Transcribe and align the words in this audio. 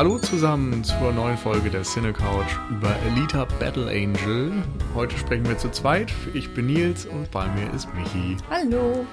Hallo 0.00 0.16
zusammen 0.16 0.82
zur 0.82 1.12
neuen 1.12 1.36
Folge 1.36 1.68
der 1.68 1.82
Cine 1.82 2.14
Couch 2.14 2.56
über 2.70 2.96
Elita 3.04 3.44
Battle 3.58 3.86
Angel. 3.86 4.50
Heute 4.94 5.14
sprechen 5.18 5.46
wir 5.46 5.58
zu 5.58 5.70
zweit. 5.72 6.10
Ich 6.32 6.54
bin 6.54 6.68
Nils 6.68 7.04
und 7.04 7.30
bei 7.30 7.46
mir 7.48 7.70
ist 7.74 7.86
Michi. 7.94 8.38
Hallo. 8.48 9.04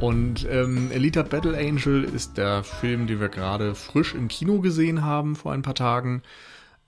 Und 0.00 0.48
ähm, 0.50 0.90
Elita 0.90 1.22
Battle 1.22 1.56
Angel 1.56 2.02
ist 2.02 2.38
der 2.38 2.64
Film, 2.64 3.06
den 3.06 3.20
wir 3.20 3.28
gerade 3.28 3.76
frisch 3.76 4.16
im 4.16 4.26
Kino 4.26 4.58
gesehen 4.58 5.04
haben 5.04 5.36
vor 5.36 5.52
ein 5.52 5.62
paar 5.62 5.76
Tagen. 5.76 6.22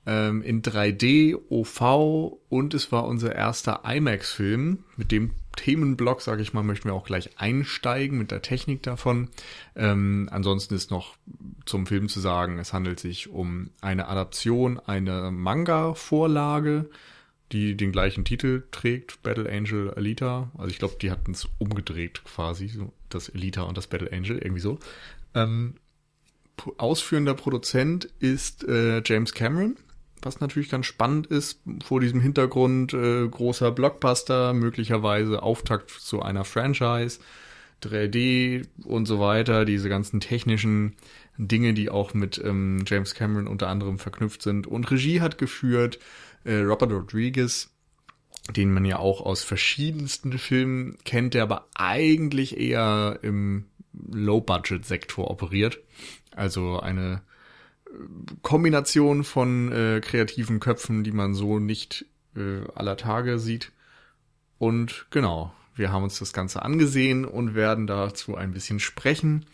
Ähm, 0.04 0.43
in 0.43 0.62
3D, 0.62 1.38
OV 1.48 2.41
und 2.48 2.74
es 2.74 2.91
war 2.91 3.04
unser 3.04 3.37
erster 3.37 3.82
IMAX-Film. 3.84 4.82
Mit 4.96 5.12
dem 5.12 5.30
Themenblock, 5.56 6.23
sage 6.23 6.42
ich 6.42 6.52
mal, 6.52 6.62
möchten 6.62 6.88
wir 6.88 6.95
auch 6.95 7.06
gleich 7.06 7.38
einsteigen 7.38 8.19
mit 8.19 8.30
der 8.30 8.43
Technik 8.43 8.83
davon. 8.83 9.29
Ähm, 9.77 10.29
ansonsten 10.30 10.74
ist 10.74 10.91
noch 10.91 11.16
zum 11.66 11.87
Film 11.87 12.09
zu 12.09 12.20
sagen, 12.20 12.59
es 12.59 12.73
handelt 12.73 13.01
sich 13.01 13.29
um 13.29 13.70
eine 13.80 14.09
Adaption 14.09 14.79
einer 14.79 15.30
Manga-Vorlage, 15.30 16.88
die 17.52 17.77
den 17.77 17.93
gleichen 17.93 18.24
Titel 18.24 18.65
trägt, 18.70 19.23
Battle 19.23 19.51
Angel 19.51 19.91
Alita. 19.91 20.51
Also 20.57 20.71
ich 20.71 20.79
glaube, 20.79 20.96
die 21.01 21.10
hatten 21.10 21.32
es 21.32 21.49
umgedreht 21.59 22.24
quasi, 22.24 22.71
das 23.09 23.29
Elita 23.29 23.63
und 23.63 23.76
das 23.76 23.87
Battle 23.87 24.10
Angel, 24.13 24.38
irgendwie 24.38 24.63
so. 24.63 24.79
Ähm, 25.35 25.74
ausführender 26.79 27.35
Produzent 27.35 28.07
ist 28.19 28.65
äh, 28.65 29.02
James 29.04 29.35
Cameron, 29.35 29.76
was 30.23 30.40
natürlich 30.40 30.70
ganz 30.70 30.87
spannend 30.87 31.26
ist 31.26 31.60
vor 31.84 32.01
diesem 32.01 32.20
Hintergrund 32.20 32.95
äh, 32.95 33.28
großer 33.28 33.73
Blockbuster, 33.73 34.52
möglicherweise 34.52 35.42
Auftakt 35.42 35.90
zu 35.90 36.23
einer 36.23 36.45
Franchise, 36.45 37.20
3D 37.82 38.66
und 38.84 39.06
so 39.06 39.18
weiter, 39.18 39.64
diese 39.64 39.88
ganzen 39.88 40.20
technischen 40.20 40.95
Dinge, 41.37 41.74
die 41.74 41.90
auch 41.90 42.14
mit 42.14 42.40
ähm, 42.42 42.84
James 42.87 43.14
Cameron 43.14 43.48
unter 43.48 43.68
anderem 43.68 43.98
verknüpft 43.98 44.42
sind. 44.42 44.66
Und 44.66 44.90
Regie 44.90 45.20
hat 45.20 45.38
geführt 45.38 45.98
äh, 46.45 46.59
Robert 46.59 46.92
Rodriguez, 46.92 47.70
den 48.51 48.73
man 48.73 48.84
ja 48.84 48.98
auch 48.98 49.20
aus 49.20 49.42
verschiedensten 49.42 50.38
Filmen 50.38 50.98
kennt, 51.04 51.34
der 51.34 51.45
aber 51.45 51.68
eigentlich 51.74 52.59
eher 52.59 53.18
im 53.23 53.66
Low-Budget-Sektor 53.92 55.30
operiert. 55.30 55.79
Also 56.34 56.80
eine 56.80 57.23
Kombination 58.43 59.24
von 59.24 59.73
äh, 59.73 60.01
kreativen 60.01 60.60
Köpfen, 60.60 61.04
die 61.04 61.12
man 61.12 61.35
so 61.35 61.59
nicht 61.59 62.07
äh, 62.37 62.62
aller 62.74 62.96
Tage 62.96 63.38
sieht. 63.38 63.73
Und 64.59 65.06
genau, 65.10 65.53
wir 65.75 65.93
haben 65.93 66.04
uns 66.04 66.19
das 66.19 66.32
Ganze 66.32 66.62
angesehen 66.62 67.25
und 67.25 67.54
werden 67.54 67.87
dazu 67.87 68.37
ein 68.37 68.53
bisschen 68.53 68.81
sprechen. 68.81 69.47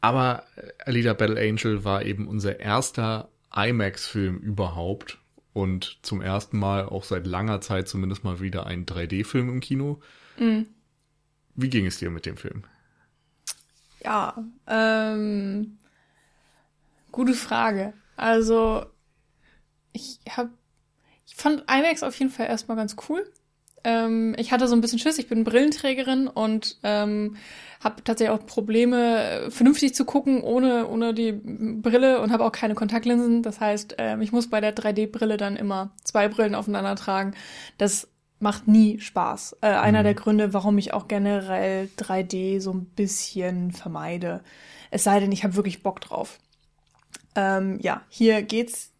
Aber 0.00 0.44
äh, 0.56 0.70
Alita 0.84 1.12
Battle 1.12 1.40
Angel 1.40 1.84
war 1.84 2.04
eben 2.04 2.28
unser 2.28 2.60
erster 2.60 3.28
IMAX-Film 3.54 4.38
überhaupt 4.38 5.18
und 5.52 5.98
zum 6.02 6.20
ersten 6.20 6.58
Mal 6.58 6.84
auch 6.84 7.04
seit 7.04 7.26
langer 7.26 7.60
Zeit 7.60 7.88
zumindest 7.88 8.24
mal 8.24 8.40
wieder 8.40 8.66
ein 8.66 8.84
3D-Film 8.84 9.48
im 9.48 9.60
Kino. 9.60 10.00
Mhm. 10.38 10.66
Wie 11.54 11.70
ging 11.70 11.86
es 11.86 11.98
dir 11.98 12.10
mit 12.10 12.26
dem 12.26 12.36
Film? 12.36 12.64
Ja, 14.04 14.36
ähm, 14.66 15.78
gute 17.16 17.34
Frage. 17.34 17.94
Also, 18.16 18.84
ich 19.92 20.20
hab, 20.28 20.50
ich 21.26 21.34
fand 21.34 21.64
IMAX 21.68 22.02
auf 22.02 22.16
jeden 22.18 22.30
Fall 22.30 22.46
erstmal 22.46 22.76
ganz 22.76 22.94
cool. 23.08 23.28
Ähm, 23.84 24.34
ich 24.38 24.52
hatte 24.52 24.68
so 24.68 24.74
ein 24.74 24.80
bisschen 24.80 24.98
Schiss, 24.98 25.18
ich 25.18 25.28
bin 25.28 25.44
Brillenträgerin 25.44 26.28
und 26.28 26.78
ähm, 26.82 27.36
habe 27.82 28.04
tatsächlich 28.04 28.36
auch 28.36 28.44
Probleme, 28.44 29.46
vernünftig 29.50 29.94
zu 29.94 30.04
gucken 30.04 30.42
ohne, 30.42 30.88
ohne 30.88 31.14
die 31.14 31.32
Brille 31.32 32.20
und 32.20 32.32
habe 32.32 32.44
auch 32.44 32.52
keine 32.52 32.74
Kontaktlinsen. 32.74 33.42
Das 33.42 33.60
heißt, 33.60 33.96
ähm, 33.98 34.20
ich 34.20 34.32
muss 34.32 34.50
bei 34.50 34.60
der 34.60 34.74
3D-Brille 34.74 35.36
dann 35.36 35.56
immer 35.56 35.90
zwei 36.04 36.28
Brillen 36.28 36.54
aufeinander 36.54 36.96
tragen. 36.96 37.34
Das 37.78 38.08
macht 38.40 38.68
nie 38.68 39.00
Spaß. 39.00 39.58
Äh, 39.62 39.68
einer 39.68 40.00
mhm. 40.00 40.04
der 40.04 40.14
Gründe, 40.14 40.52
warum 40.52 40.76
ich 40.78 40.92
auch 40.92 41.08
generell 41.08 41.88
3D 41.96 42.60
so 42.60 42.72
ein 42.72 42.84
bisschen 42.84 43.72
vermeide. 43.72 44.42
Es 44.90 45.04
sei 45.04 45.20
denn, 45.20 45.32
ich 45.32 45.44
habe 45.44 45.56
wirklich 45.56 45.82
Bock 45.82 46.00
drauf. 46.00 46.38
Ähm, 47.36 47.78
ja, 47.80 48.02
hier 48.08 48.42
geht's 48.42 48.92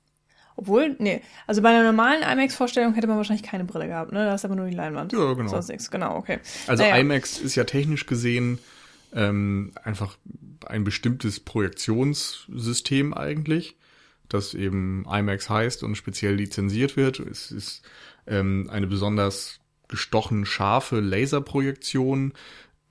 obwohl, 0.59 0.97
nee, 0.99 1.21
also 1.47 1.61
bei 1.61 1.69
einer 1.69 1.85
normalen 1.85 2.23
IMAX-Vorstellung 2.23 2.95
hätte 2.95 3.07
man 3.07 3.19
wahrscheinlich 3.19 3.45
keine 3.45 3.65
Brille 3.65 3.89
gehabt, 3.89 4.13
ne? 4.13 4.25
Da 4.25 4.35
ist 4.35 4.45
aber 4.47 4.57
nur 4.57 4.67
die 4.67 4.75
Leinwand. 4.75 5.13
Ja, 5.13 5.35
genau. 5.35 5.49
Sonst 5.49 5.69
nichts, 5.69 5.91
genau, 5.91 6.17
okay. 6.17 6.39
Also 6.67 6.83
naja. 6.83 6.97
IMAX 6.97 7.39
ist 7.39 7.57
ja 7.57 7.65
technisch 7.65 8.07
gesehen 8.07 8.59
ähm, 9.15 9.73
einfach 9.85 10.17
ein 10.65 10.83
bestimmtes 10.83 11.41
Projektionssystem 11.41 13.13
eigentlich, 13.13 13.77
das 14.31 14.55
eben 14.55 15.05
IMAX 15.11 15.51
heißt 15.51 15.83
und 15.83 15.95
speziell 15.97 16.35
lizenziert 16.35 16.97
wird. 16.97 17.21
Es 17.21 17.51
ist 17.51 17.83
ähm, 18.27 18.69
eine 18.73 18.87
besonders 18.87 19.61
gestochen 19.89 20.47
scharfe 20.47 21.01
Laserprojektion, 21.01 22.33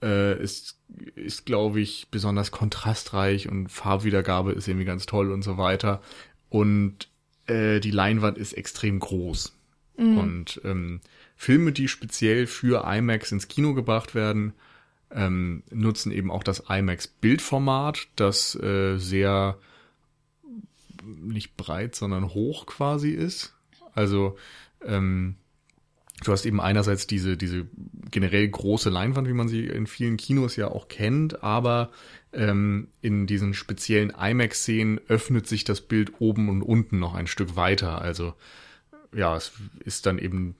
äh, 0.05 0.41
ist, 0.41 0.77
ist 1.15 1.45
glaube 1.45 1.81
ich, 1.81 2.07
besonders 2.11 2.51
kontrastreich 2.51 3.49
und 3.49 3.69
Farbwiedergabe 3.69 4.51
ist 4.51 4.67
irgendwie 4.67 4.85
ganz 4.85 5.05
toll 5.05 5.31
und 5.31 5.41
so 5.41 5.57
weiter. 5.57 6.01
Und 6.49 7.09
äh, 7.47 7.79
die 7.79 7.91
Leinwand 7.91 8.37
ist 8.37 8.53
extrem 8.53 8.99
groß. 8.99 9.53
Mhm. 9.97 10.17
Und 10.17 10.61
ähm, 10.63 11.01
Filme, 11.35 11.71
die 11.71 11.87
speziell 11.87 12.47
für 12.47 12.85
IMAX 12.85 13.31
ins 13.31 13.47
Kino 13.47 13.73
gebracht 13.73 14.13
werden, 14.13 14.53
ähm, 15.11 15.63
nutzen 15.71 16.11
eben 16.11 16.29
auch 16.29 16.43
das 16.43 16.63
IMAX-Bildformat, 16.69 18.07
das 18.15 18.55
äh, 18.55 18.97
sehr 18.97 19.57
nicht 21.03 21.57
breit, 21.57 21.95
sondern 21.95 22.33
hoch 22.33 22.65
quasi 22.65 23.11
ist. 23.11 23.53
Also 23.93 24.37
ähm, 24.83 25.35
du 26.23 26.31
hast 26.31 26.45
eben 26.45 26.61
einerseits 26.61 27.07
diese, 27.07 27.37
diese 27.37 27.67
generell 28.09 28.47
große 28.47 28.89
Leinwand, 28.89 29.27
wie 29.27 29.33
man 29.33 29.47
sie 29.47 29.65
in 29.65 29.87
vielen 29.87 30.17
Kinos 30.17 30.55
ja 30.55 30.69
auch 30.69 30.87
kennt, 30.87 31.43
aber 31.43 31.91
ähm, 32.33 32.87
in 33.01 33.27
diesen 33.27 33.53
speziellen 33.53 34.11
IMAX-Szenen 34.11 35.01
öffnet 35.07 35.47
sich 35.47 35.63
das 35.63 35.81
Bild 35.81 36.13
oben 36.19 36.49
und 36.49 36.61
unten 36.61 36.99
noch 36.99 37.15
ein 37.15 37.27
Stück 37.27 37.55
weiter. 37.55 38.01
Also 38.01 38.33
ja, 39.13 39.35
es 39.35 39.53
ist 39.83 40.05
dann 40.05 40.19
eben 40.19 40.55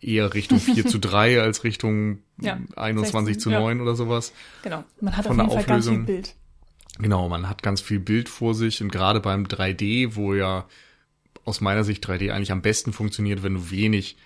eher 0.00 0.32
Richtung 0.34 0.58
4 0.58 0.86
zu 0.86 0.98
3 1.00 1.40
als 1.40 1.64
Richtung 1.64 2.18
ja, 2.40 2.58
21 2.76 3.34
16, 3.34 3.40
zu 3.40 3.50
9 3.50 3.76
ja. 3.76 3.82
oder 3.82 3.94
sowas. 3.94 4.32
Genau, 4.62 4.84
man 5.00 5.16
hat 5.16 5.26
Von 5.26 5.40
auf 5.40 5.50
jeden 5.50 5.64
Fall 5.64 5.66
ganz 5.66 5.88
viel 5.88 5.98
Bild. 5.98 6.34
Genau, 6.98 7.28
man 7.28 7.48
hat 7.48 7.62
ganz 7.62 7.80
viel 7.80 8.00
Bild 8.00 8.28
vor 8.28 8.54
sich 8.54 8.82
und 8.82 8.92
gerade 8.92 9.20
beim 9.20 9.44
3D, 9.44 10.16
wo 10.16 10.34
ja 10.34 10.66
aus 11.44 11.60
meiner 11.60 11.84
Sicht 11.84 12.06
3D 12.06 12.30
eigentlich 12.30 12.52
am 12.52 12.62
besten 12.62 12.92
funktioniert, 12.92 13.42
wenn 13.42 13.54
du 13.54 13.70
wenig 13.70 14.16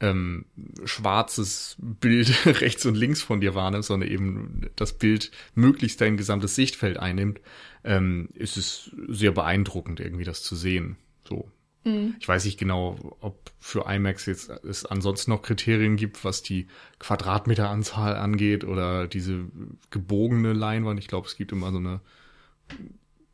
ähm, 0.00 0.44
schwarzes 0.84 1.76
Bild 1.78 2.46
rechts 2.60 2.86
und 2.86 2.94
links 2.94 3.22
von 3.22 3.40
dir 3.40 3.54
wahrnimmst, 3.54 3.88
sondern 3.88 4.08
eben 4.08 4.70
das 4.76 4.92
Bild 4.92 5.30
möglichst 5.54 6.00
dein 6.00 6.16
gesamtes 6.16 6.54
Sichtfeld 6.54 6.98
einnimmt, 6.98 7.40
ähm, 7.84 8.28
ist 8.34 8.56
es 8.56 8.90
sehr 9.08 9.32
beeindruckend, 9.32 10.00
irgendwie 10.00 10.24
das 10.24 10.42
zu 10.42 10.54
sehen. 10.56 10.96
So. 11.28 11.50
Mhm. 11.84 12.16
Ich 12.20 12.28
weiß 12.28 12.44
nicht 12.44 12.58
genau, 12.58 13.16
ob 13.20 13.50
für 13.58 13.86
IMAX 13.88 14.26
jetzt 14.26 14.50
es 14.50 14.84
ansonsten 14.84 15.30
noch 15.32 15.42
Kriterien 15.42 15.96
gibt, 15.96 16.24
was 16.24 16.42
die 16.42 16.68
Quadratmeteranzahl 16.98 18.16
angeht 18.16 18.64
oder 18.64 19.06
diese 19.08 19.46
gebogene 19.90 20.52
Leinwand. 20.52 20.98
Ich 21.00 21.08
glaube, 21.08 21.26
es 21.26 21.36
gibt 21.36 21.52
immer 21.52 21.72
so 21.72 21.78
eine 21.78 22.00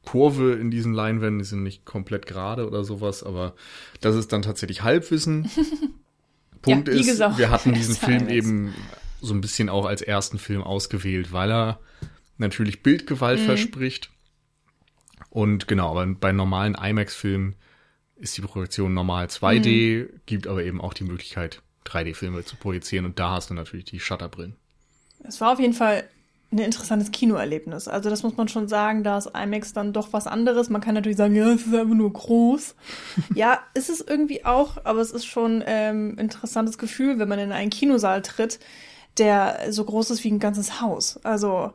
Kurve 0.05 0.53
in 0.53 0.71
diesen 0.71 0.93
Leinwänden, 0.93 1.39
die 1.39 1.45
sind 1.45 1.63
nicht 1.63 1.85
komplett 1.85 2.27
gerade 2.27 2.67
oder 2.67 2.85
sowas, 2.85 3.23
aber 3.23 3.55
das 4.01 4.17
ist 4.17 4.33
dann 4.33 4.43
tatsächlich 4.43 4.83
Halbwissen. 4.83 5.51
Punkt 6.65 6.89
ja, 6.89 6.95
ist, 6.95 7.07
gesagt, 7.07 7.39
wir 7.39 7.51
hatten 7.51 7.73
diesen 7.75 7.95
Film 7.95 8.29
eben 8.29 8.75
so 9.21 9.35
ein 9.35 9.41
bisschen 9.41 9.69
auch 9.69 9.87
als 9.87 10.03
ersten 10.03 10.39
Film 10.39 10.63
ausgewählt, 10.63 11.33
weil 11.33 11.51
er 11.51 11.81
natürlich 12.39 12.83
Bildgewalt 12.83 13.41
mhm. 13.41 13.45
verspricht. 13.45 14.11
Und 15.31 15.67
genau, 15.69 15.91
aber 15.91 16.07
bei 16.07 16.33
normalen 16.33 16.75
IMAX-Filmen 16.75 17.57
ist 18.17 18.37
die 18.37 18.43
Projektion 18.43 18.95
normal 18.95 19.27
2D, 19.27 20.05
mhm. 20.05 20.21
gibt 20.27 20.47
aber 20.47 20.63
eben 20.63 20.81
auch 20.81 20.95
die 20.95 21.05
Möglichkeit, 21.05 21.63
3D-Filme 21.87 22.45
zu 22.45 22.57
projizieren 22.57 23.05
und 23.05 23.19
da 23.19 23.31
hast 23.31 23.51
du 23.51 23.55
natürlich 23.55 23.85
die 23.85 24.01
Shutterbrillen. 24.01 24.57
Es 25.27 25.41
war 25.41 25.53
auf 25.53 25.61
jeden 25.61 25.75
Fall 25.75 26.09
ein 26.53 26.59
interessantes 26.59 27.11
Kinoerlebnis. 27.11 27.89
Also 27.89 28.11
das 28.11 28.23
muss 28.23 28.37
man 28.37 28.49
schon 28.49 28.69
sagen, 28.69 29.03
da 29.03 29.19
ist 29.19 29.31
IMAX 29.35 29.73
dann 29.73 29.93
doch 29.93 30.13
was 30.13 30.27
anderes. 30.27 30.71
Man 30.71 30.81
kann 30.81 30.95
natürlich 30.95 31.17
sagen, 31.17 31.35
ja, 31.35 31.49
es 31.49 31.67
ist 31.67 31.75
einfach 31.75 31.95
nur 31.95 32.13
groß. 32.13 32.77
ja, 33.35 33.59
ist 33.75 33.91
es 33.91 34.01
irgendwie 34.01 34.45
auch, 34.45 34.79
aber 34.85 35.01
es 35.01 35.11
ist 35.11 35.27
schon 35.27 35.65
ähm, 35.67 36.17
interessantes 36.19 36.79
Gefühl, 36.79 37.19
wenn 37.19 37.29
man 37.29 37.39
in 37.39 37.53
einen 37.53 37.71
Kinosaal 37.71 38.23
tritt, 38.23 38.61
der 39.19 39.59
so 39.71 39.85
groß 39.85 40.11
ist 40.11 40.25
wie 40.25 40.31
ein 40.31 40.39
ganzes 40.39 40.81
Haus. 40.81 41.19
Also 41.25 41.73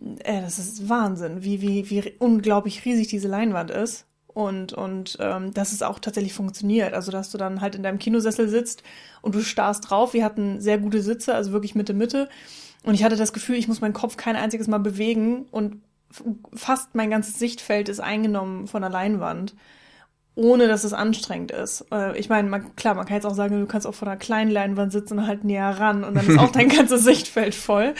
äh, 0.00 0.40
das 0.40 0.58
ist 0.58 0.88
Wahnsinn, 0.88 1.42
wie, 1.42 1.60
wie, 1.62 1.88
wie 1.90 2.12
unglaublich 2.18 2.84
riesig 2.84 3.08
diese 3.08 3.28
Leinwand 3.28 3.70
ist. 3.70 4.06
Und, 4.26 4.72
und 4.72 5.18
ähm, 5.20 5.52
dass 5.52 5.72
es 5.72 5.82
auch 5.82 5.98
tatsächlich 5.98 6.34
funktioniert. 6.34 6.94
Also, 6.94 7.10
dass 7.10 7.30
du 7.30 7.38
dann 7.38 7.60
halt 7.60 7.74
in 7.74 7.82
deinem 7.82 7.98
Kinosessel 7.98 8.48
sitzt 8.48 8.84
und 9.22 9.34
du 9.34 9.42
starrst 9.42 9.90
drauf. 9.90 10.14
Wir 10.14 10.24
hatten 10.24 10.60
sehr 10.60 10.78
gute 10.78 11.02
Sitze, 11.02 11.34
also 11.34 11.50
wirklich 11.50 11.74
Mitte, 11.74 11.94
Mitte. 11.94 12.28
Und 12.84 12.94
ich 12.94 13.04
hatte 13.04 13.16
das 13.16 13.32
Gefühl, 13.32 13.56
ich 13.56 13.68
muss 13.68 13.80
meinen 13.80 13.92
Kopf 13.92 14.16
kein 14.16 14.36
einziges 14.36 14.68
Mal 14.68 14.78
bewegen 14.78 15.46
und 15.50 15.82
fast 16.54 16.94
mein 16.94 17.10
ganzes 17.10 17.38
Sichtfeld 17.38 17.88
ist 17.88 18.00
eingenommen 18.00 18.66
von 18.66 18.82
der 18.82 18.90
Leinwand 18.90 19.54
ohne 20.36 20.68
dass 20.68 20.84
es 20.84 20.92
anstrengend 20.92 21.50
ist. 21.50 21.84
Äh, 21.92 22.18
ich 22.18 22.28
meine, 22.28 22.48
man, 22.48 22.74
klar, 22.76 22.94
man 22.94 23.04
kann 23.04 23.16
jetzt 23.16 23.26
auch 23.26 23.34
sagen, 23.34 23.60
du 23.60 23.66
kannst 23.66 23.86
auch 23.86 23.94
vor 23.94 24.08
einer 24.08 24.16
kleinen 24.16 24.50
Leinwand 24.50 24.92
sitzen 24.92 25.18
und 25.18 25.26
halt 25.26 25.44
näher 25.44 25.78
ran 25.78 26.04
und 26.04 26.14
dann 26.14 26.26
ist 26.26 26.38
auch 26.38 26.50
dein 26.50 26.68
ganzes 26.76 27.04
Sichtfeld 27.04 27.54
voll. 27.54 27.94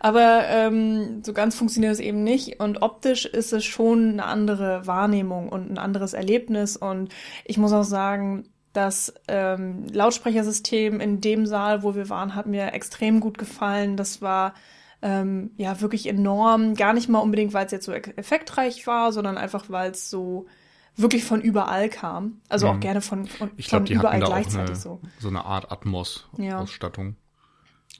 Aber 0.00 0.42
ähm, 0.48 1.22
so 1.24 1.32
ganz 1.32 1.54
funktioniert 1.54 1.92
es 1.92 2.00
eben 2.00 2.24
nicht. 2.24 2.60
Und 2.60 2.82
optisch 2.82 3.24
ist 3.24 3.52
es 3.52 3.64
schon 3.64 4.10
eine 4.10 4.24
andere 4.24 4.86
Wahrnehmung 4.86 5.48
und 5.48 5.70
ein 5.70 5.78
anderes 5.78 6.12
Erlebnis. 6.12 6.76
Und 6.76 7.14
ich 7.44 7.56
muss 7.56 7.72
auch 7.72 7.84
sagen, 7.84 8.44
das 8.76 9.14
ähm, 9.28 9.86
Lautsprechersystem 9.92 11.00
in 11.00 11.20
dem 11.20 11.46
Saal, 11.46 11.82
wo 11.82 11.94
wir 11.94 12.08
waren, 12.08 12.34
hat 12.34 12.46
mir 12.46 12.72
extrem 12.72 13.20
gut 13.20 13.38
gefallen. 13.38 13.96
Das 13.96 14.20
war 14.20 14.54
ähm, 15.02 15.50
ja 15.56 15.80
wirklich 15.80 16.06
enorm. 16.06 16.74
Gar 16.74 16.92
nicht 16.92 17.08
mal 17.08 17.20
unbedingt, 17.20 17.54
weil 17.54 17.66
es 17.66 17.72
jetzt 17.72 17.86
so 17.86 17.92
effektreich 17.92 18.86
war, 18.86 19.12
sondern 19.12 19.38
einfach, 19.38 19.66
weil 19.68 19.92
es 19.92 20.10
so 20.10 20.46
wirklich 20.96 21.24
von 21.24 21.40
überall 21.40 21.88
kam. 21.88 22.40
Also 22.48 22.66
mhm. 22.66 22.76
auch 22.76 22.80
gerne 22.80 23.00
von, 23.00 23.26
von, 23.26 23.50
ich 23.56 23.68
glaub, 23.68 23.86
von 23.86 23.96
überall 23.96 24.20
gleichzeitig 24.20 24.70
eine, 24.70 24.76
so. 24.76 25.00
So 25.18 25.28
eine 25.28 25.44
Art 25.44 25.70
Atmos-Ausstattung. 25.70 27.06
Ja. 27.06 27.12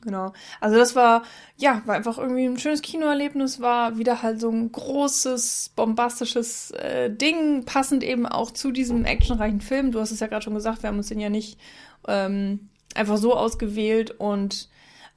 Genau. 0.02 0.32
Also 0.60 0.76
das 0.76 0.94
war, 0.94 1.22
ja, 1.56 1.82
war 1.86 1.94
einfach 1.94 2.18
irgendwie 2.18 2.44
ein 2.44 2.58
schönes 2.58 2.82
Kinoerlebnis, 2.82 3.60
war 3.60 3.96
wieder 3.98 4.22
halt 4.22 4.40
so 4.40 4.50
ein 4.50 4.70
großes, 4.70 5.72
bombastisches 5.74 6.70
äh, 6.72 7.10
Ding, 7.10 7.64
passend 7.64 8.04
eben 8.04 8.26
auch 8.26 8.50
zu 8.50 8.72
diesem 8.72 9.04
actionreichen 9.04 9.60
Film. 9.60 9.92
Du 9.92 10.00
hast 10.00 10.10
es 10.10 10.20
ja 10.20 10.26
gerade 10.26 10.42
schon 10.42 10.54
gesagt, 10.54 10.82
wir 10.82 10.88
haben 10.88 10.98
uns 10.98 11.08
den 11.08 11.20
ja 11.20 11.30
nicht 11.30 11.58
ähm, 12.06 12.68
einfach 12.94 13.16
so 13.16 13.34
ausgewählt 13.34 14.10
und 14.12 14.68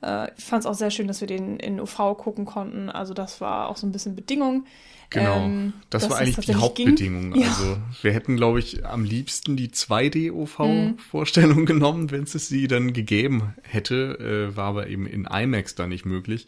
äh, 0.01 0.31
ich 0.37 0.43
fand 0.43 0.61
es 0.61 0.65
auch 0.65 0.75
sehr 0.75 0.91
schön, 0.91 1.07
dass 1.07 1.21
wir 1.21 1.27
den 1.27 1.57
in 1.59 1.79
UV 1.79 2.17
gucken 2.17 2.45
konnten. 2.45 2.89
Also 2.89 3.13
das 3.13 3.41
war 3.41 3.69
auch 3.69 3.77
so 3.77 3.85
ein 3.85 3.91
bisschen 3.91 4.15
Bedingung. 4.15 4.65
Genau, 5.09 5.45
ähm, 5.45 5.73
das 5.89 6.09
war 6.09 6.17
eigentlich 6.17 6.45
die 6.45 6.55
Hauptbedingung. 6.55 7.35
Ja. 7.35 7.47
Also 7.47 7.77
wir 8.03 8.13
hätten, 8.13 8.35
glaube 8.35 8.59
ich, 8.59 8.85
am 8.85 9.03
liebsten 9.03 9.57
die 9.57 9.69
2D-OV-Vorstellung 9.69 11.61
mhm. 11.61 11.65
genommen, 11.65 12.11
wenn 12.11 12.23
es 12.23 12.33
sie 12.33 12.67
dann 12.67 12.93
gegeben 12.93 13.55
hätte, 13.63 14.49
äh, 14.51 14.55
war 14.55 14.65
aber 14.65 14.87
eben 14.87 15.07
in 15.07 15.25
IMAX 15.25 15.73
da 15.73 15.87
nicht 15.87 16.05
möglich. 16.05 16.47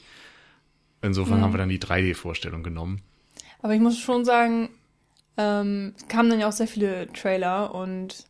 Insofern 1.01 1.39
mhm. 1.39 1.43
haben 1.43 1.53
wir 1.53 1.57
dann 1.57 1.69
die 1.69 1.79
3D-Vorstellung 1.79 2.61
genommen. 2.61 3.01
Aber 3.63 3.73
ich 3.73 3.81
muss 3.81 3.97
schon 3.97 4.25
sagen, 4.25 4.69
ähm, 5.37 5.95
kamen 6.07 6.29
dann 6.29 6.39
ja 6.39 6.47
auch 6.47 6.53
sehr 6.53 6.67
viele 6.67 7.11
Trailer 7.13 7.73
und 7.73 8.25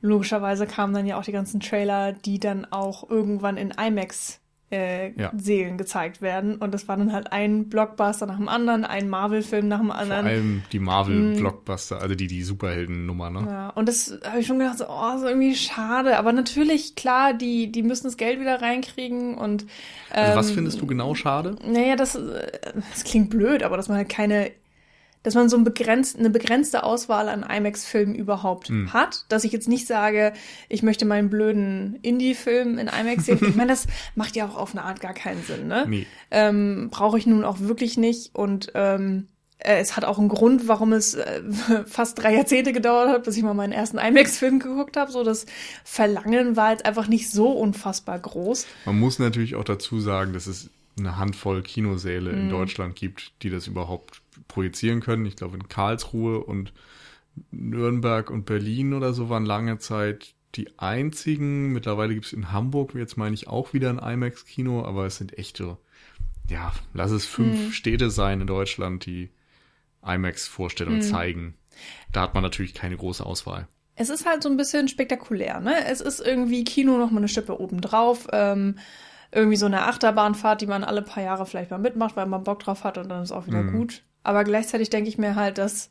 logischerweise 0.00 0.66
kamen 0.66 0.94
dann 0.94 1.06
ja 1.06 1.18
auch 1.18 1.24
die 1.24 1.32
ganzen 1.32 1.60
Trailer, 1.60 2.12
die 2.12 2.40
dann 2.40 2.64
auch 2.64 3.08
irgendwann 3.08 3.56
in 3.56 3.70
IMAX 3.70 4.40
äh, 4.70 5.12
ja. 5.18 5.32
Seelen 5.36 5.78
gezeigt 5.78 6.20
werden. 6.20 6.56
Und 6.56 6.74
das 6.74 6.88
war 6.88 6.96
dann 6.96 7.12
halt 7.12 7.32
ein 7.32 7.68
Blockbuster 7.68 8.26
nach 8.26 8.36
dem 8.36 8.48
anderen, 8.48 8.84
ein 8.84 9.08
Marvel-Film 9.08 9.68
nach 9.68 9.80
dem 9.80 9.90
anderen. 9.90 10.22
Vor 10.22 10.30
allem 10.30 10.62
die 10.72 10.78
Marvel-Blockbuster, 10.78 12.00
also 12.00 12.14
die, 12.14 12.26
die 12.26 12.42
Superhelden-Nummer, 12.42 13.30
ne? 13.30 13.46
Ja, 13.48 13.70
und 13.70 13.88
das 13.88 14.18
habe 14.24 14.40
ich 14.40 14.46
schon 14.46 14.58
gedacht, 14.58 14.78
so, 14.78 14.86
oh, 14.88 15.18
so 15.18 15.26
irgendwie 15.26 15.54
schade. 15.54 16.18
Aber 16.18 16.32
natürlich, 16.32 16.94
klar, 16.96 17.32
die, 17.32 17.72
die 17.72 17.82
müssen 17.82 18.04
das 18.04 18.16
Geld 18.16 18.40
wieder 18.40 18.60
reinkriegen 18.60 19.36
und. 19.36 19.62
Ähm, 19.62 19.68
also 20.10 20.38
was 20.38 20.48
ähm, 20.50 20.54
findest 20.56 20.80
du 20.80 20.86
genau 20.86 21.14
schade? 21.14 21.56
Naja, 21.66 21.96
das, 21.96 22.14
äh, 22.14 22.50
das 22.90 23.04
klingt 23.04 23.30
blöd, 23.30 23.62
aber 23.62 23.76
dass 23.76 23.88
man 23.88 23.96
halt 23.96 24.08
keine 24.08 24.50
dass 25.22 25.34
man 25.34 25.48
so 25.48 25.56
ein 25.56 25.64
begrenzt, 25.64 26.18
eine 26.18 26.30
begrenzte 26.30 26.82
Auswahl 26.82 27.28
an 27.28 27.42
IMAX-Filmen 27.42 28.14
überhaupt 28.14 28.70
mhm. 28.70 28.92
hat. 28.92 29.24
Dass 29.28 29.44
ich 29.44 29.52
jetzt 29.52 29.68
nicht 29.68 29.86
sage, 29.86 30.32
ich 30.68 30.82
möchte 30.82 31.04
meinen 31.04 31.30
blöden 31.30 31.98
Indie-Film 32.02 32.78
in 32.78 32.88
IMAX 32.88 33.26
sehen. 33.26 33.38
ich 33.42 33.56
meine, 33.56 33.70
das 33.70 33.86
macht 34.14 34.36
ja 34.36 34.46
auch 34.46 34.56
auf 34.56 34.72
eine 34.72 34.84
Art 34.84 35.00
gar 35.00 35.14
keinen 35.14 35.42
Sinn, 35.42 35.66
ne? 35.66 35.86
Nee. 35.88 36.06
Ähm, 36.30 36.88
Brauche 36.90 37.18
ich 37.18 37.26
nun 37.26 37.44
auch 37.44 37.60
wirklich 37.60 37.96
nicht. 37.96 38.34
Und 38.34 38.72
ähm, 38.74 39.28
äh, 39.58 39.80
es 39.80 39.96
hat 39.96 40.04
auch 40.04 40.18
einen 40.18 40.28
Grund, 40.28 40.68
warum 40.68 40.92
es 40.92 41.14
äh, 41.14 41.42
fast 41.86 42.22
drei 42.22 42.34
Jahrzehnte 42.34 42.72
gedauert 42.72 43.08
hat, 43.08 43.24
bis 43.24 43.36
ich 43.36 43.42
mal 43.42 43.54
meinen 43.54 43.72
ersten 43.72 43.98
IMAX-Film 43.98 44.60
geguckt 44.60 44.96
habe. 44.96 45.10
So 45.10 45.24
das 45.24 45.46
Verlangen 45.84 46.56
war 46.56 46.72
jetzt 46.72 46.86
einfach 46.86 47.08
nicht 47.08 47.30
so 47.30 47.50
unfassbar 47.50 48.18
groß. 48.18 48.66
Man 48.86 48.98
muss 48.98 49.18
natürlich 49.18 49.56
auch 49.56 49.64
dazu 49.64 50.00
sagen, 50.00 50.32
dass 50.32 50.46
es 50.46 50.70
eine 50.98 51.16
Handvoll 51.16 51.62
Kinosäle 51.62 52.32
mhm. 52.32 52.38
in 52.38 52.48
Deutschland 52.50 52.96
gibt, 52.96 53.32
die 53.42 53.50
das 53.50 53.66
überhaupt 53.66 54.22
projizieren 54.48 55.00
können. 55.00 55.26
Ich 55.26 55.36
glaube, 55.36 55.56
in 55.56 55.68
Karlsruhe 55.68 56.42
und 56.42 56.72
Nürnberg 57.50 58.30
und 58.30 58.46
Berlin 58.46 58.94
oder 58.94 59.12
so 59.12 59.28
waren 59.28 59.46
lange 59.46 59.78
Zeit 59.78 60.34
die 60.54 60.78
einzigen. 60.78 61.72
Mittlerweile 61.72 62.14
gibt 62.14 62.26
es 62.26 62.32
in 62.32 62.52
Hamburg, 62.52 62.94
jetzt 62.94 63.16
meine 63.16 63.34
ich, 63.34 63.48
auch 63.48 63.72
wieder 63.72 63.90
ein 63.90 63.98
IMAX-Kino, 63.98 64.84
aber 64.84 65.06
es 65.06 65.18
sind 65.18 65.36
echte, 65.38 65.76
ja, 66.48 66.72
lass 66.94 67.10
es 67.10 67.26
fünf 67.26 67.66
mhm. 67.66 67.72
Städte 67.72 68.10
sein 68.10 68.40
in 68.40 68.46
Deutschland, 68.46 69.06
die 69.06 69.30
IMAX-Vorstellungen 70.02 70.98
mhm. 70.98 71.02
zeigen. 71.02 71.54
Da 72.12 72.22
hat 72.22 72.34
man 72.34 72.42
natürlich 72.42 72.74
keine 72.74 72.96
große 72.96 73.24
Auswahl. 73.24 73.68
Es 73.94 74.10
ist 74.10 74.26
halt 74.26 74.42
so 74.42 74.48
ein 74.48 74.56
bisschen 74.56 74.88
spektakulär, 74.88 75.60
ne? 75.60 75.84
Es 75.86 76.00
ist 76.00 76.20
irgendwie 76.20 76.64
Kino 76.64 76.98
noch 76.98 77.10
mal 77.10 77.18
eine 77.18 77.28
Schippe 77.28 77.60
obendrauf. 77.60 78.28
Ähm, 78.32 78.76
irgendwie 79.30 79.56
so 79.56 79.66
eine 79.66 79.82
Achterbahnfahrt, 79.86 80.60
die 80.60 80.66
man 80.66 80.84
alle 80.84 81.02
paar 81.02 81.22
Jahre 81.22 81.44
vielleicht 81.44 81.70
mal 81.70 81.78
mitmacht, 81.78 82.16
weil 82.16 82.26
man 82.26 82.44
Bock 82.44 82.60
drauf 82.60 82.84
hat 82.84 82.96
und 82.96 83.08
dann 83.08 83.22
ist 83.22 83.32
auch 83.32 83.46
wieder 83.46 83.62
mhm. 83.62 83.72
gut. 83.72 84.02
Aber 84.22 84.44
gleichzeitig 84.44 84.90
denke 84.90 85.08
ich 85.08 85.18
mir 85.18 85.34
halt, 85.36 85.58
dass 85.58 85.90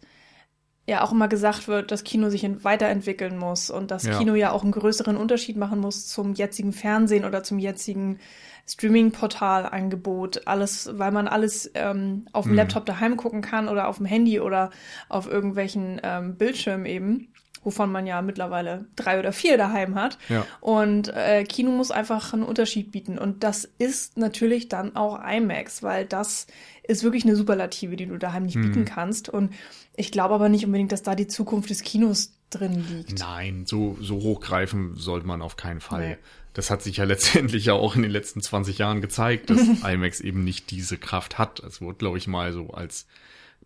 ja 0.87 1.03
auch 1.03 1.11
immer 1.11 1.27
gesagt 1.27 1.67
wird, 1.67 1.91
dass 1.91 2.05
Kino 2.05 2.29
sich 2.29 2.47
weiterentwickeln 2.63 3.37
muss 3.37 3.69
und 3.69 3.91
dass 3.91 4.03
ja. 4.03 4.17
Kino 4.17 4.35
ja 4.35 4.51
auch 4.51 4.63
einen 4.63 4.71
größeren 4.71 5.17
Unterschied 5.17 5.57
machen 5.57 5.79
muss 5.79 6.07
zum 6.07 6.33
jetzigen 6.33 6.71
Fernsehen 6.71 7.25
oder 7.25 7.43
zum 7.43 7.59
jetzigen 7.59 8.19
Streaming-Portal-Angebot. 8.67 10.47
Alles, 10.47 10.89
weil 10.93 11.11
man 11.11 11.27
alles 11.27 11.69
ähm, 11.73 12.27
auf 12.31 12.45
dem 12.45 12.51
mhm. 12.51 12.57
Laptop 12.57 12.85
daheim 12.85 13.17
gucken 13.17 13.41
kann 13.41 13.67
oder 13.67 13.89
auf 13.89 13.97
dem 13.97 14.05
Handy 14.05 14.39
oder 14.39 14.71
auf 15.09 15.27
irgendwelchen 15.27 15.99
ähm, 16.03 16.37
Bildschirmen 16.37 16.85
eben 16.85 17.33
wovon 17.67 17.91
man 17.91 18.07
ja 18.07 18.21
mittlerweile 18.21 18.85
drei 18.95 19.19
oder 19.19 19.33
vier 19.33 19.57
daheim 19.57 19.95
hat. 19.95 20.17
Ja. 20.29 20.47
Und 20.61 21.09
äh, 21.09 21.43
Kino 21.43 21.69
muss 21.69 21.91
einfach 21.91 22.31
einen 22.31 22.43
Unterschied 22.43 22.93
bieten. 22.93 23.19
Und 23.19 23.43
das 23.43 23.69
ist 23.77 24.17
natürlich 24.17 24.69
dann 24.69 24.95
auch 24.95 25.19
IMAX, 25.21 25.83
weil 25.83 26.05
das 26.05 26.47
ist 26.83 27.03
wirklich 27.03 27.25
eine 27.25 27.35
Superlative, 27.35 27.97
die 27.97 28.05
du 28.05 28.17
daheim 28.17 28.43
nicht 28.43 28.55
hm. 28.55 28.61
bieten 28.61 28.85
kannst. 28.85 29.27
Und 29.27 29.53
ich 29.97 30.13
glaube 30.13 30.33
aber 30.33 30.47
nicht 30.47 30.65
unbedingt, 30.65 30.93
dass 30.93 31.03
da 31.03 31.13
die 31.13 31.27
Zukunft 31.27 31.69
des 31.69 31.83
Kinos 31.83 32.31
drin 32.51 32.85
liegt. 32.89 33.19
Nein, 33.19 33.65
so, 33.65 33.97
so 33.99 34.15
hochgreifen 34.15 34.95
sollte 34.95 35.27
man 35.27 35.41
auf 35.41 35.57
keinen 35.57 35.81
Fall. 35.81 36.11
Nee. 36.11 36.17
Das 36.53 36.69
hat 36.69 36.81
sich 36.81 36.95
ja 36.95 37.03
letztendlich 37.03 37.65
ja 37.65 37.73
auch 37.73 37.97
in 37.97 38.01
den 38.01 38.11
letzten 38.11 38.41
20 38.41 38.77
Jahren 38.77 39.01
gezeigt, 39.01 39.49
dass 39.49 39.59
IMAX 39.83 40.21
eben 40.21 40.45
nicht 40.45 40.71
diese 40.71 40.97
Kraft 40.97 41.37
hat. 41.37 41.59
Es 41.59 41.81
wurde, 41.81 41.97
glaube 41.97 42.17
ich, 42.17 42.27
mal 42.27 42.53
so 42.53 42.69
als 42.69 43.07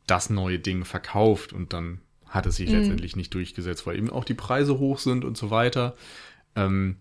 das 0.08 0.32
neue 0.32 0.58
Ding 0.58 0.86
verkauft 0.86 1.54
und 1.54 1.72
dann 1.72 2.00
hat 2.32 2.46
es 2.46 2.56
sich 2.56 2.70
mhm. 2.70 2.78
letztendlich 2.78 3.16
nicht 3.16 3.34
durchgesetzt, 3.34 3.86
weil 3.86 3.98
eben 3.98 4.10
auch 4.10 4.24
die 4.24 4.34
Preise 4.34 4.80
hoch 4.80 4.98
sind 4.98 5.26
und 5.26 5.38
so 5.38 5.52
weiter. 5.52 5.96
Ähm, 6.56 6.96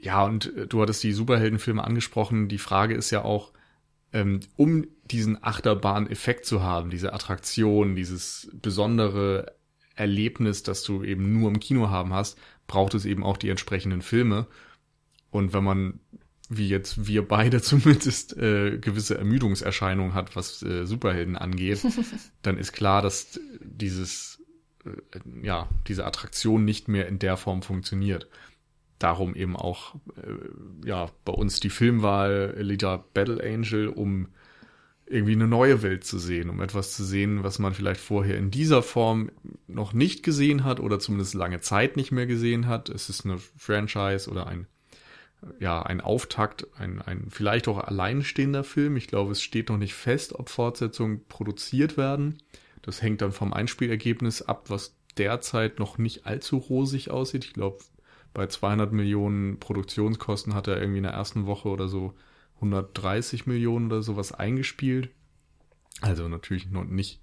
ja, 0.00 0.24
und 0.24 0.56
äh, 0.56 0.66
du 0.66 0.80
hattest 0.80 1.02
die 1.02 1.12
Superheldenfilme 1.12 1.82
angesprochen. 1.82 2.48
Die 2.48 2.58
Frage 2.58 2.94
ist 2.94 3.10
ja 3.10 3.24
auch, 3.24 3.52
ähm, 4.12 4.40
um 4.56 4.86
diesen 5.04 5.42
Achterbahn-Effekt 5.42 6.46
zu 6.46 6.62
haben, 6.62 6.90
diese 6.90 7.12
Attraktion, 7.12 7.96
dieses 7.96 8.48
besondere 8.52 9.54
Erlebnis, 9.96 10.62
das 10.62 10.84
du 10.84 11.02
eben 11.02 11.32
nur 11.38 11.50
im 11.50 11.60
Kino 11.60 11.90
haben 11.90 12.12
hast, 12.12 12.38
braucht 12.66 12.94
es 12.94 13.04
eben 13.04 13.24
auch 13.24 13.36
die 13.36 13.50
entsprechenden 13.50 14.02
Filme. 14.02 14.46
Und 15.30 15.52
wenn 15.52 15.64
man 15.64 16.00
wie 16.56 16.68
jetzt 16.68 17.06
wir 17.06 17.26
beide 17.26 17.62
zumindest 17.62 18.36
äh, 18.36 18.78
gewisse 18.78 19.18
Ermüdungserscheinungen 19.18 20.14
hat, 20.14 20.36
was 20.36 20.62
äh, 20.62 20.86
Superhelden 20.86 21.36
angeht, 21.36 21.84
dann 22.42 22.58
ist 22.58 22.72
klar, 22.72 23.02
dass 23.02 23.40
dieses 23.60 24.42
äh, 24.84 24.90
ja 25.42 25.68
diese 25.88 26.06
Attraktion 26.06 26.64
nicht 26.64 26.88
mehr 26.88 27.08
in 27.08 27.18
der 27.18 27.36
Form 27.36 27.62
funktioniert. 27.62 28.28
Darum 28.98 29.34
eben 29.34 29.56
auch 29.56 29.96
äh, 30.16 30.86
ja 30.86 31.10
bei 31.24 31.32
uns 31.32 31.60
die 31.60 31.70
Filmwahl 31.70 32.54
Elita 32.56 33.04
Battle 33.12 33.42
Angel, 33.42 33.88
um 33.88 34.28
irgendwie 35.06 35.32
eine 35.34 35.48
neue 35.48 35.82
Welt 35.82 36.04
zu 36.04 36.18
sehen, 36.18 36.48
um 36.48 36.60
etwas 36.62 36.94
zu 36.94 37.04
sehen, 37.04 37.42
was 37.44 37.58
man 37.58 37.74
vielleicht 37.74 38.00
vorher 38.00 38.38
in 38.38 38.50
dieser 38.50 38.82
Form 38.82 39.30
noch 39.66 39.92
nicht 39.92 40.22
gesehen 40.22 40.64
hat 40.64 40.80
oder 40.80 41.00
zumindest 41.00 41.34
lange 41.34 41.60
Zeit 41.60 41.96
nicht 41.96 42.12
mehr 42.12 42.26
gesehen 42.26 42.66
hat. 42.66 42.88
Es 42.88 43.08
ist 43.08 43.26
eine 43.26 43.38
Franchise 43.56 44.30
oder 44.30 44.46
ein 44.46 44.66
ja, 45.58 45.82
ein 45.82 46.00
Auftakt, 46.00 46.66
ein, 46.78 47.00
ein 47.02 47.26
vielleicht 47.30 47.68
auch 47.68 47.78
alleinstehender 47.78 48.64
Film. 48.64 48.96
Ich 48.96 49.08
glaube, 49.08 49.32
es 49.32 49.42
steht 49.42 49.68
noch 49.68 49.78
nicht 49.78 49.94
fest, 49.94 50.34
ob 50.34 50.48
Fortsetzungen 50.48 51.26
produziert 51.26 51.96
werden. 51.96 52.38
Das 52.82 53.02
hängt 53.02 53.22
dann 53.22 53.32
vom 53.32 53.52
Einspielergebnis 53.52 54.42
ab, 54.42 54.64
was 54.68 54.96
derzeit 55.16 55.78
noch 55.78 55.98
nicht 55.98 56.26
allzu 56.26 56.58
rosig 56.58 57.10
aussieht. 57.10 57.44
Ich 57.44 57.52
glaube, 57.52 57.78
bei 58.34 58.46
200 58.46 58.92
Millionen 58.92 59.58
Produktionskosten 59.58 60.54
hat 60.54 60.68
er 60.68 60.80
irgendwie 60.80 60.98
in 60.98 61.04
der 61.04 61.12
ersten 61.12 61.46
Woche 61.46 61.68
oder 61.68 61.88
so 61.88 62.14
130 62.56 63.46
Millionen 63.46 63.86
oder 63.86 64.02
sowas 64.02 64.32
eingespielt. 64.32 65.10
Also 66.00 66.28
natürlich 66.28 66.70
noch 66.70 66.84
nicht 66.84 67.20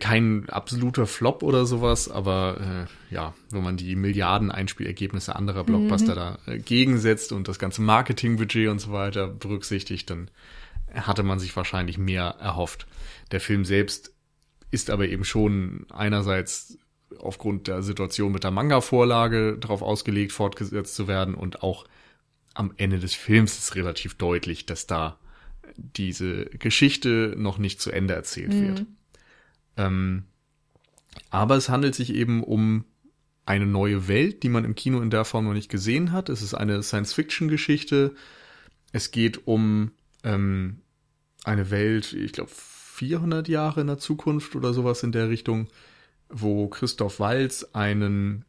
kein 0.00 0.48
absoluter 0.48 1.06
Flop 1.06 1.42
oder 1.42 1.66
sowas, 1.66 2.10
aber 2.10 2.88
äh, 3.10 3.14
ja, 3.14 3.34
wenn 3.50 3.62
man 3.62 3.76
die 3.76 3.94
Milliarden 3.94 4.50
Einspielergebnisse 4.50 5.36
anderer 5.36 5.64
Blockbuster 5.64 6.12
mhm. 6.12 6.16
da 6.16 6.38
äh, 6.46 6.58
gegensetzt 6.58 7.32
und 7.32 7.46
das 7.46 7.58
ganze 7.58 7.82
Marketingbudget 7.82 8.68
und 8.68 8.80
so 8.80 8.92
weiter 8.92 9.28
berücksichtigt, 9.28 10.10
dann 10.10 10.30
hatte 10.94 11.22
man 11.22 11.38
sich 11.38 11.54
wahrscheinlich 11.56 11.98
mehr 11.98 12.36
erhofft. 12.40 12.86
Der 13.32 13.40
Film 13.40 13.64
selbst 13.64 14.14
ist 14.70 14.90
aber 14.90 15.08
eben 15.08 15.24
schon 15.24 15.86
einerseits 15.90 16.78
aufgrund 17.18 17.68
der 17.68 17.82
Situation 17.82 18.32
mit 18.32 18.44
der 18.44 18.50
Manga-Vorlage 18.50 19.58
darauf 19.58 19.82
ausgelegt, 19.82 20.32
fortgesetzt 20.32 20.94
zu 20.94 21.06
werden 21.06 21.34
und 21.34 21.62
auch 21.62 21.86
am 22.54 22.72
Ende 22.76 22.98
des 22.98 23.14
Films 23.14 23.58
ist 23.58 23.74
relativ 23.74 24.14
deutlich, 24.14 24.66
dass 24.66 24.86
da 24.86 25.18
diese 25.76 26.46
Geschichte 26.46 27.34
noch 27.36 27.58
nicht 27.58 27.80
zu 27.80 27.90
Ende 27.90 28.14
erzählt 28.14 28.54
mhm. 28.54 28.62
wird. 28.62 28.86
Ähm, 29.76 30.24
aber 31.30 31.56
es 31.56 31.68
handelt 31.68 31.94
sich 31.94 32.14
eben 32.14 32.42
um 32.42 32.84
eine 33.44 33.66
neue 33.66 34.08
Welt, 34.08 34.42
die 34.42 34.48
man 34.48 34.64
im 34.64 34.74
Kino 34.74 35.00
in 35.00 35.10
der 35.10 35.24
Form 35.24 35.44
noch 35.44 35.52
nicht 35.52 35.70
gesehen 35.70 36.12
hat. 36.12 36.28
Es 36.28 36.42
ist 36.42 36.54
eine 36.54 36.82
Science-Fiction-Geschichte. 36.82 38.14
Es 38.92 39.12
geht 39.12 39.46
um 39.46 39.92
ähm, 40.24 40.80
eine 41.44 41.70
Welt, 41.70 42.12
ich 42.12 42.32
glaube 42.32 42.50
400 42.52 43.46
Jahre 43.48 43.82
in 43.82 43.86
der 43.86 43.98
Zukunft 43.98 44.56
oder 44.56 44.74
sowas 44.74 45.02
in 45.02 45.12
der 45.12 45.28
Richtung, 45.28 45.68
wo 46.28 46.68
Christoph 46.68 47.20
Walz 47.20 47.68
einen 47.72 48.44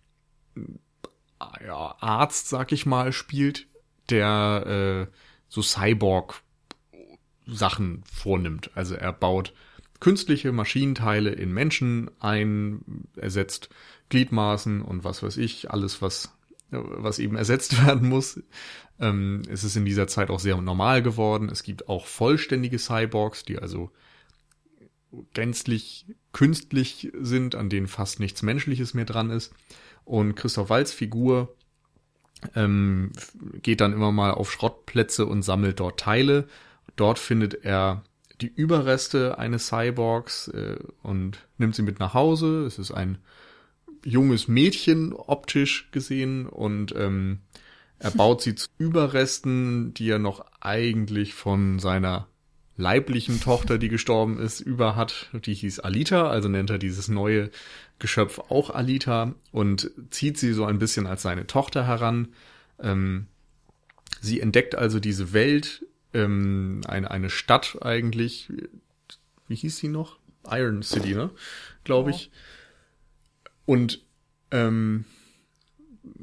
ja, 1.64 1.96
Arzt, 2.00 2.50
sag 2.50 2.72
ich 2.72 2.88
mal, 2.88 3.14
spielt, 3.14 3.68
der 4.10 5.08
äh, 5.10 5.14
so 5.50 5.62
Cyborg-Sachen 5.62 8.04
vornimmt. 8.12 8.72
Also 8.74 8.96
er 8.96 9.14
baut 9.14 9.54
künstliche 10.00 10.52
Maschinenteile 10.52 11.32
in 11.32 11.52
Menschen 11.54 12.12
ein, 12.20 13.08
ersetzt 13.16 13.70
Gliedmaßen 14.10 14.82
und 14.82 15.04
was 15.04 15.24
weiß 15.24 15.38
ich, 15.38 15.72
alles, 15.72 16.02
was, 16.02 16.34
was 16.70 17.20
eben 17.20 17.36
ersetzt 17.36 17.86
werden 17.86 18.10
muss. 18.10 18.42
Ähm, 19.00 19.42
es 19.50 19.64
ist 19.64 19.76
in 19.76 19.86
dieser 19.86 20.08
Zeit 20.08 20.30
auch 20.30 20.40
sehr 20.40 20.60
normal 20.62 21.02
geworden. 21.02 21.50
Es 21.50 21.64
gibt 21.64 21.90
auch 21.90 22.06
vollständige 22.06 22.80
Cyborgs, 22.80 23.44
die 23.44 23.60
also 23.60 23.92
gänzlich 25.34 26.06
künstlich 26.34 27.12
sind, 27.20 27.56
an 27.56 27.70
denen 27.70 27.88
fast 27.88 28.20
nichts 28.20 28.42
Menschliches 28.42 28.94
mehr 28.94 29.06
dran 29.06 29.30
ist. 29.30 29.54
Und 30.04 30.36
Christoph 30.36 30.70
Walz 30.70 30.92
Figur 30.92 31.56
ähm, 32.56 33.12
geht 33.62 33.82
dann 33.82 33.94
immer 33.94 34.12
mal 34.12 34.32
auf 34.32 34.52
Schrottplätze 34.52 35.26
und 35.26 35.42
sammelt 35.44 35.80
dort 35.80 36.00
Teile. 36.00 36.48
Dort 36.96 37.20
findet 37.20 37.66
er 37.66 38.04
die 38.42 38.48
Überreste 38.48 39.38
eines 39.38 39.68
Cyborgs 39.68 40.48
äh, 40.50 40.78
und 41.02 41.48
nimmt 41.58 41.76
sie 41.76 41.82
mit 41.82 42.00
nach 42.00 42.14
Hause. 42.14 42.66
Es 42.66 42.78
ist 42.78 42.92
ein 42.92 43.18
junges 44.04 44.48
Mädchen 44.48 45.14
optisch 45.14 45.90
gesehen 45.92 46.48
und 46.48 46.94
ähm, 46.96 47.40
er 48.00 48.12
baut 48.12 48.42
sie 48.42 48.56
zu 48.56 48.68
Überresten, 48.78 49.94
die 49.94 50.10
er 50.10 50.20
noch 50.20 50.46
eigentlich 50.62 51.34
von 51.34 51.80
seiner 51.80 52.28
leiblichen 52.78 53.42
Tochter, 53.42 53.80
die 53.80 53.90
gestorben 53.90 54.38
ist, 54.40 54.60
über 54.60 54.96
hat. 54.96 55.30
Die 55.34 55.56
hieß 55.56 55.80
Alita, 55.80 56.30
also 56.30 56.48
nennt 56.48 56.70
er 56.70 56.78
dieses 56.78 57.08
neue 57.08 57.50
Geschöpf 57.98 58.40
auch 58.50 58.70
Alita 58.70 59.34
und 59.52 59.92
zieht 60.12 60.38
sie 60.38 60.54
so 60.54 60.66
ein 60.66 60.78
bisschen 60.78 61.08
als 61.08 61.24
seine 61.24 61.48
Tochter 61.48 61.88
heran. 61.88 62.30
Ähm, 62.80 63.26
sie 64.22 64.40
entdeckt 64.40 64.76
also 64.76 65.00
diese 65.00 65.34
Welt, 65.34 65.86
ähm, 66.18 66.82
eine, 66.88 67.12
eine 67.12 67.30
Stadt 67.30 67.78
eigentlich. 67.82 68.52
Wie 69.48 69.56
hieß 69.56 69.78
sie 69.78 69.88
noch? 69.88 70.18
Iron 70.50 70.82
City, 70.84 71.14
ne? 71.14 71.30
Glaube 71.84 72.12
ich. 72.12 72.32
Und 73.66 74.02
ähm, 74.52 75.06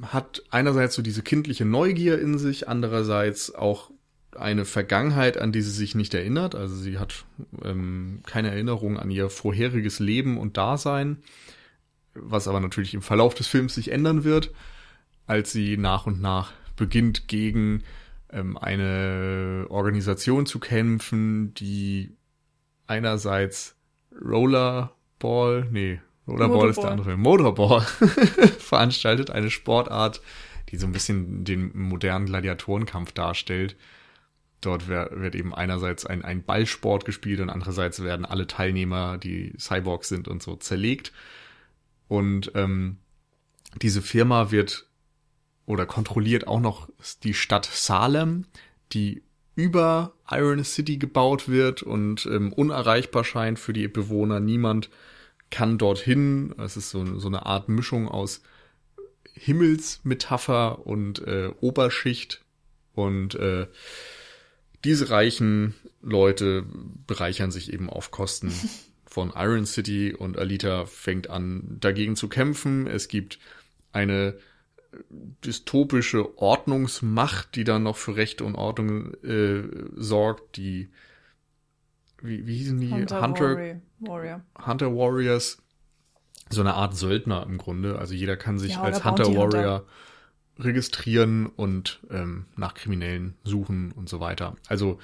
hat 0.02 0.42
einerseits 0.50 0.94
so 0.94 1.02
diese 1.02 1.22
kindliche 1.22 1.64
Neugier 1.64 2.18
in 2.18 2.38
sich, 2.38 2.68
andererseits 2.68 3.54
auch 3.54 3.90
eine 4.36 4.64
Vergangenheit, 4.64 5.38
an 5.38 5.52
die 5.52 5.62
sie 5.62 5.70
sich 5.70 5.94
nicht 5.94 6.12
erinnert. 6.14 6.54
Also 6.54 6.74
sie 6.74 6.98
hat 6.98 7.24
ähm, 7.62 8.20
keine 8.26 8.50
Erinnerung 8.50 8.98
an 8.98 9.10
ihr 9.10 9.30
vorheriges 9.30 10.00
Leben 10.00 10.38
und 10.38 10.56
Dasein, 10.56 11.18
was 12.14 12.48
aber 12.48 12.60
natürlich 12.60 12.94
im 12.94 13.02
Verlauf 13.02 13.34
des 13.34 13.46
Films 13.46 13.74
sich 13.74 13.92
ändern 13.92 14.24
wird, 14.24 14.52
als 15.26 15.52
sie 15.52 15.76
nach 15.76 16.06
und 16.06 16.20
nach 16.20 16.52
beginnt 16.76 17.28
gegen 17.28 17.84
ähm, 18.35 18.59
eine 18.59 19.67
Organisation 19.71 20.45
zu 20.45 20.59
kämpfen, 20.59 21.55
die 21.55 22.17
einerseits 22.87 23.76
Rollerball, 24.21 25.69
nee, 25.71 26.00
Rollerball 26.26 26.71
ist 26.71 26.83
der 26.83 26.91
andere, 26.91 27.17
Motorball 27.17 27.81
veranstaltet, 28.59 29.31
eine 29.31 29.50
Sportart, 29.50 30.21
die 30.71 30.76
so 30.76 30.87
ein 30.87 30.93
bisschen 30.93 31.45
den 31.45 31.71
modernen 31.76 32.26
Gladiatorenkampf 32.26 33.12
darstellt. 33.12 33.76
Dort 34.61 34.88
wird 34.88 35.35
eben 35.35 35.55
einerseits 35.55 36.07
ein, 36.07 36.25
ein 36.25 36.43
Ballsport 36.43 37.05
gespielt 37.05 37.41
und 37.41 37.50
andererseits 37.50 38.03
werden 38.03 38.25
alle 38.25 38.47
Teilnehmer, 38.47 39.19
die 39.19 39.53
Cyborgs 39.59 40.09
sind 40.09 40.26
und 40.26 40.43
so, 40.43 40.57
zerlegt. 40.57 41.12
Und 42.09 42.53
ähm, 42.55 42.97
diese 43.83 44.00
Firma 44.00 44.50
wird 44.50 44.87
oder 45.66 45.87
kontrolliert 45.87 46.47
auch 46.47 46.61
noch 46.61 46.88
die 47.23 47.35
Stadt 47.35 47.64
Salem, 47.66 48.47
die 48.92 49.23
über 49.56 50.12
Iron 50.28 50.64
City 50.64 50.97
gebaut 50.97 51.49
wird 51.49 51.83
und 51.83 52.26
ähm, 52.26 52.52
unerreichbar 52.52 53.25
scheint 53.25 53.59
für 53.59 53.73
die 53.73 53.88
Bewohner. 53.88 54.40
Niemand 54.40 54.90
kann 55.50 55.78
dorthin. 55.78 56.54
Es 56.59 56.76
ist 56.76 56.90
so, 56.90 57.18
so 57.18 57.28
eine 57.28 57.47
Art 57.47 57.68
Mischung 57.68 58.09
aus 58.09 58.42
Himmelsmetapher 59.35 60.87
und 60.87 61.21
äh, 61.26 61.50
Oberschicht. 61.61 62.42
Und 62.94 63.35
äh, 63.37 63.66
diese 64.85 65.11
reichen 65.11 65.75
Leute 66.02 66.64
bereichern 67.06 67.50
sich 67.50 67.73
eben 67.73 67.88
auf 67.88 68.11
Kosten 68.11 68.52
von 69.06 69.33
Iron 69.37 69.66
City 69.66 70.12
und 70.12 70.37
Alita 70.37 70.87
fängt 70.87 71.30
an, 71.30 71.76
dagegen 71.80 72.16
zu 72.16 72.28
kämpfen. 72.28 72.88
Es 72.88 73.06
gibt 73.06 73.38
eine 73.92 74.37
dystopische 75.44 76.38
Ordnungsmacht, 76.38 77.54
die 77.56 77.64
dann 77.64 77.82
noch 77.82 77.96
für 77.96 78.16
Recht 78.16 78.42
und 78.42 78.54
Ordnung 78.54 79.14
äh, 79.22 79.62
sorgt, 79.96 80.56
die 80.56 80.90
wie, 82.24 82.46
wie 82.46 82.56
hießen 82.56 82.80
die? 82.80 82.90
Hunter, 82.90 83.20
Hunter 83.20 83.80
Warrior. 84.00 84.40
Hunter 84.66 84.96
Warriors. 84.96 85.58
So 86.48 86.62
eine 86.62 86.74
Art 86.74 86.96
Söldner 86.96 87.44
im 87.46 87.58
Grunde. 87.58 87.98
Also 87.98 88.14
jeder 88.14 88.36
kann 88.36 88.58
sich 88.58 88.72
ja, 88.72 88.82
als 88.82 89.04
Hunter 89.04 89.26
Warrior 89.26 89.80
Hunter. 89.80 89.84
registrieren 90.58 91.46
und 91.46 92.00
ähm, 92.10 92.46
nach 92.56 92.74
Kriminellen 92.74 93.34
suchen 93.44 93.92
und 93.92 94.08
so 94.08 94.20
weiter. 94.20 94.56
Also 94.68 94.98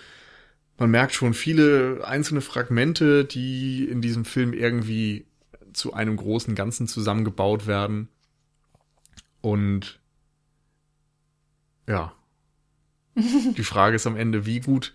man 0.79 0.91
merkt 0.91 1.13
schon 1.13 1.35
viele 1.35 2.07
einzelne 2.07 2.41
Fragmente, 2.41 3.27
die 3.27 3.85
in 3.85 4.01
diesem 4.01 4.25
Film 4.25 4.55
irgendwie 4.55 5.27
zu 5.75 5.93
einem 5.93 6.17
großen 6.17 6.55
Ganzen 6.55 6.89
zusammengebaut 6.89 7.67
werden. 7.67 8.09
Und 9.41 10.01
ja, 11.89 12.13
die 13.15 13.65
Frage 13.65 13.97
ist 13.97 14.07
am 14.07 14.17
Ende, 14.17 14.47
wie 14.47 14.61
gut 14.61 14.95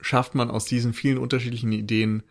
schafft 0.00 0.34
man 0.34 0.50
aus 0.50 0.64
diesen 0.64 0.92
vielen 0.94 1.18
unterschiedlichen 1.18 1.72
Ideen 1.72 2.22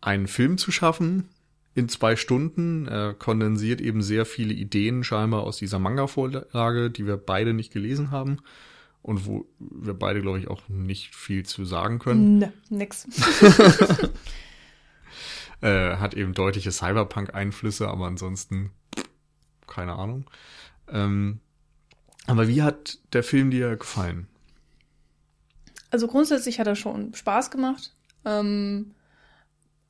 einen 0.00 0.28
Film 0.28 0.58
zu 0.58 0.70
schaffen 0.70 1.28
in 1.74 1.88
zwei 1.88 2.16
Stunden. 2.16 2.86
Er 2.86 3.14
kondensiert 3.14 3.80
eben 3.80 4.02
sehr 4.02 4.26
viele 4.26 4.54
Ideen 4.54 5.02
scheinbar 5.04 5.42
aus 5.42 5.56
dieser 5.56 5.78
Manga-Vorlage, 5.78 6.90
die 6.90 7.06
wir 7.06 7.16
beide 7.16 7.54
nicht 7.54 7.72
gelesen 7.72 8.10
haben 8.10 8.38
und 9.00 9.26
wo 9.26 9.46
wir 9.58 9.94
beide, 9.94 10.20
glaube 10.20 10.38
ich, 10.38 10.48
auch 10.48 10.68
nicht 10.68 11.14
viel 11.14 11.44
zu 11.44 11.64
sagen 11.64 11.98
können. 11.98 12.38
Ne, 12.38 12.52
nix. 12.68 13.08
äh, 15.60 15.96
hat 15.96 16.14
eben 16.14 16.34
deutliche 16.34 16.70
Cyberpunk-Einflüsse, 16.70 17.88
aber 17.88 18.06
ansonsten 18.06 18.70
keine 19.66 19.94
Ahnung. 19.94 20.26
Ähm, 20.92 21.40
aber 22.26 22.48
wie 22.48 22.62
hat 22.62 22.98
der 23.12 23.22
Film 23.22 23.50
dir 23.50 23.76
gefallen? 23.76 24.28
Also 25.90 26.06
grundsätzlich 26.06 26.58
hat 26.58 26.66
er 26.66 26.76
schon 26.76 27.14
Spaß 27.14 27.50
gemacht. 27.50 27.94
Ähm, 28.24 28.94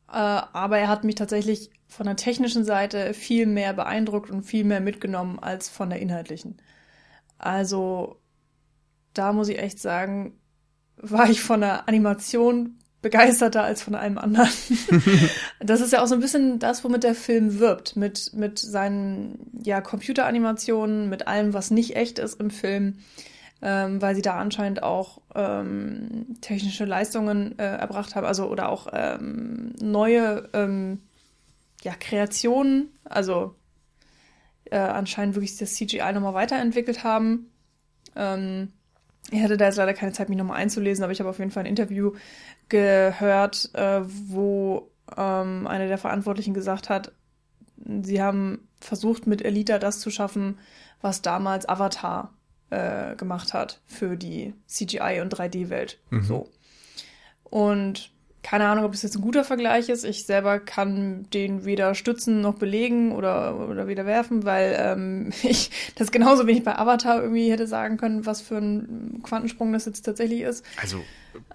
äh, 0.09 0.13
aber 0.13 0.79
er 0.79 0.89
hat 0.89 1.05
mich 1.05 1.15
tatsächlich 1.15 1.71
von 1.89 2.07
der 2.07 2.17
technischen 2.17 2.65
Seite 2.65 3.15
viel 3.15 3.47
mehr 3.47 3.75
beeindruckt 3.75 4.31
und 4.31 4.43
viel 4.43 4.65
mehr 4.65 4.81
mitgenommen 4.81 5.39
als 5.39 5.69
von 5.69 5.91
der 5.91 6.01
inhaltlichen. 6.01 6.57
Also 7.39 8.21
da 9.15 9.33
muss 9.33 9.49
ich 9.49 9.59
echt 9.59 9.79
sagen, 9.79 10.39
war 10.97 11.29
ich 11.29 11.43
von 11.43 11.61
der 11.61 11.89
Animation 11.89 12.79
begeisterter 13.03 13.65
als 13.65 13.83
von 13.83 13.95
einem 13.95 14.17
anderen. 14.17 14.49
das 15.61 15.81
ist 15.81 15.93
ja 15.93 16.03
auch 16.03 16.07
so 16.07 16.15
ein 16.15 16.21
bisschen 16.21 16.59
das, 16.61 16.85
womit 16.85 17.03
der 17.03 17.15
Film 17.15 17.59
wirbt, 17.59 17.97
mit, 17.97 18.33
mit 18.33 18.59
seinen 18.59 19.51
ja, 19.63 19.81
Computeranimationen, 19.81 21.11
mit 21.11 21.27
allem, 21.27 21.53
was 21.53 21.71
nicht 21.71 21.97
echt 21.97 22.21
ist 22.21 22.41
im 22.41 22.51
Film, 22.51 22.99
ähm, 23.61 24.01
weil 24.01 24.15
sie 24.15 24.23
da 24.23 24.39
anscheinend 24.39 24.85
auch 24.85 25.21
ähm, 25.35 26.37
technische 26.41 26.85
Leistungen 26.85 27.59
äh, 27.59 27.77
erbracht 27.77 28.15
haben, 28.15 28.27
also 28.27 28.47
oder 28.47 28.69
auch 28.69 28.87
ähm, 28.93 29.75
neue 29.81 30.49
ähm, 30.53 31.01
ja, 31.83 31.95
Kreationen, 31.99 32.89
also 33.05 33.57
äh, 34.71 34.79
anscheinend 34.79 35.35
wirklich 35.35 35.57
das 35.57 35.75
CGI 35.75 36.13
nochmal 36.13 36.35
weiterentwickelt 36.35 37.03
haben. 37.03 37.51
Ähm, 38.15 38.73
ich 39.31 39.43
hatte 39.43 39.57
da 39.57 39.67
jetzt 39.67 39.77
leider 39.77 39.95
keine 39.95 40.13
Zeit, 40.13 40.29
mich 40.29 40.39
nochmal 40.39 40.59
einzulesen, 40.59 41.05
aber 41.05 41.13
ich 41.13 41.21
habe 41.21 41.31
auf 41.31 41.39
jeden 41.39 41.51
Fall 41.51 41.63
ein 41.63 41.71
Interview 41.71 42.13
gehört, 42.69 43.71
äh, 43.75 44.03
wo 44.05 44.91
ähm, 45.17 45.67
eine 45.67 45.89
der 45.89 45.99
Verantwortlichen 45.99 46.55
gesagt 46.55 46.89
hat, 46.89 47.13
sie 47.77 48.23
haben 48.23 48.69
versucht, 48.81 49.27
mit 49.27 49.45
Elita 49.45 49.79
das 49.79 50.01
zu 50.01 50.11
schaffen, 50.11 50.59
was 51.01 51.23
damals 51.23 51.69
Avatar 51.69 52.33
äh, 52.71 53.17
gemacht 53.17 53.55
hat 53.55 53.81
für 53.87 54.17
die 54.17 54.55
CGI- 54.69 55.21
und 55.23 55.35
3D-Welt. 55.35 55.99
Mhm. 56.11 56.23
So. 56.23 56.51
Und 57.45 58.13
keine 58.43 58.67
Ahnung, 58.67 58.85
ob 58.85 58.93
das 58.93 59.03
jetzt 59.03 59.17
ein 59.17 59.23
guter 59.23 59.45
Vergleich 59.45 59.89
ist. 59.89 60.05
Ich 60.05 60.27
selber 60.27 60.59
kann 60.59 61.29
den 61.31 61.65
weder 61.65 61.95
stützen 61.95 62.41
noch 62.41 62.55
belegen 62.55 63.13
oder, 63.13 63.69
oder 63.69 63.87
wieder 63.87 64.05
werfen, 64.05 64.45
weil 64.45 64.77
ähm, 64.79 65.33
ich 65.43 65.71
das 65.95 66.11
genauso 66.11 66.47
wenig 66.47 66.65
bei 66.65 66.77
Avatar 66.77 67.23
irgendwie 67.23 67.51
hätte 67.51 67.67
sagen 67.67 67.97
können, 67.97 68.27
was 68.27 68.41
für 68.41 68.57
ein 68.57 69.21
Quantensprung 69.23 69.73
das 69.73 69.87
jetzt 69.87 70.03
tatsächlich 70.03 70.41
ist. 70.41 70.65
Also 70.77 71.03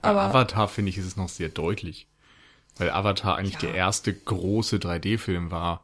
bei 0.02 0.10
Aber, 0.10 0.22
Avatar 0.22 0.68
finde 0.68 0.90
ich, 0.90 0.98
ist 0.98 1.06
es 1.06 1.18
noch 1.18 1.30
sehr 1.30 1.50
deutlich. 1.50 2.08
Weil 2.78 2.92
Avatar 2.92 3.38
eigentlich 3.38 3.56
ja. 3.56 3.62
der 3.62 3.76
erste 3.76 4.14
große 4.14 4.78
3D-Film 4.78 5.52
war, 5.52 5.84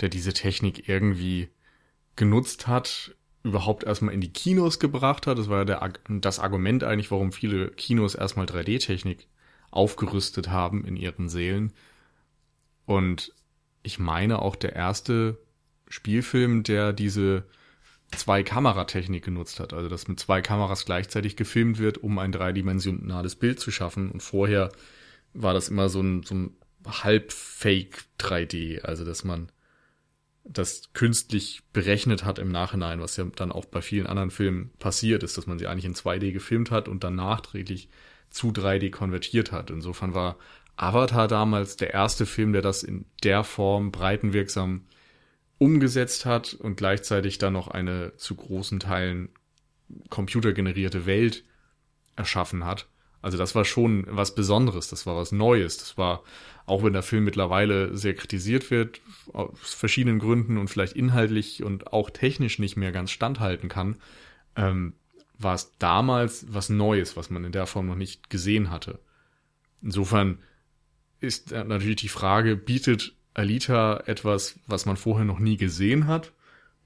der 0.00 0.08
diese 0.08 0.32
Technik 0.32 0.88
irgendwie 0.88 1.48
genutzt 2.16 2.66
hat, 2.66 3.14
überhaupt 3.42 3.84
erstmal 3.84 4.14
in 4.14 4.20
die 4.20 4.32
Kinos 4.32 4.78
gebracht 4.78 5.26
hat. 5.26 5.38
Das 5.38 5.48
war 5.48 5.58
ja 5.58 5.64
der, 5.64 5.92
das 6.08 6.40
Argument 6.40 6.82
eigentlich, 6.82 7.10
warum 7.10 7.30
viele 7.30 7.68
Kinos 7.68 8.14
erstmal 8.14 8.46
3D-Technik 8.46 9.28
aufgerüstet 9.74 10.48
haben 10.48 10.84
in 10.84 10.96
ihren 10.96 11.28
Seelen. 11.28 11.72
Und 12.86 13.32
ich 13.82 13.98
meine 13.98 14.40
auch 14.40 14.56
der 14.56 14.74
erste 14.74 15.38
Spielfilm, 15.88 16.62
der 16.62 16.92
diese 16.92 17.44
zwei 18.16 18.42
Kameratechnik 18.42 19.24
genutzt 19.24 19.60
hat. 19.60 19.72
Also 19.72 19.88
dass 19.88 20.08
mit 20.08 20.20
zwei 20.20 20.40
Kameras 20.40 20.84
gleichzeitig 20.84 21.36
gefilmt 21.36 21.78
wird, 21.78 21.98
um 21.98 22.18
ein 22.18 22.32
dreidimensionales 22.32 23.36
Bild 23.36 23.60
zu 23.60 23.70
schaffen. 23.70 24.10
Und 24.10 24.22
vorher 24.22 24.70
war 25.32 25.54
das 25.54 25.68
immer 25.68 25.88
so 25.88 26.00
ein, 26.00 26.22
so 26.22 26.34
ein 26.34 26.56
halb-fake 26.86 28.04
3D. 28.18 28.82
Also 28.82 29.04
dass 29.04 29.24
man 29.24 29.50
das 30.44 30.92
künstlich 30.92 31.62
berechnet 31.72 32.24
hat 32.24 32.38
im 32.38 32.50
Nachhinein, 32.50 33.00
was 33.00 33.16
ja 33.16 33.24
dann 33.24 33.50
auch 33.50 33.64
bei 33.64 33.80
vielen 33.80 34.06
anderen 34.06 34.30
Filmen 34.30 34.70
passiert 34.78 35.22
ist, 35.22 35.38
dass 35.38 35.46
man 35.46 35.58
sie 35.58 35.66
eigentlich 35.66 35.86
in 35.86 35.94
2D 35.94 36.32
gefilmt 36.32 36.70
hat 36.70 36.86
und 36.86 37.02
dann 37.02 37.14
nachträglich 37.14 37.88
zu 38.34 38.48
3D 38.48 38.90
konvertiert 38.90 39.52
hat. 39.52 39.70
Insofern 39.70 40.14
war 40.14 40.36
Avatar 40.76 41.28
damals 41.28 41.76
der 41.76 41.94
erste 41.94 42.26
Film, 42.26 42.52
der 42.52 42.62
das 42.62 42.82
in 42.82 43.06
der 43.22 43.44
Form 43.44 43.92
breitenwirksam 43.92 44.86
umgesetzt 45.58 46.26
hat 46.26 46.52
und 46.54 46.76
gleichzeitig 46.76 47.38
dann 47.38 47.52
noch 47.52 47.68
eine 47.68 48.16
zu 48.16 48.34
großen 48.34 48.80
Teilen 48.80 49.28
computergenerierte 50.10 51.06
Welt 51.06 51.44
erschaffen 52.16 52.64
hat. 52.64 52.88
Also 53.22 53.38
das 53.38 53.54
war 53.54 53.64
schon 53.64 54.04
was 54.08 54.34
Besonderes, 54.34 54.88
das 54.88 55.06
war 55.06 55.16
was 55.16 55.32
Neues. 55.32 55.78
Das 55.78 55.96
war, 55.96 56.24
auch 56.66 56.82
wenn 56.82 56.92
der 56.92 57.02
Film 57.02 57.24
mittlerweile 57.24 57.96
sehr 57.96 58.14
kritisiert 58.14 58.70
wird, 58.70 59.00
aus 59.32 59.72
verschiedenen 59.72 60.18
Gründen 60.18 60.58
und 60.58 60.68
vielleicht 60.68 60.94
inhaltlich 60.94 61.62
und 61.62 61.92
auch 61.92 62.10
technisch 62.10 62.58
nicht 62.58 62.76
mehr 62.76 62.92
ganz 62.92 63.12
standhalten 63.12 63.68
kann, 63.68 63.96
ähm, 64.56 64.94
war 65.44 65.54
es 65.54 65.72
damals 65.78 66.46
was 66.48 66.68
Neues, 66.68 67.16
was 67.16 67.30
man 67.30 67.44
in 67.44 67.52
der 67.52 67.66
Form 67.66 67.86
noch 67.86 67.94
nicht 67.94 68.30
gesehen 68.30 68.70
hatte. 68.70 68.98
Insofern 69.82 70.38
ist 71.20 71.52
natürlich 71.52 71.96
die 71.96 72.08
Frage, 72.08 72.56
bietet 72.56 73.14
Alita 73.34 74.02
etwas, 74.06 74.58
was 74.66 74.86
man 74.86 74.96
vorher 74.96 75.24
noch 75.24 75.38
nie 75.38 75.56
gesehen 75.56 76.06
hat? 76.06 76.32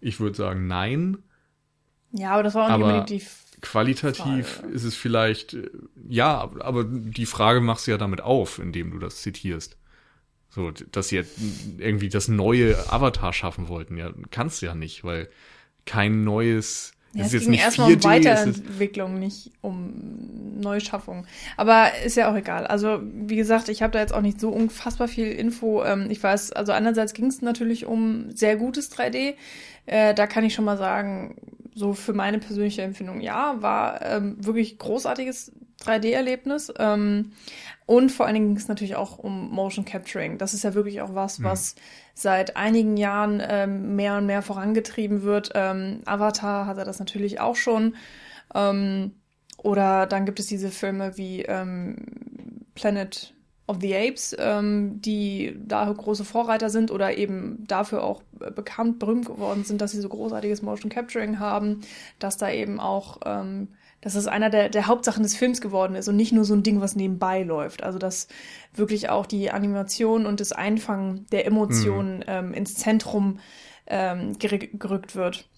Ich 0.00 0.20
würde 0.20 0.36
sagen, 0.36 0.66
nein. 0.66 1.18
Ja, 2.12 2.32
aber 2.32 2.42
das 2.42 2.54
war 2.54 2.74
auch 2.74 3.06
nicht 3.06 3.10
die 3.10 3.26
Qualitativ 3.60 4.46
Frage. 4.46 4.68
ist 4.68 4.84
es 4.84 4.94
vielleicht, 4.94 5.54
äh, 5.54 5.70
ja, 6.08 6.50
aber 6.60 6.84
die 6.84 7.26
Frage 7.26 7.60
machst 7.60 7.86
du 7.86 7.90
ja 7.90 7.98
damit 7.98 8.20
auf, 8.20 8.58
indem 8.58 8.92
du 8.92 8.98
das 8.98 9.22
zitierst. 9.22 9.76
So, 10.48 10.70
dass 10.70 11.08
sie 11.08 11.16
jetzt 11.16 11.38
irgendwie 11.78 12.08
das 12.08 12.28
neue 12.28 12.76
Avatar 12.90 13.32
schaffen 13.32 13.68
wollten. 13.68 13.96
Ja, 13.96 14.12
kannst 14.30 14.62
du 14.62 14.66
ja 14.66 14.74
nicht, 14.74 15.04
weil 15.04 15.28
kein 15.84 16.24
neues 16.24 16.92
ja, 17.18 17.26
es, 17.26 17.34
es 17.34 17.44
ging 17.44 17.54
erstmal 17.54 17.92
um 17.92 18.04
Weiterentwicklung, 18.04 19.18
nicht 19.18 19.52
um 19.60 20.60
Neuschaffung. 20.60 21.26
Aber 21.56 21.88
ist 22.04 22.16
ja 22.16 22.30
auch 22.30 22.36
egal. 22.36 22.66
Also, 22.66 23.00
wie 23.02 23.36
gesagt, 23.36 23.68
ich 23.68 23.82
habe 23.82 23.92
da 23.92 24.00
jetzt 24.00 24.12
auch 24.12 24.20
nicht 24.20 24.40
so 24.40 24.50
unfassbar 24.50 25.08
viel 25.08 25.28
Info. 25.28 25.84
Ähm, 25.84 26.08
ich 26.10 26.22
weiß, 26.22 26.52
also 26.52 26.72
einerseits 26.72 27.14
ging 27.14 27.26
es 27.26 27.42
natürlich 27.42 27.86
um 27.86 28.30
sehr 28.30 28.56
gutes 28.56 28.90
3D. 28.92 29.34
Äh, 29.86 30.14
da 30.14 30.26
kann 30.26 30.44
ich 30.44 30.54
schon 30.54 30.64
mal 30.64 30.76
sagen, 30.76 31.36
so 31.74 31.94
für 31.94 32.12
meine 32.12 32.38
persönliche 32.38 32.82
Empfindung, 32.82 33.20
ja, 33.20 33.56
war 33.60 34.02
ähm, 34.02 34.36
wirklich 34.44 34.78
großartiges 34.78 35.52
3D-Erlebnis. 35.84 36.72
Ähm, 36.78 37.32
und 37.86 38.10
vor 38.10 38.26
allen 38.26 38.34
Dingen 38.34 38.48
ging 38.48 38.56
es 38.56 38.68
natürlich 38.68 38.96
auch 38.96 39.18
um 39.18 39.50
Motion 39.50 39.84
Capturing. 39.84 40.38
Das 40.38 40.54
ist 40.54 40.64
ja 40.64 40.74
wirklich 40.74 41.00
auch 41.00 41.14
was, 41.14 41.38
mhm. 41.38 41.44
was 41.44 41.74
seit 42.20 42.56
einigen 42.56 42.96
Jahren 42.96 43.42
ähm, 43.46 43.96
mehr 43.96 44.16
und 44.16 44.26
mehr 44.26 44.42
vorangetrieben 44.42 45.22
wird. 45.22 45.50
Ähm, 45.54 46.00
Avatar 46.04 46.66
hatte 46.66 46.84
das 46.84 46.98
natürlich 46.98 47.40
auch 47.40 47.56
schon. 47.56 47.94
Ähm, 48.54 49.12
oder 49.58 50.06
dann 50.06 50.24
gibt 50.24 50.40
es 50.40 50.46
diese 50.46 50.70
Filme 50.70 51.16
wie 51.16 51.42
ähm, 51.42 51.96
Planet 52.74 53.34
of 53.66 53.78
the 53.80 53.94
Apes, 53.94 54.34
ähm, 54.38 55.00
die 55.00 55.56
da 55.64 55.92
große 55.92 56.24
Vorreiter 56.24 56.70
sind 56.70 56.90
oder 56.90 57.16
eben 57.16 57.64
dafür 57.66 58.02
auch 58.02 58.22
bekannt, 58.32 58.98
berühmt 58.98 59.26
geworden 59.26 59.64
sind, 59.64 59.80
dass 59.80 59.92
sie 59.92 60.00
so 60.00 60.08
großartiges 60.08 60.62
Motion 60.62 60.90
Capturing 60.90 61.38
haben, 61.38 61.82
dass 62.18 62.36
da 62.36 62.50
eben 62.50 62.80
auch 62.80 63.18
ähm, 63.26 63.68
dass 64.00 64.14
es 64.14 64.26
einer 64.26 64.50
der, 64.50 64.68
der 64.68 64.86
Hauptsachen 64.86 65.22
des 65.22 65.36
Films 65.36 65.60
geworden 65.60 65.96
ist 65.96 66.08
und 66.08 66.16
nicht 66.16 66.32
nur 66.32 66.44
so 66.44 66.54
ein 66.54 66.62
Ding, 66.62 66.80
was 66.80 66.94
nebenbei 66.94 67.42
läuft. 67.42 67.82
Also 67.82 67.98
dass 67.98 68.28
wirklich 68.74 69.08
auch 69.08 69.26
die 69.26 69.50
Animation 69.50 70.26
und 70.26 70.40
das 70.40 70.52
Einfangen 70.52 71.26
der 71.32 71.46
Emotionen 71.46 72.18
mhm. 72.18 72.24
ähm, 72.26 72.54
ins 72.54 72.74
Zentrum 72.74 73.40
ähm, 73.86 74.38
gerückt 74.38 75.16
wird. 75.16 75.48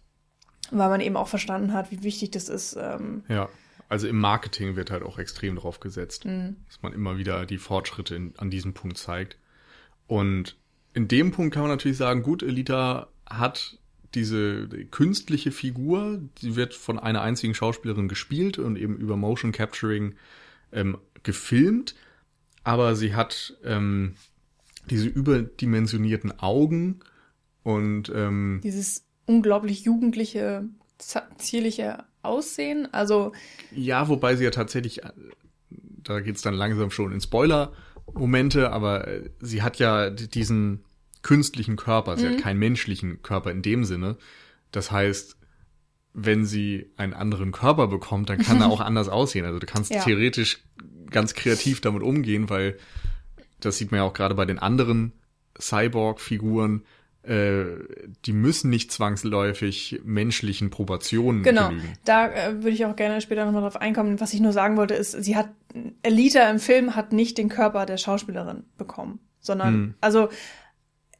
Weil 0.70 0.88
man 0.88 1.00
eben 1.00 1.16
auch 1.16 1.28
verstanden 1.28 1.72
hat, 1.72 1.90
wie 1.90 2.02
wichtig 2.02 2.30
das 2.30 2.48
ist. 2.48 2.76
Ähm, 2.80 3.24
ja, 3.28 3.48
also 3.88 4.06
im 4.06 4.18
Marketing 4.18 4.76
wird 4.76 4.92
halt 4.92 5.02
auch 5.02 5.18
extrem 5.18 5.56
drauf 5.56 5.80
gesetzt, 5.80 6.24
mhm. 6.24 6.56
dass 6.66 6.80
man 6.80 6.92
immer 6.92 7.18
wieder 7.18 7.44
die 7.44 7.58
Fortschritte 7.58 8.14
in, 8.14 8.34
an 8.38 8.48
diesem 8.48 8.72
Punkt 8.72 8.96
zeigt. 8.96 9.36
Und 10.06 10.56
in 10.94 11.08
dem 11.08 11.32
Punkt 11.32 11.52
kann 11.52 11.64
man 11.64 11.72
natürlich 11.72 11.98
sagen, 11.98 12.22
gut, 12.22 12.42
Elita 12.42 13.08
hat 13.26 13.79
diese 14.14 14.68
künstliche 14.90 15.52
Figur, 15.52 16.20
die 16.42 16.56
wird 16.56 16.74
von 16.74 16.98
einer 16.98 17.22
einzigen 17.22 17.54
Schauspielerin 17.54 18.08
gespielt 18.08 18.58
und 18.58 18.76
eben 18.76 18.96
über 18.96 19.16
Motion 19.16 19.52
Capturing 19.52 20.14
ähm, 20.72 20.98
gefilmt, 21.22 21.94
aber 22.64 22.96
sie 22.96 23.14
hat 23.14 23.56
ähm, 23.64 24.14
diese 24.88 25.06
überdimensionierten 25.06 26.38
Augen 26.40 27.00
und 27.62 28.10
ähm, 28.14 28.60
dieses 28.64 29.04
unglaublich 29.26 29.84
jugendliche, 29.84 30.64
zierliche 31.38 32.04
Aussehen. 32.22 32.92
Also 32.92 33.32
ja, 33.70 34.08
wobei 34.08 34.36
sie 34.36 34.44
ja 34.44 34.50
tatsächlich, 34.50 35.04
äh, 35.04 35.10
da 36.02 36.20
geht's 36.20 36.42
dann 36.42 36.54
langsam 36.54 36.90
schon 36.90 37.12
in 37.12 37.20
Spoiler-Momente, 37.20 38.72
aber 38.72 39.06
äh, 39.06 39.30
sie 39.40 39.62
hat 39.62 39.78
ja 39.78 40.10
diesen 40.10 40.84
künstlichen 41.22 41.76
Körper. 41.76 42.16
Sie 42.16 42.26
mhm. 42.26 42.32
hat 42.32 42.42
keinen 42.42 42.58
menschlichen 42.58 43.22
Körper 43.22 43.50
in 43.50 43.62
dem 43.62 43.84
Sinne. 43.84 44.16
Das 44.72 44.90
heißt, 44.90 45.36
wenn 46.12 46.44
sie 46.44 46.90
einen 46.96 47.14
anderen 47.14 47.52
Körper 47.52 47.86
bekommt, 47.86 48.30
dann 48.30 48.38
kann 48.38 48.60
er 48.60 48.66
auch 48.70 48.80
anders 48.80 49.08
aussehen. 49.08 49.44
Also 49.44 49.58
du 49.58 49.66
kannst 49.66 49.92
ja. 49.92 50.02
theoretisch 50.02 50.62
ganz 51.10 51.34
kreativ 51.34 51.80
damit 51.80 52.02
umgehen, 52.02 52.50
weil 52.50 52.76
das 53.60 53.78
sieht 53.78 53.90
man 53.90 53.98
ja 53.98 54.04
auch 54.04 54.14
gerade 54.14 54.34
bei 54.34 54.46
den 54.46 54.58
anderen 54.58 55.12
Cyborg-Figuren, 55.60 56.84
äh, 57.22 57.64
die 58.24 58.32
müssen 58.32 58.70
nicht 58.70 58.90
zwangsläufig 58.90 60.00
menschlichen 60.04 60.70
Proportionen 60.70 61.42
genau. 61.42 61.68
genügen. 61.68 61.92
Da 62.04 62.28
äh, 62.28 62.54
würde 62.54 62.70
ich 62.70 62.86
auch 62.86 62.96
gerne 62.96 63.20
später 63.20 63.44
nochmal 63.44 63.62
drauf 63.62 63.76
einkommen. 63.76 64.20
Was 64.20 64.32
ich 64.32 64.40
nur 64.40 64.52
sagen 64.52 64.78
wollte, 64.78 64.94
ist, 64.94 65.12
sie 65.12 65.36
hat, 65.36 65.50
Elita 66.02 66.48
im 66.50 66.58
Film 66.58 66.96
hat 66.96 67.12
nicht 67.12 67.36
den 67.36 67.50
Körper 67.50 67.84
der 67.84 67.98
Schauspielerin 67.98 68.64
bekommen, 68.78 69.20
sondern, 69.40 69.74
hm. 69.74 69.94
also 70.00 70.30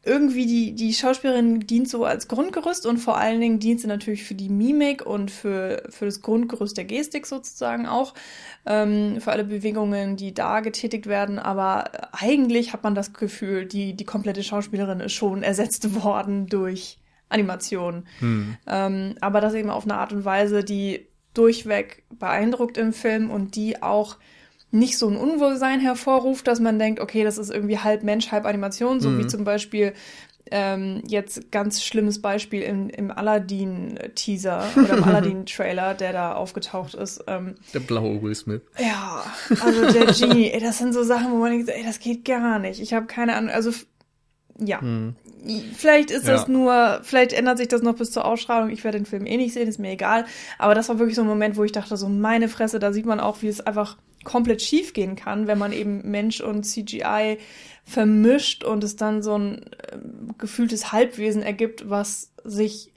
irgendwie 0.03 0.47
die, 0.47 0.75
die 0.75 0.95
Schauspielerin 0.95 1.61
dient 1.61 1.89
so 1.89 2.05
als 2.07 2.27
Grundgerüst 2.27 2.87
und 2.87 2.99
vor 2.99 3.19
allen 3.19 3.41
Dingen 3.41 3.59
dient 3.59 3.81
sie 3.81 3.87
natürlich 3.87 4.25
für 4.25 4.35
die 4.35 4.49
Mimik 4.49 5.05
und 5.05 5.31
für, 5.31 5.83
für 5.91 6.07
das 6.07 6.23
Grundgerüst 6.23 6.79
der 6.79 6.87
Gestik 6.87 7.27
sozusagen 7.27 7.87
auch, 7.87 8.15
ähm, 8.65 9.21
für 9.21 9.31
alle 9.31 9.45
Bewegungen, 9.45 10.17
die 10.17 10.33
da 10.33 10.61
getätigt 10.61 11.07
werden. 11.07 11.39
Aber 11.39 11.91
eigentlich 12.13 12.73
hat 12.73 12.83
man 12.83 12.95
das 12.95 13.13
Gefühl, 13.13 13.67
die, 13.67 13.95
die 13.95 14.07
komplette 14.07 14.43
Schauspielerin 14.43 15.01
ist 15.01 15.13
schon 15.13 15.43
ersetzt 15.43 16.03
worden 16.03 16.47
durch 16.47 16.99
Animation. 17.29 18.05
Hm. 18.21 18.57
Ähm, 18.67 19.15
aber 19.21 19.43
das 19.43 19.53
eben 19.53 19.71
auf 19.71 19.85
eine 19.85 19.97
Art 19.97 20.15
und 20.15 20.25
Weise, 20.25 20.65
die 20.65 21.07
durchweg 21.35 22.05
beeindruckt 22.11 22.79
im 22.79 22.95
Film 22.95 23.31
und 23.31 23.55
die 23.55 23.83
auch 23.83 24.17
nicht 24.71 24.99
so 24.99 25.09
ein 25.09 25.17
Unwohlsein 25.17 25.81
hervorruft, 25.81 26.47
dass 26.47 26.61
man 26.61 26.79
denkt, 26.79 27.01
okay, 27.01 27.25
das 27.25 27.39
ist 27.39 27.51
irgendwie 27.51 27.79
halb 27.79 28.03
Mensch, 28.03 28.31
halb 28.31 28.47
Animation, 28.47 29.01
so 29.01 29.11
mhm. 29.11 29.19
wie 29.19 29.27
zum 29.27 29.45
Beispiel 29.45 29.95
ähm, 30.51 31.03
jetzt 31.07 31.53
ganz 31.53 31.83
schlimmes 31.83 32.21
Beispiel 32.21 32.63
im, 32.63 32.89
im 32.89 33.11
Aladdin-Teaser 33.11 34.65
oder 34.77 34.99
im 34.99 35.05
Aladdin-Trailer, 35.05 35.95
der 35.95 36.13
da 36.13 36.35
aufgetaucht 36.35 36.95
ist. 36.95 37.23
Ähm, 37.27 37.57
der 37.75 37.81
blaue 37.81 38.23
Will 38.23 38.35
Smith. 38.35 38.63
Ja, 38.79 39.25
also 39.63 39.93
der 39.93 40.07
Genie, 40.13 40.51
ey, 40.51 40.61
das 40.61 40.79
sind 40.79 40.93
so 40.93 41.03
Sachen, 41.03 41.33
wo 41.33 41.37
man 41.37 41.53
denkt, 41.53 41.69
ey, 41.69 41.85
das 41.85 42.01
geht 42.01 42.25
gar 42.25 42.59
nicht. 42.59 42.81
Ich 42.81 42.95
habe 42.95 43.07
keine 43.07 43.37
Ahnung, 43.37 43.51
also 43.51 43.71
ja. 44.59 44.81
Hm. 44.81 45.15
Vielleicht 45.75 46.11
ist 46.11 46.27
ja. 46.27 46.35
das 46.35 46.49
nur, 46.49 47.01
vielleicht 47.03 47.33
ändert 47.33 47.57
sich 47.59 47.69
das 47.69 47.81
noch 47.81 47.95
bis 47.95 48.11
zur 48.11 48.27
Ausstrahlung. 48.27 48.69
Ich 48.71 48.85
werde 48.85 48.99
den 48.99 49.07
Film 49.07 49.25
eh 49.25 49.39
nicht 49.39 49.55
sehen, 49.55 49.69
ist 49.69 49.79
mir 49.79 49.93
egal. 49.93 50.27
Aber 50.59 50.75
das 50.75 50.91
war 50.91 50.99
wirklich 50.99 51.17
so 51.17 51.23
ein 51.23 51.29
Moment, 51.29 51.57
wo 51.57 51.65
ich 51.65 51.73
dachte, 51.73 51.97
so 51.97 52.09
meine 52.09 52.49
Fresse, 52.49 52.79
da 52.79 52.93
sieht 52.93 53.07
man 53.07 53.21
auch, 53.21 53.41
wie 53.41 53.49
es 53.49 53.63
einfach 53.63 53.97
komplett 54.25 54.63
schief 54.63 54.93
gehen 54.93 55.17
kann, 55.17 55.47
wenn 55.47 55.59
man 55.59 55.73
eben 55.73 56.11
Mensch 56.11 56.41
und 56.41 56.65
CGI 56.65 57.39
vermischt 57.85 58.65
und 58.65 58.85
es 58.85 58.97
dann 58.97 59.23
so 59.23 59.37
ein 59.37 59.63
äh, 59.63 59.99
gefühltes 60.39 60.93
Halbwesen 60.93 61.43
ergibt, 61.43 61.89
was 61.89 62.33
sich 62.45 62.93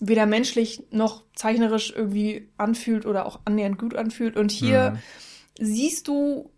weder 0.00 0.26
menschlich 0.26 0.82
noch 0.90 1.24
zeichnerisch 1.34 1.92
irgendwie 1.94 2.50
anfühlt 2.56 3.06
oder 3.06 3.26
auch 3.26 3.40
annähernd 3.44 3.78
gut 3.78 3.94
anfühlt. 3.94 4.36
Und 4.36 4.50
hier 4.50 4.90
mhm. 4.90 5.64
siehst 5.64 6.08
du, 6.08 6.50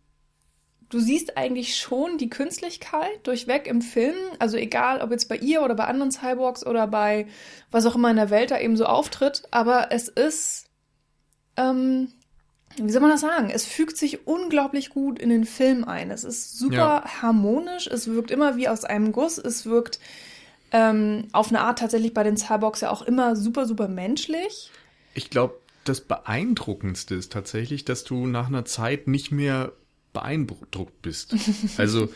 du 0.89 0.99
siehst 0.99 1.37
eigentlich 1.37 1.77
schon 1.77 2.19
die 2.19 2.31
Künstlichkeit 2.31 3.25
durchweg 3.25 3.67
im 3.67 3.83
Film. 3.83 4.17
Also 4.39 4.57
egal, 4.57 5.01
ob 5.01 5.11
jetzt 5.11 5.29
bei 5.29 5.37
ihr 5.37 5.63
oder 5.63 5.75
bei 5.75 5.85
anderen 5.85 6.11
Cyborgs 6.11 6.67
oder 6.67 6.87
bei 6.87 7.27
was 7.71 7.87
auch 7.87 7.95
immer 7.95 8.11
in 8.11 8.17
der 8.17 8.31
Welt 8.31 8.51
da 8.51 8.59
eben 8.59 8.77
so 8.77 8.87
auftritt. 8.87 9.43
Aber 9.51 9.89
es 9.91 10.09
ist, 10.09 10.71
ähm, 11.57 12.09
wie 12.79 12.91
soll 12.91 13.01
man 13.01 13.11
das 13.11 13.21
sagen? 13.21 13.51
Es 13.51 13.65
fügt 13.65 13.97
sich 13.97 14.27
unglaublich 14.27 14.91
gut 14.91 15.19
in 15.19 15.29
den 15.29 15.45
Film 15.45 15.85
ein. 15.85 16.11
Es 16.11 16.25
ist 16.25 16.59
super 16.59 16.75
ja. 16.75 17.23
harmonisch. 17.23 17.87
Es 17.87 18.09
wirkt 18.09 18.31
immer 18.31 18.57
wie 18.57 18.69
aus 18.69 18.85
einem 18.85 19.13
Guss. 19.13 19.39
Es 19.39 19.67
wirkt 19.67 19.99
ähm, 20.73 21.29
auf 21.33 21.49
eine 21.49 21.61
Art 21.61 21.79
tatsächlich 21.79 22.15
bei 22.15 22.23
den 22.23 22.37
Cyborgs 22.37 22.81
ja 22.81 22.91
auch 22.91 23.03
immer 23.03 23.37
super, 23.37 23.67
super 23.67 23.89
menschlich. 23.89 24.71
Ich 25.15 25.31
glaube, 25.31 25.59
das 25.85 26.01
Beeindruckendste 26.01 27.15
ist 27.15 27.33
tatsächlich, 27.33 27.85
dass 27.85 28.05
du 28.05 28.27
nach 28.27 28.49
einer 28.49 28.65
Zeit 28.65 29.09
nicht 29.09 29.31
mehr 29.31 29.73
beeindruckt 30.13 31.03
bist. 31.03 31.35
Also 31.79 32.09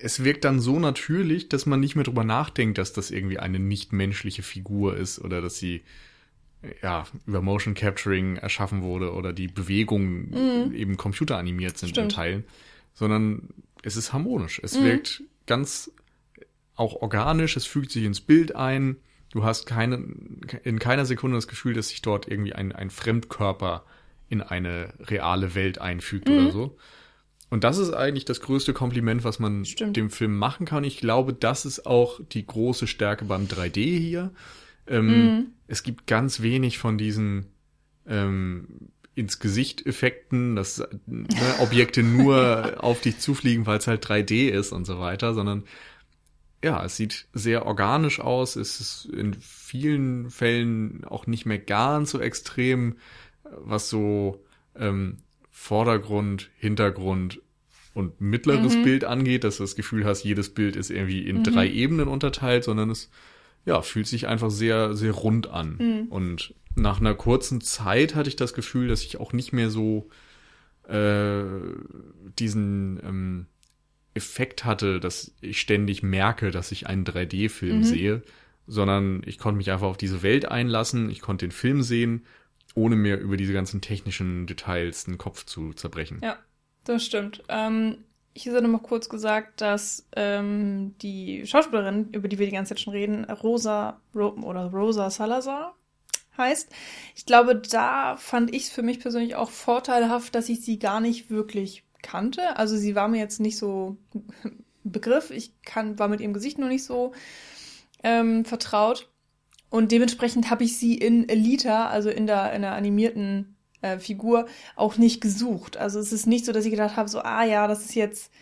es 0.00 0.24
wirkt 0.24 0.44
dann 0.44 0.60
so 0.60 0.78
natürlich, 0.78 1.48
dass 1.48 1.66
man 1.66 1.80
nicht 1.80 1.94
mehr 1.94 2.04
drüber 2.04 2.24
nachdenkt, 2.24 2.78
dass 2.78 2.92
das 2.92 3.10
irgendwie 3.10 3.38
eine 3.38 3.58
nichtmenschliche 3.58 4.42
Figur 4.42 4.96
ist 4.96 5.18
oder 5.18 5.42
dass 5.42 5.58
sie 5.58 5.82
ja, 6.82 7.06
über 7.26 7.40
Motion 7.40 7.74
Capturing 7.74 8.36
erschaffen 8.36 8.82
wurde 8.82 9.12
oder 9.12 9.32
die 9.32 9.48
Bewegungen 9.48 10.30
mhm. 10.66 10.74
eben 10.74 10.96
computeranimiert 10.96 11.78
sind 11.78 11.90
Stimmt. 11.90 12.12
in 12.12 12.16
Teilen, 12.16 12.44
sondern 12.94 13.48
es 13.82 13.96
ist 13.96 14.12
harmonisch. 14.12 14.60
Es 14.62 14.78
mhm. 14.78 14.84
wirkt 14.84 15.22
ganz 15.46 15.92
auch 16.74 16.94
organisch, 16.94 17.56
es 17.56 17.66
fügt 17.66 17.90
sich 17.90 18.04
ins 18.04 18.20
Bild 18.20 18.54
ein. 18.56 18.96
Du 19.30 19.44
hast 19.44 19.66
keine, 19.66 20.04
in 20.64 20.78
keiner 20.78 21.04
Sekunde 21.04 21.36
das 21.36 21.48
Gefühl, 21.48 21.74
dass 21.74 21.88
sich 21.88 22.02
dort 22.02 22.28
irgendwie 22.28 22.54
ein, 22.54 22.72
ein 22.72 22.90
Fremdkörper 22.90 23.84
in 24.28 24.42
eine 24.42 24.94
reale 25.00 25.54
Welt 25.54 25.80
einfügt 25.80 26.28
mhm. 26.28 26.34
oder 26.34 26.50
so. 26.50 26.76
Und 27.50 27.64
das 27.64 27.78
ist 27.78 27.92
eigentlich 27.92 28.26
das 28.26 28.40
größte 28.40 28.74
Kompliment, 28.74 29.24
was 29.24 29.38
man 29.38 29.64
Stimmt. 29.64 29.96
dem 29.96 30.10
Film 30.10 30.36
machen 30.36 30.66
kann. 30.66 30.84
Ich 30.84 30.98
glaube, 30.98 31.32
das 31.32 31.64
ist 31.64 31.86
auch 31.86 32.20
die 32.32 32.46
große 32.46 32.86
Stärke 32.86 33.24
beim 33.24 33.46
3D 33.46 33.98
hier. 33.98 34.32
Ähm, 34.88 35.06
mhm. 35.06 35.46
Es 35.66 35.82
gibt 35.82 36.06
ganz 36.06 36.40
wenig 36.40 36.78
von 36.78 36.98
diesen 36.98 37.46
ähm, 38.06 38.90
ins 39.14 39.40
Gesicht 39.40 39.84
Effekten, 39.84 40.54
dass 40.56 40.78
ne, 41.06 41.26
Objekte 41.58 42.02
nur 42.02 42.76
auf 42.82 43.00
dich 43.00 43.18
zufliegen, 43.18 43.66
weil 43.66 43.78
es 43.78 43.86
halt 43.86 44.06
3D 44.06 44.48
ist 44.48 44.72
und 44.72 44.84
so 44.84 45.00
weiter, 45.00 45.34
sondern 45.34 45.64
ja, 46.62 46.84
es 46.84 46.96
sieht 46.96 47.26
sehr 47.32 47.66
organisch 47.66 48.20
aus. 48.20 48.56
Es 48.56 48.80
ist 48.80 49.06
in 49.06 49.34
vielen 49.34 50.30
Fällen 50.30 51.04
auch 51.04 51.26
nicht 51.26 51.46
mehr 51.46 51.58
ganz 51.58 52.10
so 52.10 52.20
extrem, 52.20 52.96
was 53.44 53.88
so 53.88 54.44
ähm, 54.76 55.18
Vordergrund, 55.50 56.50
Hintergrund 56.58 57.40
und 57.94 58.20
mittleres 58.20 58.76
mhm. 58.76 58.82
Bild 58.84 59.04
angeht, 59.04 59.44
dass 59.44 59.56
du 59.56 59.64
das 59.64 59.76
Gefühl 59.76 60.04
hast, 60.04 60.22
jedes 60.24 60.54
Bild 60.54 60.76
ist 60.76 60.90
irgendwie 60.90 61.26
in 61.26 61.38
mhm. 61.38 61.44
drei 61.44 61.68
Ebenen 61.68 62.08
unterteilt, 62.08 62.64
sondern 62.64 62.90
es 62.90 63.10
ja, 63.68 63.82
fühlt 63.82 64.06
sich 64.06 64.26
einfach 64.26 64.50
sehr, 64.50 64.94
sehr 64.94 65.12
rund 65.12 65.48
an. 65.48 65.76
Mhm. 65.78 66.06
Und 66.08 66.54
nach 66.74 67.00
einer 67.00 67.14
kurzen 67.14 67.60
Zeit 67.60 68.14
hatte 68.14 68.30
ich 68.30 68.36
das 68.36 68.54
Gefühl, 68.54 68.88
dass 68.88 69.04
ich 69.04 69.20
auch 69.20 69.34
nicht 69.34 69.52
mehr 69.52 69.68
so 69.68 70.08
äh, 70.88 71.44
diesen 72.38 72.98
ähm, 73.04 73.46
Effekt 74.14 74.64
hatte, 74.64 75.00
dass 75.00 75.34
ich 75.42 75.60
ständig 75.60 76.02
merke, 76.02 76.50
dass 76.50 76.72
ich 76.72 76.86
einen 76.86 77.04
3D-Film 77.04 77.80
mhm. 77.80 77.84
sehe, 77.84 78.22
sondern 78.66 79.22
ich 79.26 79.36
konnte 79.36 79.58
mich 79.58 79.70
einfach 79.70 79.86
auf 79.86 79.98
diese 79.98 80.22
Welt 80.22 80.46
einlassen, 80.46 81.10
ich 81.10 81.20
konnte 81.20 81.46
den 81.46 81.52
Film 81.52 81.82
sehen, 81.82 82.24
ohne 82.74 82.96
mir 82.96 83.18
über 83.18 83.36
diese 83.36 83.52
ganzen 83.52 83.82
technischen 83.82 84.46
Details 84.46 85.04
den 85.04 85.18
Kopf 85.18 85.44
zu 85.44 85.74
zerbrechen. 85.74 86.20
Ja, 86.22 86.38
das 86.84 87.04
stimmt. 87.04 87.42
Ähm, 87.50 87.98
hier 88.38 88.52
sei 88.52 88.60
noch 88.60 88.82
kurz 88.82 89.08
gesagt, 89.08 89.60
dass 89.60 90.06
ähm, 90.14 90.94
die 91.02 91.46
Schauspielerin, 91.46 92.10
über 92.12 92.28
die 92.28 92.38
wir 92.38 92.46
die 92.46 92.52
ganze 92.52 92.70
Zeit 92.70 92.80
schon 92.80 92.92
reden, 92.92 93.24
Rosa 93.24 94.00
Ro 94.14 94.28
oder 94.42 94.70
Rosa 94.70 95.10
Salazar 95.10 95.74
heißt. 96.36 96.70
Ich 97.16 97.26
glaube, 97.26 97.56
da 97.56 98.16
fand 98.16 98.54
ich 98.54 98.64
es 98.64 98.70
für 98.70 98.82
mich 98.82 99.00
persönlich 99.00 99.34
auch 99.34 99.50
vorteilhaft, 99.50 100.34
dass 100.34 100.48
ich 100.48 100.60
sie 100.60 100.78
gar 100.78 101.00
nicht 101.00 101.30
wirklich 101.30 101.84
kannte. 102.02 102.56
Also 102.56 102.76
sie 102.76 102.94
war 102.94 103.08
mir 103.08 103.18
jetzt 103.18 103.40
nicht 103.40 103.58
so 103.58 103.96
Begriff. 104.84 105.30
Ich 105.30 105.52
kann, 105.62 105.98
war 105.98 106.08
mit 106.08 106.20
ihrem 106.20 106.32
Gesicht 106.32 106.58
noch 106.58 106.68
nicht 106.68 106.84
so 106.84 107.12
ähm, 108.02 108.44
vertraut. 108.44 109.10
Und 109.68 109.92
dementsprechend 109.92 110.48
habe 110.48 110.64
ich 110.64 110.78
sie 110.78 110.94
in 110.94 111.28
Elita, 111.28 111.88
also 111.88 112.08
in 112.08 112.26
der, 112.26 112.52
in 112.52 112.62
der 112.62 112.72
animierten 112.72 113.56
äh, 113.82 113.98
Figur 113.98 114.46
auch 114.76 114.96
nicht 114.96 115.20
gesucht. 115.20 115.76
Also 115.76 115.98
es 116.00 116.12
ist 116.12 116.26
nicht 116.26 116.44
so, 116.44 116.52
dass 116.52 116.64
ich 116.64 116.70
gedacht 116.70 116.96
habe, 116.96 117.08
so, 117.08 117.20
ah 117.20 117.44
ja, 117.44 117.66
das 117.66 117.84
ist 117.84 117.94
jetzt, 117.94 118.32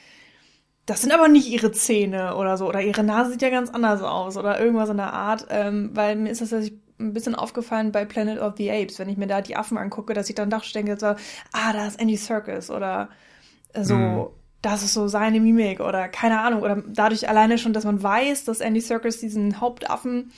das 0.87 1.03
sind 1.03 1.13
aber 1.13 1.29
nicht 1.29 1.49
ihre 1.49 1.73
Zähne 1.73 2.37
oder 2.37 2.57
so, 2.57 2.67
oder 2.69 2.81
ihre 2.81 3.05
Nase 3.05 3.33
sieht 3.33 3.43
ja 3.43 3.51
ganz 3.51 3.71
anders 3.71 4.03
aus 4.03 4.37
oder 4.37 4.61
irgendwas 4.61 4.89
in 4.89 4.97
der 4.97 5.13
Art, 5.13 5.47
ähm, 5.51 5.91
weil 5.95 6.17
mir 6.17 6.31
ist 6.31 6.41
das 6.41 6.51
tatsächlich 6.51 6.81
ein 6.99 7.13
bisschen 7.13 7.35
aufgefallen 7.35 7.93
bei 7.93 8.05
Planet 8.05 8.41
of 8.41 8.55
the 8.57 8.71
Apes, 8.71 8.99
wenn 8.99 9.09
ich 9.09 9.19
mir 9.19 9.27
da 9.27 9.43
die 9.43 9.57
Affen 9.57 9.77
angucke, 9.77 10.15
dass 10.15 10.29
ich 10.29 10.35
dann 10.35 10.49
doch 10.49 10.65
denke, 10.65 10.99
so, 10.99 11.07
ah, 11.07 11.73
da 11.73 11.87
ist 11.87 12.01
Andy 12.01 12.17
Serkis 12.17 12.71
oder 12.71 13.11
so, 13.79 13.95
mhm. 13.95 14.27
das 14.63 14.83
ist 14.83 14.95
so 14.95 15.07
seine 15.07 15.41
Mimik 15.41 15.81
oder 15.81 16.09
keine 16.09 16.41
Ahnung, 16.41 16.63
oder 16.63 16.83
dadurch 16.87 17.29
alleine 17.29 17.59
schon, 17.59 17.75
dass 17.75 17.85
man 17.85 18.03
weiß, 18.03 18.45
dass 18.45 18.61
Andy 18.61 18.81
Serkis 18.81 19.21
diesen 19.21 19.61
Hauptaffen 19.61 20.33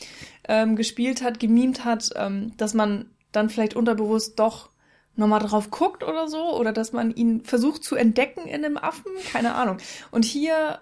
ähm, 0.48 0.74
gespielt 0.74 1.22
hat, 1.22 1.38
gemimt 1.38 1.84
hat, 1.84 2.11
ähm, 2.16 2.52
dass 2.56 2.74
man 2.74 3.06
dann 3.30 3.50
vielleicht 3.50 3.76
unterbewusst 3.76 4.40
doch 4.40 4.70
nochmal 5.18 5.40
drauf 5.40 5.70
guckt 5.70 6.04
oder 6.04 6.28
so, 6.28 6.57
oder 6.57 6.72
dass 6.72 6.92
man 6.92 7.11
ihn 7.11 7.44
versucht 7.44 7.85
zu 7.85 7.96
entdecken 7.96 8.46
in 8.46 8.64
einem 8.64 8.76
Affen, 8.76 9.12
keine 9.33 9.54
Ahnung. 9.54 9.78
Und 10.11 10.24
hier 10.24 10.81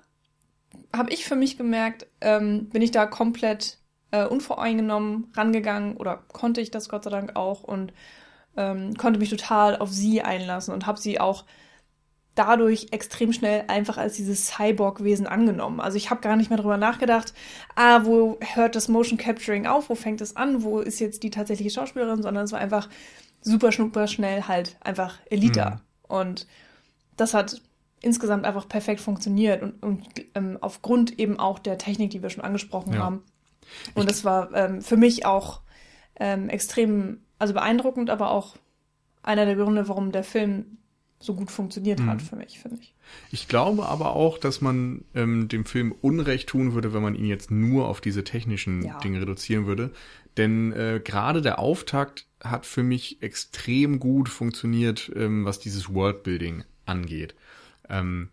habe 0.94 1.10
ich 1.10 1.24
für 1.24 1.36
mich 1.36 1.56
gemerkt, 1.56 2.06
ähm, 2.20 2.68
bin 2.68 2.82
ich 2.82 2.90
da 2.90 3.06
komplett 3.06 3.78
äh, 4.10 4.24
unvoreingenommen 4.24 5.32
rangegangen 5.34 5.96
oder 5.96 6.16
konnte 6.32 6.60
ich 6.60 6.70
das 6.70 6.88
Gott 6.88 7.04
sei 7.04 7.10
Dank 7.10 7.34
auch 7.34 7.62
und 7.62 7.92
ähm, 8.56 8.94
konnte 8.96 9.18
mich 9.18 9.30
total 9.30 9.76
auf 9.78 9.90
sie 9.90 10.22
einlassen 10.22 10.72
und 10.72 10.86
habe 10.86 10.98
sie 10.98 11.20
auch 11.20 11.44
dadurch 12.34 12.88
extrem 12.90 13.32
schnell 13.32 13.64
einfach 13.68 13.96
als 13.96 14.14
dieses 14.14 14.46
Cyborg-Wesen 14.48 15.26
angenommen. 15.26 15.80
Also 15.80 15.96
ich 15.96 16.10
habe 16.10 16.20
gar 16.20 16.36
nicht 16.36 16.50
mehr 16.50 16.58
drüber 16.58 16.76
nachgedacht, 16.76 17.32
ah, 17.74 18.04
wo 18.04 18.38
hört 18.54 18.76
das 18.76 18.88
Motion 18.88 19.18
Capturing 19.18 19.66
auf, 19.66 19.88
wo 19.88 19.94
fängt 19.94 20.20
es 20.20 20.36
an, 20.36 20.62
wo 20.62 20.80
ist 20.80 21.00
jetzt 21.00 21.22
die 21.22 21.30
tatsächliche 21.30 21.70
Schauspielerin, 21.70 22.22
sondern 22.22 22.44
es 22.44 22.52
war 22.52 22.60
einfach, 22.60 22.88
super 23.46 23.72
schnupper 23.72 24.06
schnell 24.08 24.42
halt 24.42 24.76
einfach 24.80 25.18
Elite. 25.30 25.70
Mhm. 25.70 25.80
Und 26.08 26.46
das 27.16 27.32
hat 27.32 27.62
insgesamt 28.00 28.44
einfach 28.44 28.68
perfekt 28.68 29.00
funktioniert 29.00 29.62
und, 29.62 29.82
und 29.82 30.06
ähm, 30.34 30.58
aufgrund 30.60 31.18
eben 31.18 31.38
auch 31.38 31.58
der 31.58 31.78
Technik, 31.78 32.10
die 32.10 32.22
wir 32.22 32.30
schon 32.30 32.44
angesprochen 32.44 32.92
ja. 32.92 33.00
haben. 33.00 33.22
Und 33.94 34.02
ich 34.02 34.08
das 34.08 34.24
war 34.24 34.54
ähm, 34.54 34.82
für 34.82 34.96
mich 34.96 35.24
auch 35.24 35.62
ähm, 36.16 36.48
extrem, 36.48 37.20
also 37.38 37.54
beeindruckend, 37.54 38.10
aber 38.10 38.30
auch 38.30 38.56
einer 39.22 39.46
der 39.46 39.56
Gründe, 39.56 39.88
warum 39.88 40.12
der 40.12 40.24
Film 40.24 40.78
so 41.18 41.34
gut 41.34 41.50
funktioniert 41.50 42.00
mhm. 42.00 42.10
hat 42.10 42.22
für 42.22 42.36
mich, 42.36 42.58
finde 42.58 42.78
ich. 42.80 42.94
Ich 43.30 43.48
glaube 43.48 43.86
aber 43.86 44.14
auch, 44.14 44.38
dass 44.38 44.60
man 44.60 45.04
ähm, 45.14 45.48
dem 45.48 45.64
Film 45.64 45.92
Unrecht 45.92 46.48
tun 46.48 46.74
würde, 46.74 46.92
wenn 46.92 47.02
man 47.02 47.14
ihn 47.14 47.24
jetzt 47.24 47.50
nur 47.50 47.88
auf 47.88 48.00
diese 48.00 48.24
technischen 48.24 48.84
ja. 48.84 48.98
Dinge 48.98 49.20
reduzieren 49.22 49.66
würde. 49.66 49.92
Denn 50.36 50.72
äh, 50.72 51.00
gerade 51.02 51.40
der 51.40 51.58
Auftakt 51.58 52.26
hat 52.50 52.66
für 52.66 52.82
mich 52.82 53.22
extrem 53.22 53.98
gut 53.98 54.28
funktioniert, 54.28 55.10
ähm, 55.14 55.44
was 55.44 55.58
dieses 55.58 55.92
Worldbuilding 55.92 56.64
angeht. 56.84 57.34
Ähm, 57.88 58.30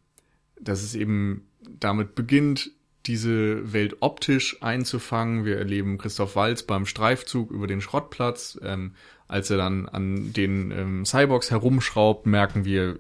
dass 0.60 0.82
es 0.82 0.96
eben 0.96 1.48
damit 1.62 2.16
beginnt, 2.16 2.72
diese 3.06 3.74
Welt 3.74 3.98
optisch 4.00 4.62
einzufangen. 4.62 5.46
Wir 5.46 5.58
erleben 5.58 5.98
Christoph 5.98 6.36
Walz 6.36 6.64
beim 6.64 6.86
Streifzug 6.86 7.52
über 7.52 7.68
den 7.68 7.82
Schrottplatz. 7.82 8.58
Ähm, 8.64 8.96
als 9.28 9.50
er 9.50 9.58
dann 9.58 9.90
an 9.90 10.32
den 10.34 10.72
ähm, 10.72 11.06
Cyborgs 11.06 11.52
herumschraubt, 11.52 12.26
merken 12.26 12.66
wir, 12.66 13.00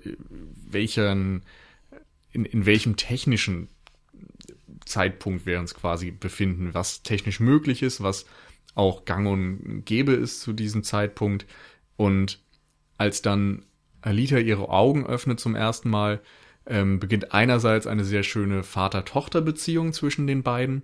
welchen, 0.70 1.44
in, 2.32 2.46
in 2.46 2.66
welchem 2.66 2.96
technischen 2.96 3.70
Zeitpunkt 4.86 5.46
wir 5.46 5.60
uns 5.60 5.74
quasi 5.74 6.12
befinden, 6.12 6.74
was 6.74 7.04
technisch 7.04 7.40
möglich 7.40 7.84
ist, 7.84 8.02
was 8.02 8.26
auch 8.76 9.06
gang 9.06 9.28
und 9.28 9.84
gäbe 9.86 10.14
ist 10.14 10.42
zu 10.42 10.54
diesem 10.54 10.84
Zeitpunkt. 10.84 11.46
Und 11.96 12.40
als 12.98 13.22
dann 13.22 13.66
Alita 14.02 14.38
ihre 14.38 14.70
Augen 14.70 15.06
öffnet 15.06 15.40
zum 15.40 15.56
ersten 15.56 15.90
Mal, 15.90 16.22
ähm, 16.66 17.00
beginnt 17.00 17.34
einerseits 17.34 17.88
eine 17.88 18.06
sehr 18.06 18.24
schöne 18.24 18.64
Vater-Tochter-Beziehung 18.64 19.94
zwischen 19.94 20.28
den 20.28 20.44
beiden 20.44 20.84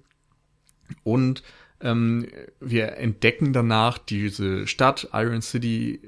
und 1.04 1.44
ähm, 1.82 2.28
wir 2.60 2.98
entdecken 2.98 3.54
danach 3.54 3.98
diese 3.98 4.68
Stadt 4.68 5.10
Iron 5.14 5.42
City 5.42 6.02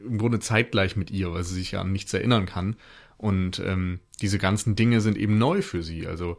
im 0.00 0.18
Grunde 0.18 0.40
zeitgleich 0.40 0.96
mit 0.96 1.10
ihr, 1.10 1.32
weil 1.32 1.44
sie 1.44 1.54
sich 1.54 1.72
ja 1.72 1.82
an 1.82 1.92
nichts 1.92 2.14
erinnern 2.14 2.46
kann. 2.46 2.76
Und 3.18 3.58
ähm, 3.58 4.00
diese 4.22 4.38
ganzen 4.38 4.76
Dinge 4.76 5.00
sind 5.00 5.18
eben 5.18 5.36
neu 5.36 5.60
für 5.60 5.82
sie. 5.82 6.06
Also 6.06 6.38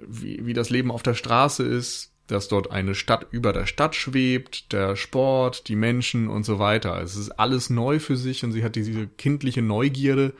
wie, 0.00 0.46
wie 0.46 0.52
das 0.52 0.70
Leben 0.70 0.92
auf 0.92 1.02
der 1.02 1.14
Straße 1.14 1.64
ist, 1.64 2.09
dass 2.30 2.48
dort 2.48 2.70
eine 2.70 2.94
Stadt 2.94 3.26
über 3.30 3.52
der 3.52 3.66
Stadt 3.66 3.94
schwebt, 3.94 4.72
der 4.72 4.96
Sport, 4.96 5.68
die 5.68 5.76
Menschen 5.76 6.28
und 6.28 6.44
so 6.44 6.58
weiter. 6.58 7.00
Es 7.02 7.16
ist 7.16 7.30
alles 7.30 7.70
neu 7.70 7.98
für 7.98 8.16
sich 8.16 8.44
und 8.44 8.52
sie 8.52 8.62
hat 8.62 8.76
diese 8.76 9.06
kindliche 9.06 9.62
Neugierde, 9.62 10.32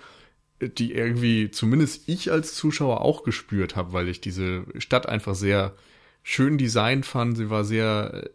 die 0.61 0.93
irgendwie 0.93 1.51
zumindest 1.51 2.09
ich 2.09 2.31
als 2.31 2.55
Zuschauer 2.55 3.01
auch 3.01 3.23
gespürt 3.23 3.77
habe, 3.77 3.93
weil 3.93 4.09
ich 4.09 4.21
diese 4.21 4.65
Stadt 4.79 5.09
einfach 5.09 5.35
sehr 5.35 5.75
schön 6.23 6.59
designt 6.59 7.07
fand. 7.07 7.37
Sie 7.37 7.51
war 7.51 7.65
sehr 7.65 8.31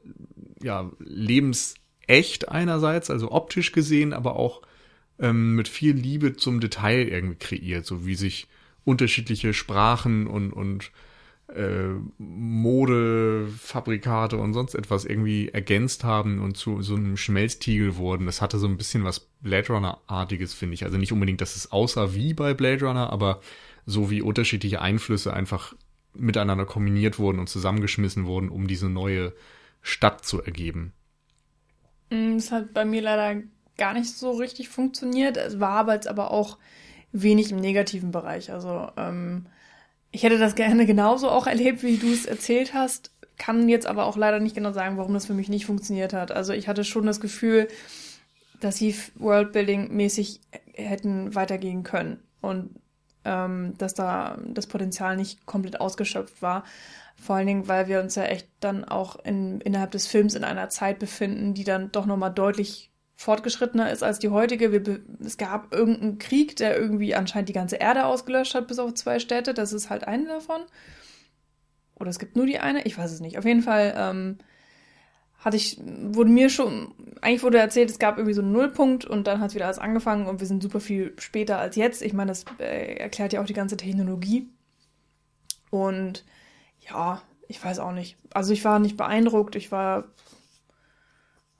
ja 0.61 0.91
lebensecht 0.99 2.49
einerseits, 2.49 3.09
also 3.09 3.31
optisch 3.31 3.71
gesehen, 3.71 4.13
aber 4.13 4.35
auch 4.35 4.63
ähm, 5.19 5.55
mit 5.55 5.67
viel 5.67 5.93
Liebe 5.93 6.35
zum 6.35 6.59
Detail 6.59 7.07
irgendwie 7.07 7.37
kreiert, 7.37 7.85
so 7.85 8.05
wie 8.05 8.15
sich 8.15 8.47
unterschiedliche 8.83 9.53
Sprachen 9.53 10.27
und 10.27 10.51
und 10.51 10.91
äh, 11.53 11.89
Modefabrikate 12.17 14.37
und 14.37 14.53
sonst 14.53 14.73
etwas 14.73 15.05
irgendwie 15.05 15.49
ergänzt 15.49 16.03
haben 16.03 16.41
und 16.41 16.57
zu 16.57 16.81
so 16.81 16.95
einem 16.95 17.17
Schmelztiegel 17.17 17.97
wurden. 17.97 18.25
Das 18.25 18.41
hatte 18.41 18.57
so 18.57 18.67
ein 18.67 18.77
bisschen 18.77 19.03
was 19.03 19.19
Blade 19.41 19.67
Runner-artiges, 19.67 20.53
finde 20.53 20.73
ich. 20.73 20.83
Also 20.83 20.97
nicht 20.97 21.11
unbedingt, 21.11 21.41
dass 21.41 21.55
es 21.55 21.71
aussah 21.71 22.15
wie 22.15 22.33
bei 22.33 22.53
Blade 22.53 22.85
Runner, 22.85 23.11
aber 23.11 23.41
so 23.85 24.09
wie 24.09 24.21
unterschiedliche 24.21 24.81
Einflüsse 24.81 25.33
einfach 25.33 25.75
miteinander 26.13 26.65
kombiniert 26.65 27.19
wurden 27.19 27.39
und 27.39 27.47
zusammengeschmissen 27.47 28.25
wurden, 28.25 28.49
um 28.49 28.67
diese 28.67 28.89
neue 28.89 29.33
Stadt 29.81 30.25
zu 30.25 30.41
ergeben. 30.41 30.93
Mm, 32.09 32.37
es 32.37 32.51
hat 32.51 32.73
bei 32.73 32.85
mir 32.85 33.01
leider 33.01 33.41
gar 33.77 33.93
nicht 33.93 34.15
so 34.15 34.31
richtig 34.31 34.69
funktioniert. 34.69 35.37
Es 35.37 35.59
war 35.59 35.77
aber 35.77 35.93
jetzt 35.93 36.07
aber 36.07 36.31
auch 36.31 36.57
wenig 37.11 37.51
im 37.51 37.59
negativen 37.59 38.11
Bereich. 38.11 38.51
Also 38.51 38.89
ähm, 38.97 39.45
ich 40.15 40.23
hätte 40.23 40.37
das 40.37 40.55
gerne 40.55 40.85
genauso 40.85 41.29
auch 41.29 41.45
erlebt, 41.45 41.83
wie 41.83 41.97
du 41.97 42.07
es 42.07 42.25
erzählt 42.25 42.73
hast, 42.73 43.11
kann 43.37 43.67
jetzt 43.67 43.85
aber 43.85 44.05
auch 44.05 44.15
leider 44.15 44.39
nicht 44.39 44.55
genau 44.55 44.71
sagen, 44.71 44.97
warum 44.97 45.13
das 45.13 45.25
für 45.25 45.33
mich 45.33 45.49
nicht 45.49 45.65
funktioniert 45.65 46.13
hat. 46.13 46.31
Also 46.31 46.53
ich 46.53 46.69
hatte 46.69 46.85
schon 46.85 47.05
das 47.05 47.19
Gefühl, 47.19 47.67
dass 48.61 48.77
sie 48.77 48.95
Worldbuilding-mäßig 49.19 50.39
hätten 50.73 51.35
weitergehen 51.35 51.83
können 51.83 52.23
und 52.39 52.69
ähm, 53.25 53.73
dass 53.77 53.93
da 53.93 54.37
das 54.47 54.67
Potenzial 54.67 55.17
nicht 55.17 55.45
komplett 55.45 55.81
ausgeschöpft 55.81 56.41
war. 56.41 56.63
Vor 57.21 57.35
allen 57.35 57.47
Dingen, 57.47 57.67
weil 57.67 57.89
wir 57.89 57.99
uns 57.99 58.15
ja 58.15 58.23
echt 58.23 58.47
dann 58.61 58.85
auch 58.85 59.17
in, 59.25 59.59
innerhalb 59.59 59.91
des 59.91 60.07
Films 60.07 60.33
in 60.33 60.45
einer 60.45 60.69
Zeit 60.69 60.97
befinden, 60.97 61.53
die 61.53 61.65
dann 61.65 61.91
doch 61.91 62.05
nochmal 62.05 62.31
deutlich 62.31 62.89
fortgeschrittener 63.15 63.91
ist 63.91 64.03
als 64.03 64.19
die 64.19 64.29
heutige. 64.29 64.71
Wir, 64.71 64.99
es 65.23 65.37
gab 65.37 65.73
irgendeinen 65.73 66.19
Krieg, 66.19 66.55
der 66.57 66.77
irgendwie 66.77 67.15
anscheinend 67.15 67.49
die 67.49 67.53
ganze 67.53 67.77
Erde 67.77 68.05
ausgelöscht 68.05 68.55
hat, 68.55 68.67
bis 68.67 68.79
auf 68.79 68.93
zwei 68.93 69.19
Städte. 69.19 69.53
Das 69.53 69.73
ist 69.73 69.89
halt 69.89 70.05
eine 70.07 70.27
davon. 70.27 70.61
Oder 71.95 72.09
es 72.09 72.19
gibt 72.19 72.35
nur 72.35 72.45
die 72.45 72.59
eine, 72.59 72.83
ich 72.83 72.97
weiß 72.97 73.11
es 73.11 73.21
nicht. 73.21 73.37
Auf 73.37 73.45
jeden 73.45 73.61
Fall 73.61 73.93
ähm, 73.97 74.37
hatte 75.37 75.55
ich, 75.55 75.79
wurde 75.81 76.29
mir 76.29 76.49
schon, 76.49 76.93
eigentlich 77.21 77.43
wurde 77.43 77.57
erzählt, 77.57 77.89
es 77.89 77.99
gab 77.99 78.17
irgendwie 78.17 78.33
so 78.33 78.41
einen 78.41 78.51
Nullpunkt 78.51 79.05
und 79.05 79.27
dann 79.27 79.39
hat 79.39 79.55
wieder 79.55 79.65
alles 79.65 79.79
angefangen 79.79 80.27
und 80.27 80.41
wir 80.41 80.47
sind 80.47 80.61
super 80.61 80.81
viel 80.81 81.13
später 81.17 81.57
als 81.57 81.77
jetzt. 81.77 82.01
Ich 82.01 82.13
meine, 82.13 82.31
das 82.31 82.43
äh, 82.59 82.95
erklärt 82.97 83.31
ja 83.31 83.41
auch 83.41 83.45
die 83.45 83.53
ganze 83.53 83.77
Technologie. 83.77 84.49
Und 85.69 86.25
ja, 86.79 87.21
ich 87.47 87.63
weiß 87.63 87.79
auch 87.79 87.93
nicht. 87.93 88.17
Also 88.33 88.51
ich 88.51 88.65
war 88.65 88.79
nicht 88.79 88.97
beeindruckt, 88.97 89.55
ich 89.55 89.71
war 89.71 90.05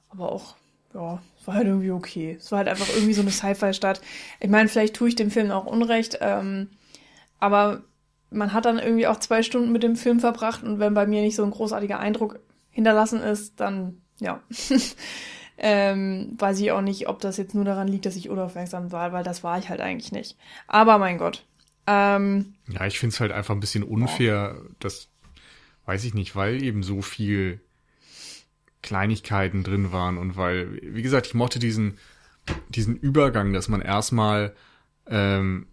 aber 0.10 0.32
auch 0.32 0.56
ja, 0.94 1.22
war 1.48 1.56
halt 1.56 1.68
irgendwie 1.68 1.92
okay. 1.92 2.38
Es 2.40 2.52
war 2.52 2.60
halt 2.60 2.68
einfach 2.68 2.90
irgendwie 2.90 3.14
so 3.14 3.22
eine 3.22 3.32
Sci-Fi-Stadt. 3.32 4.02
Ich 4.40 4.50
meine, 4.50 4.70
vielleicht 4.70 4.96
tue 4.96 5.10
ich 5.10 5.16
dem 5.16 5.32
Film 5.32 5.52
auch 5.52 5.66
Unrecht, 5.66 6.18
ähm, 6.22 6.70
aber 7.40 7.84
man 8.30 8.54
hat 8.54 8.66
dann 8.66 8.80
irgendwie 8.80 9.08
auch 9.08 9.20
zwei 9.20 9.44
Stunden 9.44 9.72
mit 9.72 9.84
dem 9.84 9.96
Film 9.96 10.20
verbracht 10.20 10.64
und 10.64 10.80
wenn 10.80 10.94
bei 10.94 11.08
mir 11.08 11.22
nicht 11.22 11.36
so 11.36 11.44
ein 11.44 11.52
großartiger 11.52 12.00
Eindruck 12.00 12.40
hinterlassen 12.72 13.22
ist, 13.22 13.60
dann 13.60 14.02
ja. 14.20 14.42
ähm, 15.58 16.36
weiß 16.38 16.60
ich 16.60 16.72
auch 16.72 16.82
nicht, 16.82 17.08
ob 17.08 17.20
das 17.22 17.38
jetzt 17.38 17.56
nur 17.56 17.66
daran 17.66 17.88
liegt, 17.88 18.06
dass 18.06 18.16
ich 18.16 18.30
unaufmerksam 18.30 18.92
war, 18.92 19.14
weil 19.14 19.24
das 19.24 19.44
war 19.44 19.58
ich 19.58 19.70
halt 19.70 19.82
eigentlich 19.82 20.12
nicht. 20.12 20.38
Aber 20.68 20.98
mein 20.98 21.18
Gott. 21.18 21.46
Ähm, 21.88 22.56
ja, 22.68 22.86
ich 22.86 23.00
finde 23.00 23.14
es 23.14 23.20
halt 23.20 23.32
einfach 23.32 23.54
ein 23.54 23.60
bisschen 23.60 23.84
unfair, 23.84 24.58
oh. 24.58 24.70
dass, 24.80 25.10
weiß 25.86 26.04
ich 26.04 26.14
nicht, 26.14 26.36
weil 26.36 26.64
eben 26.64 26.84
so 26.84 27.02
viel 27.02 27.62
Kleinigkeiten 28.86 29.64
drin 29.64 29.92
waren. 29.92 30.18
Und 30.18 30.38
weil, 30.38 30.80
wie 30.82 31.02
gesagt, 31.02 31.28
ich 31.28 31.34
mochte 31.34 31.60
diesen, 31.60 31.98
diesen 32.70 32.96
Übergang, 32.96 33.52
dass 33.52 33.68
man 33.68 33.82
erstmal 33.82 34.56
ähm, 35.08 35.68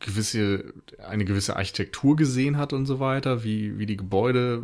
gewisse, 0.00 0.74
eine 0.98 1.24
gewisse 1.24 1.56
Architektur 1.56 2.14
gesehen 2.14 2.58
hat 2.58 2.74
und 2.74 2.84
so 2.84 3.00
weiter, 3.00 3.42
wie, 3.42 3.78
wie 3.78 3.86
die 3.86 3.96
Gebäude 3.96 4.62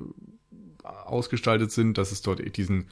ausgestaltet 0.83 1.73
sind, 1.73 1.97
dass 1.97 2.13
es 2.13 2.21
dort 2.21 2.57
diesen 2.57 2.89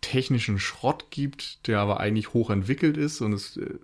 technischen 0.00 0.58
Schrott 0.58 1.06
gibt, 1.10 1.68
der 1.68 1.78
aber 1.78 2.00
eigentlich 2.00 2.32
hochentwickelt 2.34 2.96
ist. 2.96 3.20
Und 3.20 3.32
es 3.32 3.56
äh, 3.56 3.78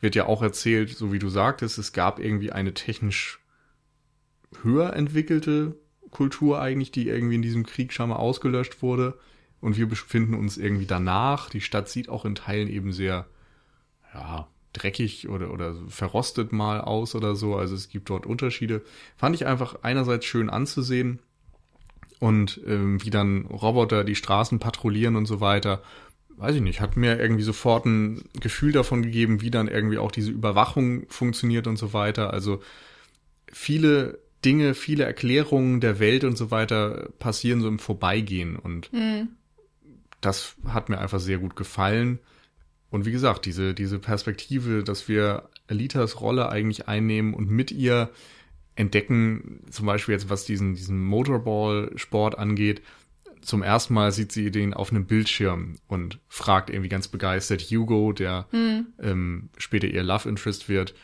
wird 0.00 0.14
ja 0.14 0.26
auch 0.26 0.42
erzählt, 0.42 0.90
so 0.90 1.10
wie 1.10 1.18
du 1.18 1.30
sagtest, 1.30 1.78
es 1.78 1.94
gab 1.94 2.18
irgendwie 2.18 2.52
eine 2.52 2.74
technisch 2.74 3.40
höher 4.62 4.92
entwickelte 4.92 5.74
Kultur 6.10 6.60
eigentlich, 6.60 6.90
die 6.90 7.08
irgendwie 7.08 7.36
in 7.36 7.42
diesem 7.42 7.66
Krieg 7.66 7.92
schon 7.92 8.08
mal 8.08 8.16
ausgelöscht 8.16 8.82
wurde. 8.82 9.18
Und 9.60 9.76
wir 9.76 9.88
befinden 9.88 10.34
uns 10.34 10.58
irgendwie 10.58 10.86
danach. 10.86 11.50
Die 11.50 11.60
Stadt 11.60 11.88
sieht 11.88 12.08
auch 12.08 12.24
in 12.24 12.34
Teilen 12.34 12.68
eben 12.68 12.92
sehr, 12.92 13.26
ja, 14.14 14.48
dreckig 14.72 15.28
oder, 15.28 15.50
oder 15.52 15.74
verrostet 15.88 16.52
mal 16.52 16.80
aus 16.80 17.14
oder 17.14 17.34
so. 17.34 17.56
Also 17.56 17.74
es 17.74 17.88
gibt 17.88 18.10
dort 18.10 18.26
Unterschiede. 18.26 18.82
Fand 19.16 19.34
ich 19.34 19.46
einfach 19.46 19.82
einerseits 19.82 20.26
schön 20.26 20.50
anzusehen 20.50 21.20
und 22.18 22.60
ähm, 22.66 23.02
wie 23.02 23.10
dann 23.10 23.46
Roboter 23.46 24.04
die 24.04 24.14
Straßen 24.14 24.58
patrouillieren 24.58 25.16
und 25.16 25.26
so 25.26 25.40
weiter. 25.40 25.82
Weiß 26.36 26.54
ich 26.54 26.62
nicht, 26.62 26.80
hat 26.80 26.96
mir 26.96 27.18
irgendwie 27.18 27.42
sofort 27.42 27.86
ein 27.86 28.22
Gefühl 28.38 28.72
davon 28.72 29.02
gegeben, 29.02 29.40
wie 29.40 29.50
dann 29.50 29.68
irgendwie 29.68 29.98
auch 29.98 30.12
diese 30.12 30.30
Überwachung 30.30 31.08
funktioniert 31.08 31.66
und 31.66 31.78
so 31.78 31.94
weiter. 31.94 32.32
Also 32.32 32.60
viele 33.50 34.18
Dinge, 34.46 34.74
viele 34.74 35.04
Erklärungen 35.04 35.80
der 35.80 35.98
Welt 35.98 36.22
und 36.22 36.38
so 36.38 36.52
weiter 36.52 37.10
passieren 37.18 37.60
so 37.60 37.68
im 37.68 37.80
Vorbeigehen 37.80 38.56
und 38.56 38.92
mhm. 38.92 39.28
das 40.20 40.54
hat 40.68 40.88
mir 40.88 40.98
einfach 40.98 41.20
sehr 41.20 41.38
gut 41.38 41.56
gefallen. 41.56 42.20
Und 42.88 43.04
wie 43.04 43.10
gesagt, 43.10 43.44
diese, 43.44 43.74
diese 43.74 43.98
Perspektive, 43.98 44.84
dass 44.84 45.08
wir 45.08 45.50
Elitas 45.66 46.20
Rolle 46.20 46.48
eigentlich 46.48 46.86
einnehmen 46.86 47.34
und 47.34 47.50
mit 47.50 47.72
ihr 47.72 48.10
entdecken, 48.76 49.64
zum 49.70 49.86
Beispiel 49.86 50.12
jetzt 50.14 50.30
was 50.30 50.44
diesen, 50.44 50.76
diesen 50.76 51.02
Motorball-Sport 51.02 52.38
angeht, 52.38 52.82
zum 53.40 53.62
ersten 53.62 53.94
Mal 53.94 54.12
sieht 54.12 54.30
sie 54.30 54.52
den 54.52 54.74
auf 54.74 54.90
einem 54.90 55.06
Bildschirm 55.06 55.76
und 55.88 56.20
fragt 56.28 56.70
irgendwie 56.70 56.88
ganz 56.88 57.08
begeistert 57.08 57.62
Hugo, 57.62 58.12
der 58.12 58.46
mhm. 58.52 58.86
ähm, 59.02 59.48
später 59.58 59.88
ihr 59.88 60.04
Love 60.04 60.28
Interest 60.28 60.68
wird, 60.68 60.94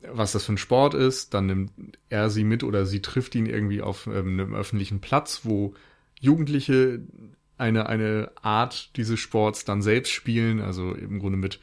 was 0.00 0.32
das 0.32 0.44
für 0.44 0.52
ein 0.52 0.58
Sport 0.58 0.94
ist. 0.94 1.34
Dann 1.34 1.46
nimmt 1.46 1.72
er 2.08 2.30
sie 2.30 2.44
mit 2.44 2.62
oder 2.64 2.86
sie 2.86 3.02
trifft 3.02 3.34
ihn 3.34 3.46
irgendwie 3.46 3.82
auf 3.82 4.06
ähm, 4.06 4.40
einem 4.40 4.54
öffentlichen 4.54 5.00
Platz, 5.00 5.40
wo 5.44 5.74
Jugendliche 6.20 7.00
eine, 7.56 7.88
eine 7.88 8.30
Art 8.40 8.96
dieses 8.96 9.18
Sports 9.18 9.64
dann 9.64 9.82
selbst 9.82 10.10
spielen, 10.10 10.60
also 10.60 10.92
im 10.92 11.18
Grunde 11.18 11.38
mit 11.38 11.58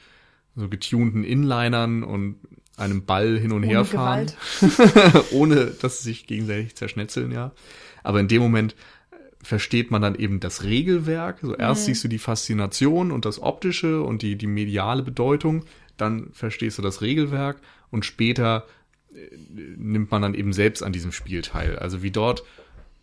so 0.55 0.67
getunten 0.67 1.23
Inlinern 1.23 2.03
und 2.03 2.37
einem 2.77 3.05
Ball 3.05 3.37
hin 3.37 3.51
und 3.51 3.63
Ohne 3.63 3.67
her 3.67 3.85
fahren. 3.85 4.31
Ohne, 5.31 5.67
dass 5.67 5.99
sie 5.99 6.09
sich 6.09 6.27
gegenseitig 6.27 6.75
zerschnetzeln, 6.75 7.31
ja. 7.31 7.51
Aber 8.03 8.19
in 8.19 8.27
dem 8.27 8.41
Moment 8.41 8.75
versteht 9.41 9.91
man 9.91 10.01
dann 10.01 10.15
eben 10.15 10.39
das 10.39 10.63
Regelwerk. 10.63 11.39
So 11.41 11.55
erst 11.55 11.83
mhm. 11.83 11.85
siehst 11.85 12.03
du 12.03 12.07
die 12.07 12.17
Faszination 12.17 13.11
und 13.11 13.25
das 13.25 13.41
Optische 13.41 14.01
und 14.01 14.21
die, 14.21 14.37
die 14.37 14.47
mediale 14.47 15.03
Bedeutung, 15.03 15.65
dann 15.97 16.31
verstehst 16.33 16.77
du 16.77 16.81
das 16.81 17.01
Regelwerk 17.01 17.61
und 17.91 18.05
später 18.05 18.65
äh, 19.13 19.35
nimmt 19.47 20.11
man 20.11 20.21
dann 20.21 20.33
eben 20.33 20.53
selbst 20.53 20.83
an 20.83 20.93
diesem 20.93 21.11
Spiel 21.11 21.41
teil. 21.41 21.77
Also 21.77 22.03
wie 22.03 22.11
dort 22.11 22.43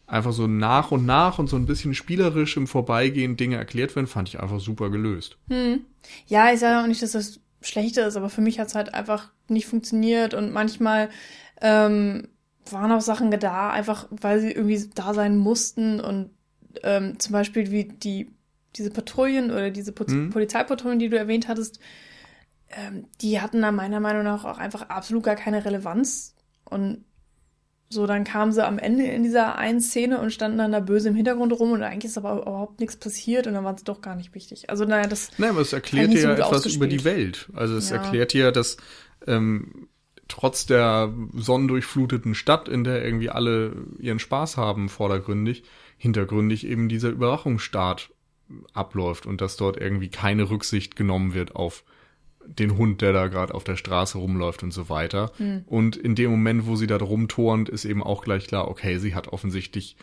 einfach 0.06 0.32
so 0.32 0.46
nach 0.46 0.90
und 0.90 1.06
nach 1.06 1.38
und 1.38 1.48
so 1.48 1.56
ein 1.56 1.66
bisschen 1.66 1.94
spielerisch 1.94 2.56
im 2.56 2.66
Vorbeigehen 2.66 3.36
Dinge 3.36 3.56
erklärt 3.56 3.96
werden, 3.96 4.06
fand 4.06 4.28
ich 4.28 4.40
einfach 4.40 4.60
super 4.60 4.90
gelöst. 4.90 5.38
Hm. 5.48 5.80
Ja, 6.26 6.52
ich 6.52 6.60
sage 6.60 6.82
auch 6.82 6.86
nicht, 6.86 7.02
dass 7.02 7.12
das 7.12 7.40
schlecht 7.62 7.96
ist, 7.96 8.16
aber 8.16 8.28
für 8.28 8.40
mich 8.40 8.58
hat 8.58 8.68
es 8.68 8.74
halt 8.74 8.92
einfach 8.92 9.30
nicht 9.48 9.66
funktioniert 9.66 10.34
und 10.34 10.52
manchmal 10.52 11.08
ähm, 11.60 12.28
waren 12.70 12.92
auch 12.92 13.00
Sachen 13.00 13.30
da, 13.30 13.70
einfach 13.70 14.06
weil 14.10 14.40
sie 14.40 14.52
irgendwie 14.52 14.90
da 14.94 15.14
sein 15.14 15.36
mussten 15.36 16.00
und 16.00 16.30
ähm, 16.82 17.18
zum 17.18 17.32
Beispiel 17.32 17.70
wie 17.70 17.84
die 17.84 18.30
diese 18.76 18.90
Patrouillen 18.90 19.50
oder 19.50 19.70
diese 19.70 19.92
po 19.92 20.04
mhm. 20.08 20.30
Polizeipatrouillen, 20.30 20.98
die 20.98 21.08
du 21.08 21.18
erwähnt 21.18 21.48
hattest, 21.48 21.78
ähm, 22.72 23.06
die 23.20 23.40
hatten 23.40 23.62
da 23.62 23.72
meiner 23.72 24.00
Meinung 24.00 24.24
nach 24.24 24.44
auch 24.44 24.58
einfach 24.58 24.82
absolut 24.88 25.24
gar 25.24 25.36
keine 25.36 25.64
Relevanz 25.64 26.34
und 26.64 27.04
so, 27.92 28.06
dann 28.06 28.24
kamen 28.24 28.52
sie 28.52 28.66
am 28.66 28.78
Ende 28.78 29.04
in 29.04 29.22
dieser 29.22 29.56
einen 29.56 29.80
Szene 29.80 30.18
und 30.18 30.32
standen 30.32 30.58
dann 30.58 30.72
da 30.72 30.80
böse 30.80 31.10
im 31.10 31.14
Hintergrund 31.14 31.52
rum 31.52 31.72
und 31.72 31.82
eigentlich 31.82 32.10
ist 32.10 32.16
aber 32.16 32.40
überhaupt 32.40 32.80
nichts 32.80 32.96
passiert 32.96 33.46
und 33.46 33.52
dann 33.52 33.64
waren 33.64 33.76
sie 33.76 33.84
doch 33.84 34.00
gar 34.00 34.16
nicht 34.16 34.34
wichtig. 34.34 34.70
Also, 34.70 34.86
naja, 34.86 35.06
das. 35.06 35.30
Nein, 35.36 35.50
aber 35.50 35.60
es 35.60 35.74
erklärt 35.74 36.12
ja 36.14 36.32
etwas 36.32 36.66
über 36.66 36.86
die 36.86 37.04
Welt. 37.04 37.50
Also, 37.52 37.76
es 37.76 37.90
ja. 37.90 37.96
erklärt 37.96 38.32
dir, 38.32 38.50
dass 38.50 38.78
ähm, 39.26 39.88
trotz 40.26 40.64
der 40.64 41.12
sonnendurchfluteten 41.34 42.34
Stadt, 42.34 42.66
in 42.66 42.84
der 42.84 43.04
irgendwie 43.04 43.28
alle 43.28 43.74
ihren 43.98 44.18
Spaß 44.18 44.56
haben, 44.56 44.88
vordergründig, 44.88 45.62
hintergründig 45.98 46.66
eben 46.66 46.88
dieser 46.88 47.10
Überwachungsstaat 47.10 48.10
abläuft 48.72 49.26
und 49.26 49.42
dass 49.42 49.56
dort 49.56 49.76
irgendwie 49.76 50.08
keine 50.08 50.48
Rücksicht 50.48 50.96
genommen 50.96 51.34
wird 51.34 51.54
auf 51.56 51.84
den 52.46 52.76
Hund, 52.76 53.00
der 53.00 53.12
da 53.12 53.28
gerade 53.28 53.54
auf 53.54 53.64
der 53.64 53.76
Straße 53.76 54.18
rumläuft 54.18 54.62
und 54.62 54.72
so 54.72 54.88
weiter. 54.88 55.32
Mhm. 55.38 55.62
Und 55.66 55.96
in 55.96 56.14
dem 56.14 56.30
Moment, 56.30 56.66
wo 56.66 56.76
sie 56.76 56.86
da 56.86 56.96
rumturnt, 56.96 57.68
ist 57.68 57.84
eben 57.84 58.02
auch 58.02 58.22
gleich 58.22 58.46
klar, 58.46 58.68
okay, 58.68 58.98
sie 58.98 59.14
hat 59.14 59.28
offensichtlich 59.28 59.96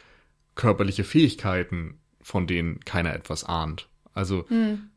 körperliche 0.56 1.04
Fähigkeiten, 1.04 1.99
von 2.21 2.47
denen 2.47 2.80
keiner 2.82 3.13
etwas 3.13 3.43
ahnt. 3.43 3.88
Also 4.13 4.45
mhm. 4.49 4.89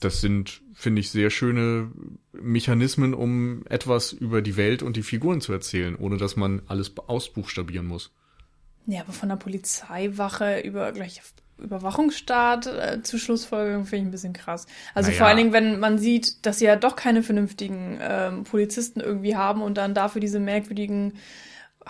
das 0.00 0.20
sind, 0.20 0.62
finde 0.74 1.00
ich, 1.00 1.10
sehr 1.10 1.30
schöne 1.30 1.90
Mechanismen, 2.32 3.14
um 3.14 3.66
etwas 3.66 4.12
über 4.12 4.42
die 4.42 4.56
Welt 4.56 4.82
und 4.82 4.96
die 4.96 5.02
Figuren 5.02 5.40
zu 5.40 5.52
erzählen, 5.52 5.96
ohne 5.96 6.16
dass 6.16 6.36
man 6.36 6.62
alles 6.66 6.92
ausbuchstabieren 6.96 7.86
muss. 7.86 8.12
Ja, 8.86 9.02
aber 9.02 9.12
von 9.12 9.28
der 9.28 9.36
Polizeiwache 9.36 10.60
über 10.60 10.92
gleich 10.92 11.20
Überwachungsstaat 11.60 12.66
äh, 12.66 13.02
zu 13.02 13.18
Schlussfolgerung 13.18 13.84
finde 13.84 14.02
ich 14.02 14.08
ein 14.08 14.10
bisschen 14.10 14.32
krass. 14.32 14.66
Also 14.94 15.08
naja. 15.08 15.18
vor 15.18 15.26
allen 15.26 15.36
Dingen, 15.36 15.52
wenn 15.52 15.78
man 15.80 15.98
sieht, 15.98 16.44
dass 16.46 16.58
sie 16.58 16.66
ja 16.66 16.76
doch 16.76 16.96
keine 16.96 17.22
vernünftigen 17.22 17.98
ähm, 18.00 18.44
Polizisten 18.44 19.00
irgendwie 19.00 19.36
haben 19.36 19.62
und 19.62 19.76
dann 19.76 19.94
dafür 19.94 20.20
diese 20.20 20.40
merkwürdigen 20.40 21.14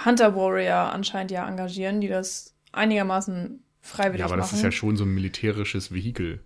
Hunter 0.04 0.37
Warrior 0.37 0.92
anscheinend 0.92 1.30
ja 1.30 1.48
engagieren, 1.48 2.00
die 2.00 2.09
das 2.09 2.54
einigermaßen 2.72 3.62
freiwillig 3.80 4.20
machen. 4.20 4.20
Ja, 4.20 4.26
aber 4.26 4.37
machen. 4.37 4.50
das 4.50 4.52
ist 4.52 4.62
ja 4.62 4.72
schon 4.72 4.96
so 4.96 5.04
ein 5.04 5.14
militärisches 5.14 5.92
Vehikel. 5.92 6.40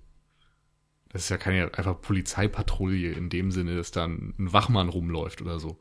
Das 1.11 1.23
ist 1.23 1.29
ja 1.29 1.37
keine 1.37 1.73
einfach 1.75 2.01
Polizeipatrouille 2.01 3.13
in 3.13 3.31
dem 3.31 3.53
Sinne, 3.53 3.77
dass 3.77 3.93
da 3.93 4.05
ein 4.05 4.35
Wachmann 4.37 4.89
rumläuft 4.89 5.43
oder 5.43 5.61
so. 5.61 5.79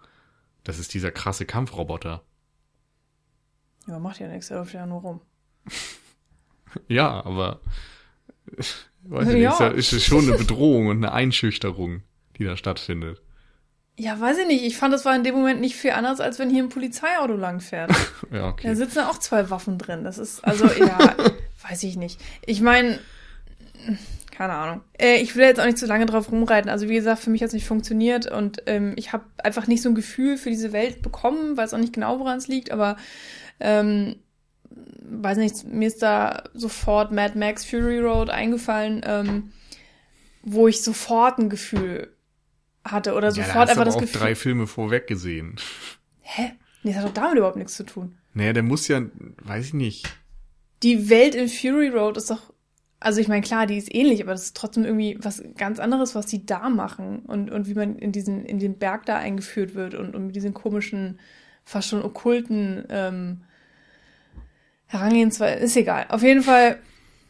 Das 0.63 0.79
ist 0.79 0.93
dieser 0.93 1.11
krasse 1.11 1.45
Kampfroboter. 1.45 2.23
Ja, 3.87 3.99
macht 3.99 4.19
ja 4.19 4.27
nichts, 4.27 4.49
er 4.49 4.59
läuft 4.59 4.73
ja 4.73 4.85
nur 4.85 5.01
rum. 5.01 5.21
Ja, 6.87 7.23
aber 7.25 7.59
weiß 9.03 9.29
ich 9.29 9.41
ja. 9.41 9.69
nicht, 9.69 9.77
ist, 9.77 9.93
ist 9.93 10.05
schon 10.05 10.27
eine 10.27 10.37
Bedrohung 10.37 10.87
und 10.87 10.97
eine 10.97 11.11
Einschüchterung, 11.11 12.01
die 12.37 12.45
da 12.45 12.57
stattfindet. 12.57 13.21
Ja, 13.95 14.19
weiß 14.19 14.39
ich 14.39 14.47
nicht. 14.47 14.65
Ich 14.65 14.75
fand, 14.75 14.93
das 14.93 15.05
war 15.05 15.15
in 15.15 15.23
dem 15.23 15.35
Moment 15.35 15.61
nicht 15.61 15.75
viel 15.75 15.91
anders, 15.91 16.19
als 16.19 16.39
wenn 16.39 16.49
hier 16.49 16.63
ein 16.63 16.69
Polizeiauto 16.69 17.35
langfährt. 17.35 17.91
ja, 18.31 18.47
okay. 18.47 18.67
Da 18.67 18.75
sitzen 18.75 18.99
auch 18.99 19.19
zwei 19.19 19.49
Waffen 19.49 19.77
drin. 19.77 20.03
Das 20.03 20.17
ist, 20.17 20.43
also, 20.43 20.65
ja, 20.65 21.15
weiß 21.69 21.83
ich 21.83 21.95
nicht. 21.95 22.19
Ich 22.45 22.61
meine, 22.61 22.99
keine 24.31 24.53
Ahnung. 24.53 24.81
Äh, 24.97 25.17
ich 25.17 25.35
will 25.35 25.43
jetzt 25.43 25.59
auch 25.59 25.65
nicht 25.65 25.77
zu 25.77 25.85
lange 25.85 26.07
drauf 26.07 26.31
rumreiten. 26.31 26.71
Also, 26.71 26.89
wie 26.89 26.95
gesagt, 26.95 27.21
für 27.21 27.29
mich 27.29 27.43
hat 27.43 27.49
es 27.49 27.53
nicht 27.53 27.67
funktioniert 27.67 28.31
und 28.31 28.63
ähm, 28.65 28.93
ich 28.95 29.13
habe 29.13 29.25
einfach 29.43 29.67
nicht 29.67 29.83
so 29.83 29.89
ein 29.89 29.95
Gefühl 29.95 30.37
für 30.37 30.49
diese 30.49 30.73
Welt 30.73 31.03
bekommen, 31.03 31.55
weiß 31.55 31.75
auch 31.75 31.79
nicht 31.79 31.93
genau, 31.93 32.19
woran 32.19 32.39
es 32.39 32.47
liegt, 32.47 32.71
aber 32.71 32.97
ähm, 33.59 34.15
weiß 35.01 35.37
nicht, 35.37 35.63
mir 35.65 35.87
ist 35.87 36.01
da 36.01 36.43
sofort 36.53 37.11
Mad 37.11 37.37
Max 37.37 37.65
Fury 37.65 37.99
Road 37.99 38.29
eingefallen, 38.29 39.01
ähm, 39.05 39.51
wo 40.41 40.67
ich 40.67 40.81
sofort 40.81 41.39
ein 41.39 41.49
Gefühl 41.49 42.13
hatte 42.83 43.13
oder 43.13 43.31
sofort 43.31 43.47
ja, 43.47 43.53
da 43.53 43.59
hast 43.61 43.69
einfach 43.69 43.85
das 43.85 43.95
auch 43.95 44.01
Gefühl. 44.01 44.21
drei 44.21 44.35
Filme 44.35 44.67
vorweg 44.67 45.07
gesehen. 45.07 45.55
Hä? 46.21 46.51
Nee, 46.83 46.91
das 46.93 47.01
hat 47.01 47.09
doch 47.09 47.13
damit 47.13 47.37
überhaupt 47.37 47.55
nichts 47.55 47.75
zu 47.75 47.85
tun. 47.85 48.17
Naja, 48.33 48.53
der 48.53 48.63
muss 48.63 48.87
ja, 48.87 49.01
weiß 49.43 49.67
ich 49.67 49.73
nicht. 49.73 50.05
Die 50.81 51.09
Welt 51.09 51.35
in 51.35 51.47
Fury 51.47 51.87
Road 51.87 52.17
ist 52.17 52.29
doch, 52.29 52.53
also 52.99 53.21
ich 53.21 53.27
meine, 53.27 53.41
klar, 53.41 53.67
die 53.67 53.77
ist 53.77 53.93
ähnlich, 53.93 54.21
aber 54.21 54.33
das 54.33 54.43
ist 54.43 54.57
trotzdem 54.57 54.83
irgendwie 54.83 55.17
was 55.21 55.43
ganz 55.55 55.79
anderes, 55.79 56.15
was 56.15 56.25
die 56.25 56.45
da 56.45 56.69
machen 56.69 57.19
und, 57.19 57.51
und 57.51 57.67
wie 57.67 57.73
man 57.73 57.95
in 57.95 58.11
diesen, 58.11 58.43
in 58.45 58.59
den 58.59 58.77
Berg 58.77 59.05
da 59.05 59.17
eingeführt 59.17 59.75
wird 59.75 59.95
und, 59.95 60.15
und 60.15 60.27
mit 60.27 60.35
diesen 60.35 60.53
komischen, 60.53 61.19
fast 61.63 61.87
schon 61.87 62.01
okkulten 62.01 62.83
ähm, 62.89 63.43
Herangehensweise, 64.93 65.63
ist 65.63 65.75
egal. 65.75 66.05
Auf 66.09 66.23
jeden 66.23 66.43
Fall. 66.43 66.79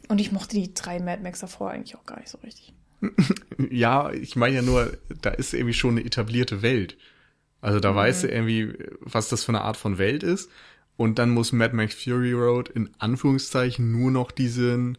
Und 0.10 0.20
ich 0.20 0.32
mochte 0.32 0.56
die 0.56 0.74
drei 0.74 1.00
Mad 1.00 1.24
Max 1.24 1.40
davor 1.40 1.72
eigentlich 1.72 1.96
auch 1.96 2.06
gar 2.06 2.20
nicht 2.20 2.30
so 2.30 2.38
richtig. 2.40 2.74
ja, 3.70 4.12
ich 4.12 4.36
meine 4.36 4.56
ja 4.56 4.62
nur, 4.62 4.98
da 5.22 5.32
ist 5.32 5.54
irgendwie 5.54 5.74
schon 5.74 5.98
eine 5.98 6.06
etablierte 6.06 6.62
Welt. 6.62 6.98
Also 7.62 7.80
da 7.80 7.94
mhm. 7.94 7.96
weißt 7.96 8.24
du 8.24 8.28
irgendwie, 8.28 8.74
was 9.00 9.30
das 9.30 9.44
für 9.44 9.52
eine 9.52 9.62
Art 9.62 9.78
von 9.78 9.98
Welt 9.98 10.24
ist. 10.24 10.50
Und 10.98 11.18
dann 11.20 11.32
muss 11.32 11.52
Mad 11.52 11.76
Max 11.76 11.96
Fury 11.96 12.34
Road 12.34 12.70
in 12.70 12.90
Anführungszeichen 13.00 13.92
nur 13.92 14.12
noch 14.12 14.32
diesen 14.32 14.98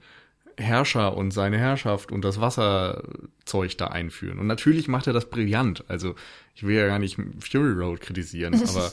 Herrscher 0.57 1.17
und 1.17 1.33
seine 1.33 1.59
Herrschaft 1.59 2.13
und 2.13 2.25
das 2.25 2.41
Wasserzeug 2.41 3.77
da 3.77 3.89
einführen. 3.89 4.39
Und 4.39 4.47
natürlich 4.47 4.89
macht 4.89 5.07
er 5.07 5.13
das 5.13 5.29
brillant. 5.29 5.85
Also 5.89 6.15
ich 6.55 6.65
will 6.65 6.77
ja 6.77 6.87
gar 6.87 6.99
nicht 6.99 7.19
Fury 7.41 7.73
Road 7.73 8.01
kritisieren, 8.01 8.55
aber 8.69 8.93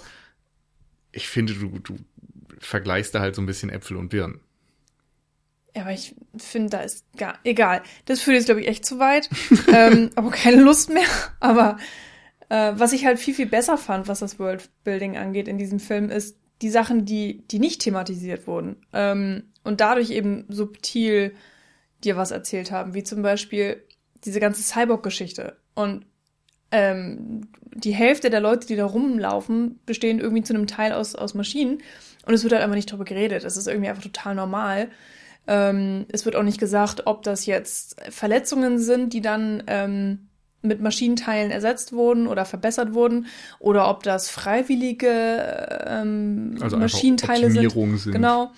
ich 1.11 1.27
finde, 1.27 1.53
du, 1.53 1.79
du 1.79 1.97
vergleichst 2.61 3.13
da 3.15 3.19
halt 3.19 3.35
so 3.35 3.41
ein 3.41 3.45
bisschen 3.45 3.69
Äpfel 3.69 3.97
und 3.97 4.09
Birnen. 4.09 4.39
Ja, 5.75 5.83
aber 5.83 5.93
ich 5.93 6.15
finde, 6.37 6.69
da 6.69 6.81
ist 6.81 7.05
gar 7.17 7.39
egal. 7.43 7.81
Das 8.05 8.21
führt 8.21 8.35
jetzt, 8.35 8.45
glaube 8.45 8.61
ich, 8.61 8.67
echt 8.67 8.85
zu 8.85 8.99
weit. 8.99 9.29
ähm, 9.73 10.09
aber 10.15 10.31
keine 10.31 10.61
Lust 10.61 10.89
mehr. 10.89 11.07
Aber 11.39 11.77
äh, 12.49 12.73
was 12.75 12.91
ich 12.91 13.05
halt 13.05 13.19
viel, 13.19 13.33
viel 13.33 13.45
besser 13.45 13.77
fand, 13.77 14.09
was 14.09 14.19
das 14.19 14.37
Worldbuilding 14.37 15.17
angeht 15.17 15.47
in 15.47 15.57
diesem 15.57 15.79
Film, 15.79 16.09
ist 16.09 16.37
die 16.61 16.69
Sachen, 16.69 17.05
die, 17.05 17.47
die 17.47 17.59
nicht 17.59 17.81
thematisiert 17.81 18.47
wurden. 18.47 18.85
Ähm, 18.91 19.43
und 19.63 19.79
dadurch 19.79 20.09
eben 20.09 20.45
subtil 20.49 21.33
dir 22.03 22.17
was 22.17 22.31
erzählt 22.31 22.71
haben, 22.71 22.93
wie 22.93 23.03
zum 23.03 23.21
Beispiel 23.21 23.81
diese 24.25 24.39
ganze 24.39 24.63
Cyborg-Geschichte. 24.63 25.57
Und 25.73 26.05
ähm, 26.71 27.47
die 27.73 27.93
Hälfte 27.93 28.29
der 28.29 28.41
Leute, 28.41 28.67
die 28.67 28.75
da 28.75 28.85
rumlaufen, 28.85 29.79
bestehen 29.85 30.19
irgendwie 30.19 30.43
zu 30.43 30.53
einem 30.53 30.67
Teil 30.67 30.93
aus, 30.93 31.15
aus 31.15 31.33
Maschinen. 31.33 31.81
Und 32.25 32.33
es 32.33 32.43
wird 32.43 32.53
halt 32.53 32.63
einfach 32.63 32.75
nicht 32.75 32.91
drüber 32.91 33.05
geredet. 33.05 33.43
Es 33.43 33.57
ist 33.57 33.67
irgendwie 33.67 33.89
einfach 33.89 34.03
total 34.03 34.35
normal. 34.35 34.89
Ähm, 35.47 36.05
es 36.09 36.25
wird 36.25 36.35
auch 36.35 36.43
nicht 36.43 36.59
gesagt, 36.59 37.07
ob 37.07 37.23
das 37.23 37.45
jetzt 37.45 37.99
Verletzungen 38.09 38.77
sind, 38.79 39.13
die 39.13 39.21
dann 39.21 39.63
ähm, 39.67 40.27
mit 40.61 40.81
Maschinenteilen 40.81 41.49
ersetzt 41.49 41.93
wurden 41.93 42.27
oder 42.27 42.45
verbessert 42.45 42.93
wurden, 42.93 43.25
oder 43.59 43.89
ob 43.89 44.03
das 44.03 44.29
freiwillige 44.29 45.83
ähm, 45.87 46.57
also 46.61 46.77
Maschinenteile 46.77 47.49
sind. 47.49 47.71
sind. 47.71 48.11
Genau 48.11 48.51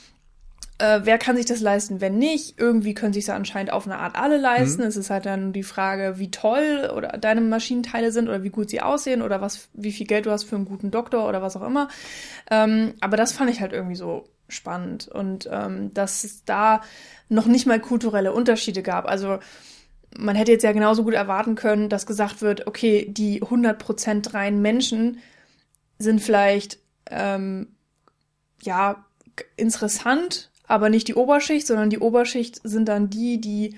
äh, 0.80 1.02
wer 1.04 1.18
kann 1.18 1.36
sich 1.36 1.46
das 1.46 1.62
leisten, 1.62 2.02
wenn 2.02 2.18
nicht? 2.18 2.60
Irgendwie 2.60 2.94
können 2.94 3.14
sich 3.14 3.26
das 3.26 3.36
anscheinend 3.36 3.72
auf 3.72 3.86
eine 3.86 4.00
Art 4.00 4.16
alle 4.16 4.38
leisten. 4.38 4.82
Mhm. 4.82 4.88
Es 4.88 4.98
ist 4.98 5.10
halt 5.10 5.26
dann 5.26 5.54
die 5.54 5.64
Frage, 5.64 6.18
wie 6.18 6.32
toll 6.32 6.92
oder 6.96 7.10
deine 7.10 7.42
Maschinenteile 7.42 8.12
sind 8.12 8.28
oder 8.28 8.44
wie 8.44 8.50
gut 8.50 8.70
sie 8.70 8.82
aussehen 8.82 9.22
oder 9.22 9.42
was, 9.42 9.70
wie 9.74 9.92
viel 9.92 10.08
Geld 10.08 10.26
du 10.26 10.32
hast 10.32 10.44
für 10.46 10.56
einen 10.56 10.66
guten 10.66 10.92
Doktor 10.92 11.28
oder 11.28 11.42
was 11.42 11.56
auch 11.56 11.62
immer. 11.62 11.90
Ähm, 12.50 12.94
aber 13.02 13.18
das 13.18 13.34
fand 13.34 13.50
ich 13.50 13.62
halt 13.62 13.74
irgendwie 13.74 13.96
so 13.96 14.26
spannend 14.50 15.08
und 15.08 15.48
ähm, 15.52 15.94
dass 15.94 16.24
es 16.24 16.44
da 16.44 16.82
noch 17.30 17.46
nicht 17.46 17.66
mal 17.66 17.80
kulturelle 17.80 18.34
Unterschiede 18.34 18.84
gab. 18.84 19.08
Also 19.08 19.40
man 20.18 20.36
hätte 20.36 20.52
jetzt 20.52 20.64
ja 20.64 20.72
genauso 20.72 21.04
gut 21.04 21.14
erwarten 21.14 21.56
können, 21.56 21.90
dass 21.90 22.06
gesagt 22.06 22.42
wird, 22.42 22.68
okay, 22.68 23.08
die 23.10 23.42
100% 23.42 24.34
reinen 24.34 24.62
Menschen 24.62 25.20
sind 25.98 26.22
vielleicht 26.22 26.80
ähm, 27.10 27.76
ja 28.62 29.06
interessant 29.56 30.52
aber 30.68 30.90
nicht 30.90 31.08
die 31.08 31.16
Oberschicht, 31.16 31.68
sondern 31.68 31.90
die 31.90 32.00
Oberschicht 32.00 32.62
sind 32.64 32.88
dann 32.88 33.10
die, 33.10 33.40
die 33.40 33.76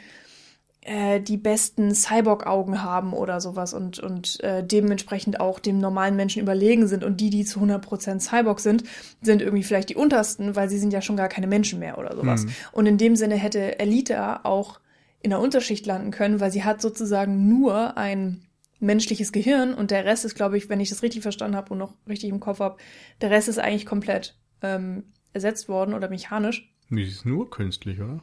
äh, 0.85 1.19
die 1.19 1.37
besten 1.37 1.95
Cyborg-Augen 1.95 2.83
haben 2.83 3.13
oder 3.13 3.41
sowas 3.41 3.73
und, 3.73 3.97
und 3.97 4.39
äh, 4.43 4.63
dementsprechend 4.63 5.39
auch 5.39 5.57
dem 5.57 5.79
normalen 5.79 6.15
Menschen 6.15 6.43
überlegen 6.43 6.87
sind. 6.87 7.03
Und 7.03 7.19
die, 7.19 7.31
die 7.31 7.43
zu 7.43 7.59
100% 7.59 8.19
Cyborg 8.19 8.59
sind, 8.59 8.83
sind 9.19 9.41
irgendwie 9.41 9.63
vielleicht 9.63 9.89
die 9.89 9.95
untersten, 9.95 10.55
weil 10.55 10.69
sie 10.69 10.77
sind 10.77 10.93
ja 10.93 11.01
schon 11.01 11.17
gar 11.17 11.27
keine 11.27 11.47
Menschen 11.47 11.79
mehr 11.79 11.97
oder 11.97 12.15
sowas. 12.15 12.45
Mhm. 12.45 12.49
Und 12.71 12.85
in 12.85 12.97
dem 12.99 13.15
Sinne 13.15 13.33
hätte 13.33 13.79
Elita 13.79 14.41
auch 14.43 14.79
in 15.23 15.31
der 15.31 15.39
Unterschicht 15.39 15.87
landen 15.87 16.11
können, 16.11 16.39
weil 16.39 16.51
sie 16.51 16.63
hat 16.63 16.83
sozusagen 16.83 17.49
nur 17.49 17.97
ein 17.97 18.45
menschliches 18.79 19.31
Gehirn 19.31 19.73
und 19.73 19.89
der 19.89 20.05
Rest 20.05 20.23
ist, 20.23 20.35
glaube 20.35 20.55
ich, 20.57 20.69
wenn 20.69 20.79
ich 20.79 20.89
das 20.89 21.01
richtig 21.01 21.23
verstanden 21.23 21.57
habe 21.57 21.71
und 21.71 21.79
noch 21.79 21.95
richtig 22.07 22.29
im 22.29 22.39
Kopf 22.39 22.59
habe, 22.59 22.77
der 23.21 23.31
Rest 23.31 23.47
ist 23.47 23.57
eigentlich 23.57 23.87
komplett 23.87 24.37
ähm, 24.61 25.05
ersetzt 25.33 25.67
worden 25.67 25.95
oder 25.95 26.09
mechanisch. 26.09 26.74
Die 26.89 27.03
ist 27.03 27.25
nur 27.25 27.49
künstlich, 27.49 27.99
oder? 27.99 28.21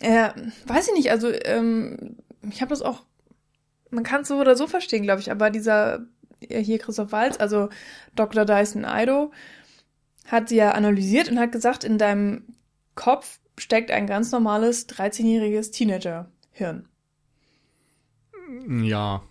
Äh, 0.00 0.30
weiß 0.66 0.88
ich 0.88 0.94
nicht, 0.94 1.10
also 1.10 1.30
ähm, 1.30 2.16
ich 2.50 2.60
habe 2.60 2.70
das 2.70 2.82
auch, 2.82 3.04
man 3.90 4.04
kann 4.04 4.22
es 4.22 4.28
so 4.28 4.40
oder 4.40 4.56
so 4.56 4.66
verstehen, 4.66 5.02
glaube 5.02 5.20
ich, 5.20 5.30
aber 5.30 5.50
dieser 5.50 6.06
hier 6.48 6.78
Christoph 6.78 7.12
Walz, 7.12 7.38
also 7.38 7.68
Dr. 8.16 8.44
Dyson 8.44 8.84
Ido, 8.88 9.32
hat 10.26 10.48
sie 10.48 10.56
ja 10.56 10.72
analysiert 10.72 11.30
und 11.30 11.38
hat 11.38 11.52
gesagt, 11.52 11.84
in 11.84 11.98
deinem 11.98 12.44
Kopf 12.94 13.38
steckt 13.58 13.90
ein 13.90 14.06
ganz 14.06 14.32
normales 14.32 14.88
13-jähriges 14.88 15.72
Teenager-Hirn. 15.72 16.88
Ja. 18.68 19.22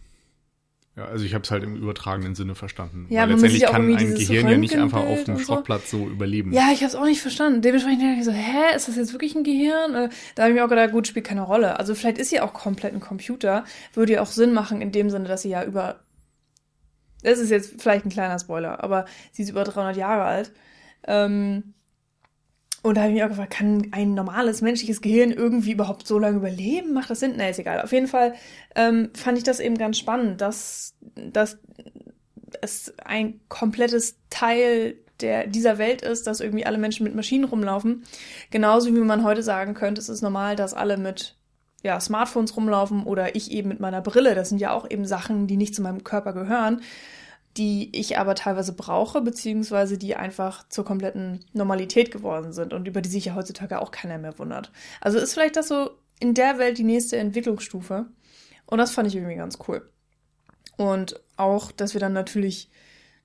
Ja, 1.01 1.07
also 1.07 1.25
ich 1.25 1.33
habe 1.33 1.43
es 1.43 1.49
halt 1.49 1.63
im 1.63 1.75
übertragenen 1.75 2.35
Sinne 2.35 2.53
verstanden. 2.53 3.07
Ja, 3.09 3.23
Weil 3.23 3.31
letztendlich 3.31 3.63
kann 3.65 3.89
ein 3.89 3.97
Gehirn 4.15 4.47
ja 4.49 4.57
nicht 4.57 4.75
einfach 4.75 5.03
auf 5.03 5.23
dem 5.23 5.33
und 5.35 5.39
so. 5.39 5.45
Schrottplatz 5.53 5.89
so 5.89 6.07
überleben. 6.07 6.53
Ja, 6.53 6.69
ich 6.71 6.81
habe 6.81 6.89
es 6.89 6.95
auch 6.95 7.05
nicht 7.05 7.21
verstanden. 7.21 7.61
Dementsprechend 7.63 8.03
dachte 8.03 8.19
ich 8.19 8.25
so, 8.25 8.31
hä, 8.31 8.75
ist 8.75 8.87
das 8.87 8.95
jetzt 8.97 9.11
wirklich 9.13 9.33
ein 9.35 9.43
Gehirn? 9.43 9.95
Äh, 9.95 10.09
Da 10.35 10.43
habe 10.43 10.51
ich 10.51 10.55
mir 10.59 10.63
auch 10.63 10.69
gedacht, 10.69 10.91
gut, 10.91 11.07
spielt 11.07 11.25
keine 11.25 11.41
Rolle. 11.41 11.79
Also 11.79 11.95
vielleicht 11.95 12.19
ist 12.19 12.29
sie 12.29 12.39
auch 12.39 12.53
komplett 12.53 12.93
ein 12.93 12.99
Computer. 12.99 13.63
Würde 13.93 14.13
ja 14.13 14.21
auch 14.21 14.27
Sinn 14.27 14.53
machen 14.53 14.79
in 14.81 14.91
dem 14.91 15.09
Sinne, 15.09 15.27
dass 15.27 15.41
sie 15.41 15.49
ja 15.49 15.63
über... 15.63 16.01
Das 17.23 17.39
ist 17.39 17.49
jetzt 17.49 17.81
vielleicht 17.81 18.05
ein 18.05 18.09
kleiner 18.11 18.37
Spoiler, 18.37 18.83
aber 18.83 19.05
sie 19.31 19.41
ist 19.43 19.49
über 19.49 19.63
300 19.63 19.95
Jahre 19.97 20.23
alt. 20.23 20.51
Ähm, 21.07 21.73
und 22.83 22.95
da 22.95 23.01
habe 23.01 23.11
ich 23.11 23.15
mich 23.15 23.23
auch 23.23 23.29
gefragt, 23.29 23.53
kann 23.53 23.87
ein 23.91 24.15
normales 24.15 24.61
menschliches 24.61 25.01
Gehirn 25.01 25.31
irgendwie 25.31 25.73
überhaupt 25.73 26.07
so 26.07 26.17
lange 26.17 26.37
überleben? 26.37 26.93
Macht 26.93 27.11
das 27.11 27.19
Sinn? 27.19 27.35
Nee, 27.37 27.51
ist 27.51 27.59
egal. 27.59 27.81
Auf 27.81 27.91
jeden 27.91 28.07
Fall 28.07 28.33
ähm, 28.75 29.11
fand 29.13 29.37
ich 29.37 29.43
das 29.43 29.59
eben 29.59 29.77
ganz 29.77 29.99
spannend, 29.99 30.41
dass, 30.41 30.95
dass 31.15 31.59
es 32.61 32.93
ein 33.05 33.39
komplettes 33.49 34.17
Teil 34.29 34.95
der, 35.21 35.45
dieser 35.45 35.77
Welt 35.77 36.01
ist, 36.01 36.25
dass 36.25 36.39
irgendwie 36.39 36.65
alle 36.65 36.79
Menschen 36.79 37.03
mit 37.03 37.15
Maschinen 37.15 37.43
rumlaufen. 37.43 38.03
Genauso 38.49 38.93
wie 38.93 38.99
man 38.99 39.23
heute 39.23 39.43
sagen 39.43 39.75
könnte, 39.75 40.01
es 40.01 40.09
ist 40.09 40.23
normal, 40.23 40.55
dass 40.55 40.73
alle 40.73 40.97
mit 40.97 41.35
ja, 41.83 41.99
Smartphones 41.99 42.55
rumlaufen 42.55 43.03
oder 43.03 43.35
ich 43.35 43.51
eben 43.51 43.69
mit 43.69 43.79
meiner 43.79 44.01
Brille. 44.01 44.35
Das 44.35 44.49
sind 44.49 44.59
ja 44.59 44.71
auch 44.71 44.89
eben 44.89 45.05
Sachen, 45.05 45.47
die 45.47 45.57
nicht 45.57 45.75
zu 45.75 45.81
meinem 45.81 46.03
Körper 46.03 46.33
gehören, 46.33 46.81
die 47.57 47.89
ich 47.97 48.17
aber 48.17 48.35
teilweise 48.35 48.73
brauche, 48.73 49.21
beziehungsweise 49.21 49.97
die 49.97 50.15
einfach 50.15 50.67
zur 50.69 50.85
kompletten 50.85 51.43
Normalität 51.53 52.11
geworden 52.11 52.53
sind 52.53 52.73
und 52.73 52.87
über 52.87 53.01
die 53.01 53.09
sich 53.09 53.25
ja 53.25 53.35
heutzutage 53.35 53.81
auch 53.81 53.91
keiner 53.91 54.17
mehr 54.17 54.39
wundert. 54.39 54.71
Also 55.01 55.17
ist 55.17 55.33
vielleicht 55.33 55.57
das 55.57 55.67
so 55.67 55.91
in 56.19 56.33
der 56.33 56.57
Welt 56.59 56.77
die 56.77 56.83
nächste 56.83 57.17
Entwicklungsstufe. 57.17 58.05
Und 58.65 58.77
das 58.77 58.91
fand 58.91 59.07
ich 59.07 59.15
irgendwie 59.15 59.35
ganz 59.35 59.59
cool. 59.67 59.89
Und 60.77 61.19
auch, 61.35 61.71
dass 61.71 61.93
wir 61.93 61.99
dann 61.99 62.13
natürlich 62.13 62.69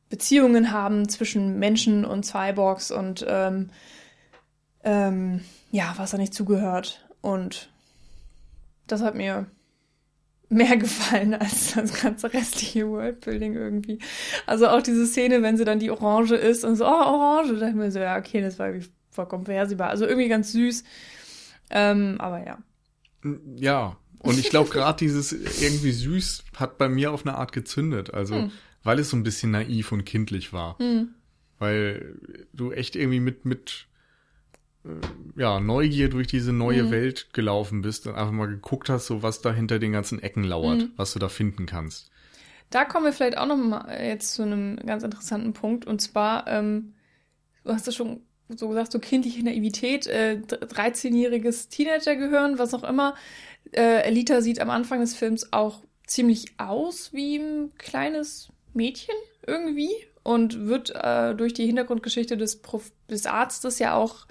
Beziehungen 0.09 0.72
haben 0.72 1.09
zwischen 1.09 1.59
Menschen 1.59 2.05
und 2.05 2.24
Cyborgs 2.24 2.91
und 2.91 3.24
ähm, 3.29 3.70
ähm, 4.83 5.45
ja, 5.70 5.95
was 5.97 6.11
da 6.11 6.18
nicht 6.18 6.35
zugehört. 6.35 7.07
Und 7.20 7.70
das 8.87 9.03
hat 9.03 9.14
mir 9.14 9.47
mehr 10.49 10.76
gefallen 10.76 11.34
als 11.34 11.74
das 11.74 12.01
ganze 12.01 12.32
restliche 12.32 12.88
Worldbuilding 12.88 13.55
irgendwie. 13.55 13.99
Also 14.47 14.68
auch 14.68 14.82
diese 14.82 15.07
Szene, 15.07 15.42
wenn 15.42 15.57
sie 15.57 15.64
dann 15.64 15.78
die 15.78 15.90
Orange 15.90 16.36
ist 16.36 16.64
und 16.64 16.76
so, 16.76 16.84
oh, 16.84 16.88
Orange, 16.88 17.53
da 17.55 17.61
dachte 17.61 17.70
ich 17.70 17.76
mir 17.76 17.90
so, 17.90 17.99
ja, 17.99 18.16
okay, 18.16 18.40
das 18.40 18.59
war 18.59 18.68
irgendwie 18.68 18.88
vollkommen 19.11 19.44
vorhersehbar. 19.44 19.88
Also 19.90 20.07
irgendwie 20.07 20.28
ganz 20.28 20.53
süß. 20.53 20.84
Ähm, 21.70 22.16
aber 22.20 22.47
ja. 22.47 22.59
Ja, 23.57 23.97
und 24.20 24.38
ich 24.38 24.51
glaube 24.51 24.70
gerade 24.70 24.99
dieses 24.99 25.32
irgendwie 25.32 25.92
süß 25.92 26.44
hat 26.57 26.78
bei 26.78 26.88
mir 26.88 27.12
auf 27.12 27.26
eine 27.26 27.36
Art 27.36 27.53
gezündet. 27.53 28.14
Also, 28.14 28.36
Hm. 28.36 28.53
weil 28.84 28.99
es 28.99 29.11
so 29.11 29.16
ein 29.16 29.22
bisschen 29.24 29.51
naiv 29.51 29.90
und 29.92 30.05
kindlich 30.05 30.53
war. 30.53 30.78
Hm. 30.78 31.09
Weil 31.59 32.16
du 32.53 32.70
echt 32.72 32.94
irgendwie 32.97 33.20
mit, 33.20 33.44
mit 33.44 33.86
ja, 35.37 35.61
Neugier 35.61 36.09
durch 36.09 36.26
diese 36.26 36.53
neue 36.53 36.84
Mhm. 36.84 36.91
Welt 36.91 37.28
gelaufen 37.32 37.82
bist 37.82 38.07
und 38.07 38.14
einfach 38.14 38.32
mal 38.32 38.49
geguckt 38.49 38.89
hast, 38.89 39.07
so 39.07 39.22
was 39.22 39.41
da 39.43 39.53
hinter 39.53 39.78
den 39.78 39.93
ganzen 39.93 40.22
Ecken 40.22 40.45
lauert, 40.45 40.78
Mhm. 40.78 40.93
was 40.97 41.12
du 41.12 41.18
da 41.18 41.28
finden 41.28 41.66
kannst. 41.66 42.11
Da 42.70 42.84
kommen 42.84 43.05
wir 43.05 43.12
vielleicht 43.12 43.39
auch 43.39 43.47
noch 43.47 43.57
mal 43.57 43.87
jetzt 44.03 44.34
zu 44.34 44.43
einem 44.43 44.76
ganz 44.84 45.03
interessanten 45.05 45.53
Punkt. 45.53 45.87
Und 45.87 46.01
zwar, 46.01 46.47
ähm, 46.49 46.95
du 47.64 47.72
hast 47.72 47.87
ja 47.87 47.93
schon 47.93 48.20
so 48.49 48.68
gesagt, 48.68 48.93
so 48.93 48.99
kindliche 48.99 49.45
Naivität, 49.45 50.07
äh, 50.07 50.41
13-jähriges 50.47 51.68
Teenagergehirn, 51.68 52.59
was 52.59 52.74
auch 52.74 52.84
immer. 52.84 53.14
Äh, 53.72 54.03
Elita 54.07 54.41
sieht 54.41 54.61
am 54.61 54.70
Anfang 54.70 55.01
des 55.01 55.14
Films 55.14 55.53
auch 55.53 55.82
ziemlich 56.07 56.47
aus 56.59 57.12
wie 57.12 57.37
ein 57.37 57.72
kleines 57.78 58.49
Mädchen 58.72 59.14
irgendwie 59.47 59.91
und 60.22 60.66
wird 60.66 60.91
äh, 60.95 61.34
durch 61.34 61.55
die 61.55 61.66
Hintergrundgeschichte 61.66 62.37
des, 62.37 62.62
Prof 62.62 62.93
des 63.11 63.26
Arztes 63.26 63.78
ja 63.80 63.95
auch 63.95 64.26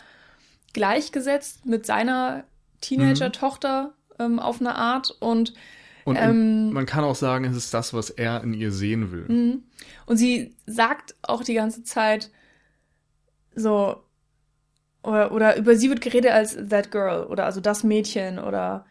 gleichgesetzt 0.76 1.66
mit 1.66 1.88
seiner 1.88 2.44
Teenager-Tochter 2.82 3.94
ähm, 4.20 4.40
auf 4.40 4.60
eine 4.60 4.76
Art 4.76 5.10
und 5.20 5.54
Und 6.04 6.18
Ähm, 6.18 6.72
man 6.72 6.86
kann 6.86 7.04
auch 7.04 7.16
sagen, 7.16 7.46
es 7.46 7.58
ist 7.58 7.74
das, 7.74 7.94
was 7.94 8.12
er 8.12 8.44
in 8.44 8.54
ihr 8.54 8.72
sehen 8.72 9.12
will. 9.12 9.26
Mhm. 9.28 9.64
Und 10.06 10.18
sie 10.18 10.56
sagt 10.68 11.16
auch 11.24 11.44
die 11.44 11.56
ganze 11.56 11.84
Zeit 11.84 12.30
so, 13.56 14.04
oder, 15.02 15.32
oder 15.32 15.58
über 15.58 15.76
sie 15.76 15.90
wird 15.90 16.02
geredet 16.02 16.32
als 16.32 16.56
that 16.70 16.92
girl 16.92 17.26
oder 17.26 17.46
also 17.46 17.60
das 17.60 17.84
Mädchen 17.84 18.38
oder 18.38 18.86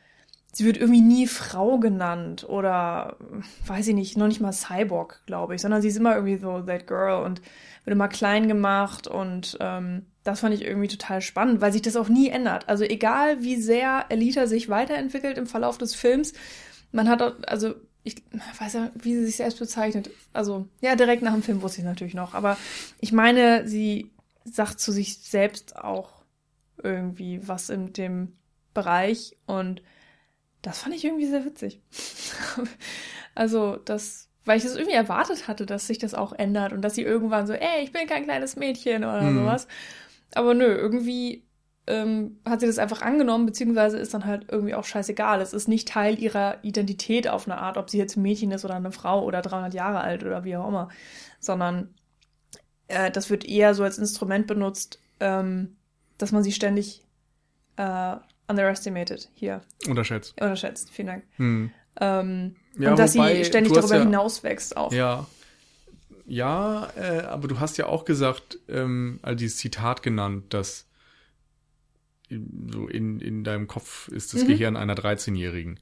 sie 0.52 0.64
wird 0.64 0.76
irgendwie 0.76 1.02
nie 1.02 1.26
Frau 1.26 1.78
genannt 1.78 2.44
oder 2.48 3.16
weiß 3.66 3.88
ich 3.88 3.94
nicht, 3.94 4.16
noch 4.16 4.28
nicht 4.28 4.40
mal 4.40 4.52
Cyborg, 4.52 5.22
glaube 5.26 5.54
ich, 5.54 5.60
sondern 5.60 5.82
sie 5.82 5.88
ist 5.88 5.96
immer 5.96 6.14
irgendwie 6.14 6.38
so 6.38 6.62
that 6.62 6.86
girl 6.86 7.24
und 7.24 7.42
wird 7.84 7.94
immer 7.94 8.08
klein 8.08 8.48
gemacht 8.48 9.06
und 9.06 9.56
ähm, 9.60 10.06
das 10.24 10.40
fand 10.40 10.54
ich 10.54 10.62
irgendwie 10.64 10.88
total 10.88 11.20
spannend, 11.20 11.60
weil 11.60 11.72
sich 11.72 11.82
das 11.82 11.96
auch 11.96 12.08
nie 12.08 12.28
ändert. 12.28 12.68
Also 12.68 12.84
egal 12.84 13.42
wie 13.42 13.56
sehr 13.56 14.06
Elita 14.08 14.46
sich 14.46 14.68
weiterentwickelt 14.68 15.38
im 15.38 15.46
Verlauf 15.46 15.78
des 15.78 15.94
Films, 15.94 16.32
man 16.92 17.08
hat 17.08 17.22
auch, 17.22 17.34
also 17.46 17.74
ich 18.04 18.16
weiß 18.58 18.72
ja, 18.74 18.90
wie 18.94 19.14
sie 19.14 19.24
sich 19.26 19.36
selbst 19.36 19.58
bezeichnet. 19.58 20.10
Also, 20.32 20.68
ja, 20.82 20.94
direkt 20.94 21.22
nach 21.22 21.32
dem 21.32 21.42
Film 21.42 21.62
wusste 21.62 21.80
ich 21.80 21.86
natürlich 21.86 22.14
noch. 22.14 22.34
Aber 22.34 22.58
ich 23.00 23.12
meine, 23.12 23.66
sie 23.66 24.10
sagt 24.44 24.78
zu 24.80 24.92
sich 24.92 25.18
selbst 25.18 25.76
auch 25.76 26.10
irgendwie 26.82 27.46
was 27.48 27.70
in 27.70 27.92
dem 27.94 28.32
Bereich 28.74 29.36
und 29.46 29.80
das 30.60 30.80
fand 30.80 30.94
ich 30.94 31.04
irgendwie 31.04 31.26
sehr 31.26 31.44
witzig. 31.44 31.80
also, 33.34 33.76
das, 33.76 34.28
weil 34.44 34.58
ich 34.58 34.64
das 34.64 34.76
irgendwie 34.76 34.94
erwartet 34.96 35.48
hatte, 35.48 35.66
dass 35.66 35.86
sich 35.86 35.98
das 35.98 36.14
auch 36.14 36.32
ändert 36.32 36.72
und 36.72 36.82
dass 36.82 36.94
sie 36.94 37.02
irgendwann 37.02 37.46
so, 37.46 37.52
ey, 37.54 37.82
ich 37.82 37.92
bin 37.92 38.06
kein 38.06 38.24
kleines 38.24 38.56
Mädchen 38.56 39.04
oder 39.04 39.22
Mhm. 39.22 39.38
sowas. 39.40 39.66
Aber 40.34 40.54
nö, 40.54 40.64
irgendwie 40.66 41.44
ähm, 41.86 42.38
hat 42.46 42.60
sie 42.60 42.66
das 42.66 42.78
einfach 42.78 43.02
angenommen, 43.02 43.44
beziehungsweise 43.46 43.98
ist 43.98 44.14
dann 44.14 44.24
halt 44.24 44.46
irgendwie 44.50 44.74
auch 44.74 44.84
scheißegal. 44.84 45.40
Es 45.40 45.52
ist 45.52 45.68
nicht 45.68 45.86
Teil 45.88 46.18
ihrer 46.18 46.56
Identität 46.64 47.28
auf 47.28 47.46
eine 47.46 47.58
Art, 47.58 47.76
ob 47.76 47.90
sie 47.90 47.98
jetzt 47.98 48.16
ein 48.16 48.22
Mädchen 48.22 48.50
ist 48.52 48.64
oder 48.64 48.74
eine 48.74 48.90
Frau 48.92 49.22
oder 49.24 49.42
300 49.42 49.74
Jahre 49.74 50.00
alt 50.00 50.24
oder 50.24 50.44
wie 50.44 50.56
auch 50.56 50.66
immer, 50.66 50.88
sondern 51.40 51.94
äh, 52.88 53.10
das 53.10 53.28
wird 53.30 53.44
eher 53.44 53.74
so 53.74 53.82
als 53.84 53.98
Instrument 53.98 54.46
benutzt, 54.46 54.98
ähm, 55.20 55.76
dass 56.18 56.32
man 56.32 56.42
sie 56.42 56.52
ständig 56.52 57.02
äh, 57.76 58.16
underestimated 58.48 59.30
hier 59.34 59.60
Unterschätzt. 59.88 60.34
unterschätzt. 60.40 60.90
Vielen 60.90 61.08
Dank. 61.08 61.24
Hm. 61.36 61.70
Ähm, 62.00 62.56
Ja, 62.78 62.90
und 62.90 62.98
dass 62.98 63.14
wobei, 63.14 63.36
sie 63.36 63.44
ständig 63.44 63.72
darüber 63.72 63.96
ja- 63.96 64.02
hinauswächst 64.02 64.76
auch. 64.76 64.92
Ja. 64.92 65.26
Ja, 66.26 66.90
äh, 66.96 67.20
aber 67.22 67.48
du 67.48 67.60
hast 67.60 67.76
ja 67.76 67.86
auch 67.86 68.04
gesagt, 68.04 68.58
ähm, 68.68 69.18
also 69.22 69.36
dieses 69.36 69.58
Zitat 69.58 70.02
genannt, 70.02 70.54
dass 70.54 70.86
in- 72.28 72.70
so 72.72 72.88
in, 72.88 73.20
in 73.20 73.44
deinem 73.44 73.66
Kopf 73.68 74.08
ist 74.08 74.32
das 74.34 74.42
Mhm. 74.44 74.48
Gehirn 74.48 74.76
einer 74.76 74.94
13-Jährigen. 74.94 75.78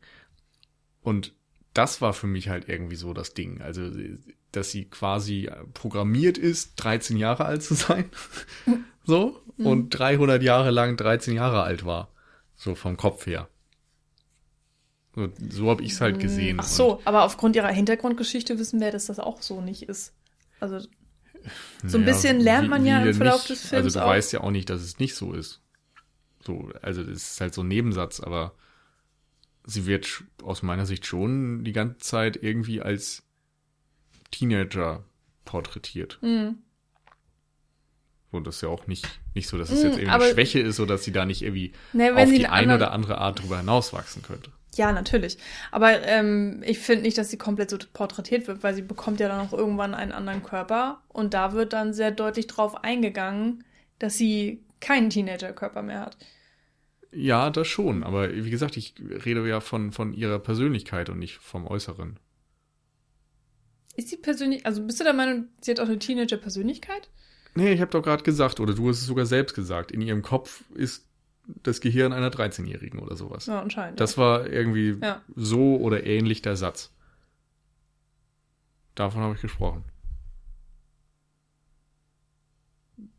Und 1.03 1.33
das 1.75 2.01
war 2.01 2.13
für 2.13 2.27
mich 2.27 2.49
halt 2.49 2.69
irgendwie 2.69 2.97
so 2.97 3.15
das 3.15 3.35
Ding. 3.35 3.61
Also, 3.63 3.91
dass 4.51 4.71
sie 4.71 4.85
quasi 4.87 5.49
programmiert 5.75 6.39
ist, 6.39 6.75
13 6.77 7.17
Jahre 7.17 7.45
alt 7.45 7.63
zu 7.63 7.75
sein. 7.75 8.11
so. 9.05 9.41
Mhm. 9.57 9.67
Und 9.67 9.91
300 9.91 10.43
Jahre 10.43 10.71
lang 10.71 10.97
13 10.97 11.35
Jahre 11.35 11.63
alt 11.63 11.85
war. 11.85 12.09
So 12.57 12.75
vom 12.75 12.97
Kopf 12.97 13.27
her. 13.27 13.49
So, 15.15 15.29
so 15.51 15.71
habe 15.71 15.83
ich 15.83 15.93
es 15.93 16.01
halt 16.01 16.19
gesehen. 16.21 16.57
Mm, 16.57 16.61
Ach 16.61 16.67
so, 16.67 17.01
aber 17.05 17.25
aufgrund 17.25 17.55
ihrer 17.55 17.69
Hintergrundgeschichte 17.69 18.59
wissen 18.59 18.81
wir, 18.81 18.91
dass 18.91 19.07
das 19.07 19.19
auch 19.19 19.43
so 19.43 19.61
nicht 19.61 19.83
ist. 19.85 20.15
Also 20.63 20.79
So 21.87 21.99
ein 21.99 22.05
bisschen 22.05 22.39
lernt 22.41 22.69
man 22.71 22.87
ja 22.87 23.05
im 23.05 23.15
Verlauf 23.15 23.41
nicht? 23.41 23.51
des 23.51 23.69
Films 23.69 23.85
Also 23.85 23.99
du 23.99 24.05
auch. 24.05 24.11
weißt 24.11 24.33
ja 24.33 24.41
auch 24.43 24.51
nicht, 24.53 24.71
dass 24.71 24.81
es 24.81 24.99
nicht 24.99 25.15
so 25.17 25.33
ist. 25.33 25.61
So, 26.45 26.71
also 26.83 27.03
das 27.03 27.33
ist 27.33 27.41
halt 27.41 27.53
so 27.55 27.63
ein 27.63 27.69
Nebensatz, 27.69 28.21
aber 28.21 28.55
sie 29.65 29.87
wird 29.87 30.25
aus 30.43 30.63
meiner 30.63 30.87
Sicht 30.87 31.07
schon 31.07 31.65
die 31.65 31.73
ganze 31.73 31.99
Zeit 31.99 32.37
irgendwie 32.43 32.81
als 32.81 33.23
Teenager 34.31 35.05
porträtiert. 35.45 36.19
mh. 36.23 36.55
So, 38.31 38.41
das 38.41 38.57
ist 38.57 38.63
ja 38.63 38.69
auch 38.71 38.87
nicht, 38.87 39.07
nicht 39.35 39.47
so, 39.49 39.59
dass 39.59 39.71
es 39.71 39.83
Mm, 39.83 39.87
jetzt 39.89 39.99
irgendwie 39.99 40.33
Schwäche 40.33 40.59
ist, 40.61 40.81
oder 40.81 40.95
dass 40.95 41.05
sie 41.05 41.13
da 41.13 41.27
nicht 41.27 41.43
irgendwie 41.43 41.73
Ne, 41.93 42.15
auf 42.17 42.31
die 42.31 42.47
eine 42.47 42.77
oder 42.77 42.93
andere 42.93 43.19
Art 43.19 43.43
drüber 43.43 43.59
hinauswachsen 43.59 44.23
könnte. 44.23 44.51
Ja, 44.77 44.91
natürlich. 44.93 45.37
Aber 45.71 46.03
ähm, 46.03 46.63
ich 46.65 46.79
finde 46.79 47.03
nicht, 47.03 47.19
dass 47.19 47.31
sie 47.31 47.37
komplett 47.37 47.71
so 47.71 47.79
porträtiert 47.93 48.49
wird, 48.49 48.63
weil 48.63 48.75
sie 48.75 48.83
bekommt 48.83 49.21
ja 49.21 49.29
dann 49.29 49.47
auch 49.47 49.53
irgendwann 49.53 49.95
einen 49.95 50.13
anderen 50.13 50.43
Körper 50.43 51.03
und 51.09 51.35
da 51.35 51.53
wird 51.53 51.75
dann 51.75 51.93
sehr 51.93 52.11
deutlich 52.11 52.47
drauf 52.47 52.83
eingegangen, 52.83 53.65
dass 53.99 54.17
sie 54.17 54.65
keinen 54.81 55.11
Teenager-Körper 55.11 55.83
mehr 55.83 56.01
hat. 56.01 56.17
Ja, 57.13 57.51
das 57.51 57.69
schon, 57.69 58.03
aber 58.03 58.35
wie 58.35 58.51
gesagt, 58.51 58.79
ich 58.79 58.95
rede 58.99 59.47
ja 59.47 59.61
von, 59.61 59.93
von 59.93 60.15
ihrer 60.15 60.39
Persönlichkeit 60.39 61.11
und 61.11 61.19
nicht 61.19 61.37
vom 61.37 61.67
Äußeren. 61.67 62.19
Ist 63.95 64.09
sie 64.09 64.17
persönlich, 64.17 64.65
also 64.65 64.83
bist 64.83 64.99
du 65.01 65.05
der 65.05 65.13
Meinung, 65.13 65.49
sie 65.61 65.73
hat 65.73 65.81
auch 65.81 65.87
eine 65.87 65.99
Teenager-Persönlichkeit? 65.99 67.11
Nee, 67.55 67.75
ich 67.75 67.81
habe 67.83 67.91
doch 67.91 68.03
gerade 68.03 68.23
gesagt, 68.23 68.61
oder 68.61 68.75
du 68.75 68.89
hast 68.89 69.01
es 69.01 69.07
sogar 69.07 69.27
selbst 69.27 69.55
gesagt, 69.55 69.93
in 69.93 70.01
ihrem 70.01 70.23
Kopf 70.23 70.65
ist 70.75 71.07
das 71.47 71.81
Gehirn 71.81 72.13
einer 72.13 72.31
13-Jährigen 72.31 72.99
oder 73.01 73.17
sowas. 73.17 73.47
Ja, 73.47 73.61
anscheinend. 73.61 73.99
Das 74.01 74.17
war 74.19 74.47
irgendwie 74.47 74.97
Ja. 75.03 75.23
so 75.35 75.77
oder 75.77 76.05
ähnlich 76.07 76.43
der 76.43 76.57
Satz. 76.57 76.91
Davon 78.95 79.23
habe 79.23 79.35
ich 79.35 79.41
gesprochen. 79.41 79.85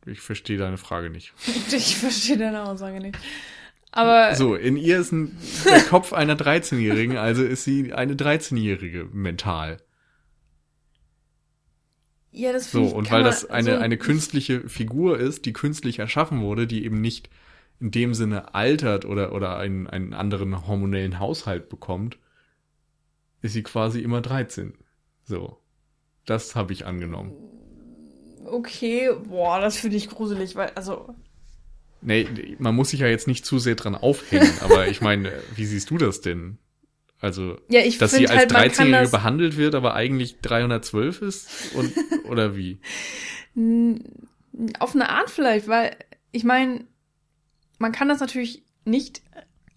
Ich 0.06 0.20
verstehe 0.22 0.58
deine 0.58 0.78
Frage 0.78 1.10
nicht. 1.10 1.34
Ich 1.72 1.98
verstehe 1.98 2.38
deine 2.38 2.64
Aussage 2.64 3.00
nicht. 3.00 3.18
Aber 3.92 4.36
So, 4.36 4.56
in 4.56 4.76
ihr 4.76 5.00
ist 5.00 5.12
ein, 5.12 5.38
der 5.66 5.82
Kopf 5.84 6.14
einer 6.14 6.36
13-Jährigen, 6.36 7.18
also 7.18 7.44
ist 7.44 7.64
sie 7.64 7.94
eine 7.94 8.16
13-Jährige 8.16 9.06
mental. 9.14 9.78
ja, 12.32 12.52
das 12.52 12.72
So, 12.72 12.86
und 12.88 13.12
weil 13.12 13.24
das 13.24 13.48
eine, 13.50 13.76
so- 13.76 13.78
eine 13.78 13.98
künstliche 13.98 14.68
Figur 14.68 15.20
ist, 15.20 15.46
die 15.46 15.54
künstlich 15.54 16.00
erschaffen 16.00 16.42
wurde, 16.42 16.66
die 16.66 16.86
eben 16.86 17.02
nicht 17.02 17.30
in 17.84 17.92
dem 17.92 18.14
Sinne 18.14 18.56
altert 18.56 19.04
oder, 19.04 19.34
oder 19.34 19.58
einen, 19.58 19.88
einen 19.88 20.14
anderen 20.14 20.66
hormonellen 20.66 21.20
Haushalt 21.20 21.68
bekommt, 21.68 22.18
ist 23.42 23.52
sie 23.52 23.64
quasi 23.64 24.00
immer 24.00 24.22
13. 24.22 24.74
So. 25.26 25.58
Das 26.26 26.56
habe 26.56 26.72
ich 26.72 26.86
angenommen. 26.86 27.34
Okay, 28.46 29.12
boah, 29.28 29.60
das 29.60 29.76
finde 29.76 29.98
ich 29.98 30.10
gruselig, 30.10 30.56
weil, 30.56 30.70
also, 30.76 31.14
Nee, 32.02 32.56
man 32.58 32.74
muss 32.74 32.90
sich 32.90 33.02
ja 33.02 33.08
jetzt 33.08 33.28
nicht 33.28 33.46
zu 33.46 33.60
sehr 33.60 33.76
dran 33.76 33.96
aufhängen, 33.96 34.52
aber 34.62 34.88
ich 34.88 35.02
meine, 35.02 35.34
wie 35.56 35.66
siehst 35.66 35.90
du 35.90 35.98
das 35.98 36.22
denn? 36.22 36.60
Also, 37.20 37.58
ja, 37.70 37.82
ich 37.82 37.98
dass 37.98 38.12
sie 38.12 38.30
als 38.30 38.38
halt, 38.38 38.52
man 38.54 38.62
kann 38.62 38.70
13-Jährige 38.70 39.02
das, 39.02 39.12
behandelt 39.12 39.58
wird, 39.58 39.76
aber 39.76 39.94
eigentlich 39.94 40.40
312 40.42 41.22
ist? 41.22 41.76
Und, 41.76 41.94
oder 42.30 42.56
wie? 42.56 42.80
auf 44.80 44.96
eine 44.96 45.10
Art 45.10 45.30
vielleicht, 45.30 45.68
weil, 45.68 45.98
ich 46.32 46.46
meine, 46.46 46.86
man 47.80 47.92
kann 47.92 48.08
das 48.10 48.20
natürlich 48.20 48.64
nicht 48.86 49.22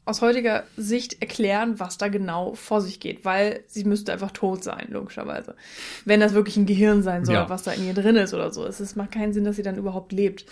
aus 0.05 0.21
heutiger 0.23 0.63
Sicht 0.77 1.21
erklären, 1.21 1.81
was 1.81 1.99
da 1.99 2.07
genau 2.07 2.55
vor 2.55 2.81
sich 2.81 3.01
geht, 3.01 3.25
weil 3.25 3.65
sie 3.67 3.83
müsste 3.85 4.13
einfach 4.13 4.31
tot 4.31 4.63
sein, 4.63 4.87
logischerweise. 4.91 5.57
Wenn 6.05 6.21
das 6.21 6.33
wirklich 6.33 6.57
ein 6.57 6.67
Gehirn 6.67 7.03
sein 7.03 7.25
soll, 7.25 7.35
Ja. 7.35 7.49
was 7.51 7.65
da 7.65 7.73
in 7.73 7.85
ihr 7.85 7.95
drin 7.95 8.15
ist 8.15 8.33
oder 8.33 8.53
so. 8.53 8.65
Es 8.65 8.81
ist, 8.81 8.95
macht 8.97 9.11
keinen 9.11 9.33
Sinn, 9.33 9.43
dass 9.45 9.57
sie 9.57 9.65
dann 9.65 9.77
überhaupt 9.77 10.13
lebt. 10.13 10.47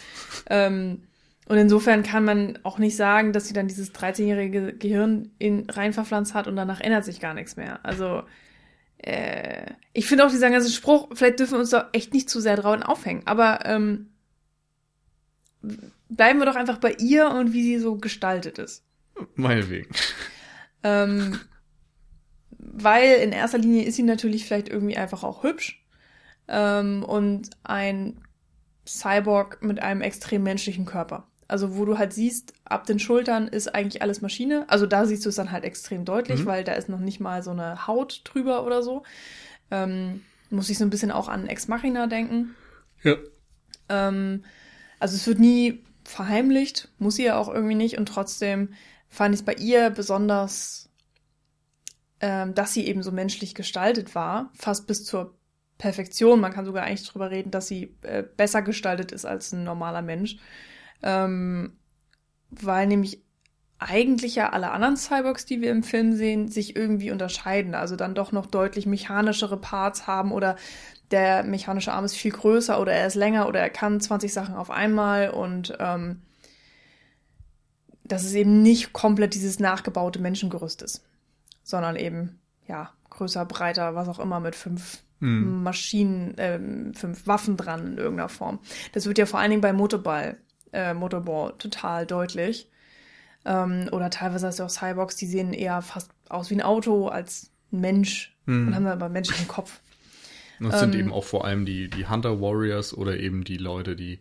Ähm, 0.51 1.03
und 1.47 1.57
insofern 1.57 2.03
kann 2.03 2.25
man 2.25 2.59
auch 2.65 2.79
nicht 2.79 2.97
sagen, 2.97 3.33
dass 3.33 3.47
sie 3.47 3.53
dann 3.55 3.69
dieses 3.69 3.95
13-jährige 3.95 4.73
Gehirn 4.73 5.31
in 5.39 5.69
rein 5.71 5.93
verpflanzt 5.93 6.35
hat 6.35 6.49
und 6.49 6.57
danach 6.57 6.81
ändert 6.81 7.05
sich 7.05 7.21
gar 7.21 7.35
nichts 7.35 7.57
mehr. 7.57 7.79
Also, 7.85 8.23
äh, 8.99 9.67
ich 9.93 10.07
finde 10.07 10.25
auch 10.27 10.31
dieser 10.31 10.51
ganze 10.51 10.71
Spruch, 10.73 11.11
vielleicht 11.13 11.39
dürfen 11.39 11.53
wir 11.53 11.59
uns 11.61 11.71
da 11.71 11.91
echt 11.93 12.13
nicht 12.13 12.29
zu 12.29 12.41
sehr 12.41 12.57
drauf 12.57 12.81
aufhängen, 12.83 13.23
aber 13.27 13.61
ähm, 13.67 14.09
bleiben 16.17 16.39
wir 16.39 16.47
doch 16.47 16.57
einfach 16.57 16.79
bei 16.79 16.93
ihr 16.99 17.29
und 17.31 17.53
wie 17.53 17.63
sie 17.63 17.79
so 17.79 17.97
gestaltet 17.97 18.59
ist. 18.59 18.85
Meinetwegen. 19.35 19.89
Ähm, 20.83 21.39
weil 22.59 23.17
in 23.23 23.33
erster 23.33 23.59
Linie 23.59 23.85
ist 23.85 23.97
sie 23.97 24.03
natürlich 24.03 24.45
vielleicht 24.45 24.69
irgendwie 24.69 24.97
einfach 24.97 25.23
auch 25.23 25.43
hübsch. 25.43 25.85
Ähm, 26.49 27.03
und 27.05 27.51
ein 27.63 28.21
Cyborg 28.87 29.63
mit 29.63 29.81
einem 29.83 30.03
extrem 30.03 30.43
menschlichen 30.43 30.85
Körper. 30.85 31.27
Also 31.49 31.77
wo 31.77 31.85
du 31.85 31.99
halt 31.99 32.13
siehst, 32.13 32.53
ab 32.65 32.87
den 32.87 32.99
Schultern 32.99 33.49
ist 33.49 33.75
eigentlich 33.75 34.03
alles 34.03 34.21
Maschine. 34.21 34.65
Also 34.69 34.87
da 34.87 35.05
siehst 35.07 35.25
du 35.25 35.29
es 35.29 35.37
dann 35.37 35.53
halt 35.53 35.65
extrem 35.65 36.05
deutlich, 36.05 36.41
Mhm. 36.41 36.47
weil 36.47 36.65
da 36.65 36.73
ist 36.73 36.89
noch 36.89 36.99
nicht 37.01 37.21
mal 37.21 37.43
so 37.43 37.51
eine 37.51 37.87
Haut 37.87 38.23
drüber 38.25 38.65
oder 38.67 38.83
so. 38.83 39.05
Ähm, 39.71 40.23
muss 40.51 40.71
ich 40.71 40.79
so 40.79 40.85
ein 40.85 40.91
bisschen 40.91 41.11
auch 41.11 41.29
an 41.29 41.47
Ex 41.47 41.69
Machina 41.69 42.07
denken. 42.07 42.55
Ja. 43.03 43.17
Ähm, 43.89 44.45
also 44.99 45.17
es 45.17 45.27
wird 45.27 45.39
nie 45.39 45.84
verheimlicht, 46.05 46.89
muss 46.99 47.17
sie 47.17 47.25
ja 47.25 47.37
auch 47.37 47.49
irgendwie 47.49 47.75
nicht. 47.75 47.99
Und 47.99 48.07
trotzdem 48.07 48.75
fand 49.09 49.35
ich 49.35 49.41
es 49.41 49.45
bei 49.45 49.55
ihr 49.55 49.91
besonders, 49.91 50.91
ähm, 52.21 52.55
dass 52.55 52.73
sie 52.73 52.87
eben 52.87 53.03
so 53.03 53.13
menschlich 53.13 53.55
gestaltet 53.55 54.15
war, 54.15 54.51
fast 54.55 54.87
bis 54.87 55.05
zur 55.05 55.35
Perfektion. 55.79 56.41
Man 56.41 56.53
kann 56.53 56.65
sogar 56.65 56.85
eigentlich 56.85 57.09
drüber 57.09 57.31
reden, 57.31 57.51
dass 57.51 57.67
sie 57.67 57.97
äh, 58.03 58.23
besser 58.23 58.63
gestaltet 58.63 59.13
ist 59.13 59.25
als 59.25 59.53
ein 59.53 59.65
normaler 59.65 60.03
Mensch. 60.03 60.37
Ähm, 61.03 61.77
weil 62.51 62.87
nämlich 62.87 63.25
eigentlich 63.79 64.37
ja 64.37 64.51
alle 64.51 64.71
anderen 64.71 64.97
Cyborgs, 64.97 65.45
die 65.45 65.61
wir 65.61 65.71
im 65.71 65.83
Film 65.83 66.15
sehen, 66.15 66.49
sich 66.49 66.77
irgendwie 66.77 67.11
unterscheiden. 67.11 67.75
Also 67.75 67.97
dann 67.97 68.15
doch 68.15 68.33
noch 68.33 68.47
deutlich 68.47 68.87
mechanischere 68.87 69.57
Parts 69.57 70.07
haben 70.07 70.33
oder 70.33 70.57
der 71.15 71.45
mechanische 71.45 71.93
Arm 71.93 72.05
ist 72.05 72.17
viel 72.17 72.33
größer 72.33 72.81
oder 72.81 72.93
er 72.93 73.07
ist 73.07 73.15
länger 73.15 73.47
oder 73.47 73.61
er 73.61 73.71
kann 73.71 74.01
20 74.01 74.33
Sachen 74.33 74.57
auf 74.57 74.69
einmal 74.69 75.31
und 75.31 75.73
ähm, 75.79 76.23
dass 78.03 78.25
es 78.25 78.35
eben 78.35 78.63
nicht 78.63 78.93
komplett 78.93 79.35
dieses 79.35 79.61
nachgebaute 79.61 80.19
Menschengerüst 80.19 80.83
ist, 80.83 81.05
sondern 81.63 81.95
eben, 81.95 82.41
ja, 82.67 82.91
größer, 83.11 83.45
breiter, 83.45 83.95
was 83.95 84.09
auch 84.09 84.19
immer 84.19 84.41
mit 84.41 84.57
fünf 84.57 85.05
Hm. 85.21 85.63
Maschinen, 85.63 86.35
ähm, 86.39 86.93
fünf 86.95 87.29
Waffen 87.29 87.57
dran 87.57 87.93
in 87.93 87.99
irgendeiner 87.99 88.29
Form. 88.29 88.59
Das 88.93 89.07
wird 89.07 89.17
ja 89.17 89.27
vor 89.27 89.39
allen 89.39 89.51
Dingen 89.51 89.63
bei 89.63 89.73
Motorball, 89.73 90.37
äh, 90.73 90.93
Motorball 90.93 91.55
total 91.59 92.05
deutlich. 92.05 92.69
Ähm, 93.45 93.89
oder 93.93 94.11
teilweise 94.11 94.49
hast 94.49 94.59
du 94.59 94.65
auch 94.65 94.69
Cyborgs, 94.71 95.15
die 95.15 95.27
sehen 95.27 95.53
eher 95.53 95.81
fast 95.83 96.11
aus 96.29 96.51
wie 96.51 96.57
ein 96.57 96.63
Auto 96.63 97.07
als 97.07 97.53
ein 97.73 97.81
Mensch 97.81 98.37
Hm. 98.47 98.67
und 98.69 98.75
haben 98.75 98.85
dann 98.85 98.95
aber 98.95 99.07
einen 99.07 99.15
menschlichen 99.15 99.49
Kopf. 99.49 99.81
Und 100.61 100.67
es 100.67 100.81
sind 100.81 100.95
Ähm, 100.95 101.01
eben 101.01 101.13
auch 101.13 101.25
vor 101.25 101.45
allem 101.45 101.65
die, 101.65 101.89
die 101.89 102.09
Hunter 102.09 102.41
Warriors 102.41 102.95
oder 102.95 103.19
eben 103.19 103.45
die 103.45 103.57
Leute, 103.57 103.97
die 103.97 104.21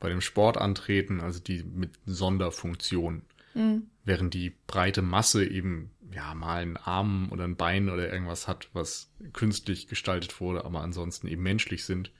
bei 0.00 0.08
dem 0.08 0.20
Sport 0.20 0.56
antreten, 0.56 1.20
also 1.20 1.40
die 1.40 1.62
mit 1.62 1.92
Sonderfunktion. 2.06 3.22
Mhm. 3.54 3.86
Während 4.04 4.34
die 4.34 4.54
breite 4.66 5.02
Masse 5.02 5.44
eben, 5.44 5.90
ja, 6.12 6.34
mal 6.34 6.62
einen 6.62 6.76
Arm 6.76 7.28
oder 7.30 7.44
ein 7.44 7.56
Bein 7.56 7.90
oder 7.90 8.12
irgendwas 8.12 8.48
hat, 8.48 8.68
was 8.72 9.10
künstlich 9.32 9.88
gestaltet 9.88 10.40
wurde, 10.40 10.64
aber 10.64 10.80
ansonsten 10.80 11.28
eben 11.28 11.42
menschlich 11.42 11.84
sind. 11.84 12.12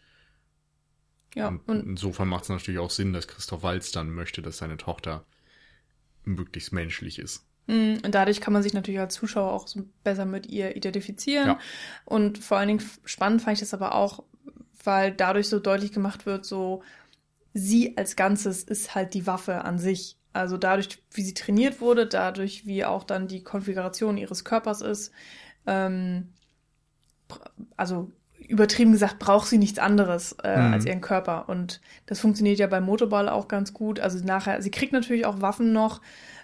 Ja, 1.35 1.49
und 1.49 1.69
und 1.69 1.87
insofern 1.87 2.29
macht 2.29 2.45
es 2.45 2.49
natürlich 2.49 2.81
auch 2.81 2.91
Sinn, 2.91 3.13
dass 3.13 3.29
Christoph 3.29 3.63
Walz 3.63 3.93
dann 3.93 4.11
möchte, 4.11 4.43
dass 4.43 4.59
seine 4.59 4.77
Tochter 4.77 5.25
möglichst 6.25 6.73
menschlich 6.73 7.19
ist. 7.19 7.48
Mm, 7.69 7.99
Und 8.05 8.13
dadurch 8.15 8.41
kann 8.41 8.53
man 8.53 8.63
sich 8.65 8.75
natürlich 8.75 8.99
als 8.99 9.15
Zuschauer 9.15 9.53
auch 9.53 9.69
so 9.69 9.85
besser 10.03 10.25
mit 10.25 10.47
ihr 10.49 10.75
identifizieren. 10.75 11.47
Ja. 11.47 11.59
Und 12.05 12.39
vor 12.39 12.59
allen 12.59 12.69
Dingen 12.69 12.83
spannend 13.05 13.43
fand 13.43 13.55
ich 13.55 13.61
das 13.61 13.75
aber 13.75 13.95
auch, 13.95 14.25
weil 14.83 15.13
dadurch 15.13 15.49
so 15.49 15.61
deutlich 15.61 15.93
gemacht 15.93 16.27
wird, 16.27 16.45
so 16.45 16.83
sie 17.55 17.97
als 17.97 18.17
Ganzes 18.17 18.65
ist 18.65 18.95
halt 18.95 19.15
die 19.15 19.27
Waffe 19.27 19.65
an 19.65 19.79
sich. 19.79 20.17
Also 20.33 20.57
dadurch, 20.57 21.03
wie 21.13 21.23
sie 21.23 21.35
trainiert 21.35 21.81
wurde, 21.81 22.07
dadurch, 22.07 22.67
wie 22.67 22.85
auch 22.85 23.05
dann 23.05 23.29
die 23.29 23.43
Konfiguration 23.43 24.17
ihres 24.19 24.45
Körpers 24.45 24.81
ist, 24.83 25.11
ähm, 25.67 26.29
also 27.77 28.11
übertrieben 28.47 28.93
gesagt, 28.93 29.19
braucht 29.19 29.49
sie 29.49 29.59
nichts 29.59 29.79
anderes 29.79 30.33
äh, 30.43 30.57
Mhm. 30.57 30.73
als 30.73 30.87
ihren 30.87 31.01
Körper. 31.01 31.49
Und 31.49 31.81
das 32.07 32.21
funktioniert 32.21 32.59
ja 32.59 32.67
beim 32.67 32.85
Motorball 32.85 33.29
auch 33.29 33.49
ganz 33.49 33.75
gut. 33.75 34.01
Also 34.01 34.25
nachher, 34.25 34.63
sie 34.63 34.71
kriegt 34.71 34.93
natürlich 34.93 35.27
auch 35.27 35.41
Waffen 35.43 35.73
noch, 35.73 36.01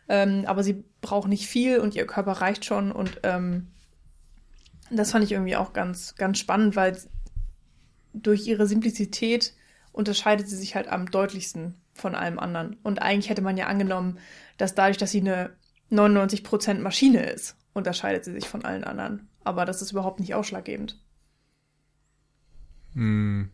ähm, 0.09 0.45
aber 0.47 0.63
sie 0.63 0.85
braucht 1.01 1.29
nicht 1.29 1.47
viel 1.47 1.79
und 1.79 1.95
ihr 1.95 2.07
Körper 2.07 2.33
reicht 2.33 2.65
schon. 2.65 2.93
Und 2.93 3.21
ähm, 3.23 3.69
das 4.91 5.13
fand 5.13 5.25
ich 5.25 5.33
irgendwie 5.33 5.57
auch 5.57 5.73
ganz, 5.73 6.15
ganz 6.17 6.39
spannend, 6.39 6.77
weil 6.77 6.97
durch 8.13 8.47
ihre 8.47 8.67
Simplizität 8.67 9.55
unterscheidet 9.93 10.49
sie 10.49 10.57
sich 10.57 10.75
halt 10.75 10.89
am 10.89 11.11
deutlichsten 11.11 11.75
von 11.95 12.15
allem 12.15 12.39
anderen. 12.39 12.77
Und 12.83 13.01
eigentlich 13.01 13.31
hätte 13.31 13.43
man 13.43 13.57
ja 13.57 13.67
angenommen, 13.67 14.19
dass 14.57 14.75
dadurch, 14.75 14.97
dass 14.99 15.11
sie 15.13 15.21
eine 15.21 15.51
99% 15.91 16.81
Maschine 16.81 17.31
ist, 17.31 17.57
unterscheidet 17.73 18.25
sie 18.25 18.33
sich 18.33 18.49
von 18.49 18.65
allen 18.65 18.85
anderen. 18.85 19.29
Aber 19.45 19.65
das 19.65 19.83
ist 19.83 19.93
überhaupt 19.93 20.21
nicht 20.21 20.35
ausschlaggebend, 20.35 21.01
Hm. 22.95 23.51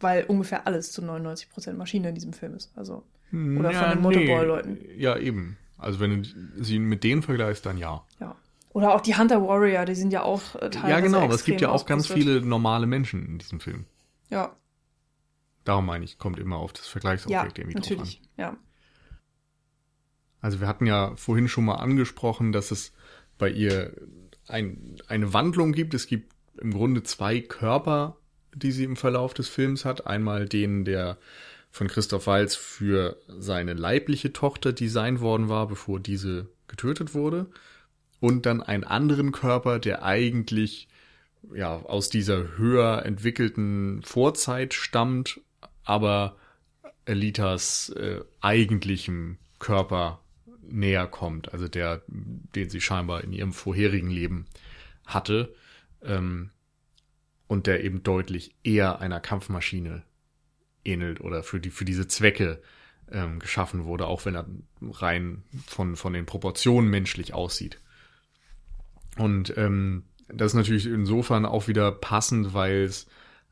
weil 0.00 0.24
ungefähr 0.24 0.66
alles 0.66 0.92
zu 0.92 1.02
99% 1.02 1.72
Maschine 1.74 2.10
in 2.10 2.14
diesem 2.14 2.32
Film 2.32 2.54
ist. 2.54 2.72
Also, 2.76 3.04
Hm, 3.30 3.58
Oder 3.58 3.72
von 3.72 3.90
den 3.90 4.00
Motorball-Leuten. 4.02 4.78
Ja, 4.96 5.16
eben. 5.16 5.56
Also 5.82 6.00
wenn 6.00 6.22
du 6.22 6.28
sie 6.62 6.78
mit 6.78 7.04
denen 7.04 7.22
vergleichst, 7.22 7.66
dann 7.66 7.78
ja. 7.78 8.04
ja. 8.20 8.36
Oder 8.70 8.94
auch 8.94 9.00
die 9.00 9.16
Hunter 9.16 9.42
Warrior, 9.42 9.84
die 9.84 9.94
sind 9.94 10.12
ja 10.12 10.22
auch 10.22 10.54
äh, 10.56 10.70
teilweise 10.70 10.88
ja, 10.90 11.00
genau, 11.00 11.20
aber 11.20 11.34
es 11.34 11.44
gibt 11.44 11.60
ja 11.60 11.70
auch 11.70 11.84
ganz 11.84 12.06
viele 12.06 12.40
normale 12.40 12.86
Menschen 12.86 13.26
in 13.26 13.38
diesem 13.38 13.60
Film. 13.60 13.84
Ja, 14.30 14.56
Darum 15.64 15.86
meine 15.86 16.04
ich, 16.04 16.18
kommt 16.18 16.38
immer 16.38 16.56
auf 16.56 16.72
das 16.72 16.86
ja, 16.86 16.90
Vergleichsobjekt 16.92 17.58
irgendwie 17.58 17.74
drauf 17.80 17.90
an. 17.90 17.96
natürlich. 17.96 18.22
Ja. 18.36 18.56
Also 20.40 20.60
wir 20.60 20.66
hatten 20.66 20.86
ja 20.86 21.14
vorhin 21.16 21.48
schon 21.48 21.64
mal 21.64 21.76
angesprochen, 21.76 22.52
dass 22.52 22.70
es 22.72 22.92
bei 23.38 23.48
ihr 23.48 23.94
ein, 24.48 24.96
eine 25.06 25.32
Wandlung 25.32 25.72
gibt. 25.72 25.94
Es 25.94 26.06
gibt 26.06 26.32
im 26.60 26.72
Grunde 26.72 27.04
zwei 27.04 27.40
Körper, 27.40 28.18
die 28.54 28.72
sie 28.72 28.84
im 28.84 28.96
Verlauf 28.96 29.34
des 29.34 29.48
Films 29.48 29.84
hat. 29.84 30.06
Einmal 30.06 30.48
den, 30.48 30.84
der 30.84 31.18
von 31.72 31.88
Christoph 31.88 32.26
Waltz 32.26 32.54
für 32.54 33.16
seine 33.26 33.72
leibliche 33.72 34.32
Tochter 34.32 34.74
designt 34.74 35.20
worden 35.20 35.48
war, 35.48 35.66
bevor 35.66 35.98
diese 35.98 36.48
getötet 36.68 37.14
wurde. 37.14 37.46
Und 38.20 38.46
dann 38.46 38.62
einen 38.62 38.84
anderen 38.84 39.32
Körper, 39.32 39.78
der 39.78 40.04
eigentlich 40.04 40.86
ja 41.52 41.74
aus 41.74 42.10
dieser 42.10 42.56
höher 42.56 43.04
entwickelten 43.04 44.02
Vorzeit 44.04 44.74
stammt, 44.74 45.40
aber 45.82 46.36
Elitas 47.06 47.88
äh, 47.96 48.20
eigentlichem 48.40 49.38
Körper 49.58 50.20
näher 50.60 51.06
kommt, 51.06 51.52
also 51.52 51.68
der, 51.68 52.02
den 52.06 52.68
sie 52.68 52.80
scheinbar 52.80 53.24
in 53.24 53.32
ihrem 53.32 53.52
vorherigen 53.52 54.10
Leben 54.10 54.46
hatte, 55.06 55.54
ähm, 56.02 56.50
und 57.48 57.66
der 57.66 57.82
eben 57.82 58.02
deutlich 58.02 58.54
eher 58.62 59.00
einer 59.00 59.20
Kampfmaschine 59.20 60.04
ähnelt 60.84 61.20
oder 61.20 61.42
für 61.42 61.60
die 61.60 61.70
für 61.70 61.84
diese 61.84 62.08
Zwecke 62.08 62.60
ähm, 63.10 63.38
geschaffen 63.38 63.84
wurde, 63.84 64.06
auch 64.06 64.24
wenn 64.24 64.34
er 64.34 64.46
rein 64.80 65.42
von 65.66 65.96
von 65.96 66.12
den 66.12 66.26
Proportionen 66.26 66.88
menschlich 66.90 67.34
aussieht. 67.34 67.78
Und 69.16 69.56
ähm, 69.56 70.04
das 70.28 70.52
ist 70.52 70.56
natürlich 70.56 70.86
insofern 70.86 71.44
auch 71.44 71.68
wieder 71.68 71.92
passend, 71.92 72.54
weil 72.54 72.82
es 72.82 73.06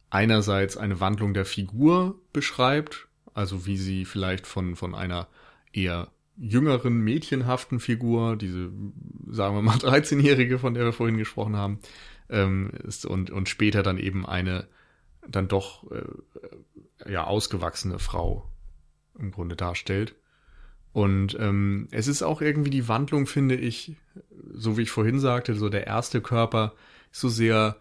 einerseits 0.09 0.77
eine 0.77 1.01
Wandlung 1.01 1.35
der 1.35 1.45
Figur 1.45 2.21
beschreibt, 2.33 3.09
also 3.35 3.67
wie 3.67 3.77
sie 3.77 4.05
vielleicht 4.05 4.47
von, 4.47 4.77
von 4.77 4.95
einer 4.95 5.29
eher 5.73 6.09
jüngeren, 6.37 7.01
mädchenhaften 7.01 7.81
Figur, 7.81 8.37
diese, 8.37 8.71
sagen 9.29 9.55
wir 9.57 9.63
mal, 9.63 9.77
13-Jährige, 9.79 10.59
von 10.59 10.75
der 10.75 10.85
wir 10.85 10.93
vorhin 10.93 11.19
gesprochen 11.19 11.57
haben, 11.57 11.81
ähm, 12.29 12.71
ist 12.85 13.07
und, 13.07 13.31
und 13.31 13.49
später 13.49 13.83
dann 13.83 13.99
eben 13.99 14.27
eine 14.27 14.67
dann 15.27 15.49
doch 15.49 15.91
äh, 15.91 17.11
ja 17.11 17.25
ausgewachsene 17.25 17.99
Frau 17.99 18.51
im 19.19 19.31
Grunde 19.31 19.57
darstellt. 19.57 20.15
Und 20.93 21.37
ähm, 21.39 21.89
es 21.93 22.09
ist 22.09 22.23
auch 22.23 22.41
irgendwie 22.41 22.71
die 22.71 22.89
Wandlung, 22.89 23.27
finde 23.27 23.55
ich, 23.55 23.97
so 24.53 24.77
wie 24.77 24.83
ich 24.83 24.91
vorhin 24.91 25.21
sagte, 25.21 25.55
so 25.55 25.69
der 25.69 25.87
erste 25.87 26.21
Körper 26.21 26.75
ist 27.13 27.21
so 27.21 27.29
sehr, 27.29 27.77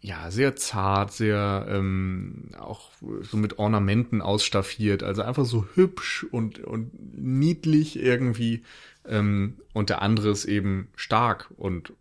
ja, 0.00 0.30
sehr 0.30 0.56
zart, 0.56 1.12
sehr 1.12 1.66
ähm, 1.68 2.50
auch 2.58 2.90
so 3.22 3.36
mit 3.36 3.58
Ornamenten 3.58 4.22
ausstaffiert, 4.22 5.04
also 5.04 5.22
einfach 5.22 5.44
so 5.44 5.66
hübsch 5.74 6.26
und, 6.30 6.58
und 6.58 6.90
niedlich 7.16 7.96
irgendwie. 7.96 8.64
Ähm, 9.04 9.58
und 9.72 9.88
der 9.88 10.02
andere 10.02 10.30
ist 10.30 10.46
eben 10.46 10.88
stark 10.96 11.52
und 11.56 11.92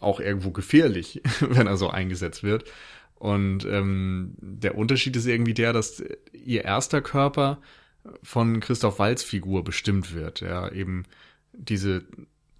auch 0.00 0.18
irgendwo 0.18 0.50
gefährlich, 0.50 1.22
wenn 1.40 1.68
er 1.68 1.76
so 1.76 1.88
eingesetzt 1.88 2.42
wird. 2.42 2.64
Und 3.18 3.64
ähm, 3.64 4.34
der 4.40 4.76
Unterschied 4.76 5.16
ist 5.16 5.26
irgendwie 5.26 5.54
der, 5.54 5.72
dass 5.72 6.02
ihr 6.32 6.64
erster 6.64 7.00
Körper 7.00 7.58
von 8.22 8.60
Christoph 8.60 8.98
Walz 8.98 9.22
Figur 9.22 9.64
bestimmt 9.64 10.14
wird. 10.14 10.40
Er 10.40 10.72
eben 10.72 11.04
diese 11.52 12.04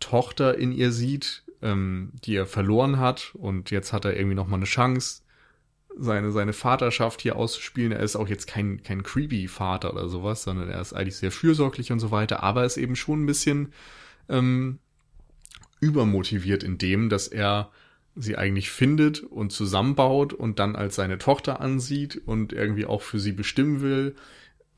Tochter 0.01 0.59
in 0.59 0.73
ihr 0.73 0.91
sieht, 0.91 1.45
ähm, 1.63 2.13
die 2.25 2.35
er 2.35 2.47
verloren 2.47 2.99
hat 2.99 3.35
und 3.35 3.71
jetzt 3.71 3.93
hat 3.93 4.05
er 4.05 4.17
irgendwie 4.17 4.35
noch 4.35 4.49
mal 4.49 4.57
eine 4.57 4.65
Chance, 4.65 5.23
seine, 5.97 6.31
seine 6.33 6.53
Vaterschaft 6.53 7.23
hier 7.23 7.37
auszuspielen. 7.37 7.93
Er 7.93 8.01
ist 8.01 8.17
auch 8.17 8.29
jetzt 8.29 8.47
kein, 8.47 8.83
kein 8.83 9.03
creepy 9.03 9.49
Vater 9.49 9.93
oder 9.93 10.09
sowas, 10.09 10.43
sondern 10.43 10.69
er 10.69 10.81
ist 10.81 10.93
eigentlich 10.93 11.17
sehr 11.17 11.33
fürsorglich 11.33 11.91
und 11.93 11.99
so 12.01 12.11
weiter, 12.11 12.43
aber 12.43 12.65
ist 12.65 12.77
eben 12.77 12.97
schon 12.97 13.23
ein 13.23 13.27
bisschen 13.27 13.73
ähm, 14.29 14.79
übermotiviert 15.81 16.63
in 16.63 16.79
dem, 16.79 17.09
dass 17.09 17.29
er 17.29 17.71
sie 18.21 18.37
eigentlich 18.37 18.71
findet 18.71 19.23
und 19.23 19.53
zusammenbaut 19.53 20.33
und 20.33 20.59
dann 20.59 20.77
als 20.77 20.97
seine 20.97 21.19
Tochter 21.19 21.61
ansieht 21.61 22.21
und 22.25 22.53
irgendwie 22.53 22.87
auch 22.87 23.03
für 23.03 23.19
sie 23.19 23.33
bestimmen 23.33 23.81
will 23.81 24.15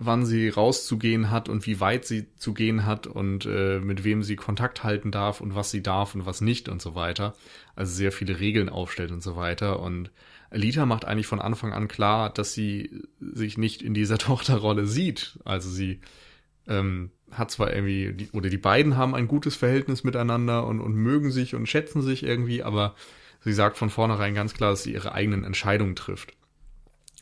wann 0.03 0.25
sie 0.25 0.49
rauszugehen 0.49 1.31
hat 1.31 1.51
und 1.51 1.67
wie 1.67 1.79
weit 1.79 2.07
sie 2.07 2.35
zu 2.37 2.55
gehen 2.55 2.87
hat 2.87 3.07
und 3.07 3.45
äh, 3.45 3.81
mit 3.81 4.03
wem 4.03 4.23
sie 4.23 4.35
Kontakt 4.35 4.83
halten 4.83 5.11
darf 5.11 5.43
und 5.43 5.55
was 5.55 5.71
sie 5.71 5.83
darf 5.83 6.15
und 6.15 6.25
was 6.25 6.41
nicht 6.41 6.71
und 6.71 6.81
so 6.81 6.95
weiter. 6.95 7.35
Also 7.77 7.93
sehr 7.93 8.11
viele 8.11 8.41
Regeln 8.41 8.71
aufstellt 8.71 9.13
und 9.13 9.23
so 9.23 9.37
weiter. 9.37 9.79
Und 9.81 10.11
Alita 10.49 10.87
macht 10.87 11.05
eigentlich 11.05 11.27
von 11.27 11.41
Anfang 11.41 11.75
an 11.75 11.87
klar, 11.87 12.31
dass 12.31 12.55
sie 12.55 13.03
sich 13.21 13.59
nicht 13.59 13.83
in 13.83 13.93
dieser 13.93 14.17
Tochterrolle 14.19 14.87
sieht. 14.87 15.39
Also 15.45 15.69
sie 15.69 16.01
ähm, 16.67 17.11
hat 17.31 17.51
zwar 17.51 17.71
irgendwie, 17.71 18.15
die, 18.15 18.31
oder 18.31 18.49
die 18.49 18.57
beiden 18.57 18.97
haben 18.97 19.15
ein 19.15 19.29
gutes 19.29 19.55
Verhältnis 19.55 20.03
miteinander 20.03 20.67
und, 20.67 20.81
und 20.81 20.95
mögen 20.95 21.31
sich 21.31 21.55
und 21.55 21.69
schätzen 21.69 22.01
sich 22.01 22.23
irgendwie, 22.23 22.63
aber 22.63 22.95
sie 23.41 23.53
sagt 23.53 23.79
von 23.79 23.91
vornherein 23.91 24.35
ganz 24.35 24.55
klar, 24.55 24.71
dass 24.71 24.83
sie 24.83 24.93
ihre 24.93 25.13
eigenen 25.13 25.45
Entscheidungen 25.45 25.97
trifft. 25.97 26.33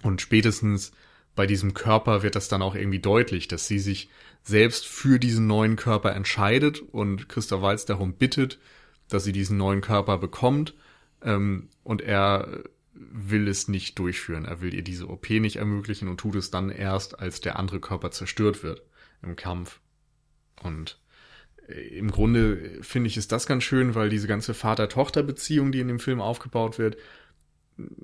Und 0.02 0.20
spätestens 0.20 0.92
bei 1.34 1.46
diesem 1.46 1.74
Körper 1.74 2.22
wird 2.22 2.34
das 2.34 2.48
dann 2.48 2.62
auch 2.62 2.74
irgendwie 2.74 2.98
deutlich, 2.98 3.48
dass 3.48 3.68
sie 3.68 3.78
sich 3.78 4.10
selbst 4.42 4.86
für 4.86 5.18
diesen 5.18 5.46
neuen 5.46 5.76
Körper 5.76 6.14
entscheidet 6.14 6.80
und 6.80 7.28
Christoph 7.28 7.62
Walz 7.62 7.84
darum 7.84 8.14
bittet, 8.14 8.58
dass 9.08 9.24
sie 9.24 9.32
diesen 9.32 9.56
neuen 9.56 9.80
Körper 9.80 10.18
bekommt 10.18 10.74
ähm, 11.22 11.68
und 11.84 12.02
er 12.02 12.64
will 12.92 13.46
es 13.46 13.68
nicht 13.68 13.98
durchführen. 13.98 14.44
Er 14.44 14.60
will 14.60 14.74
ihr 14.74 14.82
diese 14.82 15.08
OP 15.08 15.30
nicht 15.30 15.56
ermöglichen 15.56 16.08
und 16.08 16.18
tut 16.18 16.34
es 16.34 16.50
dann 16.50 16.70
erst, 16.70 17.20
als 17.20 17.40
der 17.40 17.58
andere 17.58 17.80
Körper 17.80 18.10
zerstört 18.10 18.62
wird 18.62 18.82
im 19.22 19.36
Kampf. 19.36 19.80
Und 20.62 20.98
im 21.68 22.10
Grunde 22.10 22.82
finde 22.82 23.08
ich 23.08 23.16
ist 23.16 23.30
das 23.30 23.46
ganz 23.46 23.62
schön, 23.62 23.94
weil 23.94 24.08
diese 24.08 24.26
ganze 24.26 24.54
Vater-Tochter-Beziehung, 24.54 25.70
die 25.70 25.80
in 25.80 25.88
dem 25.88 26.00
Film 26.00 26.20
aufgebaut 26.20 26.78
wird, 26.78 26.96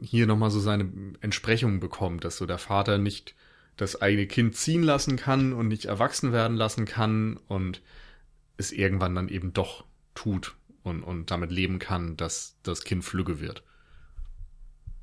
hier 0.01 0.27
nochmal 0.27 0.51
so 0.51 0.61
seine 0.61 0.91
Entsprechung 1.21 1.81
bekommt, 1.81 2.25
dass 2.25 2.37
so 2.37 2.47
der 2.47 2.59
Vater 2.59 2.99
nicht 2.99 3.35
das 3.77 4.01
eigene 4.01 4.27
Kind 4.27 4.55
ziehen 4.55 4.83
lassen 4.83 5.17
kann 5.17 5.53
und 5.53 5.69
nicht 5.69 5.87
erwachsen 5.87 6.33
werden 6.33 6.57
lassen 6.57 6.85
kann 6.85 7.39
und 7.49 7.81
es 8.57 8.71
irgendwann 8.71 9.15
dann 9.15 9.29
eben 9.29 9.53
doch 9.53 9.85
tut 10.15 10.55
und, 10.85 11.03
und 11.03 11.31
damit 11.31 11.51
leben 11.51 11.79
kann, 11.79 12.17
dass 12.17 12.57
das 12.63 12.85
Kind 12.85 13.05
flügge 13.05 13.41
wird. 13.41 13.65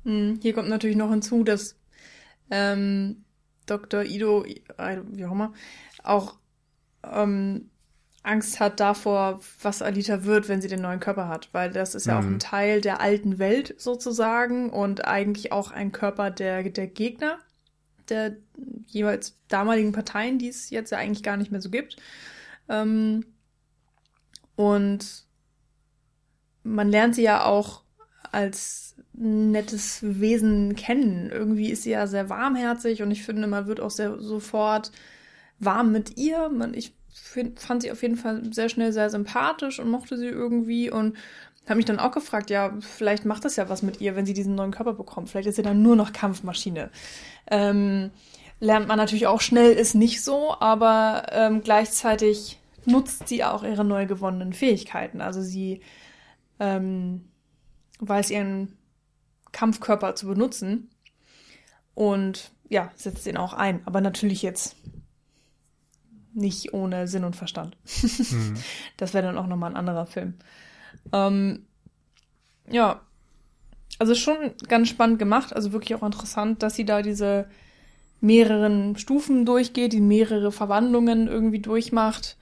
Hm, 0.04 0.38
hier 0.40 0.54
kommt 0.54 0.68
natürlich 0.68 0.96
noch 0.96 1.10
hinzu, 1.10 1.44
dass 1.44 1.76
ähm, 2.50 3.24
Dr. 3.66 4.04
Ido, 4.04 4.44
äh, 4.44 5.00
wie 5.10 5.26
auch 5.26 5.32
immer, 5.32 5.52
auch 6.02 6.36
ähm, 7.04 7.70
Angst 8.22 8.60
hat 8.60 8.78
davor, 8.78 9.40
was 9.62 9.82
Alita 9.82 10.24
wird, 10.24 10.48
wenn 10.48 10.60
sie 10.60 10.68
den 10.68 10.82
neuen 10.82 11.00
Körper 11.00 11.28
hat, 11.28 11.48
weil 11.52 11.70
das 11.70 11.94
ist 11.94 12.06
ja 12.06 12.20
mhm. 12.20 12.20
auch 12.20 12.30
ein 12.30 12.38
Teil 12.38 12.80
der 12.80 13.00
alten 13.00 13.38
Welt 13.38 13.74
sozusagen 13.78 14.70
und 14.70 15.04
eigentlich 15.06 15.50
auch 15.50 15.72
ein 15.72 15.90
Körper 15.90 16.30
der, 16.30 16.62
der 16.62 16.86
Gegner 16.86 17.38
der 18.08 18.36
jeweils 18.86 19.38
damaligen 19.48 19.92
Parteien, 19.92 20.38
die 20.38 20.48
es 20.48 20.70
jetzt 20.70 20.90
ja 20.90 20.98
eigentlich 20.98 21.22
gar 21.22 21.36
nicht 21.36 21.50
mehr 21.50 21.60
so 21.60 21.70
gibt. 21.70 21.96
Ähm, 22.68 23.24
und 24.54 25.24
man 26.62 26.90
lernt 26.90 27.14
sie 27.14 27.22
ja 27.22 27.44
auch 27.44 27.82
als 28.30 28.96
nettes 29.12 30.00
Wesen 30.02 30.74
kennen. 30.76 31.30
Irgendwie 31.30 31.70
ist 31.70 31.82
sie 31.82 31.90
ja 31.90 32.06
sehr 32.06 32.28
warmherzig 32.28 33.02
und 33.02 33.10
ich 33.10 33.24
finde, 33.24 33.46
man 33.46 33.66
wird 33.66 33.80
auch 33.80 33.90
sehr 33.90 34.20
sofort 34.20 34.92
warm 35.58 35.92
mit 35.92 36.16
ihr. 36.16 36.48
Man, 36.48 36.74
ich 36.74 36.94
fand 37.56 37.82
sie 37.82 37.92
auf 37.92 38.02
jeden 38.02 38.16
Fall 38.16 38.42
sehr 38.52 38.68
schnell 38.68 38.92
sehr 38.92 39.10
sympathisch 39.10 39.78
und 39.78 39.90
mochte 39.90 40.16
sie 40.16 40.26
irgendwie 40.26 40.90
und 40.90 41.16
habe 41.66 41.76
mich 41.76 41.84
dann 41.84 42.00
auch 42.00 42.10
gefragt, 42.10 42.50
ja, 42.50 42.76
vielleicht 42.80 43.24
macht 43.24 43.44
das 43.44 43.56
ja 43.56 43.68
was 43.68 43.82
mit 43.82 44.00
ihr, 44.00 44.16
wenn 44.16 44.26
sie 44.26 44.34
diesen 44.34 44.54
neuen 44.54 44.72
Körper 44.72 44.94
bekommt. 44.94 45.28
Vielleicht 45.28 45.48
ist 45.48 45.56
sie 45.56 45.62
dann 45.62 45.82
nur 45.82 45.94
noch 45.94 46.12
Kampfmaschine. 46.12 46.90
Ähm, 47.50 48.10
lernt 48.58 48.88
man 48.88 48.96
natürlich 48.96 49.26
auch 49.26 49.40
schnell, 49.40 49.72
ist 49.72 49.94
nicht 49.94 50.22
so, 50.22 50.56
aber 50.58 51.26
ähm, 51.30 51.62
gleichzeitig 51.62 52.58
nutzt 52.84 53.28
sie 53.28 53.44
auch 53.44 53.62
ihre 53.62 53.84
neu 53.84 54.06
gewonnenen 54.06 54.52
Fähigkeiten. 54.52 55.20
Also 55.20 55.40
sie 55.40 55.82
ähm, 56.58 57.28
weiß 58.00 58.30
ihren 58.30 58.76
Kampfkörper 59.52 60.16
zu 60.16 60.26
benutzen 60.26 60.90
und 61.94 62.50
ja, 62.68 62.90
setzt 62.96 63.26
ihn 63.26 63.36
auch 63.36 63.52
ein. 63.52 63.82
Aber 63.86 64.00
natürlich 64.00 64.42
jetzt 64.42 64.76
nicht 66.34 66.72
ohne 66.72 67.08
Sinn 67.08 67.24
und 67.24 67.36
Verstand. 67.36 67.76
Mhm. 68.02 68.54
Das 68.96 69.14
wäre 69.14 69.26
dann 69.26 69.38
auch 69.38 69.46
nochmal 69.46 69.70
ein 69.70 69.76
anderer 69.76 70.06
Film. 70.06 70.34
Ähm, 71.12 71.66
ja, 72.70 73.00
also 73.98 74.14
schon 74.14 74.36
ganz 74.68 74.88
spannend 74.88 75.18
gemacht, 75.18 75.54
also 75.54 75.72
wirklich 75.72 75.94
auch 75.94 76.02
interessant, 76.02 76.62
dass 76.62 76.74
sie 76.74 76.84
da 76.84 77.02
diese 77.02 77.46
mehreren 78.20 78.96
Stufen 78.96 79.44
durchgeht, 79.44 79.92
die 79.92 80.00
mehrere 80.00 80.52
Verwandlungen 80.52 81.26
irgendwie 81.26 81.58
durchmacht, 81.58 82.36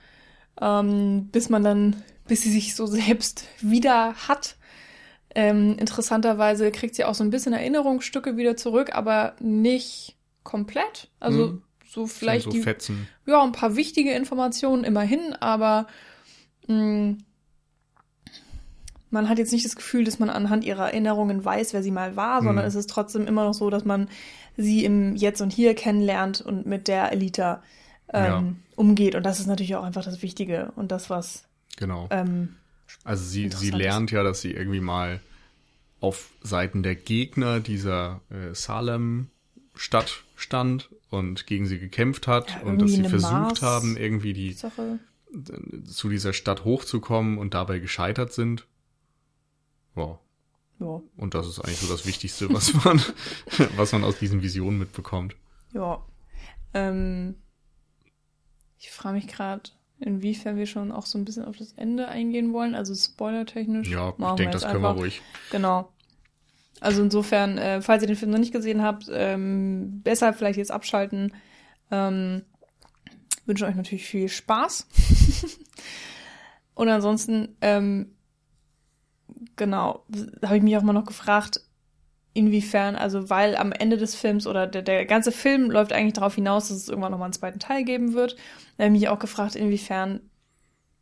ähm, 0.61 1.29
bis 1.33 1.49
man 1.49 1.65
dann, 1.65 2.03
bis 2.29 2.43
sie 2.43 2.53
sich 2.53 2.75
so 2.75 2.87
selbst 2.87 3.47
wieder 3.61 4.15
hat. 4.29 4.57
Ähm, 5.35 5.77
interessanterweise 5.79 6.71
kriegt 6.71 6.95
sie 6.95 7.05
auch 7.05 7.15
so 7.15 7.25
ein 7.25 7.31
bisschen 7.31 7.53
Erinnerungsstücke 7.53 8.37
wieder 8.37 8.57
zurück, 8.57 8.95
aber 8.95 9.35
nicht 9.41 10.17
komplett. 10.43 11.09
Also 11.19 11.47
mhm 11.47 11.63
so 11.91 12.07
vielleicht 12.07 12.45
so 12.45 12.51
die, 12.51 12.63
Fetzen. 12.63 13.09
ja 13.27 13.43
ein 13.43 13.53
paar 13.53 13.75
wichtige 13.75 14.13
Informationen 14.13 14.85
immerhin, 14.85 15.35
aber 15.41 15.89
mh, 16.69 16.75
mm, 16.75 17.19
man 19.11 19.29
hat 19.29 19.39
jetzt 19.39 19.53
nicht 19.53 19.65
das 19.65 19.75
Gefühl, 19.75 20.05
dass 20.05 20.21
man 20.21 20.31
anhand 20.31 20.65
ihrer 20.65 20.87
Erinnerungen 20.87 21.45
weiß, 21.45 21.73
wer 21.73 21.83
sie 21.83 21.91
mal 21.91 22.15
war, 22.15 22.43
sondern 22.45 22.65
mhm. 22.65 22.69
es 22.69 22.77
ist 22.77 22.89
trotzdem 22.89 23.27
immer 23.27 23.43
noch 23.43 23.55
so, 23.55 23.69
dass 23.69 23.85
man 23.85 24.09
sie 24.57 24.85
im 24.85 25.17
Jetzt 25.17 25.41
und 25.41 25.53
Hier 25.53 25.75
kennenlernt 25.75 26.41
und 26.41 26.65
mit 26.65 26.87
der 26.87 27.11
Elita 27.11 27.61
ähm, 28.13 28.25
ja. 28.25 28.55
umgeht. 28.77 29.17
Und 29.17 29.25
das 29.25 29.41
ist 29.41 29.49
natürlich 29.49 29.75
auch 29.75 29.83
einfach 29.83 30.05
das 30.05 30.23
Wichtige 30.23 30.71
und 30.77 30.93
das, 30.93 31.11
was. 31.11 31.43
Genau. 31.77 32.07
Ähm, 32.11 32.55
also 33.03 33.25
sie, 33.25 33.51
sie 33.51 33.71
lernt 33.71 34.13
ja, 34.13 34.23
dass 34.23 34.43
sie 34.43 34.53
irgendwie 34.53 34.81
mal 34.81 35.19
auf 36.01 36.31
Seiten 36.41 36.85
der 36.85 36.95
Gegner 36.95 37.59
dieser 37.59 38.21
äh, 38.31 38.55
Salem-Stadt 38.55 40.23
stand 40.41 40.91
und 41.11 41.47
gegen 41.47 41.67
sie 41.67 41.79
gekämpft 41.79 42.27
hat 42.27 42.51
Ja, 42.51 42.63
und 42.63 42.81
dass 42.81 42.93
sie 42.93 43.05
versucht 43.05 43.33
Mars- 43.33 43.63
haben, 43.63 43.97
irgendwie 43.97 44.33
die 44.33 44.53
Sache. 44.53 44.99
zu 45.85 46.09
dieser 46.09 46.33
Stadt 46.33 46.65
hochzukommen 46.65 47.39
und 47.39 47.55
dabei 47.55 47.79
gescheitert 47.79 48.33
sind. 48.33 48.67
Ja, 49.97 50.19
Ja. 50.79 51.01
und 51.17 51.35
das 51.35 51.47
ist 51.47 51.59
eigentlich 51.61 51.79
so 51.79 51.89
das 51.93 52.07
Wichtigste, 52.07 52.53
was 52.53 52.73
man, 52.85 53.01
was 53.77 53.93
man 53.93 54.05
aus 54.05 54.19
diesen 54.19 54.43
Visionen 54.43 54.79
mitbekommt. 54.79 55.37
Ja. 55.73 56.05
Ähm, 56.75 57.35
ich 58.79 58.91
frage 58.91 59.17
mich 59.17 59.27
gerade, 59.29 59.71
inwiefern 59.99 60.57
wir 60.57 60.67
schon 60.67 60.91
auch 60.93 61.05
so 61.07 61.19
ein 61.19 61.25
bisschen 61.25 61.45
auf 61.45 61.57
das 61.59 61.73
Ende 61.73 62.09
eingehen 62.09 62.53
wollen. 62.53 62.75
Also 62.75 62.95
spoilertechnisch. 62.95 63.89
Ja, 63.89 64.11
ich 64.19 64.35
denke, 64.37 64.53
das 64.53 64.63
können 64.63 64.83
wir 64.83 64.91
ruhig. 64.91 65.21
Genau. 65.51 65.93
Also 66.81 67.03
insofern, 67.03 67.59
äh, 67.59 67.83
falls 67.83 68.03
ihr 68.03 68.07
den 68.07 68.17
Film 68.17 68.31
noch 68.31 68.39
nicht 68.39 68.53
gesehen 68.53 68.83
habt, 68.83 69.07
ähm, 69.13 70.01
besser 70.03 70.33
vielleicht 70.33 70.59
jetzt 70.59 70.73
abschalten. 70.73 71.35
Ähm, 71.91 72.43
wünsche 73.47 73.67
euch 73.67 73.75
natürlich 73.75 74.07
viel 74.07 74.29
Spaß. 74.29 74.87
Und 76.75 76.89
ansonsten, 76.89 77.57
ähm, 77.61 78.15
genau, 79.57 80.05
habe 80.43 80.57
ich 80.57 80.63
mich 80.63 80.77
auch 80.77 80.83
mal 80.83 80.93
noch 80.93 81.05
gefragt, 81.05 81.61
inwiefern, 82.33 82.95
also 82.95 83.29
weil 83.29 83.57
am 83.57 83.73
Ende 83.73 83.97
des 83.97 84.15
Films 84.15 84.47
oder 84.47 84.67
der, 84.67 84.83
der 84.83 85.05
ganze 85.05 85.33
Film 85.33 85.71
läuft 85.71 85.93
eigentlich 85.93 86.15
darauf 86.15 86.37
hinaus, 86.37 86.69
dass 86.69 86.77
es 86.77 86.89
irgendwann 86.89 87.11
nochmal 87.11 87.27
einen 87.27 87.33
zweiten 87.33 87.59
Teil 87.59 87.85
geben 87.85 88.15
wird. 88.15 88.37
Da 88.77 88.85
habe 88.85 88.95
ich 88.95 89.01
mich 89.01 89.09
auch 89.09 89.19
gefragt, 89.19 89.57
inwiefern 89.57 90.21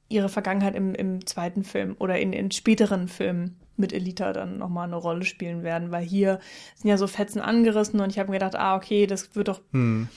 ihre 0.09 0.31
Vergangenheit 0.31 0.74
im, 0.74 0.95
im 0.95 1.26
zweiten 1.26 1.64
Film 1.64 1.97
oder 1.99 2.18
in, 2.18 2.33
in 2.33 2.51
späteren 2.51 3.09
Filmen 3.09 3.61
mit 3.79 3.93
Elita 3.93 4.33
dann 4.33 4.59
nochmal 4.59 4.87
eine 4.87 4.97
Rolle 4.97 5.24
spielen 5.24 5.62
werden, 5.62 5.91
weil 5.91 6.05
hier 6.05 6.41
sind 6.74 6.91
ja 6.91 6.97
so 6.97 7.07
Fetzen 7.07 7.41
angerissen 7.41 8.01
und 8.01 8.11
ich 8.11 8.18
habe 8.18 8.31
mir 8.31 8.39
gedacht, 8.39 8.57
ah, 8.57 8.76
okay, 8.76 9.07
das 9.07 9.35
wird 9.35 9.49
doch. 9.49 9.61
Hm. 9.72 10.09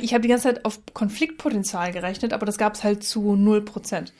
Ich 0.00 0.14
habe 0.14 0.22
die 0.22 0.28
ganze 0.28 0.44
Zeit 0.44 0.64
auf 0.64 0.80
Konfliktpotenzial 0.94 1.92
gerechnet, 1.92 2.32
aber 2.32 2.46
das 2.46 2.58
gab 2.58 2.74
es 2.74 2.84
halt 2.84 3.04
zu 3.04 3.34
0%. 3.34 4.12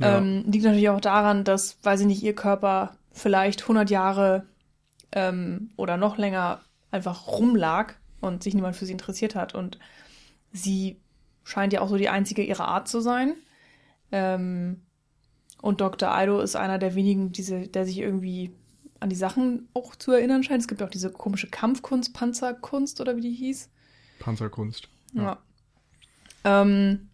Ja. 0.00 0.18
Ähm, 0.18 0.44
liegt 0.46 0.64
natürlich 0.64 0.88
auch 0.88 1.00
daran, 1.00 1.44
dass, 1.44 1.78
weiß 1.82 2.00
ich 2.00 2.06
nicht, 2.06 2.22
ihr 2.22 2.34
Körper 2.34 2.96
vielleicht 3.12 3.62
100 3.62 3.90
Jahre 3.90 4.46
ähm, 5.12 5.70
oder 5.76 5.96
noch 5.96 6.18
länger 6.18 6.60
einfach 6.90 7.26
rumlag 7.28 7.94
und 8.20 8.42
sich 8.42 8.54
niemand 8.54 8.76
für 8.76 8.86
sie 8.86 8.92
interessiert 8.92 9.34
hat. 9.34 9.54
Und 9.54 9.78
sie 10.52 11.00
scheint 11.44 11.72
ja 11.72 11.80
auch 11.80 11.88
so 11.88 11.96
die 11.96 12.08
einzige 12.08 12.42
ihrer 12.42 12.68
Art 12.68 12.88
zu 12.88 13.00
sein. 13.00 13.34
Ähm, 14.12 14.82
und 15.60 15.80
Dr. 15.80 16.10
Aido 16.14 16.40
ist 16.40 16.56
einer 16.56 16.78
der 16.78 16.94
wenigen, 16.94 17.32
diese, 17.32 17.68
der 17.68 17.84
sich 17.84 17.98
irgendwie 17.98 18.52
an 19.00 19.10
die 19.10 19.16
Sachen 19.16 19.68
auch 19.74 19.94
zu 19.96 20.12
erinnern 20.12 20.42
scheint. 20.42 20.60
Es 20.62 20.68
gibt 20.68 20.80
ja 20.80 20.86
auch 20.86 20.90
diese 20.90 21.10
komische 21.10 21.48
Kampfkunst, 21.48 22.14
Panzerkunst 22.14 23.00
oder 23.00 23.16
wie 23.16 23.20
die 23.20 23.32
hieß. 23.32 23.68
Panzerkunst. 24.18 24.88
Ja. 25.14 25.38
Ähm, 26.44 27.08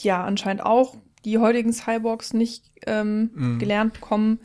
ja, 0.00 0.24
anscheinend 0.24 0.62
auch 0.64 0.96
die 1.24 1.38
heutigen 1.38 1.72
Cyborgs 1.72 2.32
nicht 2.34 2.70
ähm, 2.86 3.30
Mhm. 3.34 3.58
gelernt 3.58 3.94
bekommen. 3.94 4.38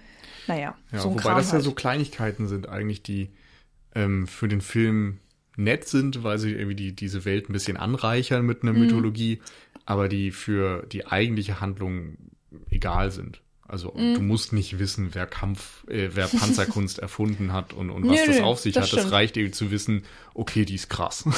Naja, 0.47 0.75
Ja, 0.91 0.99
so 0.99 1.09
ein 1.09 1.13
wobei 1.13 1.21
Kram 1.21 1.37
das 1.37 1.47
ja 1.47 1.53
halt. 1.53 1.63
so 1.63 1.73
Kleinigkeiten 1.73 2.47
sind 2.47 2.67
eigentlich, 2.69 3.03
die 3.03 3.29
ähm, 3.93 4.25
für 4.27 4.47
den 4.47 4.61
Film 4.61 5.19
nett 5.57 5.87
sind, 5.87 6.23
weil 6.23 6.39
sie 6.39 6.51
irgendwie 6.53 6.75
die, 6.75 6.95
diese 6.95 7.25
Welt 7.25 7.49
ein 7.49 7.53
bisschen 7.53 7.77
anreichern 7.77 8.45
mit 8.45 8.63
Mhm. 8.63 8.69
einer 8.69 8.79
Mythologie, 8.79 9.41
aber 9.85 10.07
die 10.09 10.31
für 10.31 10.85
die 10.91 11.05
eigentliche 11.05 11.61
Handlung 11.61 12.17
egal 12.69 13.11
sind. 13.11 13.41
Also 13.67 13.93
Mhm. 13.95 14.15
du 14.15 14.21
musst 14.21 14.51
nicht 14.51 14.79
wissen, 14.79 15.11
wer 15.13 15.25
Kampf, 15.25 15.85
äh, 15.87 16.09
wer 16.13 16.27
Panzerkunst 16.39 16.99
erfunden 16.99 17.53
hat 17.53 17.71
und, 17.71 17.89
und 17.89 18.03
was 18.09 18.19
Nö, 18.19 18.33
das 18.33 18.41
auf 18.41 18.59
sich 18.59 18.73
das 18.73 18.83
hat. 18.87 18.91
Das 18.93 18.99
stimmt. 19.01 19.13
reicht 19.13 19.37
eben 19.37 19.53
zu 19.53 19.71
wissen, 19.71 20.03
okay, 20.33 20.65
die 20.65 20.75
ist 20.75 20.89
krass. 20.89 21.23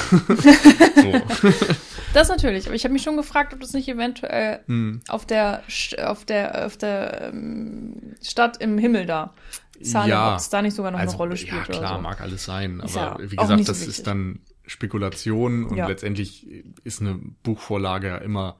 Das 2.12 2.28
natürlich, 2.28 2.66
aber 2.66 2.76
ich 2.76 2.84
habe 2.84 2.92
mich 2.92 3.02
schon 3.02 3.16
gefragt, 3.16 3.52
ob 3.54 3.60
das 3.60 3.72
nicht 3.72 3.88
eventuell 3.88 4.60
Hm. 4.66 5.00
auf 5.08 5.26
der 5.26 5.62
auf 6.04 6.24
der 6.24 6.66
auf 6.66 6.76
der 6.76 7.30
ähm, 7.32 8.14
Stadt 8.22 8.58
im 8.60 8.78
Himmel 8.78 9.06
da, 9.06 9.34
Salem, 9.80 10.10
Ja. 10.10 10.32
ob 10.34 10.38
es 10.38 10.48
da 10.48 10.62
nicht 10.62 10.74
sogar 10.74 10.92
noch 10.92 10.98
Also, 11.00 11.12
eine 11.14 11.18
Rolle 11.18 11.32
ja, 11.34 11.36
spielt 11.38 11.64
klar, 11.64 11.78
oder 11.80 11.88
so. 11.96 12.00
mag 12.02 12.20
alles 12.20 12.44
sein. 12.44 12.80
Aber 12.80 12.90
ja 12.94 13.16
wie 13.18 13.34
gesagt, 13.36 13.64
so 13.64 13.72
das 13.72 13.86
ist 13.86 14.06
dann 14.06 14.40
Spekulation 14.66 15.64
und 15.66 15.76
Ja. 15.76 15.88
letztendlich 15.88 16.46
ist 16.84 17.00
eine 17.00 17.18
Buchvorlage 17.42 18.06
ja 18.08 18.16
immer 18.18 18.56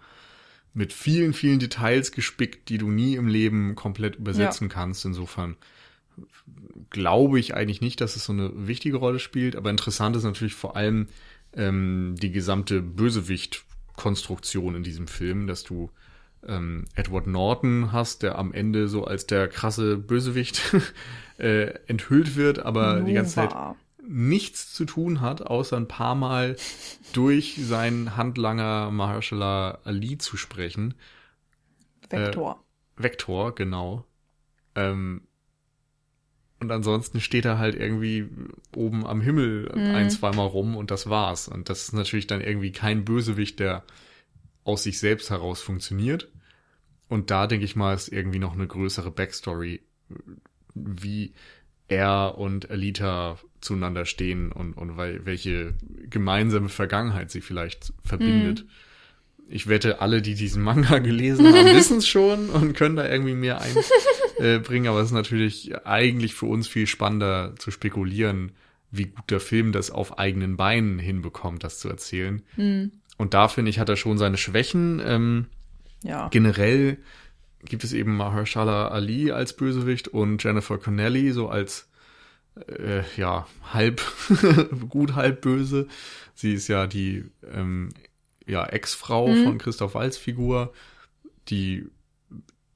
mit 0.74 0.92
vielen, 0.92 1.32
vielen 1.32 1.60
Details 1.60 2.12
gespickt, 2.12 2.68
die 2.68 2.78
du 2.78 2.90
nie 2.90 3.14
im 3.14 3.28
Leben 3.28 3.76
komplett 3.76 4.16
übersetzen 4.16 4.68
kannst. 4.68 5.04
Insofern 5.04 5.56
glaube 6.90 7.38
ich 7.38 7.54
eigentlich 7.54 7.80
nicht, 7.80 8.00
dass 8.00 8.16
es 8.16 8.24
so 8.24 8.32
eine 8.32 8.50
wichtige 8.66 8.96
Rolle 8.96 9.20
spielt. 9.20 9.56
Aber 9.56 9.70
interessant 9.70 10.16
ist 10.16 10.24
natürlich 10.24 10.54
vor 10.54 10.76
allem 10.76 11.08
ähm, 11.54 12.16
die 12.20 12.32
gesamte 12.32 12.82
Bösewicht-Konstruktion 12.82 14.74
in 14.74 14.82
diesem 14.82 15.06
Film, 15.06 15.46
dass 15.46 15.62
du 15.62 15.90
ähm, 16.46 16.84
Edward 16.94 17.28
Norton 17.28 17.92
hast, 17.92 18.22
der 18.22 18.38
am 18.38 18.52
Ende 18.52 18.88
so 18.88 19.04
als 19.04 19.26
der 19.26 19.48
krasse 19.48 19.96
Bösewicht 19.96 20.60
äh, 21.38 21.72
enthüllt 21.86 22.36
wird, 22.36 22.58
aber 22.58 23.00
die 23.00 23.14
ganze 23.14 23.34
Zeit 23.34 23.50
Nova. 23.50 23.76
Nichts 24.14 24.72
zu 24.72 24.84
tun 24.84 25.20
hat, 25.20 25.42
außer 25.42 25.76
ein 25.76 25.88
paar 25.88 26.14
Mal 26.14 26.56
durch 27.12 27.58
seinen 27.60 28.16
Handlanger 28.16 28.90
Mahershala 28.92 29.80
Ali 29.84 30.18
zu 30.18 30.36
sprechen. 30.36 30.94
Vektor. 32.08 32.62
Vektor, 32.96 33.54
genau. 33.54 34.04
Ähm, 34.76 35.22
und 36.60 36.70
ansonsten 36.70 37.20
steht 37.20 37.44
er 37.44 37.58
halt 37.58 37.74
irgendwie 37.74 38.28
oben 38.74 39.04
am 39.04 39.20
Himmel 39.20 39.70
ein, 39.72 40.10
zweimal 40.10 40.46
rum 40.46 40.76
und 40.76 40.90
das 40.92 41.10
war's. 41.10 41.48
Und 41.48 41.68
das 41.68 41.82
ist 41.82 41.92
natürlich 41.92 42.28
dann 42.28 42.40
irgendwie 42.40 42.72
kein 42.72 43.04
Bösewicht, 43.04 43.58
der 43.58 43.82
aus 44.62 44.84
sich 44.84 45.00
selbst 45.00 45.30
heraus 45.30 45.60
funktioniert. 45.60 46.30
Und 47.08 47.30
da 47.30 47.48
denke 47.48 47.64
ich 47.64 47.76
mal, 47.76 47.94
ist 47.94 48.08
irgendwie 48.08 48.38
noch 48.38 48.54
eine 48.54 48.66
größere 48.66 49.10
Backstory, 49.10 49.82
wie 50.74 51.34
er 51.88 52.38
und 52.38 52.70
Alita 52.70 53.38
zueinander 53.64 54.04
stehen 54.04 54.52
und, 54.52 54.74
und 54.74 54.96
weil, 54.96 55.24
welche 55.26 55.74
gemeinsame 56.08 56.68
Vergangenheit 56.68 57.30
sie 57.30 57.40
vielleicht 57.40 57.92
verbindet. 58.04 58.64
Ich 59.48 59.68
wette, 59.68 60.00
alle, 60.00 60.22
die 60.22 60.34
diesen 60.34 60.62
Manga 60.62 60.98
gelesen 60.98 61.46
haben, 61.46 61.66
wissen 61.74 61.98
es 61.98 62.08
schon 62.08 62.48
und 62.50 62.74
können 62.74 62.96
da 62.96 63.08
irgendwie 63.08 63.34
mehr 63.34 63.60
einbringen. 63.60 64.88
aber 64.88 65.00
es 65.00 65.06
ist 65.06 65.12
natürlich 65.12 65.74
eigentlich 65.86 66.34
für 66.34 66.46
uns 66.46 66.68
viel 66.68 66.86
spannender 66.86 67.54
zu 67.58 67.70
spekulieren, 67.70 68.52
wie 68.90 69.06
gut 69.06 69.30
der 69.30 69.40
Film 69.40 69.72
das 69.72 69.90
auf 69.90 70.18
eigenen 70.18 70.56
Beinen 70.56 70.98
hinbekommt, 70.98 71.64
das 71.64 71.78
zu 71.78 71.88
erzählen. 71.88 72.42
Und 73.16 73.34
da 73.34 73.48
finde 73.48 73.70
ich, 73.70 73.78
hat 73.78 73.88
er 73.88 73.96
schon 73.96 74.18
seine 74.18 74.36
Schwächen. 74.36 75.02
Ähm, 75.04 75.46
ja. 76.02 76.28
generell 76.28 76.98
gibt 77.64 77.82
es 77.82 77.92
eben 77.92 78.16
Mahershala 78.16 78.88
Ali 78.88 79.30
als 79.30 79.56
Bösewicht 79.56 80.08
und 80.08 80.42
Jennifer 80.44 80.78
Connelly 80.78 81.32
so 81.32 81.48
als 81.48 81.88
äh, 82.68 83.02
ja 83.16 83.46
halb 83.72 84.00
gut 84.88 85.14
halb 85.14 85.40
böse. 85.40 85.88
Sie 86.34 86.54
ist 86.54 86.68
ja 86.68 86.86
die 86.86 87.24
ähm, 87.52 87.90
ja 88.46 88.64
Ex-Frau 88.66 89.28
Mhm. 89.28 89.44
von 89.44 89.58
Christoph 89.58 89.94
Waltz 89.94 90.16
Figur, 90.16 90.72
die 91.48 91.86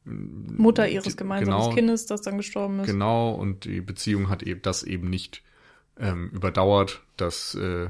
Mutter 0.04 0.88
ihres 0.88 1.16
gemeinsamen 1.16 1.60
genau, 1.64 1.74
Kindes, 1.74 2.06
das 2.06 2.22
dann 2.22 2.38
gestorben 2.38 2.80
ist. 2.80 2.86
Genau, 2.86 3.32
und 3.32 3.64
die 3.64 3.80
Beziehung 3.82 4.30
hat 4.30 4.42
eben 4.42 4.62
das 4.62 4.82
eben 4.82 5.10
nicht 5.10 5.42
ähm, 5.98 6.30
überdauert, 6.30 7.02
dass 7.18 7.54
äh, 7.54 7.88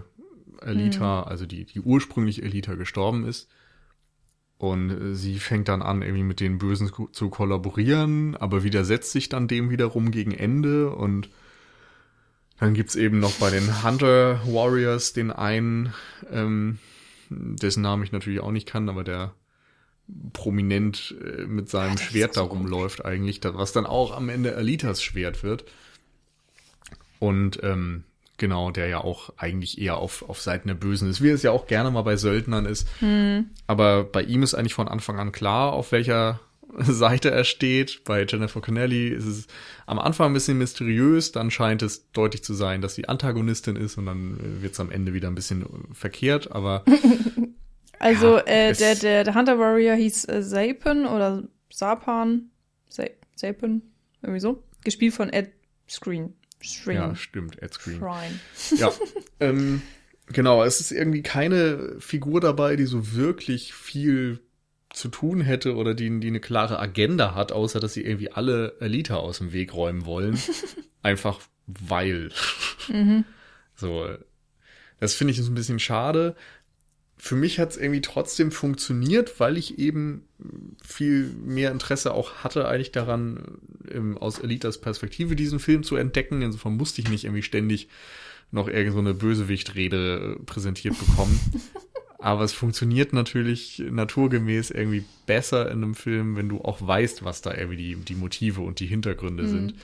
Elita, 0.61 1.21
Mhm. 1.23 1.29
also 1.29 1.47
die, 1.47 1.65
die 1.65 1.81
ursprüngliche 1.81 2.43
Elita 2.43 2.75
gestorben 2.75 3.25
ist. 3.25 3.49
Und 4.57 4.91
äh, 4.91 5.15
sie 5.15 5.39
fängt 5.39 5.69
dann 5.69 5.83
an, 5.83 6.03
irgendwie 6.03 6.25
mit 6.25 6.41
den 6.41 6.59
Bösen 6.59 6.89
zu, 6.93 7.07
zu 7.13 7.31
kollaborieren, 7.31 8.35
aber 8.37 8.65
widersetzt 8.65 9.13
sich 9.13 9.29
dann 9.29 9.47
dem 9.47 9.71
wiederum 9.71 10.11
gegen 10.11 10.33
Ende. 10.33 10.91
Und 10.91 11.31
dann 12.59 12.75
gibt's 12.75 12.97
eben 12.97 13.21
noch 13.21 13.33
bei 13.33 13.51
den 13.51 13.83
Hunter 13.85 14.41
Warriors 14.47 15.13
den 15.13 15.31
einen, 15.31 15.95
ähm, 16.31 16.79
dessen 17.31 17.83
Namen 17.83 18.03
ich 18.03 18.13
natürlich 18.13 18.41
auch 18.41 18.51
nicht 18.53 18.69
kann, 18.69 18.89
aber 18.89 19.05
der 19.05 19.35
prominent 20.33 21.15
äh, 21.23 21.45
mit 21.45 21.69
seinem 21.69 21.97
Ja, 21.97 22.03
Schwert 22.03 22.37
da 22.37 22.43
rumläuft 22.43 23.05
eigentlich, 23.05 23.41
was 23.45 23.73
dann 23.73 23.87
auch 23.87 24.17
am 24.17 24.29
Ende 24.29 24.57
Alitas 24.57 25.03
Schwert 25.03 25.43
wird. 25.43 25.65
Und 27.19 27.61
ähm, 27.63 28.05
genau, 28.39 28.71
der 28.71 28.87
ja 28.89 28.99
auch 29.05 29.31
eigentlich 29.37 29.79
eher 29.81 29.99
auf, 29.99 30.29
auf 30.29 30.41
Seiten 30.41 30.69
der 30.69 30.75
Bösen 30.75 31.11
ist, 31.11 31.23
wie 31.23 31.29
es 31.29 31.43
ja 31.43 31.51
auch 31.51 31.67
gerne 31.67 31.91
mal 31.91 32.03
bei 32.03 32.17
Söldnern 32.17 32.65
ist. 32.65 32.89
Aber 33.67 34.05
bei 34.05 34.23
ihm 34.23 34.43
ist 34.43 34.55
eigentlich 34.55 34.75
von 34.75 34.89
Anfang 34.89 35.19
an 35.19 35.33
klar, 35.33 35.73
auf 35.73 35.93
welcher 35.93 36.41
Seite 36.79 37.31
er 37.31 37.45
steht. 37.45 38.05
Bei 38.05 38.25
Jennifer 38.25 38.61
Connelly 38.61 39.09
ist 39.09 39.27
es 39.27 39.47
am 39.87 39.99
Anfang 39.99 40.31
ein 40.31 40.35
bisschen 40.35 40.59
mysteriös, 40.59 41.33
dann 41.33 41.51
scheint 41.51 41.83
es 41.83 42.11
deutlich 42.13 42.45
zu 42.45 42.55
sein, 42.55 42.81
dass 42.81 42.95
sie 42.95 43.09
Antagonistin 43.09 43.77
ist 43.77 43.99
und 43.99 44.07
dann 44.07 44.63
wird 44.63 44.75
es 44.75 44.81
am 44.81 44.91
Ende 44.91 45.15
wieder 45.15 45.29
ein 45.29 45.35
bisschen 45.35 45.67
verkehrt, 45.93 46.53
aber 46.53 46.85
Also 47.99 48.39
Ja, 48.39 48.45
äh, 48.47 48.73
der, 48.75 48.95
der, 48.95 49.25
der 49.25 49.35
Hunter 49.35 49.59
Warrior 49.59 49.97
hieß 49.97 50.29
äh, 50.29 50.43
Sapan 50.43 51.07
oder 51.07 51.43
Sapan. 51.71 52.51
Sa 52.89 53.05
Sapan, 53.35 53.83
irgendwie 54.23 54.41
so. 54.41 54.63
Gespielt 54.85 55.15
von 55.15 55.31
Ed 55.31 55.51
Screen. 55.89 56.35
Screen. 56.63 56.97
ja, 56.97 57.15
stimmt, 57.15 57.61
Ed 57.63 57.75
Screen. 57.75 57.99
Shrine. 57.99 58.81
Ja, 58.81 58.93
ähm, 59.41 59.83
Genau, 60.31 60.63
es 60.63 60.81
ist 60.81 60.93
irgendwie 60.93 61.23
keine 61.23 61.97
Figur 62.01 62.41
dabei, 62.41 62.77
die 62.77 62.85
so 62.85 63.15
wirklich 63.15 63.73
viel 63.73 64.41
zu 64.99 65.09
tun 65.09 65.41
hätte 65.41 65.77
oder 65.77 65.95
die, 65.95 66.21
die 66.21 66.29
eine 66.29 66.41
klare 66.41 66.79
Agenda 66.79 67.35
hat, 67.35 67.53
außer 67.53 67.81
dass 67.81 67.95
sie 67.95 68.05
irgendwie 68.05 68.31
alle 68.31 68.77
Elite 68.81 69.17
aus 69.17 69.39
dem 69.39 69.53
Weg 69.53 69.73
räumen 69.73 70.05
wollen. 70.05 70.39
Einfach 71.03 71.41
weil. 71.67 72.31
Mhm. 72.89 73.25
So. 73.75 74.09
Das 75.01 75.15
finde 75.15 75.33
ich 75.33 75.39
ein 75.39 75.55
bisschen 75.55 75.79
schade. 75.79 76.35
Für 77.17 77.37
mich 77.37 77.59
hat 77.59 77.71
es 77.71 77.77
irgendwie 77.77 78.01
trotzdem 78.01 78.53
funktioniert, 78.53 79.41
weil 79.41 79.57
ich 79.57 79.79
eben 79.79 80.29
viel 80.85 81.33
mehr 81.45 81.71
Interesse 81.73 82.15
auch 82.15 82.45
hatte 82.45 82.69
eigentlich 82.69 82.93
daran, 82.93 83.59
aus 84.21 84.39
Elitas 84.39 84.81
Perspektive 84.81 85.37
diesen 85.37 85.59
Film 85.59 85.83
zu 85.83 85.97
entdecken. 85.97 86.43
Insofern 86.43 86.77
musste 86.77 87.01
ich 87.01 87.09
nicht 87.09 87.25
irgendwie 87.25 87.43
ständig 87.43 87.89
noch 88.51 88.69
irgendeine 88.69 89.13
so 89.13 89.19
Bösewichtrede 89.19 90.39
präsentiert 90.47 90.99
bekommen. 90.99 91.39
Aber 92.21 92.43
es 92.43 92.53
funktioniert 92.53 93.13
natürlich 93.13 93.83
naturgemäß 93.91 94.71
irgendwie 94.71 95.05
besser 95.27 95.71
in 95.71 95.85
einem 95.85 95.95
Film, 95.95 96.37
wenn 96.37 96.49
du 96.49 96.61
auch 96.61 96.85
weißt, 96.85 97.25
was 97.25 97.43
da 97.43 97.55
irgendwie 97.55 97.77
die, 97.77 97.95
die 97.95 98.17
Motive 98.17 98.61
und 98.61 98.81
die 98.81 98.87
Hintergründe 98.87 99.45
mhm. 99.45 99.49
sind. 99.49 99.75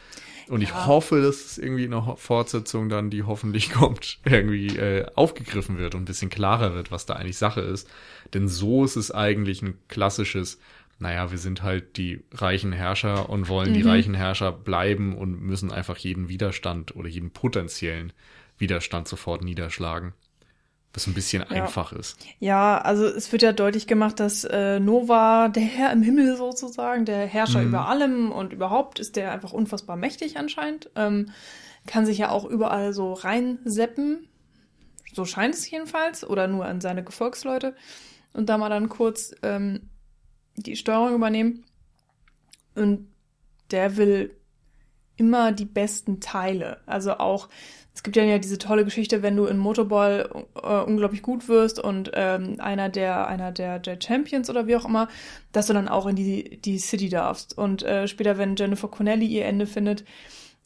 Und 0.49 0.61
ich 0.61 0.71
ja. 0.71 0.87
hoffe, 0.87 1.23
dass 1.23 1.45
es 1.45 1.59
irgendwie 1.59 1.85
in 1.85 1.93
der 1.93 2.17
Fortsetzung 2.17 2.89
dann, 2.89 3.09
die 3.09 3.23
hoffentlich 3.23 3.71
kommt, 3.73 4.19
irgendwie 4.25 4.77
äh, 4.77 5.07
aufgegriffen 5.15 5.79
wird 5.79 5.95
und 5.95 6.03
ein 6.03 6.07
bisschen 6.07 6.29
klarer 6.29 6.75
wird, 6.75 6.91
was 6.91 7.07
da 7.07 7.15
eigentlich 7.15 7.39
Sache 7.39 7.61
ist. 7.61 7.89
Denn 8.35 8.49
so 8.49 8.85
ist 8.85 8.97
es 8.97 9.11
eigentlich 9.11 9.63
ein 9.63 9.79
klassisches, 9.89 10.59
naja, 10.99 11.31
wir 11.31 11.39
sind 11.39 11.63
halt 11.63 11.97
die 11.97 12.25
reichen 12.33 12.73
Herrscher 12.73 13.31
und 13.31 13.49
wollen 13.49 13.71
mhm. 13.71 13.75
die 13.75 13.83
reichen 13.83 14.15
Herrscher 14.15 14.53
bleiben 14.53 15.17
und 15.17 15.41
müssen 15.41 15.71
einfach 15.71 15.97
jeden 15.99 16.29
Widerstand 16.29 16.97
oder 16.97 17.09
jeden 17.09 17.31
potenziellen 17.31 18.13
Widerstand 18.59 19.09
sofort 19.09 19.43
niederschlagen. 19.43 20.15
Was 20.95 21.09
ein 21.09 21.15
bisschen 21.15 21.43
ja. 21.43 21.49
einfach 21.49 21.93
ist. 21.93 22.17
Ja, 22.39 22.79
also 22.79 23.05
es 23.05 23.31
wird 23.33 23.43
ja 23.43 23.53
deutlich 23.53 23.89
gemacht, 23.89 24.21
dass 24.21 24.45
äh, 24.45 24.79
Nova, 24.79 25.49
der 25.49 25.65
Herr 25.65 25.93
im 25.93 26.03
Himmel 26.03 26.37
sozusagen, 26.37 27.05
der 27.05 27.27
Herrscher 27.27 27.63
mhm. 27.63 27.69
über 27.69 27.89
allem 27.89 28.31
und 28.31 28.53
überhaupt 28.53 29.01
ist 29.01 29.17
der 29.17 29.33
einfach 29.33 29.53
unfassbar 29.53 29.97
mächtig 29.97 30.37
anscheinend. 30.37 30.91
Ähm, 30.95 31.31
kann 31.87 32.07
sich 32.07 32.19
ja 32.19 32.31
auch 32.31 32.45
überall 32.45 32.93
so 32.93 33.13
reinseppen. 33.13 34.29
So 35.13 35.25
scheint 35.25 35.55
es 35.55 35.69
jedenfalls. 35.69 36.25
Oder 36.25 36.47
nur 36.47 36.65
an 36.65 36.81
seine 36.81 37.03
Gefolgsleute. 37.03 37.75
Und 38.33 38.49
da 38.49 38.57
mal 38.57 38.69
dann 38.69 38.89
kurz 38.89 39.35
ähm, 39.43 39.91
die 40.57 40.77
Steuerung 40.77 41.15
übernehmen. 41.15 41.65
Und 42.77 43.09
der 43.73 43.97
will 43.97 44.37
immer 45.17 45.51
die 45.51 45.65
besten 45.65 46.21
Teile. 46.21 46.81
Also 46.87 47.19
auch 47.19 47.49
es 47.95 48.03
gibt 48.03 48.17
ja, 48.17 48.39
diese 48.39 48.59
tolle 48.59 48.85
Geschichte, 48.85 49.23
wenn 49.23 49.37
du 49.37 49.47
in 49.47 49.57
Motorball 49.57 50.29
äh, 50.61 50.81
unglaublich 50.81 51.23
gut 51.23 51.49
wirst 51.49 51.79
und 51.79 52.11
ähm, 52.15 52.57
einer 52.59 52.89
der 52.89 53.29
einer 53.29 53.53
der, 53.53 53.79
der 53.79 53.99
Champions 54.01 54.51
oder 54.51 54.67
wie 54.67 54.75
auch 54.75 54.85
immer, 54.85 55.09
dass 55.53 55.69
du 55.69 55.75
dann 55.75 55.89
auch 55.89 56.07
in 56.07 56.17
die 56.17 56.61
die 56.61 56.79
City 56.79 57.09
darfst. 57.09 57.57
Und 57.57 57.85
äh, 57.85 58.09
später, 58.09 58.37
wenn 58.37 58.57
Jennifer 58.57 58.89
Connelly 58.89 59.27
ihr 59.27 59.45
Ende 59.45 59.67
findet, 59.67 60.05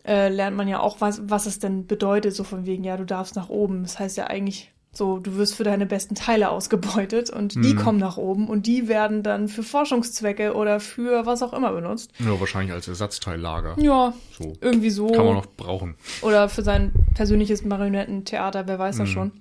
äh, 0.06 0.28
lernt 0.30 0.56
man 0.56 0.68
ja 0.68 0.80
auch, 0.80 1.02
was 1.02 1.28
was 1.28 1.44
es 1.44 1.58
denn 1.58 1.86
bedeutet, 1.86 2.34
so 2.34 2.44
von 2.44 2.64
wegen, 2.64 2.82
ja, 2.82 2.96
du 2.96 3.04
darfst 3.04 3.36
nach 3.36 3.50
oben. 3.50 3.82
Das 3.82 3.98
heißt 3.98 4.16
ja 4.16 4.28
eigentlich 4.28 4.72
so, 4.92 5.18
du 5.18 5.36
wirst 5.36 5.54
für 5.54 5.64
deine 5.64 5.86
besten 5.86 6.14
Teile 6.14 6.50
ausgebeutet 6.50 7.30
und 7.30 7.54
die 7.54 7.74
mhm. 7.74 7.78
kommen 7.78 7.98
nach 7.98 8.16
oben 8.16 8.48
und 8.48 8.66
die 8.66 8.88
werden 8.88 9.22
dann 9.22 9.48
für 9.48 9.62
Forschungszwecke 9.62 10.54
oder 10.54 10.80
für 10.80 11.26
was 11.26 11.42
auch 11.42 11.52
immer 11.52 11.72
benutzt. 11.72 12.10
Ja, 12.18 12.38
wahrscheinlich 12.40 12.72
als 12.72 12.88
Ersatzteillager. 12.88 13.76
Ja, 13.78 14.14
so. 14.36 14.54
irgendwie 14.60 14.90
so. 14.90 15.08
Kann 15.08 15.26
man 15.26 15.34
noch 15.34 15.46
brauchen. 15.46 15.94
Oder 16.22 16.48
für 16.48 16.62
sein 16.62 16.92
persönliches 17.14 17.64
Marionettentheater, 17.64 18.66
wer 18.66 18.78
weiß 18.78 18.96
das 18.96 19.08
mhm. 19.10 19.12
schon. 19.12 19.32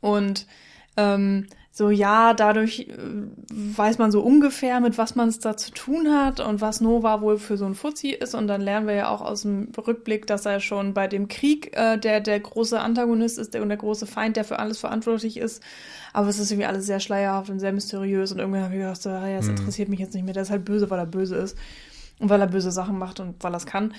Und 0.00 0.46
ähm, 0.96 1.46
so, 1.78 1.90
ja, 1.90 2.34
dadurch 2.34 2.88
äh, 2.88 2.96
weiß 3.50 3.98
man 3.98 4.10
so 4.10 4.20
ungefähr, 4.20 4.80
mit 4.80 4.98
was 4.98 5.14
man 5.14 5.28
es 5.28 5.38
da 5.38 5.56
zu 5.56 5.70
tun 5.70 6.08
hat 6.12 6.40
und 6.40 6.60
was 6.60 6.80
Nova 6.80 7.20
wohl 7.20 7.38
für 7.38 7.56
so 7.56 7.66
ein 7.66 7.76
Fuzzi 7.76 8.08
ist. 8.08 8.34
Und 8.34 8.48
dann 8.48 8.60
lernen 8.60 8.88
wir 8.88 8.94
ja 8.94 9.08
auch 9.10 9.20
aus 9.20 9.42
dem 9.42 9.68
Rückblick, 9.86 10.26
dass 10.26 10.44
er 10.44 10.58
schon 10.58 10.92
bei 10.92 11.06
dem 11.06 11.28
Krieg 11.28 11.76
äh, 11.76 11.96
der, 11.96 12.18
der 12.18 12.40
große 12.40 12.80
Antagonist 12.80 13.38
ist 13.38 13.54
der, 13.54 13.62
und 13.62 13.68
der 13.68 13.78
große 13.78 14.08
Feind, 14.08 14.36
der 14.36 14.42
für 14.42 14.58
alles 14.58 14.78
verantwortlich 14.78 15.36
ist. 15.36 15.62
Aber 16.12 16.26
es 16.26 16.40
ist 16.40 16.50
irgendwie 16.50 16.66
alles 16.66 16.84
sehr 16.84 16.98
schleierhaft 16.98 17.48
und 17.48 17.60
sehr 17.60 17.72
mysteriös. 17.72 18.32
Und 18.32 18.40
irgendwann 18.40 18.64
habe 18.64 18.74
ich 18.74 18.80
gedacht, 18.80 19.00
so, 19.00 19.10
ja, 19.10 19.36
das 19.36 19.44
mhm. 19.44 19.52
interessiert 19.52 19.88
mich 19.88 20.00
jetzt 20.00 20.14
nicht 20.14 20.24
mehr. 20.24 20.34
Der 20.34 20.42
ist 20.42 20.50
halt 20.50 20.64
böse, 20.64 20.90
weil 20.90 20.98
er 20.98 21.06
böse 21.06 21.36
ist. 21.36 21.56
Und 22.18 22.28
weil 22.28 22.40
er 22.40 22.48
böse 22.48 22.72
Sachen 22.72 22.98
macht 22.98 23.20
und 23.20 23.36
weil 23.44 23.54
er 23.54 23.58
es 23.58 23.66
kann 23.66 23.94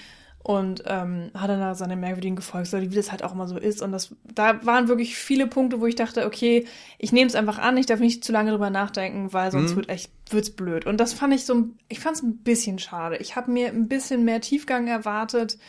und 0.50 0.82
ähm, 0.88 1.30
hat 1.36 1.48
dann 1.48 1.60
da 1.60 1.76
seine 1.76 1.96
merkwürdigen 1.96 2.36
Gefolgsleute, 2.36 2.90
wie 2.90 2.96
das 2.96 3.12
halt 3.12 3.24
auch 3.24 3.34
immer 3.34 3.48
so 3.48 3.56
ist. 3.56 3.84
Und 3.84 3.92
das, 3.92 4.16
da 4.34 4.66
waren 4.66 4.88
wirklich 4.88 5.16
viele 5.16 5.46
Punkte, 5.46 5.80
wo 5.80 5.86
ich 5.86 5.94
dachte, 5.94 6.26
okay, 6.26 6.66
ich 6.98 7.12
nehme 7.12 7.28
es 7.28 7.36
einfach 7.36 7.60
an, 7.60 7.78
ich 7.78 7.86
darf 7.86 8.00
nicht 8.00 8.24
zu 8.24 8.32
lange 8.32 8.50
drüber 8.50 8.72
nachdenken, 8.72 9.32
weil 9.32 9.52
sonst 9.52 9.74
mhm. 9.74 9.76
wird 9.76 9.90
echt 9.90 10.12
wird's 10.32 10.50
blöd. 10.50 10.88
Und 10.88 11.00
das 11.00 11.14
fand 11.14 11.36
ich 11.36 11.46
so, 11.46 11.66
ich 11.88 12.00
fand 12.00 12.16
es 12.16 12.24
ein 12.24 12.38
bisschen 12.38 12.80
schade. 12.80 13.18
Ich 13.18 13.36
habe 13.36 13.52
mir 13.52 13.68
ein 13.68 13.88
bisschen 13.88 14.26
mehr 14.26 14.42
Tiefgang 14.42 14.88
erwartet, 14.88 15.60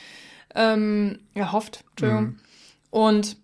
ähm, 0.55 1.19
erhofft, 1.35 1.85
Entschuldigung. 1.91 2.25
Mhm. 2.25 2.39
Und 2.89 3.37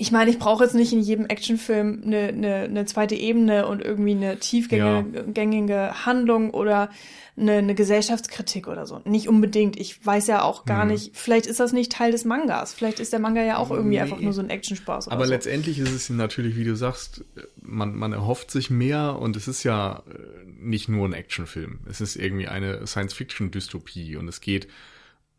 ich 0.00 0.12
meine, 0.12 0.30
ich 0.30 0.38
brauche 0.38 0.64
jetzt 0.64 0.74
nicht 0.74 0.94
in 0.94 1.02
jedem 1.02 1.26
Actionfilm 1.26 2.00
eine, 2.02 2.28
eine, 2.28 2.54
eine 2.62 2.86
zweite 2.86 3.14
Ebene 3.14 3.66
und 3.66 3.82
irgendwie 3.82 4.12
eine 4.12 4.38
tiefgängige 4.38 5.72
ja. 5.74 6.06
Handlung 6.06 6.52
oder 6.52 6.88
eine, 7.36 7.58
eine 7.58 7.74
Gesellschaftskritik 7.74 8.66
oder 8.66 8.86
so. 8.86 9.02
Nicht 9.04 9.28
unbedingt. 9.28 9.78
Ich 9.78 10.04
weiß 10.04 10.26
ja 10.26 10.42
auch 10.42 10.64
gar 10.64 10.86
mhm. 10.86 10.92
nicht, 10.92 11.18
vielleicht 11.18 11.44
ist 11.44 11.60
das 11.60 11.74
nicht 11.74 11.92
Teil 11.92 12.12
des 12.12 12.24
Mangas. 12.24 12.72
Vielleicht 12.72 12.98
ist 12.98 13.12
der 13.12 13.20
Manga 13.20 13.42
ja 13.42 13.58
auch 13.58 13.70
irgendwie 13.70 13.96
nee. 13.96 14.00
einfach 14.00 14.18
nur 14.18 14.32
so 14.32 14.40
ein 14.40 14.48
Actionspaß. 14.48 15.08
Aber 15.08 15.26
so. 15.26 15.30
letztendlich 15.30 15.78
ist 15.78 15.92
es 15.92 16.08
natürlich, 16.08 16.56
wie 16.56 16.64
du 16.64 16.76
sagst, 16.76 17.22
man, 17.60 17.94
man 17.94 18.14
erhofft 18.14 18.50
sich 18.50 18.70
mehr 18.70 19.18
und 19.20 19.36
es 19.36 19.48
ist 19.48 19.64
ja 19.64 20.02
äh, 20.08 20.46
nicht 20.46 20.88
nur 20.88 21.06
ein 21.06 21.12
Actionfilm. 21.12 21.80
Es 21.90 22.00
ist 22.00 22.16
irgendwie 22.16 22.48
eine 22.48 22.86
Science-Fiction-Dystopie 22.86 24.16
und 24.16 24.28
es 24.28 24.40
geht 24.40 24.66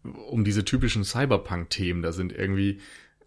um 0.03 0.43
diese 0.43 0.63
typischen 0.65 1.03
Cyberpunk-Themen. 1.03 2.03
Da 2.03 2.11
sind 2.11 2.31
irgendwie 2.31 2.79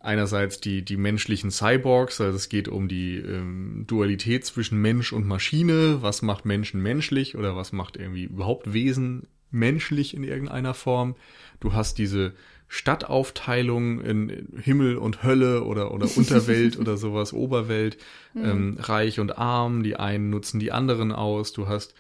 einerseits 0.05 0.61
die, 0.61 0.85
die 0.85 0.97
menschlichen 0.97 1.51
Cyborgs, 1.51 2.21
also 2.21 2.37
es 2.37 2.49
geht 2.49 2.69
um 2.69 2.89
die 2.89 3.17
ähm, 3.17 3.85
Dualität 3.87 4.45
zwischen 4.45 4.81
Mensch 4.81 5.13
und 5.13 5.27
Maschine, 5.27 5.99
was 6.03 6.23
macht 6.23 6.45
Menschen 6.45 6.83
menschlich 6.83 7.37
oder 7.37 7.57
was 7.57 7.73
macht 7.73 7.97
irgendwie 7.97 8.25
überhaupt 8.25 8.73
Wesen 8.73 9.27
menschlich 9.51 10.15
in 10.15 10.25
irgendeiner 10.25 10.75
Form. 10.75 11.17
Du 11.61 11.73
hast 11.73 11.99
diese 11.99 12.35
Stadtaufteilung 12.69 14.01
in 14.01 14.49
Himmel 14.61 14.97
und 14.97 15.23
Hölle 15.23 15.65
oder, 15.65 15.93
oder 15.93 16.09
Unterwelt 16.17 16.79
oder 16.79 16.97
sowas, 16.97 17.33
Oberwelt, 17.33 17.97
mhm. 18.35 18.45
ähm, 18.45 18.77
reich 18.81 19.21
und 19.21 19.39
arm, 19.39 19.83
die 19.83 19.97
einen 19.97 20.31
nutzen 20.31 20.61
die 20.61 20.73
anderen 20.73 21.13
aus. 21.13 21.53
Du 21.53 21.69
hast 21.69 21.95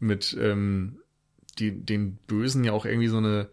mit 0.00 0.36
ähm, 0.40 0.98
die, 1.58 1.70
den 1.70 2.16
Bösen 2.26 2.64
ja 2.64 2.72
auch 2.72 2.84
irgendwie 2.84 3.08
so 3.08 3.18
eine, 3.18 3.48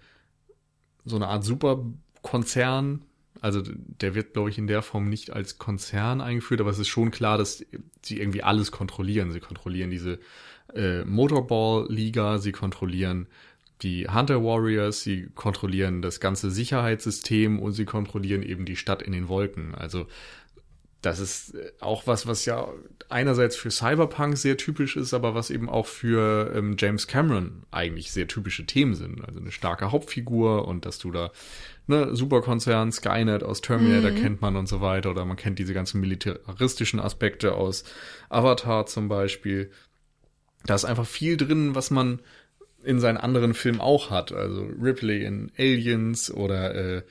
so 1.05 1.15
eine 1.15 1.27
Art 1.27 1.43
Superkonzern, 1.43 3.03
also 3.41 3.61
der 3.63 4.15
wird, 4.15 4.33
glaube 4.33 4.49
ich, 4.49 4.57
in 4.57 4.67
der 4.67 4.81
Form 4.81 5.09
nicht 5.09 5.31
als 5.31 5.57
Konzern 5.57 6.21
eingeführt, 6.21 6.61
aber 6.61 6.71
es 6.71 6.79
ist 6.79 6.87
schon 6.87 7.11
klar, 7.11 7.37
dass 7.37 7.65
sie 8.01 8.19
irgendwie 8.19 8.43
alles 8.43 8.71
kontrollieren. 8.71 9.31
Sie 9.31 9.39
kontrollieren 9.39 9.89
diese 9.89 10.19
äh, 10.75 11.03
Motorball-Liga, 11.05 12.39
sie 12.39 12.51
kontrollieren 12.51 13.27
die 13.81 14.07
Hunter 14.09 14.43
Warriors, 14.43 15.01
sie 15.01 15.29
kontrollieren 15.35 16.01
das 16.01 16.19
ganze 16.19 16.51
Sicherheitssystem 16.51 17.59
und 17.59 17.71
sie 17.71 17.85
kontrollieren 17.85 18.43
eben 18.43 18.65
die 18.65 18.75
Stadt 18.75 19.01
in 19.01 19.13
den 19.13 19.29
Wolken. 19.29 19.73
Also 19.73 20.07
das 21.01 21.19
ist 21.19 21.55
äh, 21.55 21.71
auch 21.79 22.07
was, 22.07 22.27
was 22.27 22.45
ja 22.45 22.67
einerseits 23.07 23.55
für 23.55 23.71
Cyberpunk 23.71 24.37
sehr 24.37 24.57
typisch 24.57 24.95
ist, 24.95 25.13
aber 25.13 25.33
was 25.33 25.49
eben 25.49 25.69
auch 25.69 25.87
für 25.87 26.53
ähm, 26.55 26.75
James 26.77 27.07
Cameron 27.07 27.63
eigentlich 27.71 28.11
sehr 28.11 28.27
typische 28.27 28.65
Themen 28.65 28.95
sind. 28.95 29.23
Also 29.25 29.39
eine 29.39 29.51
starke 29.51 29.91
Hauptfigur 29.91 30.67
und 30.67 30.85
dass 30.85 30.99
du 30.99 31.11
da 31.11 31.31
ne, 31.87 32.15
Superkonzern, 32.15 32.91
Skynet 32.91 33.43
aus 33.43 33.61
Terminator 33.61 34.11
mhm. 34.11 34.15
kennt 34.15 34.41
man 34.41 34.55
und 34.55 34.67
so 34.67 34.81
weiter, 34.81 35.11
oder 35.11 35.25
man 35.25 35.37
kennt 35.37 35.59
diese 35.59 35.73
ganzen 35.73 36.01
militaristischen 36.01 36.99
Aspekte 36.99 37.55
aus 37.55 37.83
Avatar 38.29 38.85
zum 38.85 39.07
Beispiel. 39.07 39.71
Da 40.65 40.75
ist 40.75 40.85
einfach 40.85 41.07
viel 41.07 41.37
drin, 41.37 41.75
was 41.75 41.89
man 41.89 42.19
in 42.83 42.99
seinen 42.99 43.17
anderen 43.17 43.53
Filmen 43.53 43.81
auch 43.81 44.09
hat. 44.09 44.31
Also 44.31 44.63
Ripley 44.63 45.23
in 45.23 45.51
Aliens 45.57 46.31
oder 46.31 46.75
äh, 46.75 47.01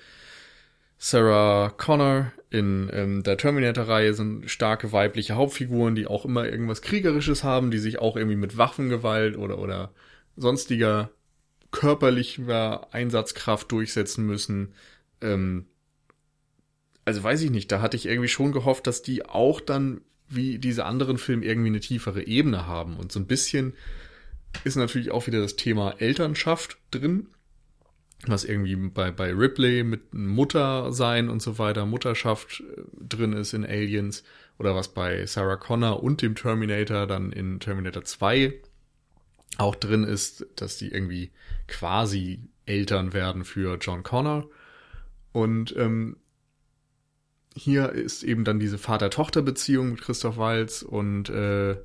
Sarah 0.98 1.70
Connor 1.70 2.32
in 2.50 2.90
ähm, 2.92 3.22
der 3.22 3.36
Terminator-Reihe 3.36 4.14
sind 4.14 4.50
starke 4.50 4.90
weibliche 4.92 5.36
Hauptfiguren, 5.36 5.94
die 5.94 6.06
auch 6.06 6.24
immer 6.24 6.46
irgendwas 6.46 6.82
Kriegerisches 6.82 7.44
haben, 7.44 7.70
die 7.70 7.78
sich 7.78 7.98
auch 7.98 8.16
irgendwie 8.16 8.36
mit 8.36 8.56
Waffengewalt 8.56 9.36
oder, 9.36 9.58
oder 9.58 9.92
sonstiger 10.36 11.10
körperlicher 11.70 12.92
Einsatzkraft 12.92 13.70
durchsetzen 13.70 14.26
müssen. 14.26 14.74
Ähm, 15.20 15.66
also 17.04 17.22
weiß 17.22 17.42
ich 17.42 17.50
nicht, 17.50 17.70
da 17.70 17.80
hatte 17.80 17.96
ich 17.96 18.06
irgendwie 18.06 18.28
schon 18.28 18.52
gehofft, 18.52 18.86
dass 18.86 19.02
die 19.02 19.24
auch 19.24 19.60
dann 19.60 20.00
wie 20.28 20.58
diese 20.58 20.84
anderen 20.84 21.16
Filme 21.16 21.44
irgendwie 21.44 21.68
eine 21.68 21.80
tiefere 21.80 22.26
Ebene 22.26 22.66
haben. 22.66 22.96
Und 22.96 23.12
so 23.12 23.20
ein 23.20 23.26
bisschen 23.26 23.74
ist 24.64 24.76
natürlich 24.76 25.10
auch 25.10 25.26
wieder 25.26 25.40
das 25.40 25.56
Thema 25.56 25.94
Elternschaft 25.98 26.78
drin 26.90 27.28
was 28.26 28.44
irgendwie 28.44 28.76
bei, 28.76 29.10
bei 29.10 29.32
Ripley 29.32 29.84
mit 29.84 30.12
Mutter 30.12 30.92
sein 30.92 31.28
und 31.28 31.40
so 31.40 31.58
weiter, 31.58 31.86
Mutterschaft 31.86 32.60
äh, 32.60 32.82
drin 33.00 33.32
ist 33.32 33.54
in 33.54 33.64
Aliens 33.64 34.24
oder 34.58 34.74
was 34.74 34.88
bei 34.88 35.24
Sarah 35.26 35.56
Connor 35.56 36.02
und 36.02 36.20
dem 36.20 36.34
Terminator 36.34 37.06
dann 37.06 37.32
in 37.32 37.60
Terminator 37.60 38.04
2 38.04 38.54
auch 39.56 39.74
drin 39.74 40.04
ist, 40.04 40.46
dass 40.56 40.76
die 40.78 40.88
irgendwie 40.90 41.30
quasi 41.66 42.40
Eltern 42.66 43.12
werden 43.12 43.44
für 43.44 43.76
John 43.80 44.02
Connor. 44.02 44.48
Und 45.32 45.74
ähm, 45.76 46.16
hier 47.54 47.90
ist 47.90 48.22
eben 48.22 48.44
dann 48.44 48.60
diese 48.60 48.78
Vater-Tochter-Beziehung 48.78 49.90
mit 49.90 50.00
Christoph 50.02 50.36
Walz 50.36 50.82
und 50.82 51.28
äh, 51.30 51.76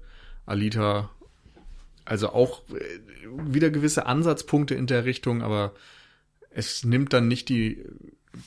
Alita. 0.46 1.10
Also 2.06 2.30
auch 2.30 2.64
äh, 2.70 3.00
wieder 3.48 3.70
gewisse 3.70 4.06
Ansatzpunkte 4.06 4.76
in 4.76 4.88
der 4.88 5.06
Richtung, 5.06 5.42
aber 5.42 5.74
es 6.56 6.84
nimmt 6.84 7.14
dann 7.14 7.28
nicht 7.28 7.50
die, 7.50 7.84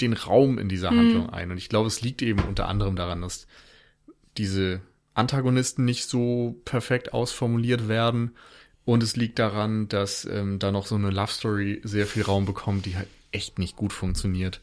den 0.00 0.12
Raum 0.12 0.58
in 0.58 0.68
dieser 0.68 0.90
Handlung 0.90 1.24
mhm. 1.24 1.30
ein. 1.30 1.50
Und 1.50 1.58
ich 1.58 1.68
glaube, 1.68 1.88
es 1.88 2.00
liegt 2.00 2.22
eben 2.22 2.40
unter 2.42 2.68
anderem 2.68 2.96
daran, 2.96 3.22
dass 3.22 3.46
diese 4.36 4.80
Antagonisten 5.14 5.84
nicht 5.84 6.06
so 6.06 6.60
perfekt 6.64 7.12
ausformuliert 7.12 7.88
werden. 7.88 8.32
Und 8.84 9.02
es 9.02 9.16
liegt 9.16 9.38
daran, 9.38 9.88
dass 9.88 10.24
ähm, 10.24 10.58
da 10.58 10.70
noch 10.70 10.86
so 10.86 10.94
eine 10.94 11.10
Love 11.10 11.32
Story 11.32 11.80
sehr 11.82 12.06
viel 12.06 12.22
Raum 12.22 12.44
bekommt, 12.44 12.86
die 12.86 12.96
halt 12.96 13.08
echt 13.32 13.58
nicht 13.58 13.76
gut 13.76 13.92
funktioniert. 13.92 14.60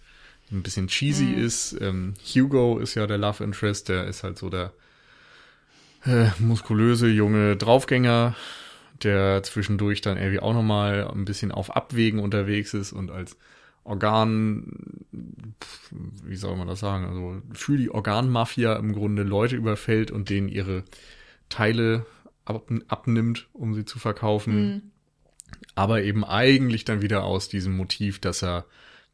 Ein 0.51 0.63
bisschen 0.63 0.87
cheesy 0.87 1.25
mhm. 1.25 1.43
ist. 1.43 1.75
Ähm, 1.81 2.13
Hugo 2.23 2.79
ist 2.79 2.95
ja 2.95 3.07
der 3.07 3.17
Love 3.17 3.43
Interest, 3.43 3.89
der 3.89 4.05
ist 4.05 4.23
halt 4.23 4.37
so 4.37 4.49
der 4.49 4.71
äh, 6.05 6.29
muskulöse 6.39 7.07
junge 7.07 7.55
Draufgänger, 7.57 8.35
der 9.03 9.43
zwischendurch 9.43 10.01
dann 10.01 10.17
irgendwie 10.17 10.39
auch 10.39 10.53
nochmal 10.53 11.07
ein 11.07 11.25
bisschen 11.25 11.51
auf 11.51 11.75
Abwägen 11.75 12.19
unterwegs 12.19 12.73
ist 12.73 12.93
und 12.93 13.11
als 13.11 13.37
Organ, 13.83 15.05
wie 16.23 16.35
soll 16.35 16.55
man 16.55 16.67
das 16.67 16.79
sagen, 16.79 17.05
also 17.05 17.41
für 17.53 17.77
die 17.77 17.89
Organmafia 17.89 18.75
im 18.77 18.93
Grunde 18.93 19.23
Leute 19.23 19.55
überfällt 19.55 20.09
und 20.09 20.29
denen 20.29 20.47
ihre 20.47 20.83
Teile 21.49 22.05
ab, 22.45 22.69
abnimmt, 22.87 23.47
um 23.51 23.73
sie 23.73 23.85
zu 23.85 23.99
verkaufen. 23.99 24.55
Mhm. 24.55 24.81
Aber 25.75 26.01
eben 26.03 26.23
eigentlich 26.23 26.85
dann 26.85 27.01
wieder 27.01 27.23
aus 27.23 27.49
diesem 27.49 27.75
Motiv, 27.75 28.19
dass 28.19 28.41
er 28.41 28.65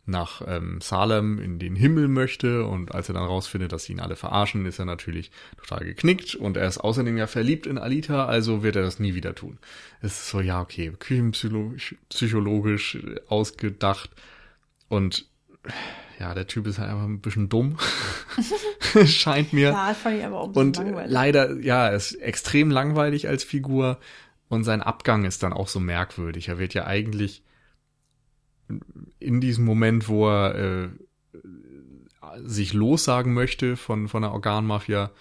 nach 0.05 0.41
ähm, 0.47 0.79
Salem 0.81 1.39
in 1.39 1.59
den 1.59 1.75
Himmel 1.75 2.07
möchte 2.07 2.65
und 2.65 2.95
als 2.95 3.09
er 3.09 3.13
dann 3.13 3.25
rausfindet, 3.25 3.71
dass 3.71 3.83
sie 3.83 3.93
ihn 3.93 3.99
alle 3.99 4.15
verarschen, 4.15 4.65
ist 4.65 4.79
er 4.79 4.85
natürlich 4.85 5.29
total 5.57 5.85
geknickt 5.85 6.33
und 6.35 6.57
er 6.57 6.67
ist 6.67 6.79
außerdem 6.79 7.15
ja 7.17 7.27
verliebt 7.27 7.67
in 7.67 7.77
Alita, 7.77 8.25
also 8.25 8.63
wird 8.63 8.75
er 8.75 8.81
das 8.81 8.97
nie 8.99 9.13
wieder 9.13 9.35
tun. 9.35 9.59
Es 10.01 10.13
ist 10.13 10.29
so, 10.29 10.41
ja, 10.41 10.61
okay, 10.61 10.91
küchenpsychologisch 10.97 12.97
ausgedacht 13.27 14.09
und 14.87 15.27
ja, 16.19 16.33
der 16.33 16.47
Typ 16.47 16.65
ist 16.67 16.79
halt 16.79 16.89
einfach 16.89 17.05
ein 17.05 17.21
bisschen 17.21 17.47
dumm. 17.47 17.77
Scheint 19.05 19.53
mir. 19.53 19.69
Ja, 19.69 19.93
fand 19.93 20.17
ich 20.17 20.25
aber 20.25 20.39
auch 20.41 20.53
Und 20.55 20.75
langweilig. 20.77 21.11
leider, 21.11 21.59
ja, 21.59 21.87
er 21.87 21.95
ist 21.95 22.13
extrem 22.15 22.71
langweilig 22.71 23.27
als 23.29 23.43
Figur. 23.43 23.99
Und 24.49 24.63
sein 24.63 24.81
Abgang 24.81 25.23
ist 25.25 25.43
dann 25.43 25.53
auch 25.53 25.67
so 25.69 25.79
merkwürdig. 25.79 26.49
Er 26.49 26.57
wird 26.59 26.73
ja 26.73 26.85
eigentlich 26.87 27.43
in 29.19 29.41
diesem 29.41 29.65
Moment, 29.65 30.07
wo 30.07 30.29
er 30.29 30.55
äh, 30.55 30.89
sich 32.43 32.73
lossagen 32.73 33.33
möchte 33.33 33.75
von, 33.75 34.07
von 34.07 34.21
der 34.21 34.31
Organmafia, 34.31 35.11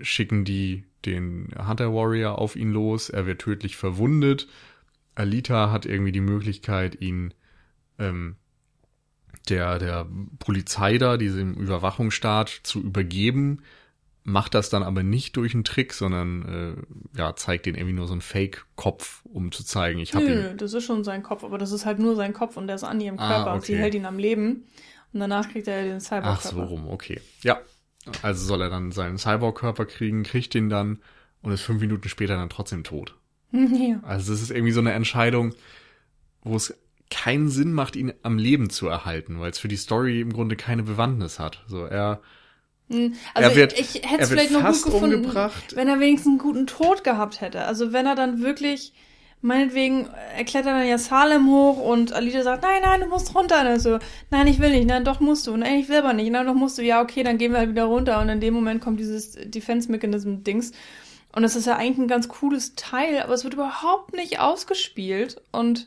schicken 0.00 0.44
die 0.44 0.84
den 1.04 1.48
Hunter 1.56 1.92
Warrior 1.94 2.38
auf 2.38 2.56
ihn 2.56 2.72
los. 2.72 3.08
Er 3.08 3.26
wird 3.26 3.40
tödlich 3.40 3.76
verwundet. 3.76 4.48
Alita 5.14 5.70
hat 5.70 5.86
irgendwie 5.86 6.12
die 6.12 6.20
Möglichkeit, 6.20 7.00
ihn 7.00 7.34
ähm, 7.98 8.36
der, 9.48 9.78
der 9.78 10.06
Polizei 10.38 10.98
da, 10.98 11.16
diesem 11.16 11.54
Überwachungsstaat, 11.54 12.48
zu 12.48 12.80
übergeben 12.80 13.62
macht 14.28 14.54
das 14.54 14.68
dann 14.68 14.82
aber 14.82 15.02
nicht 15.02 15.36
durch 15.36 15.54
einen 15.54 15.64
Trick, 15.64 15.94
sondern 15.94 16.86
äh, 17.14 17.18
ja, 17.18 17.34
zeigt 17.34 17.66
den 17.66 17.74
irgendwie 17.74 17.94
nur 17.94 18.06
so 18.06 18.12
einen 18.12 18.20
Fake-Kopf, 18.20 19.22
um 19.24 19.50
zu 19.52 19.64
zeigen, 19.64 19.98
ich 19.98 20.14
habe 20.14 20.26
ihn. 20.26 20.34
Nö, 20.34 20.54
das 20.54 20.74
ist 20.74 20.84
schon 20.84 21.02
sein 21.02 21.22
Kopf, 21.22 21.44
aber 21.44 21.58
das 21.58 21.72
ist 21.72 21.86
halt 21.86 21.98
nur 21.98 22.14
sein 22.14 22.32
Kopf 22.34 22.56
und 22.56 22.66
der 22.66 22.76
ist 22.76 22.84
an 22.84 23.00
ihrem 23.00 23.18
ah, 23.18 23.26
Körper 23.26 23.50
okay. 23.50 23.54
und 23.54 23.64
sie 23.64 23.76
hält 23.76 23.94
ihn 23.94 24.04
am 24.04 24.18
Leben 24.18 24.66
und 25.12 25.20
danach 25.20 25.50
kriegt 25.50 25.66
er 25.66 25.82
den 25.82 26.00
Cyborg-Körper. 26.00 26.38
Ach 26.38 26.40
so 26.42 26.62
rum, 26.62 26.88
okay. 26.88 27.20
Ja, 27.42 27.58
also 28.22 28.44
soll 28.44 28.60
er 28.60 28.70
dann 28.70 28.92
seinen 28.92 29.18
Cyborg-Körper 29.18 29.86
kriegen, 29.86 30.22
kriegt 30.22 30.54
ihn 30.54 30.68
dann 30.68 30.98
und 31.40 31.52
ist 31.52 31.62
fünf 31.62 31.80
Minuten 31.80 32.08
später 32.08 32.36
dann 32.36 32.50
trotzdem 32.50 32.84
tot. 32.84 33.16
ja. 33.52 34.00
Also 34.02 34.32
das 34.32 34.42
ist 34.42 34.50
irgendwie 34.50 34.72
so 34.72 34.80
eine 34.80 34.92
Entscheidung, 34.92 35.54
wo 36.42 36.54
es 36.56 36.78
keinen 37.10 37.48
Sinn 37.48 37.72
macht, 37.72 37.96
ihn 37.96 38.12
am 38.22 38.36
Leben 38.36 38.68
zu 38.68 38.88
erhalten, 38.88 39.40
weil 39.40 39.50
es 39.50 39.58
für 39.58 39.68
die 39.68 39.76
Story 39.76 40.20
im 40.20 40.34
Grunde 40.34 40.56
keine 40.56 40.82
Bewandtnis 40.82 41.38
hat. 41.38 41.64
So, 41.66 41.84
er 41.84 42.20
also 42.90 43.50
er 43.50 43.54
wird, 43.54 43.78
ich, 43.78 43.96
ich 43.96 44.10
hätte 44.10 44.22
es 44.22 44.28
vielleicht 44.30 44.50
noch 44.50 44.64
gut 44.64 44.82
gefunden, 44.82 45.16
umgebracht. 45.16 45.76
wenn 45.76 45.88
er 45.88 46.00
wenigstens 46.00 46.30
einen 46.30 46.38
guten 46.38 46.66
Tod 46.66 47.04
gehabt 47.04 47.40
hätte. 47.40 47.64
Also 47.64 47.92
wenn 47.92 48.06
er 48.06 48.14
dann 48.14 48.40
wirklich, 48.40 48.94
meinetwegen, 49.42 50.08
er 50.36 50.44
klettert 50.44 50.72
dann 50.72 50.86
ja 50.86 50.96
Salem 50.96 51.48
hoch 51.50 51.78
und 51.78 52.12
Alita 52.12 52.42
sagt, 52.42 52.62
nein, 52.62 52.80
nein, 52.82 53.00
du 53.00 53.06
musst 53.06 53.34
runter. 53.34 53.60
Und 53.60 53.66
er 53.66 53.80
so, 53.80 53.98
nein, 54.30 54.46
ich 54.46 54.58
will 54.58 54.70
nicht, 54.70 54.86
nein, 54.86 55.04
doch 55.04 55.20
musst 55.20 55.46
du. 55.46 55.56
Nein, 55.56 55.80
ich 55.80 55.88
will 55.88 55.98
aber 55.98 56.14
nicht, 56.14 56.30
nein, 56.30 56.46
doch 56.46 56.54
musst 56.54 56.78
du. 56.78 56.82
Ja, 56.82 57.02
okay, 57.02 57.22
dann 57.22 57.36
gehen 57.36 57.52
wir 57.52 57.58
halt 57.58 57.70
wieder 57.70 57.84
runter. 57.84 58.20
Und 58.20 58.30
in 58.30 58.40
dem 58.40 58.54
Moment 58.54 58.80
kommt 58.80 58.98
dieses 59.00 59.32
Defense-Mechanism-Dings. 59.32 60.72
Und 61.34 61.42
das 61.42 61.56
ist 61.56 61.66
ja 61.66 61.76
eigentlich 61.76 61.98
ein 61.98 62.08
ganz 62.08 62.28
cooles 62.28 62.74
Teil, 62.74 63.20
aber 63.20 63.34
es 63.34 63.44
wird 63.44 63.54
überhaupt 63.54 64.14
nicht 64.14 64.40
ausgespielt. 64.40 65.42
Und 65.52 65.86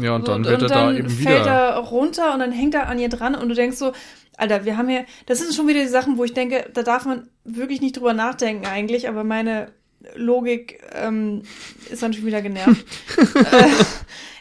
ja, 0.00 0.14
und 0.14 0.28
dann 0.28 0.44
wird 0.44 0.62
und 0.62 0.70
er 0.70 0.76
dann 0.76 0.94
da 0.94 0.98
eben 0.98 1.18
wieder. 1.18 1.30
fällt 1.30 1.46
er 1.46 1.76
runter 1.78 2.32
und 2.34 2.40
dann 2.40 2.52
hängt 2.52 2.74
er 2.74 2.88
an 2.88 2.98
ihr 2.98 3.08
dran 3.08 3.34
und 3.34 3.48
du 3.48 3.54
denkst 3.54 3.76
so, 3.76 3.92
Alter, 4.36 4.64
wir 4.64 4.76
haben 4.76 4.88
ja, 4.88 5.02
das 5.26 5.38
sind 5.38 5.54
schon 5.54 5.68
wieder 5.68 5.80
die 5.80 5.88
Sachen, 5.88 6.16
wo 6.18 6.24
ich 6.24 6.32
denke, 6.32 6.70
da 6.72 6.82
darf 6.82 7.04
man 7.04 7.28
wirklich 7.44 7.80
nicht 7.80 7.96
drüber 7.96 8.14
nachdenken 8.14 8.66
eigentlich, 8.66 9.08
aber 9.08 9.24
meine 9.24 9.72
Logik 10.14 10.82
ähm, 10.94 11.42
ist 11.90 12.02
dann 12.02 12.12
schon 12.12 12.26
wieder 12.26 12.42
genervt. 12.42 12.84
äh, 13.16 13.66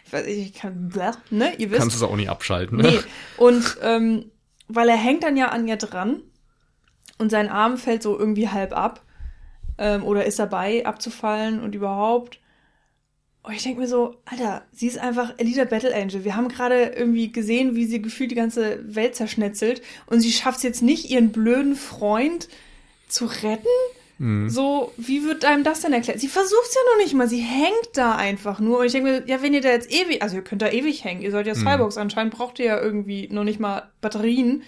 ich 0.06 0.14
weiß 0.14 0.26
nicht, 0.26 0.40
ich 0.40 0.54
kann, 0.54 0.92
ne, 1.30 1.54
ihr 1.58 1.72
wisst. 1.72 1.82
Kannst 1.82 1.96
es 1.96 2.04
auch 2.04 2.16
nicht 2.16 2.30
abschalten, 2.30 2.78
ne? 2.78 2.84
Nee. 2.84 3.00
Und 3.38 3.78
ähm, 3.82 4.32
weil 4.68 4.90
er 4.90 4.98
hängt 4.98 5.24
dann 5.24 5.38
ja 5.38 5.50
an 5.50 5.68
ihr 5.68 5.78
dran 5.78 6.22
und 7.18 7.30
sein 7.30 7.50
Arm 7.50 7.78
fällt 7.78 8.04
so 8.04 8.18
irgendwie 8.18 8.50
halb 8.50 8.76
ab 8.76 9.04
ähm, 9.78 10.04
oder 10.04 10.26
ist 10.26 10.40
dabei 10.40 10.86
abzufallen 10.86 11.62
und 11.62 11.76
überhaupt. 11.76 12.40
Und 13.44 13.54
ich 13.54 13.64
denke 13.64 13.82
mir 13.82 13.88
so, 13.88 14.18
Alter, 14.26 14.64
sie 14.72 14.88
ist 14.88 15.00
einfach 15.00 15.34
Elita 15.38 15.66
Battle 15.66 15.96
Angel. 15.96 16.24
Wir 16.24 16.36
haben 16.36 16.48
gerade 16.48 16.94
irgendwie 16.96 17.32
gesehen, 17.32 17.76
wie 17.76 17.86
sie 17.86 18.02
gefühlt 18.02 18.30
die 18.30 18.36
ganze 18.36 18.80
Welt 18.96 19.16
zerschnetzelt 19.16 19.82
und 20.06 20.22
sie 20.22 20.32
schafft 20.32 20.58
es 20.58 20.64
jetzt 20.64 20.84
nicht, 20.84 21.10
ihren 21.10 21.32
blöden 21.32 21.76
Freund 21.76 22.50
zu 23.08 23.26
retten. 23.26 23.68
Mhm. 24.20 24.48
So, 24.52 24.94
wie 24.98 25.24
wird 25.24 25.44
einem 25.44 25.64
das 25.64 25.82
denn 25.82 25.94
erklärt? 25.94 26.20
Sie 26.20 26.28
versucht 26.28 26.68
es 26.68 26.76
ja 26.76 26.82
noch 26.94 27.04
nicht 27.04 27.16
mal, 27.16 27.28
sie 27.28 27.40
hängt 27.40 27.90
da 27.96 28.16
einfach 28.16 28.60
nur. 28.60 28.78
Und 28.78 28.86
ich 28.86 28.92
denke 28.92 29.10
mir, 29.10 29.24
ja, 29.26 29.42
wenn 29.42 29.56
ihr 29.56 29.62
da 29.62 29.70
jetzt 29.70 29.92
ewig, 29.92 30.22
also 30.22 30.36
ihr 30.36 30.44
könnt 30.44 30.62
da 30.62 30.70
ewig 30.70 31.04
hängen, 31.04 31.24
ihr 31.24 31.32
sollt 31.32 31.48
ja. 31.48 31.56
Cyborgs, 31.56 31.96
mhm. 31.96 32.04
anscheinend 32.04 32.36
braucht 32.36 32.60
ihr 32.60 32.66
ja 32.66 32.80
irgendwie 32.80 33.28
noch 33.32 33.44
nicht 33.44 33.60
mal 33.60 33.90
Batterien, 34.02 34.62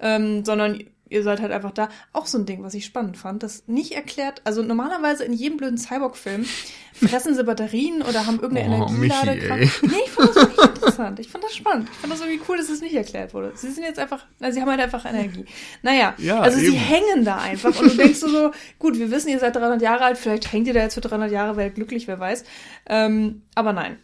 ähm, 0.00 0.44
sondern 0.44 0.82
ihr 1.08 1.22
seid 1.22 1.40
halt 1.40 1.52
einfach 1.52 1.70
da. 1.70 1.88
Auch 2.12 2.26
so 2.26 2.38
ein 2.38 2.46
Ding, 2.46 2.62
was 2.62 2.74
ich 2.74 2.84
spannend 2.84 3.16
fand, 3.16 3.42
das 3.42 3.64
nicht 3.66 3.92
erklärt. 3.92 4.42
Also 4.44 4.62
normalerweise 4.62 5.24
in 5.24 5.32
jedem 5.32 5.56
blöden 5.56 5.78
Cyborg-Film 5.78 6.44
fressen 6.92 7.34
sie 7.34 7.44
Batterien 7.44 8.02
oder 8.02 8.26
haben 8.26 8.40
irgendeine 8.40 8.84
oh, 8.84 8.88
Energieladekraft. 8.88 9.82
Nee, 9.82 9.92
ich 10.04 10.10
fand 10.10 10.28
das 10.28 10.36
wirklich 10.36 10.64
interessant. 10.74 11.20
Ich 11.20 11.28
fand 11.28 11.44
das 11.44 11.54
spannend. 11.54 11.88
Ich 11.92 11.98
fand 11.98 12.12
das 12.12 12.20
irgendwie 12.20 12.40
cool, 12.48 12.56
dass 12.56 12.68
es 12.68 12.80
nicht 12.80 12.94
erklärt 12.94 13.34
wurde. 13.34 13.52
Sie 13.54 13.70
sind 13.70 13.84
jetzt 13.84 13.98
einfach, 13.98 14.24
na, 14.38 14.50
sie 14.50 14.60
haben 14.60 14.70
halt 14.70 14.80
einfach 14.80 15.04
Energie. 15.04 15.44
Naja, 15.82 16.14
ja, 16.18 16.40
also 16.40 16.58
eben. 16.58 16.72
sie 16.72 16.76
hängen 16.76 17.24
da 17.24 17.38
einfach 17.38 17.78
und 17.78 17.92
du 17.92 17.96
denkst 18.02 18.18
so, 18.18 18.28
so, 18.28 18.50
gut, 18.78 18.98
wir 18.98 19.10
wissen, 19.10 19.28
ihr 19.28 19.38
seid 19.38 19.56
300 19.56 19.82
Jahre 19.82 20.04
alt, 20.04 20.18
vielleicht 20.18 20.52
hängt 20.52 20.66
ihr 20.66 20.74
da 20.74 20.80
jetzt 20.80 20.94
für 20.94 21.00
300 21.00 21.30
Jahre, 21.30 21.56
wäre 21.56 21.70
glücklich, 21.70 22.08
wer 22.08 22.18
weiß. 22.18 22.44
Ähm, 22.88 23.42
aber 23.54 23.72
nein 23.72 23.98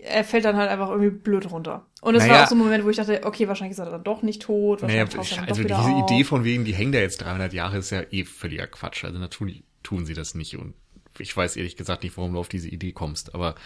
er 0.00 0.24
fällt 0.24 0.44
dann 0.44 0.56
halt 0.56 0.70
einfach 0.70 0.90
irgendwie 0.90 1.10
blöd 1.10 1.50
runter. 1.50 1.86
Und 2.00 2.14
es 2.14 2.22
naja, 2.22 2.34
war 2.34 2.44
auch 2.44 2.48
so 2.48 2.54
ein 2.54 2.58
Moment, 2.58 2.84
wo 2.84 2.90
ich 2.90 2.96
dachte, 2.96 3.20
okay, 3.24 3.48
wahrscheinlich 3.48 3.72
ist 3.72 3.84
er 3.84 3.90
dann 3.90 4.04
doch 4.04 4.22
nicht 4.22 4.42
tot. 4.42 4.82
Naja, 4.82 5.04
also 5.46 5.62
diese. 5.62 6.04
Idee 6.04 6.24
von 6.24 6.44
wegen, 6.44 6.64
die 6.64 6.74
hängen 6.74 6.92
da 6.92 6.98
jetzt 6.98 7.18
300 7.18 7.52
Jahre, 7.52 7.78
ist 7.78 7.90
ja 7.90 8.02
eh 8.10 8.24
völliger 8.24 8.66
Quatsch. 8.68 9.04
Also 9.04 9.18
natürlich 9.18 9.64
tun 9.82 10.06
sie 10.06 10.14
das 10.14 10.34
nicht 10.34 10.56
und 10.56 10.74
ich 11.18 11.36
weiß 11.36 11.56
ehrlich 11.56 11.76
gesagt 11.76 12.04
nicht, 12.04 12.16
warum 12.16 12.34
du 12.34 12.38
auf 12.38 12.48
diese 12.48 12.68
Idee 12.68 12.92
kommst, 12.92 13.34
aber 13.34 13.56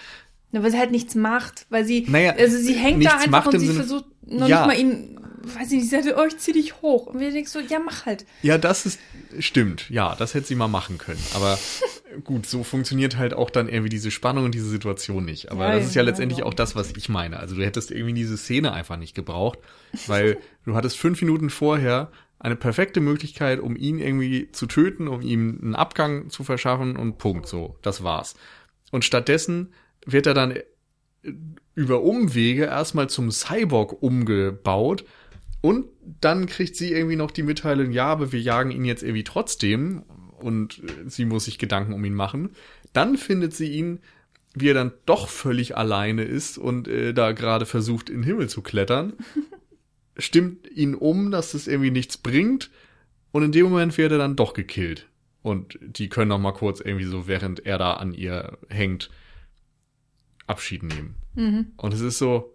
na, 0.53 0.63
weil 0.63 0.71
sie 0.71 0.79
halt 0.79 0.91
nichts 0.91 1.15
macht, 1.15 1.67
weil 1.71 1.85
sie, 1.85 2.05
naja, 2.09 2.33
also 2.33 2.59
sie 2.59 2.75
hängt 2.75 3.05
da 3.05 3.17
einfach 3.17 3.47
und 3.47 3.59
sie 3.59 3.67
Sinne, 3.67 3.79
versucht 3.79 4.05
noch 4.27 4.49
ja. 4.49 4.67
nicht 4.67 4.67
mal 4.67 4.79
ihn, 4.79 5.19
weiß 5.45 5.67
ich 5.67 5.73
nicht, 5.73 5.91
sie 5.91 5.97
sagte, 5.97 6.17
oh, 6.19 6.25
ich 6.27 6.39
zieh 6.39 6.53
dich 6.53 6.83
hoch. 6.83 7.07
Und 7.07 7.21
wir 7.21 7.31
denken 7.31 7.49
so, 7.49 7.61
ja, 7.61 7.79
mach 7.79 8.07
halt. 8.07 8.25
Ja, 8.43 8.59
das 8.59 8.87
ist, 8.87 9.01
stimmt, 9.39 9.89
ja, 9.91 10.15
das 10.15 10.35
hätte 10.35 10.47
sie 10.47 10.55
mal 10.55 10.69
machen 10.69 10.99
können. 10.99 11.23
Aber 11.35 11.59
gut, 12.25 12.47
so 12.47 12.65
funktioniert 12.65 13.17
halt 13.17 13.35
auch 13.35 13.51
dann 13.51 13.69
irgendwie 13.69 13.89
diese 13.89 14.11
Spannung 14.11 14.45
und 14.45 14.55
diese 14.55 14.69
Situation 14.69 15.25
nicht. 15.25 15.51
Aber 15.51 15.69
ja, 15.69 15.77
das 15.77 15.87
ist 15.87 15.95
ja, 15.95 16.03
letztendlich 16.03 16.41
ja. 16.41 16.45
auch 16.45 16.55
das, 16.55 16.77
was 16.77 16.93
ich 16.97 17.09
meine. 17.09 17.39
Also 17.39 17.57
du 17.57 17.65
hättest 17.65 17.91
irgendwie 17.91 18.15
diese 18.15 18.37
Szene 18.37 18.73
einfach 18.73 18.97
nicht 18.97 19.15
gebraucht, 19.15 19.59
weil 20.07 20.39
du 20.65 20.75
hattest 20.75 20.99
fünf 20.99 21.21
Minuten 21.21 21.51
vorher 21.51 22.11
eine 22.39 22.57
perfekte 22.57 23.01
Möglichkeit, 23.01 23.61
um 23.61 23.77
ihn 23.77 23.99
irgendwie 23.99 24.51
zu 24.51 24.67
töten, 24.67 25.07
um 25.07 25.23
ihm 25.23 25.61
einen 25.63 25.75
Abgang 25.77 26.29
zu 26.29 26.43
verschaffen 26.43 26.97
und 26.97 27.19
Punkt, 27.19 27.47
so, 27.47 27.77
das 27.83 28.03
war's. 28.03 28.35
Und 28.91 29.05
stattdessen 29.05 29.73
wird 30.05 30.27
er 30.27 30.35
dann 30.35 30.55
über 31.75 32.03
Umwege 32.03 32.65
erstmal 32.65 33.09
zum 33.09 33.31
Cyborg 33.31 34.03
umgebaut 34.03 35.05
und 35.63 35.87
dann 36.21 36.47
kriegt 36.47 36.77
sie 36.77 36.93
irgendwie 36.93 37.17
noch 37.17 37.31
die 37.31 37.45
Mitteilung, 37.45 37.93
ja, 37.93 38.07
aber 38.07 38.33
wir 38.33 38.41
jagen 38.41 38.73
ihn 38.73 38.85
jetzt 38.85 39.03
irgendwie 39.03 39.25
trotzdem 39.25 40.03
und 40.39 40.83
sie 41.07 41.25
muss 41.25 41.47
sich 41.47 41.59
Gedanken 41.59 41.95
um 41.95 42.05
ihn 42.05 42.15
machen. 42.15 42.51
Dann 42.93 43.17
findet 43.17 43.55
sie 43.55 43.71
ihn, 43.71 44.01
wie 44.55 44.69
er 44.69 44.75
dann 44.75 44.93
doch 45.07 45.29
völlig 45.29 45.77
alleine 45.77 46.25
ist 46.25 46.59
und 46.59 46.89
äh, 46.89 47.15
da 47.15 47.33
gerade 47.33 47.65
versucht, 47.65 48.11
in 48.11 48.17
den 48.19 48.25
Himmel 48.25 48.49
zu 48.49 48.61
klettern. 48.61 49.15
Stimmt 50.19 50.69
ihn 50.71 50.95
um, 50.95 51.31
dass 51.31 51.53
das 51.53 51.69
irgendwie 51.69 51.93
nichts 51.93 52.19
bringt. 52.19 52.71
Und 53.31 53.45
in 53.45 53.53
dem 53.53 53.65
Moment 53.65 53.97
wird 53.97 54.13
er 54.13 54.19
dann 54.19 54.37
doch 54.37 54.53
gekillt. 54.53 55.09
Und 55.43 55.79
die 55.81 56.09
können 56.09 56.29
noch 56.29 56.39
mal 56.39 56.53
kurz 56.53 56.81
irgendwie 56.81 57.07
so, 57.07 57.29
während 57.29 57.65
er 57.65 57.79
da 57.79 57.95
an 57.95 58.13
ihr 58.13 58.59
hängt, 58.69 59.11
Abschied 60.47 60.83
nehmen. 60.83 61.15
Mhm. 61.35 61.73
Und 61.77 61.95
es 61.95 62.01
ist 62.01 62.19
so, 62.19 62.52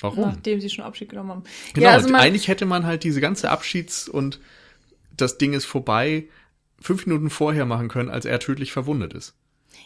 warum? 0.00 0.20
Nachdem 0.22 0.60
sie 0.60 0.70
schon 0.70 0.84
Abschied 0.84 1.08
genommen 1.08 1.30
haben. 1.30 1.44
Genau, 1.74 1.86
ja, 1.86 1.92
also 1.94 2.12
eigentlich 2.14 2.48
hätte 2.48 2.66
man 2.66 2.86
halt 2.86 3.04
diese 3.04 3.20
ganze 3.20 3.50
Abschieds- 3.50 4.08
und 4.08 4.40
das 5.16 5.38
Ding 5.38 5.52
ist 5.52 5.64
vorbei 5.64 6.28
fünf 6.80 7.06
Minuten 7.06 7.28
vorher 7.30 7.66
machen 7.66 7.88
können, 7.88 8.08
als 8.10 8.24
er 8.24 8.38
tödlich 8.38 8.70
verwundet 8.72 9.12
ist. 9.14 9.34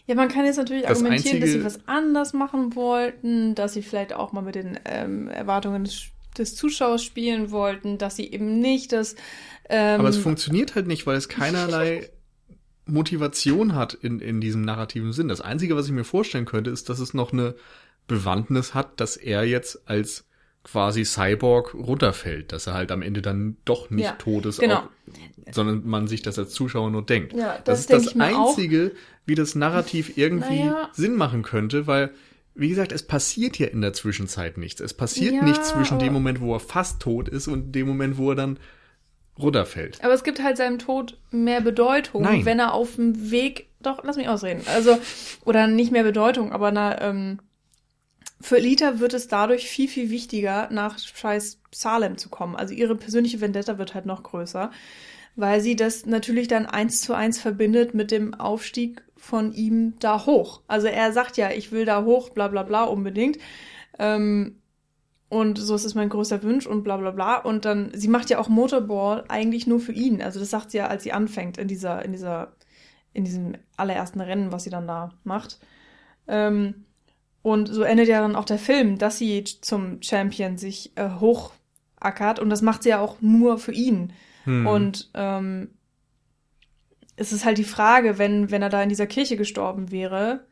ja, 0.06 0.14
man 0.14 0.28
kann 0.28 0.44
jetzt 0.44 0.56
natürlich 0.58 0.82
Das 0.82 0.98
argumentieren, 0.98 1.40
dass 1.40 1.50
sie 1.50 1.56
einzige- 1.60 1.64
was 1.64 1.88
anders 1.88 2.32
machen 2.34 2.74
wollten, 2.76 3.54
dass 3.54 3.72
sie 3.74 3.82
vielleicht 3.82 4.12
auch 4.12 4.32
mal 4.32 4.42
mit 4.42 4.54
den 4.56 4.78
ähm, 4.84 5.28
Erwartungen 5.28 5.84
des, 5.84 6.02
des 6.36 6.54
Zuschauers 6.54 7.02
spielen 7.02 7.50
wollten, 7.50 7.96
dass 7.96 8.16
sie 8.16 8.30
eben 8.30 8.58
nicht 8.60 8.92
das. 8.92 9.16
Ähm, 9.70 10.00
Aber 10.00 10.10
es 10.10 10.18
funktioniert 10.18 10.74
halt 10.74 10.86
nicht, 10.86 11.06
weil 11.06 11.16
es 11.16 11.28
keinerlei 11.30 12.10
Motivation 12.86 13.74
hat 13.74 13.94
in, 13.94 14.18
in 14.20 14.40
diesem 14.40 14.62
narrativen 14.62 15.12
Sinn. 15.12 15.28
Das 15.28 15.40
Einzige, 15.40 15.76
was 15.76 15.86
ich 15.86 15.92
mir 15.92 16.04
vorstellen 16.04 16.44
könnte, 16.46 16.70
ist, 16.70 16.88
dass 16.88 16.98
es 16.98 17.14
noch 17.14 17.32
eine 17.32 17.54
Bewandtnis 18.08 18.74
hat, 18.74 19.00
dass 19.00 19.16
er 19.16 19.44
jetzt 19.44 19.82
als 19.88 20.26
quasi 20.64 21.04
Cyborg 21.04 21.74
runterfällt, 21.74 22.52
dass 22.52 22.66
er 22.68 22.74
halt 22.74 22.92
am 22.92 23.02
Ende 23.02 23.20
dann 23.20 23.56
doch 23.64 23.90
nicht 23.90 24.04
Ja, 24.04 24.12
tot 24.12 24.46
ist, 24.46 24.60
genau. 24.60 24.76
auch, 24.76 24.88
sondern 25.50 25.84
man 25.86 26.06
sich 26.06 26.22
das 26.22 26.38
als 26.38 26.52
Zuschauer 26.52 26.90
nur 26.90 27.04
denkt. 27.04 27.32
Ja, 27.32 27.58
das 27.64 27.86
das 27.86 28.02
ist 28.02 28.06
das 28.08 28.14
mir 28.14 28.36
auch. 28.38 28.50
Einzige, 28.50 28.92
wie 29.26 29.34
das 29.34 29.54
Narrativ 29.56 30.16
irgendwie 30.16 30.60
Naja. 30.60 30.88
Sinn 30.92 31.16
machen 31.16 31.42
könnte, 31.42 31.86
weil 31.86 32.10
wie 32.54 32.68
gesagt, 32.68 32.92
es 32.92 33.02
passiert 33.06 33.58
ja 33.58 33.66
in 33.68 33.80
der 33.80 33.94
Zwischenzeit 33.94 34.58
nichts. 34.58 34.80
Es 34.82 34.92
passiert 34.94 35.32
Ja, 35.34 35.42
nichts 35.42 35.70
zwischen 35.70 35.98
dem 35.98 36.12
Moment, 36.12 36.40
wo 36.40 36.54
er 36.54 36.60
fast 36.60 37.00
tot 37.00 37.28
ist 37.28 37.48
und 37.48 37.72
dem 37.72 37.88
Moment, 37.88 38.18
wo 38.18 38.30
er 38.30 38.36
dann 38.36 38.58
runterfällt. 39.38 40.04
Aber 40.04 40.12
es 40.12 40.22
gibt 40.22 40.42
halt 40.42 40.58
seinem 40.58 40.78
Tod 40.78 41.18
mehr 41.30 41.60
Bedeutung, 41.62 42.22
Nein. 42.22 42.44
wenn 42.44 42.58
er 42.58 42.74
auf 42.74 42.96
dem 42.96 43.30
Weg. 43.30 43.68
Doch, 43.80 44.04
lass 44.04 44.16
mich 44.16 44.28
ausreden. 44.28 44.60
Also, 44.72 44.98
oder 45.44 45.66
nicht 45.66 45.92
mehr 45.92 46.02
Bedeutung, 46.04 46.52
aber 46.52 46.70
na, 46.70 47.00
ähm, 47.00 47.38
für 48.42 48.58
Lita 48.58 48.98
wird 48.98 49.14
es 49.14 49.28
dadurch 49.28 49.68
viel, 49.68 49.88
viel 49.88 50.10
wichtiger, 50.10 50.68
nach 50.70 50.98
scheiß 50.98 51.60
Salem 51.70 52.18
zu 52.18 52.28
kommen. 52.28 52.56
Also 52.56 52.74
ihre 52.74 52.96
persönliche 52.96 53.40
Vendetta 53.40 53.78
wird 53.78 53.94
halt 53.94 54.04
noch 54.04 54.22
größer, 54.22 54.70
weil 55.36 55.60
sie 55.60 55.76
das 55.76 56.06
natürlich 56.06 56.48
dann 56.48 56.66
eins 56.66 57.00
zu 57.00 57.14
eins 57.14 57.40
verbindet 57.40 57.94
mit 57.94 58.10
dem 58.10 58.34
Aufstieg 58.34 59.02
von 59.16 59.52
ihm 59.52 59.94
da 60.00 60.26
hoch. 60.26 60.62
Also 60.66 60.88
er 60.88 61.12
sagt 61.12 61.36
ja, 61.36 61.50
ich 61.50 61.70
will 61.70 61.84
da 61.84 62.04
hoch, 62.04 62.30
bla 62.30 62.48
bla 62.48 62.64
bla 62.64 62.84
unbedingt. 62.84 63.38
Ähm, 63.98 64.58
und 65.28 65.56
so 65.58 65.74
ist 65.76 65.84
es 65.84 65.94
mein 65.94 66.10
größter 66.10 66.42
Wunsch 66.42 66.66
und 66.66 66.82
bla 66.82 66.96
bla 66.96 67.12
bla. 67.12 67.36
Und 67.36 67.64
dann, 67.64 67.90
sie 67.94 68.08
macht 68.08 68.28
ja 68.28 68.38
auch 68.38 68.48
Motorball 68.48 69.24
eigentlich 69.28 69.66
nur 69.66 69.80
für 69.80 69.92
ihn. 69.92 70.20
Also 70.20 70.40
das 70.40 70.50
sagt 70.50 70.72
sie 70.72 70.78
ja, 70.78 70.88
als 70.88 71.04
sie 71.04 71.12
anfängt 71.12 71.56
in 71.56 71.68
dieser, 71.68 72.04
in 72.04 72.12
dieser, 72.12 72.52
in 73.14 73.24
diesem 73.24 73.54
allerersten 73.76 74.20
Rennen, 74.20 74.52
was 74.52 74.64
sie 74.64 74.70
dann 74.70 74.86
da 74.86 75.14
macht. 75.24 75.60
Ähm, 76.26 76.84
und 77.42 77.66
so 77.66 77.82
endet 77.82 78.08
ja 78.08 78.20
dann 78.20 78.36
auch 78.36 78.44
der 78.44 78.58
Film, 78.58 78.98
dass 78.98 79.18
sie 79.18 79.44
zum 79.44 80.00
Champion 80.00 80.58
sich 80.58 80.92
äh, 80.96 81.10
hochackert. 81.20 82.38
Und 82.38 82.50
das 82.50 82.62
macht 82.62 82.84
sie 82.84 82.90
ja 82.90 83.00
auch 83.00 83.20
nur 83.20 83.58
für 83.58 83.72
ihn. 83.72 84.12
Hm. 84.44 84.66
Und 84.66 85.10
ähm, 85.14 85.70
es 87.16 87.32
ist 87.32 87.44
halt 87.44 87.58
die 87.58 87.64
Frage, 87.64 88.18
wenn, 88.18 88.50
wenn 88.50 88.62
er 88.62 88.68
da 88.68 88.82
in 88.82 88.88
dieser 88.88 89.06
Kirche 89.06 89.36
gestorben 89.36 89.90
wäre, 89.90 90.46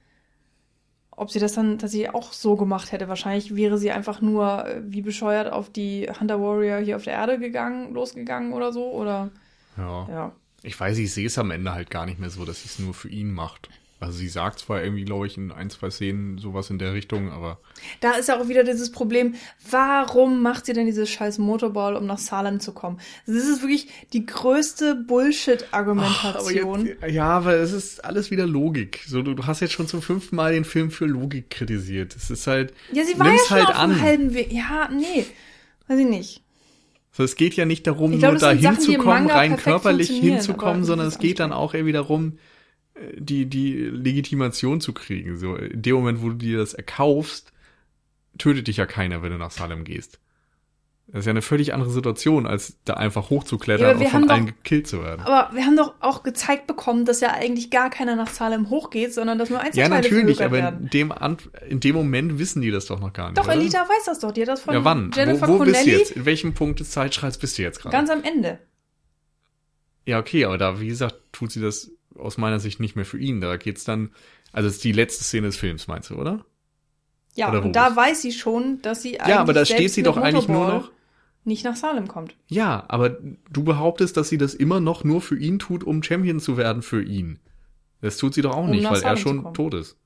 ob 1.12 1.30
sie 1.30 1.38
das 1.38 1.52
dann 1.52 1.78
tatsächlich 1.78 2.14
auch 2.14 2.32
so 2.32 2.56
gemacht 2.56 2.92
hätte. 2.92 3.08
Wahrscheinlich 3.08 3.54
wäre 3.54 3.78
sie 3.78 3.92
einfach 3.92 4.20
nur 4.20 4.66
äh, 4.66 4.82
wie 4.84 5.02
bescheuert 5.02 5.52
auf 5.52 5.70
die 5.70 6.08
Hunter 6.08 6.40
Warrior 6.40 6.78
hier 6.78 6.96
auf 6.96 7.04
der 7.04 7.14
Erde 7.14 7.38
gegangen, 7.38 7.94
losgegangen 7.94 8.52
oder 8.52 8.72
so. 8.72 8.90
Oder 8.90 9.30
ja. 9.76 10.08
ja. 10.08 10.32
Ich 10.62 10.78
weiß, 10.78 10.98
ich 10.98 11.12
sehe 11.14 11.26
es 11.26 11.38
am 11.38 11.52
Ende 11.52 11.72
halt 11.72 11.90
gar 11.90 12.04
nicht 12.04 12.18
mehr 12.18 12.30
so, 12.30 12.44
dass 12.44 12.62
sie 12.62 12.68
es 12.68 12.78
nur 12.80 12.94
für 12.94 13.08
ihn 13.08 13.32
macht. 13.32 13.68
Also 14.00 14.18
sie 14.18 14.28
sagt 14.28 14.60
zwar 14.60 14.82
irgendwie, 14.82 15.04
glaube 15.04 15.26
ich, 15.26 15.36
in 15.36 15.52
ein, 15.52 15.68
zwei 15.68 15.90
Szenen 15.90 16.38
sowas 16.38 16.70
in 16.70 16.78
der 16.78 16.94
Richtung, 16.94 17.30
aber 17.30 17.60
Da 18.00 18.12
ist 18.12 18.28
ja 18.28 18.40
auch 18.40 18.48
wieder 18.48 18.64
dieses 18.64 18.90
Problem, 18.90 19.34
warum 19.70 20.40
macht 20.40 20.64
sie 20.64 20.72
denn 20.72 20.86
dieses 20.86 21.10
scheiß 21.10 21.36
Motorball, 21.38 21.96
um 21.96 22.06
nach 22.06 22.18
Salem 22.18 22.60
zu 22.60 22.72
kommen? 22.72 22.98
Das 23.26 23.36
ist 23.36 23.60
wirklich 23.60 23.88
die 24.14 24.24
größte 24.24 24.94
Bullshit-Argumentation. 25.06 26.88
ja, 27.08 27.24
aber 27.28 27.54
es 27.54 27.72
ist 27.72 28.04
alles 28.04 28.30
wieder 28.30 28.46
Logik. 28.46 29.04
So, 29.06 29.22
du, 29.22 29.34
du 29.34 29.46
hast 29.46 29.60
jetzt 29.60 29.72
schon 29.72 29.86
zum 29.86 30.02
fünften 30.02 30.36
Mal 30.36 30.52
den 30.52 30.64
Film 30.64 30.90
für 30.90 31.06
Logik 31.06 31.50
kritisiert. 31.50 32.16
Es 32.16 32.30
ist 32.30 32.46
halt, 32.46 32.72
Ja, 32.92 33.04
sie 33.04 33.18
war 33.18 33.30
ja 33.30 33.38
schon 33.46 33.56
halt 33.58 33.68
auf 33.68 33.78
an. 33.78 34.00
halben 34.00 34.34
Weg. 34.34 34.52
Ja, 34.52 34.88
nee, 34.92 35.26
weiß 35.88 35.98
ich 35.98 36.06
nicht. 36.06 36.42
So, 37.12 37.24
es 37.24 37.34
geht 37.34 37.54
ja 37.54 37.64
nicht 37.66 37.86
darum, 37.86 38.18
glaub, 38.18 38.32
nur 38.32 38.40
da 38.40 38.52
hinzukommen, 38.52 39.28
rein 39.28 39.56
körperlich 39.56 40.08
hinzukommen, 40.08 40.84
sondern 40.84 41.08
es 41.08 41.18
geht 41.18 41.40
dann 41.40 41.52
auch 41.52 41.74
irgendwie 41.74 41.92
darum, 41.92 42.38
die, 43.16 43.46
die 43.46 43.74
Legitimation 43.84 44.80
zu 44.80 44.92
kriegen. 44.92 45.36
So, 45.36 45.56
in 45.56 45.82
dem 45.82 45.94
Moment, 45.96 46.22
wo 46.22 46.28
du 46.28 46.34
dir 46.36 46.58
das 46.58 46.74
erkaufst, 46.74 47.52
tötet 48.38 48.68
dich 48.68 48.76
ja 48.78 48.86
keiner, 48.86 49.22
wenn 49.22 49.32
du 49.32 49.38
nach 49.38 49.50
Salem 49.50 49.84
gehst. 49.84 50.18
Das 51.12 51.20
ist 51.20 51.26
ja 51.26 51.30
eine 51.30 51.42
völlig 51.42 51.74
andere 51.74 51.90
Situation, 51.90 52.46
als 52.46 52.76
da 52.84 52.94
einfach 52.94 53.24
Ja, 53.24 53.30
hochzuklettern 53.30 53.96
aber 53.96 53.98
und 54.04 54.08
von 54.10 54.30
allen 54.30 54.46
doch- 54.46 54.54
gekillt 54.54 54.86
zu 54.86 55.02
werden. 55.02 55.22
Aber 55.22 55.52
wir 55.56 55.66
haben 55.66 55.76
doch 55.76 55.94
auch 55.98 56.22
gezeigt 56.22 56.68
bekommen, 56.68 57.04
dass 57.04 57.20
ja 57.20 57.32
eigentlich 57.32 57.70
gar 57.70 57.90
keiner 57.90 58.14
nach 58.14 58.28
Salem 58.28 58.70
hochgeht, 58.70 59.12
sondern 59.12 59.36
dass 59.36 59.50
nur 59.50 59.58
Ja, 59.58 59.64
Einzelteile 59.64 60.02
natürlich, 60.02 60.36
verhökert 60.36 60.64
aber 60.72 60.78
in 60.84 60.90
dem, 60.90 61.12
in 61.68 61.80
dem 61.80 61.96
Moment 61.96 62.38
wissen 62.38 62.62
die 62.62 62.70
das 62.70 62.86
doch 62.86 63.00
noch 63.00 63.12
gar 63.12 63.26
nicht. 63.30 63.38
Doch, 63.38 63.44
oder? 63.46 63.54
Elita 63.54 63.80
weiß 63.80 64.04
das 64.06 64.20
doch. 64.20 64.30
Die 64.30 64.42
hat 64.42 64.48
das 64.48 64.60
von 64.60 64.72
Ja, 64.72 64.84
wann? 64.84 65.10
Jennifer 65.12 65.48
wo 65.48 65.58
wo 65.58 65.64
bist 65.64 65.84
du 65.84 65.90
jetzt? 65.90 66.12
In 66.12 66.26
welchem 66.26 66.54
Punkt 66.54 66.78
des 66.78 66.90
Zeitschreits 66.92 67.38
bist 67.38 67.58
du 67.58 67.62
jetzt 67.62 67.80
gerade? 67.80 67.92
ganz 67.96 68.08
am 68.08 68.22
Ende. 68.22 68.60
Ja, 70.06 70.20
okay, 70.20 70.44
aber 70.44 70.58
da, 70.58 70.80
wie 70.80 70.86
gesagt, 70.88 71.16
tut 71.32 71.50
sie 71.50 71.60
das 71.60 71.90
aus 72.20 72.38
meiner 72.38 72.60
Sicht 72.60 72.80
nicht 72.80 72.96
mehr 72.96 73.04
für 73.04 73.18
ihn. 73.18 73.40
Da 73.40 73.56
geht's 73.56 73.84
dann, 73.84 74.10
also 74.52 74.68
es 74.68 74.76
ist 74.76 74.84
die 74.84 74.92
letzte 74.92 75.24
Szene 75.24 75.48
des 75.48 75.56
Films, 75.56 75.88
meinst 75.88 76.10
du, 76.10 76.16
oder? 76.16 76.44
Ja, 77.34 77.48
Oder 77.50 77.62
und 77.64 77.74
da 77.76 77.94
weiß 77.94 78.22
sie 78.22 78.32
schon, 78.32 78.82
dass 78.82 79.02
sie 79.02 79.14
Ja, 79.14 79.40
aber 79.40 79.52
da 79.52 79.64
steht 79.64 79.92
sie 79.92 80.02
doch 80.02 80.16
eigentlich 80.16 80.48
nur 80.48 80.66
noch. 80.68 80.90
nicht 81.44 81.64
nach 81.64 81.76
Salem 81.76 82.08
kommt. 82.08 82.34
Ja, 82.48 82.84
aber 82.88 83.10
du 83.50 83.62
behauptest, 83.64 84.16
dass 84.16 84.28
sie 84.28 84.38
das 84.38 84.54
immer 84.54 84.80
noch 84.80 85.04
nur 85.04 85.20
für 85.20 85.38
ihn 85.38 85.58
tut, 85.60 85.84
um 85.84 86.02
Champion 86.02 86.40
zu 86.40 86.56
werden 86.56 86.82
für 86.82 87.02
ihn. 87.02 87.38
Das 88.00 88.16
tut 88.16 88.34
sie 88.34 88.42
doch 88.42 88.54
auch 88.56 88.64
Um 88.64 88.70
nicht, 88.70 88.84
weil 88.84 88.94
er 88.94 89.00
Salem 89.00 89.16
zu 89.16 89.22
schon 89.22 89.54
tot 89.54 89.74
ist. 89.74 89.96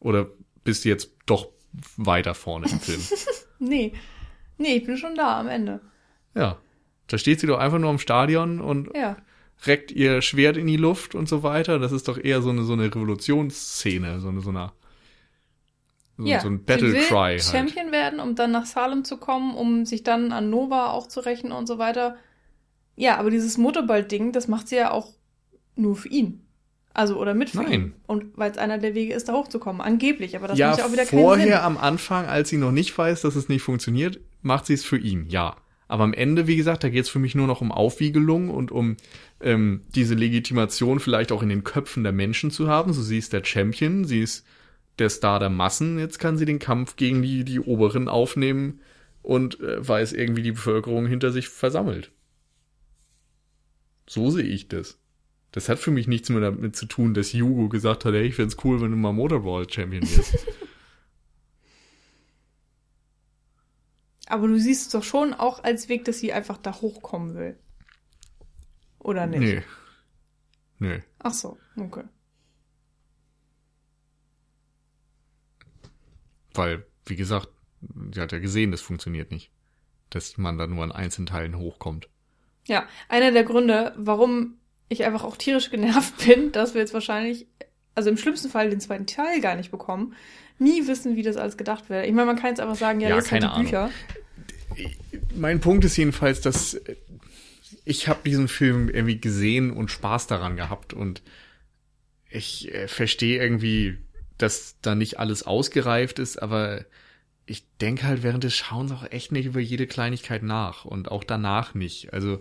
Oder 0.00 0.28
bist 0.64 0.84
du 0.84 0.88
jetzt 0.88 1.12
doch 1.26 1.48
weiter 1.96 2.34
vorne 2.34 2.66
im 2.70 2.80
Film? 2.80 3.00
Nee. 3.58 3.94
Nee, 4.58 4.74
ich 4.76 4.84
bin 4.84 4.98
schon 4.98 5.14
da 5.14 5.40
am 5.40 5.48
Ende. 5.48 5.80
ja. 6.34 6.58
Da 7.08 7.18
steht 7.18 7.38
sie 7.38 7.46
doch 7.46 7.58
einfach 7.60 7.78
nur 7.78 7.88
am 7.88 7.98
Stadion 8.00 8.60
und 8.60 8.90
Ja. 8.94 9.16
Reckt 9.64 9.90
ihr 9.92 10.22
Schwert 10.22 10.56
in 10.56 10.66
die 10.66 10.76
Luft 10.76 11.14
und 11.14 11.28
so 11.28 11.42
weiter. 11.42 11.78
Das 11.78 11.92
ist 11.92 12.08
doch 12.08 12.18
eher 12.18 12.42
so 12.42 12.50
eine, 12.50 12.64
so 12.64 12.74
eine 12.74 12.84
Revolutionsszene, 12.84 14.20
so 14.20 14.28
eine, 14.28 14.40
so 14.40 14.50
eine, 14.50 14.72
so, 16.18 16.24
ja. 16.24 16.40
so 16.40 16.48
ein 16.48 16.64
Battle 16.64 16.92
Cry 16.92 17.38
halt. 17.38 17.42
Champion 17.42 17.92
werden, 17.92 18.20
um 18.20 18.34
dann 18.34 18.52
nach 18.52 18.66
Salem 18.66 19.04
zu 19.04 19.16
kommen, 19.16 19.54
um 19.54 19.86
sich 19.86 20.02
dann 20.02 20.32
an 20.32 20.50
Nova 20.50 20.90
auch 20.90 21.06
zu 21.06 21.20
rächen 21.20 21.52
und 21.52 21.66
so 21.66 21.78
weiter. 21.78 22.16
Ja, 22.94 23.18
aber 23.18 23.30
dieses 23.30 23.58
Motorball-Ding, 23.58 24.32
das 24.32 24.48
macht 24.48 24.68
sie 24.68 24.76
ja 24.76 24.90
auch 24.90 25.12
nur 25.74 25.96
für 25.96 26.08
ihn. 26.08 26.42
Also, 26.94 27.18
oder 27.18 27.34
mit 27.34 27.50
für 27.50 27.58
Nein. 27.58 27.72
ihn. 27.72 27.92
Und 28.06 28.38
weil 28.38 28.50
es 28.50 28.56
einer 28.56 28.78
der 28.78 28.94
Wege 28.94 29.12
ist, 29.12 29.28
da 29.28 29.34
hochzukommen. 29.34 29.82
Angeblich, 29.82 30.34
aber 30.34 30.48
das 30.48 30.58
ja, 30.58 30.70
macht 30.70 30.78
ja 30.78 30.86
auch 30.86 30.92
wieder 30.92 31.04
keinen 31.04 31.20
vorher 31.20 31.46
Sinn. 31.46 31.56
am 31.56 31.76
Anfang, 31.76 32.24
als 32.24 32.48
sie 32.48 32.56
noch 32.56 32.72
nicht 32.72 32.96
weiß, 32.96 33.20
dass 33.20 33.36
es 33.36 33.50
nicht 33.50 33.62
funktioniert, 33.62 34.18
macht 34.40 34.64
sie 34.64 34.72
es 34.72 34.84
für 34.84 34.96
ihn, 34.96 35.26
ja. 35.28 35.56
Aber 35.88 36.04
am 36.04 36.14
Ende, 36.14 36.46
wie 36.46 36.56
gesagt, 36.56 36.82
da 36.82 36.88
geht 36.88 37.04
es 37.04 37.08
für 37.08 37.18
mich 37.18 37.34
nur 37.34 37.46
noch 37.46 37.60
um 37.60 37.70
Aufwiegelung 37.70 38.50
und 38.50 38.72
um 38.72 38.96
ähm, 39.40 39.82
diese 39.94 40.14
Legitimation 40.14 40.98
vielleicht 40.98 41.30
auch 41.30 41.42
in 41.42 41.48
den 41.48 41.64
Köpfen 41.64 42.02
der 42.02 42.12
Menschen 42.12 42.50
zu 42.50 42.68
haben. 42.68 42.92
So, 42.92 43.02
sie 43.02 43.18
ist 43.18 43.32
der 43.32 43.44
Champion, 43.44 44.04
sie 44.04 44.20
ist 44.20 44.44
der 44.98 45.10
Star 45.10 45.38
der 45.38 45.50
Massen. 45.50 45.98
Jetzt 45.98 46.18
kann 46.18 46.38
sie 46.38 46.44
den 46.44 46.58
Kampf 46.58 46.96
gegen 46.96 47.22
die, 47.22 47.44
die 47.44 47.60
Oberen 47.60 48.08
aufnehmen 48.08 48.80
und 49.22 49.60
äh, 49.60 49.86
weiß 49.86 50.12
irgendwie 50.12 50.42
die 50.42 50.52
Bevölkerung 50.52 51.06
hinter 51.06 51.30
sich 51.30 51.48
versammelt. 51.48 52.10
So 54.08 54.30
sehe 54.30 54.44
ich 54.44 54.68
das. 54.68 54.98
Das 55.52 55.68
hat 55.68 55.78
für 55.78 55.90
mich 55.90 56.06
nichts 56.06 56.28
mehr 56.28 56.40
damit 56.40 56.76
zu 56.76 56.86
tun, 56.86 57.14
dass 57.14 57.32
Hugo 57.32 57.68
gesagt 57.68 58.04
hat, 58.04 58.12
hey, 58.12 58.26
ich 58.26 58.34
find's 58.34 58.56
cool, 58.64 58.80
wenn 58.80 58.90
du 58.90 58.96
mal 58.96 59.12
Motorball-Champion 59.12 60.02
wirst. 60.02 60.46
Aber 64.26 64.48
du 64.48 64.58
siehst 64.58 64.86
es 64.86 64.92
doch 64.92 65.04
schon 65.04 65.34
auch 65.34 65.62
als 65.62 65.88
Weg, 65.88 66.04
dass 66.04 66.18
sie 66.18 66.32
einfach 66.32 66.58
da 66.58 66.74
hochkommen 66.80 67.34
will. 67.34 67.58
Oder 68.98 69.26
nicht? 69.26 69.40
nee. 69.40 69.62
Nee. 70.78 71.02
Ach 71.20 71.32
so, 71.32 71.56
okay. 71.78 72.04
Weil, 76.52 76.86
wie 77.06 77.16
gesagt, 77.16 77.48
sie 78.12 78.20
hat 78.20 78.32
ja 78.32 78.38
gesehen, 78.38 78.72
das 78.72 78.80
funktioniert 78.80 79.30
nicht. 79.30 79.50
Dass 80.10 80.36
man 80.38 80.58
da 80.58 80.66
nur 80.66 80.84
an 80.84 80.92
einzelnen 80.92 81.26
Teilen 81.26 81.56
hochkommt. 81.58 82.08
Ja, 82.66 82.86
einer 83.08 83.32
der 83.32 83.44
Gründe, 83.44 83.94
warum 83.96 84.58
ich 84.88 85.04
einfach 85.04 85.24
auch 85.24 85.36
tierisch 85.36 85.70
genervt 85.70 86.14
bin, 86.26 86.52
dass 86.52 86.74
wir 86.74 86.80
jetzt 86.80 86.94
wahrscheinlich, 86.94 87.46
also 87.94 88.10
im 88.10 88.16
schlimmsten 88.16 88.48
Fall 88.48 88.70
den 88.70 88.80
zweiten 88.80 89.06
Teil 89.06 89.40
gar 89.40 89.56
nicht 89.56 89.70
bekommen, 89.70 90.14
nie 90.58 90.86
wissen, 90.86 91.16
wie 91.16 91.22
das 91.22 91.36
alles 91.36 91.56
gedacht 91.56 91.90
wäre. 91.90 92.06
Ich 92.06 92.12
meine, 92.12 92.26
man 92.26 92.36
kann 92.36 92.50
jetzt 92.50 92.60
einfach 92.60 92.76
sagen, 92.76 93.00
ja, 93.00 93.10
Ja, 93.10 93.16
das 93.16 93.28
sind 93.28 93.42
die 93.42 93.46
keine 93.46 93.62
Bücher. 93.62 93.90
Mein 95.34 95.60
Punkt 95.60 95.84
ist 95.84 95.96
jedenfalls, 95.96 96.40
dass 96.40 96.80
ich 97.84 98.08
habe 98.08 98.20
diesen 98.24 98.48
Film 98.48 98.88
irgendwie 98.88 99.20
gesehen 99.20 99.70
und 99.70 99.90
Spaß 99.90 100.26
daran 100.26 100.56
gehabt 100.56 100.92
und 100.92 101.22
ich 102.28 102.72
äh, 102.74 102.88
verstehe 102.88 103.40
irgendwie, 103.40 103.98
dass 104.38 104.76
da 104.82 104.94
nicht 104.94 105.18
alles 105.18 105.44
ausgereift 105.44 106.18
ist, 106.18 106.42
aber 106.42 106.84
ich 107.46 107.64
denke 107.80 108.04
halt 108.04 108.22
während 108.22 108.44
des 108.44 108.56
Schauens 108.56 108.90
auch 108.92 109.10
echt 109.10 109.30
nicht 109.32 109.46
über 109.46 109.60
jede 109.60 109.86
Kleinigkeit 109.86 110.42
nach 110.42 110.84
und 110.84 111.10
auch 111.10 111.22
danach 111.22 111.74
nicht. 111.74 112.12
Also 112.12 112.40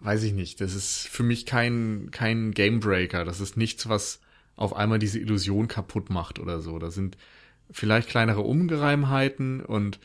weiß 0.00 0.22
ich 0.22 0.32
nicht, 0.32 0.60
das 0.60 0.74
ist 0.74 1.08
für 1.08 1.24
mich 1.24 1.46
kein 1.46 2.10
kein 2.12 2.52
Gamebreaker, 2.52 3.24
das 3.24 3.40
ist 3.40 3.56
nichts, 3.56 3.88
was 3.88 4.20
auf 4.56 4.74
einmal 4.74 4.98
diese 4.98 5.18
Illusion 5.18 5.68
kaputt 5.68 6.10
macht 6.10 6.38
oder 6.38 6.60
so. 6.60 6.78
Da 6.78 6.90
sind 6.90 7.16
vielleicht 7.70 8.08
kleinere 8.08 8.42
Ungereimheiten 8.42 9.60
und 9.60 9.98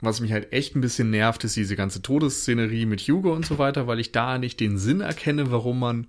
was 0.00 0.20
mich 0.20 0.32
halt 0.32 0.52
echt 0.52 0.74
ein 0.74 0.80
bisschen 0.80 1.10
nervt, 1.10 1.44
ist 1.44 1.56
diese 1.56 1.76
ganze 1.76 2.00
Todesszenerie 2.00 2.86
mit 2.86 3.00
Hugo 3.02 3.34
und 3.34 3.44
so 3.44 3.58
weiter, 3.58 3.86
weil 3.86 4.00
ich 4.00 4.12
da 4.12 4.38
nicht 4.38 4.58
den 4.58 4.78
Sinn 4.78 5.00
erkenne, 5.00 5.50
warum 5.50 5.78
man 5.78 6.06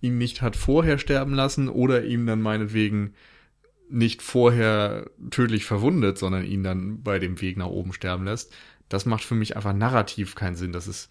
ihn 0.00 0.16
nicht 0.16 0.40
hat 0.40 0.56
vorher 0.56 0.98
sterben 0.98 1.34
lassen 1.34 1.68
oder 1.68 2.04
ihm 2.04 2.26
dann 2.26 2.40
meinetwegen 2.40 3.12
nicht 3.90 4.22
vorher 4.22 5.10
tödlich 5.30 5.64
verwundet, 5.64 6.16
sondern 6.16 6.46
ihn 6.46 6.62
dann 6.62 7.02
bei 7.02 7.18
dem 7.18 7.40
Weg 7.40 7.58
nach 7.58 7.66
oben 7.66 7.92
sterben 7.92 8.24
lässt. 8.24 8.54
Das 8.88 9.04
macht 9.04 9.24
für 9.24 9.34
mich 9.34 9.56
einfach 9.56 9.74
narrativ 9.74 10.34
keinen 10.34 10.56
Sinn. 10.56 10.72
Das 10.72 10.86
ist, 10.86 11.10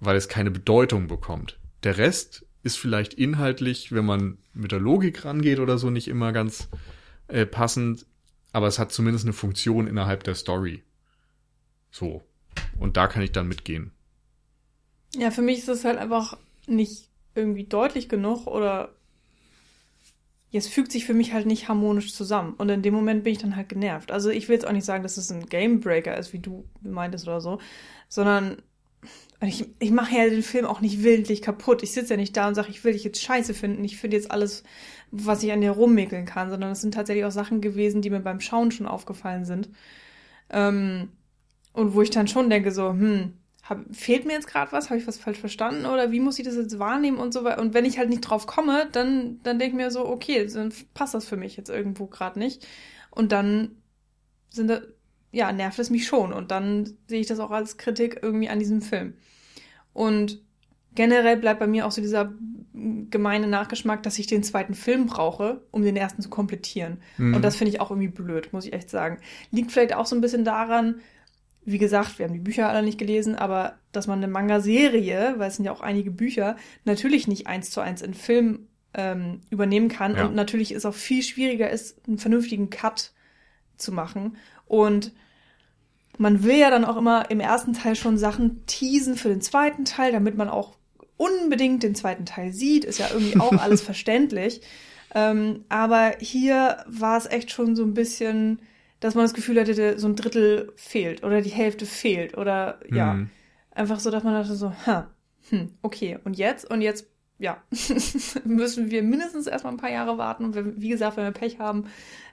weil 0.00 0.16
es 0.16 0.28
keine 0.28 0.50
Bedeutung 0.50 1.06
bekommt. 1.06 1.58
Der 1.84 1.98
Rest 1.98 2.46
ist 2.62 2.78
vielleicht 2.78 3.14
inhaltlich, 3.14 3.92
wenn 3.92 4.04
man 4.04 4.38
mit 4.52 4.72
der 4.72 4.80
Logik 4.80 5.24
rangeht 5.24 5.60
oder 5.60 5.78
so, 5.78 5.90
nicht 5.90 6.08
immer 6.08 6.32
ganz 6.32 6.68
äh, 7.28 7.46
passend, 7.46 8.06
aber 8.52 8.66
es 8.66 8.78
hat 8.78 8.92
zumindest 8.92 9.24
eine 9.24 9.32
Funktion 9.32 9.86
innerhalb 9.86 10.24
der 10.24 10.34
Story. 10.34 10.82
So. 11.90 12.22
Und 12.78 12.96
da 12.96 13.06
kann 13.06 13.22
ich 13.22 13.32
dann 13.32 13.48
mitgehen. 13.48 13.92
Ja, 15.14 15.30
für 15.30 15.42
mich 15.42 15.58
ist 15.58 15.68
es 15.68 15.84
halt 15.84 15.98
einfach 15.98 16.36
nicht 16.66 17.08
irgendwie 17.34 17.64
deutlich 17.64 18.08
genug 18.08 18.46
oder 18.46 18.94
jetzt 20.50 20.68
fügt 20.68 20.92
sich 20.92 21.04
für 21.04 21.14
mich 21.14 21.32
halt 21.32 21.46
nicht 21.46 21.68
harmonisch 21.68 22.14
zusammen. 22.14 22.54
Und 22.54 22.68
in 22.68 22.82
dem 22.82 22.94
Moment 22.94 23.24
bin 23.24 23.32
ich 23.32 23.38
dann 23.38 23.56
halt 23.56 23.68
genervt. 23.68 24.10
Also 24.10 24.30
ich 24.30 24.48
will 24.48 24.54
jetzt 24.54 24.66
auch 24.66 24.72
nicht 24.72 24.84
sagen, 24.84 25.02
dass 25.02 25.16
es 25.16 25.30
ein 25.30 25.46
Gamebreaker 25.46 26.16
ist, 26.16 26.32
wie 26.32 26.38
du 26.38 26.64
meintest 26.80 27.26
oder 27.26 27.40
so, 27.40 27.60
sondern 28.08 28.62
ich, 29.40 29.66
ich 29.78 29.90
mache 29.92 30.16
ja 30.16 30.28
den 30.28 30.42
Film 30.42 30.64
auch 30.66 30.80
nicht 30.80 31.02
willentlich 31.02 31.42
kaputt. 31.42 31.82
Ich 31.82 31.92
sitze 31.92 32.14
ja 32.14 32.16
nicht 32.16 32.36
da 32.36 32.48
und 32.48 32.54
sage, 32.54 32.70
ich 32.70 32.82
will 32.82 32.92
dich 32.92 33.04
jetzt 33.04 33.22
scheiße 33.22 33.54
finden. 33.54 33.84
Ich 33.84 33.96
finde 33.96 34.16
jetzt 34.16 34.30
alles, 34.30 34.64
was 35.12 35.42
ich 35.42 35.52
an 35.52 35.60
dir 35.60 35.70
rummäkeln 35.70 36.26
kann, 36.26 36.50
sondern 36.50 36.72
es 36.72 36.80
sind 36.80 36.94
tatsächlich 36.94 37.24
auch 37.24 37.30
Sachen 37.30 37.60
gewesen, 37.60 38.02
die 38.02 38.10
mir 38.10 38.20
beim 38.20 38.40
Schauen 38.40 38.72
schon 38.72 38.86
aufgefallen 38.86 39.44
sind. 39.44 39.70
Ähm, 40.50 41.10
und 41.72 41.94
wo 41.94 42.02
ich 42.02 42.10
dann 42.10 42.26
schon 42.26 42.50
denke, 42.50 42.72
so, 42.72 42.90
hm, 42.90 43.34
hab, 43.62 43.84
fehlt 43.94 44.24
mir 44.24 44.32
jetzt 44.32 44.48
gerade 44.48 44.72
was? 44.72 44.90
Habe 44.90 44.98
ich 44.98 45.06
was 45.06 45.18
falsch 45.18 45.38
verstanden? 45.38 45.86
Oder 45.86 46.10
wie 46.10 46.20
muss 46.20 46.38
ich 46.38 46.44
das 46.44 46.56
jetzt 46.56 46.78
wahrnehmen 46.80 47.18
und 47.18 47.32
so 47.32 47.44
weiter? 47.44 47.60
Und 47.60 47.74
wenn 47.74 47.84
ich 47.84 47.98
halt 47.98 48.08
nicht 48.08 48.22
drauf 48.22 48.46
komme, 48.46 48.88
dann, 48.92 49.40
dann 49.44 49.58
denke 49.58 49.76
ich 49.76 49.84
mir 49.84 49.90
so, 49.92 50.06
okay, 50.06 50.46
dann 50.46 50.72
passt 50.94 51.14
das 51.14 51.26
für 51.26 51.36
mich 51.36 51.56
jetzt 51.56 51.70
irgendwo 51.70 52.06
gerade 52.06 52.38
nicht. 52.38 52.66
Und 53.10 53.30
dann 53.30 53.76
sind 54.50 54.68
da, 54.68 54.80
ja, 55.32 55.52
nervt 55.52 55.78
es 55.78 55.90
mich 55.90 56.06
schon. 56.06 56.32
Und 56.32 56.50
dann 56.50 56.96
sehe 57.06 57.20
ich 57.20 57.26
das 57.26 57.40
auch 57.40 57.50
als 57.50 57.76
Kritik 57.76 58.20
irgendwie 58.22 58.48
an 58.48 58.58
diesem 58.58 58.82
Film. 58.82 59.14
Und 59.98 60.40
generell 60.94 61.36
bleibt 61.36 61.58
bei 61.58 61.66
mir 61.66 61.84
auch 61.84 61.90
so 61.90 62.00
dieser 62.00 62.32
gemeine 63.10 63.48
Nachgeschmack, 63.48 64.04
dass 64.04 64.16
ich 64.20 64.28
den 64.28 64.44
zweiten 64.44 64.74
Film 64.74 65.06
brauche, 65.06 65.62
um 65.72 65.82
den 65.82 65.96
ersten 65.96 66.22
zu 66.22 66.28
komplettieren. 66.28 66.98
Mhm. 67.16 67.34
Und 67.34 67.42
das 67.42 67.56
finde 67.56 67.72
ich 67.72 67.80
auch 67.80 67.90
irgendwie 67.90 68.06
blöd, 68.08 68.52
muss 68.52 68.64
ich 68.64 68.72
echt 68.72 68.90
sagen. 68.90 69.18
Liegt 69.50 69.72
vielleicht 69.72 69.94
auch 69.94 70.06
so 70.06 70.14
ein 70.14 70.20
bisschen 70.20 70.44
daran, 70.44 71.00
wie 71.64 71.78
gesagt, 71.78 72.20
wir 72.20 72.26
haben 72.26 72.32
die 72.32 72.38
Bücher 72.38 72.68
alle 72.68 72.84
nicht 72.84 72.96
gelesen, 72.98 73.34
aber 73.34 73.74
dass 73.90 74.06
man 74.06 74.20
eine 74.20 74.28
Manga-Serie, 74.32 75.34
weil 75.38 75.48
es 75.48 75.56
sind 75.56 75.64
ja 75.64 75.72
auch 75.72 75.80
einige 75.80 76.12
Bücher, 76.12 76.56
natürlich 76.84 77.26
nicht 77.26 77.48
eins 77.48 77.70
zu 77.70 77.80
eins 77.80 78.00
in 78.00 78.14
Film 78.14 78.68
ähm, 78.94 79.40
übernehmen 79.50 79.88
kann 79.88 80.14
Ja. 80.14 80.26
und 80.26 80.34
natürlich 80.36 80.70
ist 80.70 80.86
auch 80.86 80.94
viel 80.94 81.24
schwieriger 81.24 81.68
ist, 81.70 82.06
einen 82.06 82.18
vernünftigen 82.18 82.70
Cut 82.70 83.12
zu 83.76 83.90
machen. 83.90 84.36
Und 84.66 85.12
man 86.18 86.42
will 86.44 86.56
ja 86.56 86.70
dann 86.70 86.84
auch 86.84 86.96
immer 86.96 87.30
im 87.30 87.40
ersten 87.40 87.72
Teil 87.72 87.96
schon 87.96 88.18
Sachen 88.18 88.66
teasen 88.66 89.16
für 89.16 89.28
den 89.28 89.40
zweiten 89.40 89.84
Teil, 89.84 90.12
damit 90.12 90.36
man 90.36 90.48
auch 90.48 90.76
unbedingt 91.16 91.82
den 91.82 91.94
zweiten 91.94 92.26
Teil 92.26 92.52
sieht. 92.52 92.84
Ist 92.84 92.98
ja 92.98 93.10
irgendwie 93.10 93.38
auch 93.38 93.56
alles 93.58 93.82
verständlich. 93.82 94.60
Ähm, 95.14 95.64
aber 95.68 96.14
hier 96.20 96.84
war 96.86 97.16
es 97.16 97.26
echt 97.26 97.50
schon 97.50 97.74
so 97.76 97.82
ein 97.84 97.94
bisschen, 97.94 98.60
dass 99.00 99.14
man 99.14 99.24
das 99.24 99.34
Gefühl 99.34 99.58
hatte, 99.60 99.98
so 99.98 100.06
ein 100.08 100.16
Drittel 100.16 100.72
fehlt 100.76 101.24
oder 101.24 101.40
die 101.40 101.50
Hälfte 101.50 101.86
fehlt 101.86 102.36
oder 102.36 102.80
ja, 102.90 103.14
Mhm. 103.14 103.30
einfach 103.70 104.00
so, 104.00 104.10
dass 104.10 104.24
man 104.24 104.34
dachte 104.34 104.54
so, 104.54 104.72
ha, 104.86 105.08
hm, 105.50 105.70
okay, 105.82 106.18
und 106.24 106.36
jetzt? 106.36 106.70
Und 106.70 106.82
jetzt, 106.82 107.06
ja, 107.38 107.62
müssen 108.44 108.90
wir 108.90 109.02
mindestens 109.02 109.46
erstmal 109.46 109.72
ein 109.72 109.78
paar 109.78 109.90
Jahre 109.90 110.18
warten 110.18 110.44
und 110.44 110.54
wenn, 110.54 110.80
wie 110.80 110.88
gesagt, 110.90 111.16
wenn 111.16 111.24
wir 111.24 111.30
Pech 111.32 111.58
haben, 111.58 111.86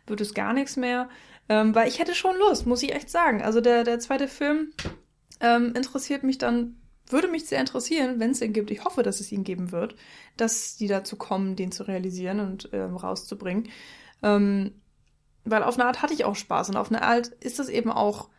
wird 0.07 0.21
es 0.21 0.33
gar 0.33 0.53
nichts 0.53 0.75
mehr. 0.75 1.09
Ähm, 1.47 1.75
weil 1.75 1.87
ich 1.87 1.99
hätte 1.99 2.15
schon 2.15 2.37
Lust, 2.37 2.65
muss 2.65 2.83
ich 2.83 2.93
echt 2.93 3.09
sagen. 3.09 3.41
Also 3.41 3.61
der, 3.61 3.83
der 3.83 3.99
zweite 3.99 4.27
Film 4.27 4.73
ähm, 5.39 5.73
interessiert 5.75 6.23
mich 6.23 6.37
dann, 6.37 6.77
würde 7.07 7.27
mich 7.27 7.45
sehr 7.45 7.59
interessieren, 7.59 8.19
wenn 8.19 8.31
es 8.31 8.39
den 8.39 8.53
gibt. 8.53 8.71
Ich 8.71 8.83
hoffe, 8.83 9.03
dass 9.03 9.19
es 9.19 9.31
ihn 9.31 9.43
geben 9.43 9.71
wird, 9.71 9.95
dass 10.37 10.75
die 10.75 10.87
dazu 10.87 11.17
kommen, 11.17 11.55
den 11.55 11.71
zu 11.71 11.83
realisieren 11.83 12.39
und 12.39 12.69
ähm, 12.73 12.95
rauszubringen. 12.95 13.69
Ähm, 14.23 14.81
weil 15.43 15.61
auf 15.61 15.75
eine 15.75 15.85
Art 15.85 16.01
hatte 16.01 16.15
ich 16.15 16.25
auch 16.25 16.35
Spaß 16.35 16.69
und 16.69 16.77
auf 16.77 16.89
eine 16.89 17.03
Art 17.03 17.27
ist 17.27 17.59
das 17.59 17.69
eben 17.69 17.91
auch 17.91 18.29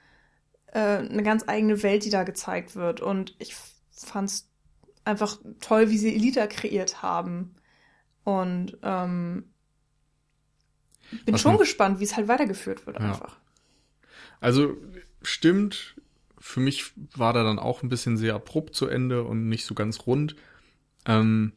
äh, 0.73 0.99
eine 0.99 1.23
ganz 1.23 1.45
eigene 1.47 1.83
Welt, 1.85 2.05
die 2.05 2.11
da 2.11 2.25
gezeigt 2.25 2.75
wird. 2.75 3.01
Und 3.01 3.37
ich 3.39 3.55
fand's 3.93 4.51
einfach 5.05 5.39
toll, 5.61 5.91
wie 5.91 5.99
sie 5.99 6.15
Elita 6.15 6.49
kreiert 6.49 7.03
haben. 7.03 7.55
Und 8.25 8.77
ähm, 8.83 9.53
bin 11.25 11.35
Was 11.35 11.41
schon 11.43 11.53
mir- 11.53 11.59
gespannt, 11.59 12.01
wie 12.01 12.05
es 12.05 12.17
halt 12.17 12.29
weitergeführt 12.29 12.87
wird 12.87 12.99
Ja. 12.99 13.07
einfach. 13.13 13.37
Also 14.41 14.77
stimmt, 15.23 15.97
für 16.39 16.61
mich 16.61 16.93
war 17.17 17.33
da 17.33 17.43
dann 17.43 17.59
auch 17.59 17.83
ein 17.83 17.89
bisschen 17.89 18.17
sehr 18.17 18.35
abrupt 18.35 18.75
zu 18.75 18.87
Ende 18.89 19.25
und 19.25 19.49
nicht 19.49 19.65
so 19.65 19.75
ganz 19.75 20.07
rund. 20.07 20.37
Ähm, 21.07 21.53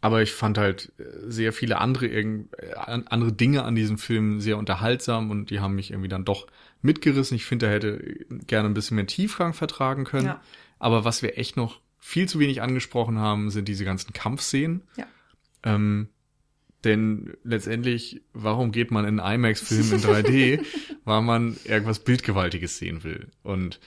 aber 0.00 0.20
ich 0.22 0.32
fand 0.32 0.58
halt 0.58 0.92
äh, 0.98 1.04
sehr 1.30 1.52
viele 1.52 1.78
andere, 1.78 2.06
äh, 2.08 2.44
an- 2.76 3.06
andere 3.06 3.32
Dinge 3.32 3.62
an 3.64 3.74
diesem 3.74 3.96
Film 3.98 4.40
sehr 4.40 4.58
unterhaltsam 4.58 5.30
und 5.30 5.50
die 5.50 5.60
haben 5.60 5.74
mich 5.74 5.90
irgendwie 5.92 6.08
dann 6.08 6.24
doch 6.24 6.46
mitgerissen. 6.82 7.36
Ich 7.36 7.46
finde, 7.46 7.66
er 7.66 7.72
hätte 7.72 7.98
gerne 8.46 8.68
ein 8.68 8.74
bisschen 8.74 8.96
mehr 8.96 9.06
Tiefgang 9.06 9.54
vertragen 9.54 10.04
können. 10.04 10.26
Ja. 10.26 10.40
Aber 10.78 11.04
was 11.04 11.22
wir 11.22 11.38
echt 11.38 11.56
noch 11.56 11.80
viel 11.98 12.28
zu 12.28 12.38
wenig 12.38 12.60
angesprochen 12.60 13.18
haben, 13.18 13.48
sind 13.50 13.66
diese 13.68 13.84
ganzen 13.86 14.12
Kampfszenen. 14.12 14.82
Ja. 14.96 15.06
Ähm, 15.62 16.08
denn 16.84 17.34
letztendlich, 17.44 18.22
warum 18.32 18.72
geht 18.72 18.90
man 18.90 19.04
in 19.04 19.18
IMAX-Film 19.18 19.92
in 19.92 20.00
3D? 20.00 20.64
weil 21.04 21.22
man 21.22 21.56
irgendwas 21.64 22.00
Bildgewaltiges 22.00 22.78
sehen 22.78 23.04
will. 23.04 23.28
Und 23.42 23.80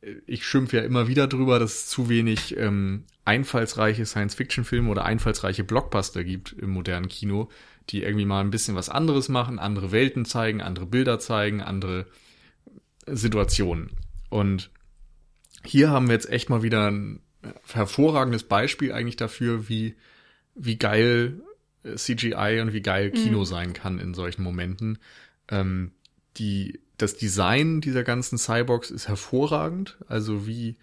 äh, 0.00 0.14
ich 0.26 0.46
schimpfe 0.46 0.78
ja 0.78 0.82
immer 0.82 1.08
wieder 1.08 1.26
drüber, 1.26 1.58
dass 1.58 1.74
es 1.74 1.86
zu 1.86 2.08
wenig 2.08 2.56
ähm, 2.56 3.04
einfallsreiche 3.24 4.06
Science-Fiction-Filme 4.06 4.90
oder 4.90 5.04
einfallsreiche 5.04 5.64
Blockbuster 5.64 6.24
gibt 6.24 6.52
im 6.52 6.70
modernen 6.70 7.08
Kino, 7.08 7.50
die 7.90 8.02
irgendwie 8.02 8.24
mal 8.24 8.40
ein 8.40 8.50
bisschen 8.50 8.74
was 8.74 8.88
anderes 8.88 9.28
machen, 9.28 9.58
andere 9.58 9.92
Welten 9.92 10.24
zeigen, 10.24 10.60
andere 10.60 10.86
Bilder 10.86 11.18
zeigen, 11.18 11.60
andere 11.60 12.06
Situationen. 13.06 13.90
Und 14.30 14.70
hier 15.64 15.90
haben 15.90 16.06
wir 16.06 16.14
jetzt 16.14 16.30
echt 16.30 16.50
mal 16.50 16.62
wieder 16.62 16.90
ein 16.90 17.20
hervorragendes 17.72 18.44
Beispiel 18.44 18.92
eigentlich 18.92 19.16
dafür, 19.16 19.68
wie, 19.68 19.96
wie 20.54 20.76
geil 20.76 21.42
CGI 21.96 22.60
und 22.62 22.72
wie 22.72 22.80
geil 22.82 23.10
Kino 23.10 23.40
Mhm. 23.40 23.44
sein 23.44 23.72
kann 23.72 23.98
in 23.98 24.14
solchen 24.14 24.42
Momenten. 24.42 24.98
Ähm, 25.48 25.90
die, 26.36 26.80
das 26.98 27.16
Design 27.16 27.80
dieser 27.80 28.04
ganzen 28.04 28.38
Cyborgs 28.38 28.90
ist 28.90 29.08
hervorragend. 29.08 29.98
Also 30.08 30.46
wie, 30.46 30.76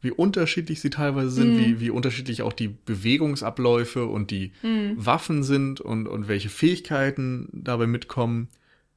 wie 0.00 0.10
unterschiedlich 0.10 0.80
sie 0.80 0.90
teilweise 0.90 1.30
sind, 1.30 1.52
Mhm. 1.52 1.58
wie, 1.58 1.80
wie 1.80 1.90
unterschiedlich 1.90 2.42
auch 2.42 2.52
die 2.52 2.68
Bewegungsabläufe 2.68 4.06
und 4.06 4.30
die 4.30 4.52
Mhm. 4.62 4.94
Waffen 4.96 5.42
sind 5.42 5.80
und, 5.80 6.06
und 6.08 6.28
welche 6.28 6.48
Fähigkeiten 6.48 7.48
dabei 7.52 7.86
mitkommen. 7.86 8.48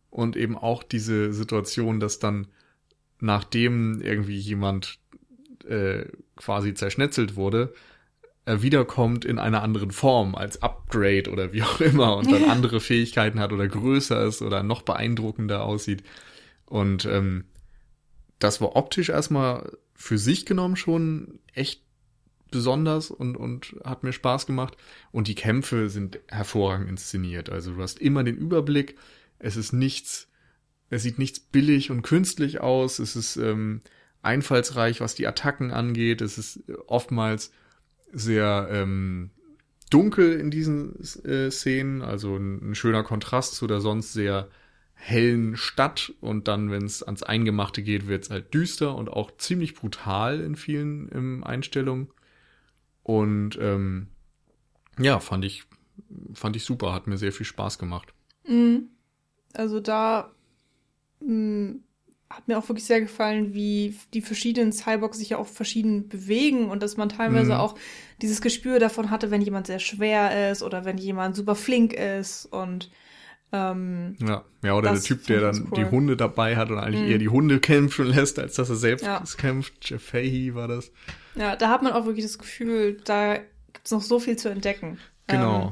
Und 0.09 0.35
eben 0.35 0.57
auch 0.57 0.83
diese 0.83 1.31
Situation, 1.31 1.99
dass 2.01 2.19
dann, 2.19 2.47
nachdem 3.19 4.01
irgendwie 4.01 4.37
jemand 4.37 4.99
äh, 5.67 6.05
quasi 6.35 6.73
zerschnetzelt 6.73 7.35
wurde, 7.35 7.73
wiederkommt 8.45 9.23
in 9.23 9.39
einer 9.39 9.61
anderen 9.61 9.91
Form 9.91 10.35
als 10.35 10.61
Upgrade 10.61 11.29
oder 11.31 11.53
wie 11.53 11.63
auch 11.63 11.79
immer 11.79 12.17
und 12.17 12.31
dann 12.31 12.45
andere 12.45 12.79
Fähigkeiten 12.79 13.39
hat 13.39 13.53
oder 13.53 13.67
größer 13.67 14.23
ist 14.25 14.41
oder 14.41 14.63
noch 14.63 14.81
beeindruckender 14.81 15.63
aussieht. 15.63 16.03
Und 16.65 17.05
ähm, 17.05 17.45
das 18.39 18.61
war 18.61 18.75
optisch 18.75 19.09
erstmal 19.09 19.77
für 19.93 20.17
sich 20.17 20.45
genommen 20.45 20.75
schon 20.75 21.39
echt 21.53 21.83
besonders 22.49 23.11
und, 23.11 23.37
und 23.37 23.75
hat 23.83 24.03
mir 24.03 24.13
Spaß 24.13 24.45
gemacht. 24.45 24.75
Und 25.11 25.27
die 25.27 25.35
Kämpfe 25.35 25.89
sind 25.89 26.19
hervorragend 26.27 26.89
inszeniert. 26.89 27.49
Also 27.49 27.73
du 27.73 27.81
hast 27.81 27.99
immer 27.99 28.23
den 28.23 28.37
Überblick. 28.37 28.97
Es 29.39 29.55
ist 29.55 29.71
nichts, 29.71 30.27
es 30.89 31.03
sieht 31.03 31.19
nichts 31.19 31.39
billig 31.39 31.91
und 31.91 32.01
künstlich 32.01 32.59
aus. 32.59 32.99
Es 32.99 33.15
ist 33.15 33.37
ähm, 33.37 33.81
einfallsreich, 34.21 34.99
was 34.99 35.15
die 35.15 35.27
Attacken 35.27 35.71
angeht. 35.71 36.21
Es 36.21 36.37
ist 36.37 36.63
oftmals 36.87 37.51
sehr 38.11 38.67
ähm, 38.71 39.31
dunkel 39.89 40.39
in 40.39 40.51
diesen 40.51 40.99
äh, 41.25 41.51
Szenen, 41.51 42.01
also 42.01 42.35
ein, 42.35 42.71
ein, 42.71 42.75
schöner 42.75 43.03
Kontrast 43.03 43.55
zu 43.55 43.67
der 43.67 43.81
sonst 43.81 44.13
sehr 44.13 44.49
hellen 44.93 45.57
Stadt 45.57 46.13
und 46.21 46.47
dann, 46.47 46.69
wenn 46.69 46.85
es 46.85 47.01
ans 47.01 47.23
Eingemachte 47.23 47.81
geht, 47.81 48.07
wird 48.07 48.23
es 48.23 48.29
halt 48.29 48.53
düster 48.53 48.95
und 48.95 49.09
auch 49.09 49.31
ziemlich 49.37 49.73
brutal 49.73 50.39
in 50.39 50.55
vielen 50.55 51.09
ähm, 51.13 51.43
Einstellungen. 51.43 52.09
Und 53.03 53.57
ähm, 53.59 54.07
ja, 54.99 55.19
fand 55.19 55.43
ich, 55.43 55.63
fand 56.33 56.55
ich 56.55 56.63
super, 56.63 56.93
hat 56.93 57.07
mir 57.07 57.17
sehr 57.17 57.31
viel 57.31 57.45
Spaß 57.45 57.79
gemacht. 57.79 58.13
Mhm. 58.47 58.89
Also 59.53 59.79
da 59.79 60.31
mh, 61.21 61.33
mm, 61.33 61.83
hat 62.35 62.47
mir 62.47 62.57
auch 62.57 62.67
wirklich 62.69 62.85
sehr 62.85 63.01
gefallen, 63.01 63.53
wie 63.53 63.95
die 64.13 64.21
verschiedenen 64.21 64.71
Cyborgs 64.71 65.17
sich 65.17 65.29
ja 65.29 65.37
auch 65.37 65.47
verschieden 65.47 66.09
bewegen 66.09 66.69
und 66.69 66.81
dass 66.81 66.97
man 66.97 67.09
teilweise 67.09 67.53
mhm. 67.53 67.59
auch 67.59 67.75
dieses 68.21 68.41
Gespür 68.41 68.79
davon 68.79 69.11
hatte, 69.11 69.31
wenn 69.31 69.41
jemand 69.41 69.67
sehr 69.67 69.79
schwer 69.79 70.51
ist 70.51 70.63
oder 70.63 70.85
wenn 70.85 70.97
jemand 70.97 71.35
super 71.35 71.55
flink 71.55 71.93
ist 71.93 72.45
und 72.45 72.89
ähm, 73.53 74.15
ja, 74.19 74.45
ja, 74.63 74.75
oder 74.75 74.93
der 74.93 75.01
Typ, 75.01 75.25
der 75.27 75.41
dann 75.41 75.67
cool. 75.71 75.77
die 75.77 75.85
Hunde 75.85 76.15
dabei 76.15 76.55
hat 76.55 76.69
und 76.69 76.79
eigentlich 76.79 77.01
mhm. 77.01 77.11
eher 77.11 77.17
die 77.17 77.29
Hunde 77.29 77.59
kämpfen 77.61 78.05
lässt, 78.05 78.39
als 78.39 78.55
dass 78.55 78.69
er 78.69 78.77
selbst 78.77 79.05
ja. 79.05 79.21
kämpft. 79.37 79.73
Jeff 79.81 80.03
Fahey 80.03 80.55
war 80.55 80.67
das. 80.67 80.91
Ja, 81.35 81.55
da 81.55 81.69
hat 81.69 81.83
man 81.83 81.91
auch 81.91 82.05
wirklich 82.05 82.25
das 82.25 82.37
Gefühl, 82.37 82.97
da 83.03 83.39
gibt's 83.73 83.91
noch 83.91 84.01
so 84.01 84.19
viel 84.19 84.37
zu 84.37 84.49
entdecken. 84.49 84.99
Genau. 85.27 85.67
Ähm, 85.67 85.71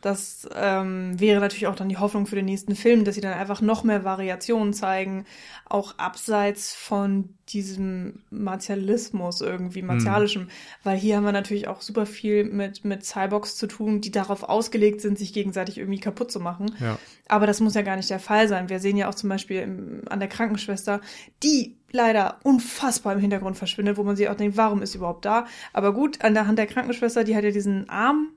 das 0.00 0.48
ähm, 0.54 1.18
wäre 1.18 1.40
natürlich 1.40 1.66
auch 1.66 1.74
dann 1.74 1.88
die 1.88 1.96
Hoffnung 1.96 2.26
für 2.26 2.36
den 2.36 2.44
nächsten 2.44 2.76
Film, 2.76 3.04
dass 3.04 3.16
sie 3.16 3.20
dann 3.20 3.32
einfach 3.32 3.60
noch 3.60 3.82
mehr 3.82 4.04
Variationen 4.04 4.72
zeigen, 4.72 5.24
auch 5.68 5.98
abseits 5.98 6.74
von 6.74 7.30
diesem 7.48 8.22
Martialismus 8.30 9.40
irgendwie, 9.40 9.82
martialischem, 9.82 10.42
mhm. 10.42 10.48
weil 10.84 10.98
hier 10.98 11.16
haben 11.16 11.24
wir 11.24 11.32
natürlich 11.32 11.66
auch 11.66 11.80
super 11.80 12.06
viel 12.06 12.44
mit, 12.44 12.84
mit 12.84 13.04
Cyborgs 13.04 13.56
zu 13.56 13.66
tun, 13.66 14.00
die 14.00 14.10
darauf 14.10 14.42
ausgelegt 14.42 15.00
sind, 15.00 15.18
sich 15.18 15.32
gegenseitig 15.32 15.78
irgendwie 15.78 16.00
kaputt 16.00 16.30
zu 16.30 16.40
machen. 16.40 16.74
Ja. 16.78 16.98
Aber 17.26 17.46
das 17.46 17.60
muss 17.60 17.74
ja 17.74 17.82
gar 17.82 17.96
nicht 17.96 18.10
der 18.10 18.20
Fall 18.20 18.48
sein. 18.48 18.68
Wir 18.68 18.80
sehen 18.80 18.96
ja 18.96 19.08
auch 19.08 19.14
zum 19.14 19.28
Beispiel 19.28 19.62
im, 19.62 20.02
an 20.08 20.20
der 20.20 20.28
Krankenschwester, 20.28 21.00
die 21.42 21.76
leider 21.90 22.38
unfassbar 22.42 23.14
im 23.14 23.20
Hintergrund 23.20 23.56
verschwindet, 23.56 23.96
wo 23.96 24.04
man 24.04 24.14
sich 24.14 24.28
auch 24.28 24.34
denkt, 24.36 24.56
warum 24.56 24.82
ist 24.82 24.92
sie 24.92 24.98
überhaupt 24.98 25.24
da? 25.24 25.46
Aber 25.72 25.92
gut, 25.92 26.22
an 26.22 26.34
der 26.34 26.46
Hand 26.46 26.58
der 26.58 26.66
Krankenschwester, 26.66 27.24
die 27.24 27.34
hat 27.34 27.44
ja 27.44 27.50
diesen 27.50 27.88
Arm 27.88 28.28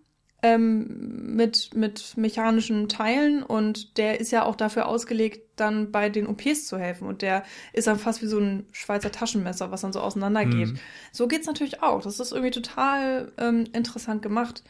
ähm, 0.44 1.36
mit, 1.36 1.76
mit 1.76 2.18
mechanischen 2.18 2.90
Teilen 2.90 3.44
und 3.44 3.98
der 3.98 4.20
ist 4.20 4.32
ja 4.32 4.44
auch 4.44 4.56
dafür 4.56 4.88
ausgelegt, 4.88 5.42
dann 5.56 5.92
bei 5.92 6.10
den 6.10 6.28
OPs 6.28 6.66
zu 6.66 6.78
helfen. 6.78 7.08
Und 7.08 7.22
der 7.22 7.44
ist 7.74 7.88
dann 7.88 8.00
fast 8.00 8.22
wie 8.22 8.28
so 8.28 8.40
ein 8.40 8.66
Schweizer 8.72 9.12
Taschenmesser, 9.12 9.72
was 9.72 9.82
dann 9.82 9.94
so 9.94 10.02
auseinandergeht. 10.02 10.70
Mhm. 10.70 10.80
So 11.12 11.28
geht's 11.28 11.46
natürlich 11.46 11.84
auch. 11.84 12.02
Das 12.02 12.20
ist 12.20 12.32
irgendwie 12.32 12.52
total 12.52 13.32
ähm, 13.38 13.66
interessant 13.74 14.22
gemacht. 14.22 14.64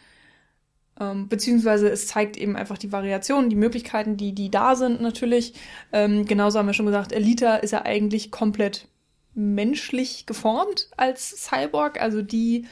Ähm, 0.99 1.29
beziehungsweise 1.29 1.89
es 1.89 2.05
zeigt 2.07 2.35
eben 2.35 2.55
einfach 2.55 2.77
die 2.77 2.91
Variationen, 2.91 3.49
die 3.49 3.55
Möglichkeiten, 3.55 4.17
die, 4.17 4.33
die 4.35 4.51
da 4.51 4.75
sind 4.75 5.01
natürlich. 5.01 5.53
Ähm, 5.93 6.25
genauso 6.25 6.59
haben 6.59 6.67
wir 6.67 6.73
schon 6.73 6.85
gesagt, 6.85 7.13
Elita 7.13 7.55
ist 7.55 7.71
ja 7.71 7.85
eigentlich 7.85 8.29
komplett 8.29 8.87
menschlich 9.33 10.25
geformt 10.25 10.89
als 10.97 11.29
Cyborg. 11.45 12.01
Also 12.01 12.21
die, 12.21 12.67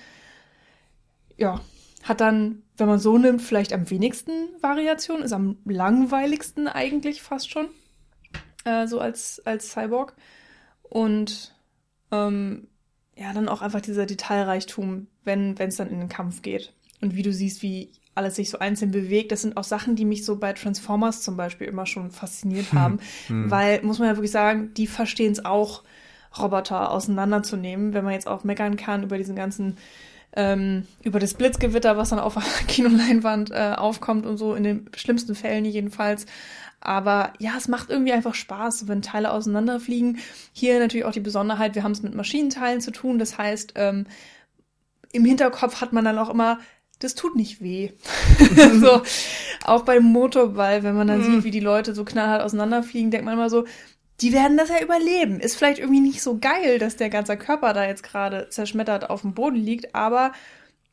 ja, 1.37 1.61
hat 2.03 2.21
dann, 2.21 2.63
wenn 2.79 2.87
man 2.87 2.99
so 2.99 3.17
nimmt, 3.17 3.41
vielleicht 3.41 3.73
am 3.73 3.89
wenigsten 3.89 4.31
Variation, 4.61 5.21
ist 5.21 5.33
am 5.33 5.57
langweiligsten 5.65 6.67
eigentlich 6.67 7.21
fast 7.21 7.49
schon, 7.49 7.67
äh, 8.65 8.87
so 8.87 8.99
als, 8.99 9.41
als 9.45 9.71
Cyborg. 9.71 10.15
Und 10.83 11.55
ähm, 12.11 12.67
ja, 13.15 13.33
dann 13.33 13.49
auch 13.49 13.61
einfach 13.61 13.81
dieser 13.81 14.05
Detailreichtum, 14.05 15.07
wenn 15.23 15.55
es 15.57 15.75
dann 15.75 15.89
in 15.89 15.99
den 15.99 16.09
Kampf 16.09 16.41
geht. 16.41 16.73
Und 17.01 17.15
wie 17.15 17.21
du 17.21 17.31
siehst, 17.31 17.61
wie 17.61 17.91
alles 18.15 18.35
sich 18.35 18.49
so 18.49 18.59
einzeln 18.59 18.91
bewegt, 18.91 19.31
das 19.31 19.41
sind 19.41 19.55
auch 19.55 19.63
Sachen, 19.63 19.95
die 19.95 20.05
mich 20.05 20.25
so 20.25 20.37
bei 20.37 20.53
Transformers 20.53 21.21
zum 21.21 21.37
Beispiel 21.37 21.67
immer 21.67 21.85
schon 21.85 22.11
fasziniert 22.11 22.73
haben. 22.73 22.99
Hm. 23.27 23.49
Weil, 23.51 23.81
muss 23.83 23.99
man 23.99 24.07
ja 24.07 24.15
wirklich 24.15 24.31
sagen, 24.31 24.73
die 24.73 24.87
verstehen 24.87 25.31
es 25.31 25.45
auch, 25.45 25.83
Roboter 26.37 26.91
auseinanderzunehmen, 26.91 27.93
wenn 27.93 28.03
man 28.03 28.13
jetzt 28.13 28.27
auch 28.27 28.43
meckern 28.43 28.77
kann 28.77 29.03
über 29.03 29.17
diesen 29.17 29.35
ganzen 29.35 29.77
ähm, 30.33 30.85
über 31.03 31.19
das 31.19 31.33
Blitzgewitter, 31.33 31.97
was 31.97 32.09
dann 32.09 32.19
auf 32.19 32.35
der 32.35 32.43
Kinoleinwand 32.67 33.51
äh, 33.51 33.73
aufkommt 33.77 34.25
und 34.25 34.37
so, 34.37 34.55
in 34.55 34.63
den 34.63 34.89
schlimmsten 34.95 35.35
Fällen 35.35 35.65
jedenfalls. 35.65 36.25
Aber 36.81 37.33
ja, 37.39 37.51
es 37.57 37.67
macht 37.67 37.89
irgendwie 37.89 38.13
einfach 38.13 38.35
Spaß, 38.35 38.87
wenn 38.87 39.01
Teile 39.01 39.31
auseinanderfliegen. 39.31 40.19
Hier 40.53 40.79
natürlich 40.79 41.05
auch 41.05 41.11
die 41.11 41.19
Besonderheit, 41.19 41.75
wir 41.75 41.83
haben 41.83 41.91
es 41.91 42.03
mit 42.03 42.15
Maschinenteilen 42.15 42.79
zu 42.79 42.91
tun. 42.91 43.19
Das 43.19 43.37
heißt, 43.37 43.73
ähm, 43.75 44.05
im 45.11 45.25
Hinterkopf 45.25 45.81
hat 45.81 45.91
man 45.91 46.05
dann 46.05 46.17
auch 46.17 46.29
immer, 46.29 46.59
das 46.99 47.15
tut 47.15 47.35
nicht 47.35 47.61
weh. 47.61 47.91
so, 48.79 49.01
auch 49.63 49.83
beim 49.83 50.03
Motorball, 50.03 50.83
wenn 50.83 50.95
man 50.95 51.07
dann 51.07 51.23
sieht, 51.23 51.43
wie 51.43 51.51
die 51.51 51.59
Leute 51.59 51.93
so 51.93 52.05
knallhart 52.05 52.43
auseinanderfliegen, 52.43 53.11
denkt 53.11 53.25
man 53.25 53.33
immer 53.33 53.49
so, 53.49 53.65
die 54.21 54.33
werden 54.33 54.57
das 54.57 54.69
ja 54.69 54.81
überleben. 54.81 55.39
Ist 55.39 55.55
vielleicht 55.55 55.79
irgendwie 55.79 56.01
nicht 56.01 56.21
so 56.21 56.37
geil, 56.39 56.79
dass 56.79 56.97
der 56.97 57.09
ganze 57.09 57.37
Körper 57.37 57.73
da 57.73 57.85
jetzt 57.85 58.03
gerade 58.03 58.49
zerschmettert 58.49 59.09
auf 59.09 59.21
dem 59.21 59.33
Boden 59.33 59.57
liegt, 59.57 59.95
aber 59.95 60.33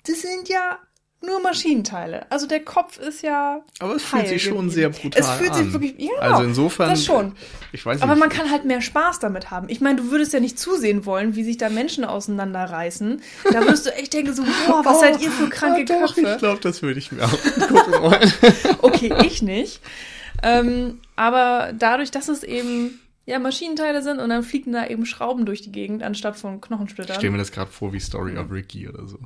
das 0.06 0.22
sind 0.22 0.48
ja 0.48 0.78
nur 1.22 1.40
Maschinenteile. 1.40 2.30
Also 2.30 2.46
der 2.46 2.60
Kopf 2.60 2.98
ist 2.98 3.22
ja. 3.22 3.62
Aber 3.80 3.96
es 3.96 4.04
fühlt 4.04 4.28
sich 4.28 4.44
schon 4.44 4.70
sehr 4.70 4.90
brutal 4.90 5.22
an. 5.22 5.28
Es 5.28 5.34
fühlt 5.36 5.50
an. 5.52 5.64
sich 5.64 5.72
wirklich, 5.72 5.94
ja, 5.98 6.18
also 6.20 6.44
insofern. 6.44 6.90
Das 6.90 7.04
schon. 7.04 7.34
Ich 7.72 7.84
weiß 7.84 7.96
nicht. 7.96 8.04
Aber 8.04 8.16
man 8.16 8.28
kann 8.28 8.50
halt 8.50 8.64
mehr 8.64 8.80
Spaß 8.80 9.18
damit 9.18 9.50
haben. 9.50 9.68
Ich 9.68 9.80
meine, 9.80 9.96
du 9.96 10.10
würdest 10.10 10.32
ja 10.32 10.40
nicht 10.40 10.58
zusehen 10.58 11.06
wollen, 11.06 11.34
wie 11.34 11.42
sich 11.42 11.56
da 11.56 11.68
Menschen 11.68 12.04
auseinanderreißen. 12.04 13.22
Da 13.50 13.60
würdest 13.62 13.86
du 13.86 13.94
echt 13.94 14.12
denken 14.12 14.34
so, 14.34 14.42
boah, 14.42 14.84
was 14.84 14.98
oh, 14.98 15.00
seid 15.00 15.20
ihr 15.20 15.30
für 15.30 15.48
kranke 15.48 15.92
oh, 15.92 16.00
Köpfe? 16.00 16.20
Ich 16.20 16.38
glaube, 16.38 16.60
das 16.60 16.82
würde 16.82 16.98
ich 16.98 17.10
mir 17.10 17.24
auch 17.24 17.42
gucken 17.68 18.00
wollen. 18.00 18.32
okay, 18.82 19.12
ich 19.24 19.42
nicht. 19.42 19.80
Ähm, 20.42 21.00
aber 21.16 21.72
dadurch, 21.76 22.10
dass 22.10 22.28
es 22.28 22.42
eben 22.42 23.00
ja, 23.26 23.40
Maschinenteile 23.40 24.02
sind 24.02 24.20
und 24.20 24.28
dann 24.30 24.44
fliegen 24.44 24.72
da 24.72 24.86
eben 24.86 25.04
Schrauben 25.04 25.46
durch 25.46 25.60
die 25.60 25.72
Gegend 25.72 26.02
anstatt 26.04 26.36
von 26.36 26.60
Knochensplittern. 26.60 27.14
Ich 27.14 27.18
stelle 27.18 27.32
mir 27.32 27.38
das 27.38 27.50
gerade 27.50 27.70
vor 27.70 27.92
wie 27.92 28.00
Story 28.00 28.38
of 28.38 28.50
Ricky 28.50 28.88
oder 28.88 29.06
so. 29.06 29.18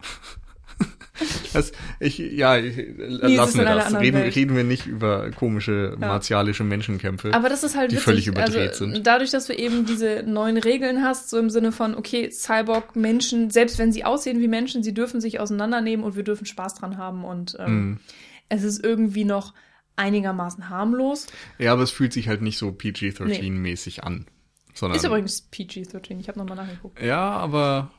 das, 1.52 1.70
ich, 2.00 2.18
ja, 2.18 2.56
ich, 2.56 2.76
nee, 2.76 3.36
lassen 3.36 3.58
wir 3.58 3.64
das. 3.64 3.94
Reden, 3.94 4.20
reden 4.22 4.56
wir 4.56 4.64
nicht 4.64 4.86
über 4.86 5.30
komische 5.30 5.96
ja. 6.00 6.06
martialische 6.08 6.64
Menschenkämpfe, 6.64 7.32
Aber 7.32 7.48
das 7.48 7.62
ist 7.62 7.76
halt 7.76 7.92
die 7.92 7.96
witzig. 7.96 8.04
völlig 8.04 8.26
überdreht 8.26 8.70
also, 8.70 8.90
sind. 8.90 9.06
Dadurch, 9.06 9.30
dass 9.30 9.46
du 9.46 9.54
eben 9.54 9.86
diese 9.86 10.24
neuen 10.26 10.56
Regeln 10.56 11.04
hast, 11.04 11.30
so 11.30 11.38
im 11.38 11.50
Sinne 11.50 11.70
von, 11.70 11.94
okay, 11.94 12.28
Cyborg, 12.30 12.96
Menschen, 12.96 13.50
selbst 13.50 13.78
wenn 13.78 13.92
sie 13.92 14.04
aussehen 14.04 14.40
wie 14.40 14.48
Menschen, 14.48 14.82
sie 14.82 14.94
dürfen 14.94 15.20
sich 15.20 15.38
auseinandernehmen 15.38 16.04
und 16.04 16.16
wir 16.16 16.24
dürfen 16.24 16.44
Spaß 16.44 16.74
dran 16.74 16.98
haben 16.98 17.24
und 17.24 17.56
ähm, 17.60 17.90
mm. 17.90 18.00
es 18.48 18.64
ist 18.64 18.84
irgendwie 18.84 19.24
noch 19.24 19.54
einigermaßen 19.98 20.68
harmlos. 20.68 21.26
Ja, 21.58 21.72
aber 21.72 21.82
es 21.82 21.90
fühlt 21.90 22.12
sich 22.12 22.28
halt 22.28 22.42
nicht 22.42 22.58
so 22.58 22.68
PG-13-mäßig 22.68 23.96
nee. 23.96 24.02
an. 24.02 24.26
Sondern, 24.74 24.96
ist 24.96 25.04
übrigens 25.04 25.48
PG-13, 25.50 26.20
ich 26.20 26.28
habe 26.28 26.38
nochmal 26.38 26.56
nachgeguckt. 26.56 27.02
Ja, 27.02 27.30
aber 27.30 27.90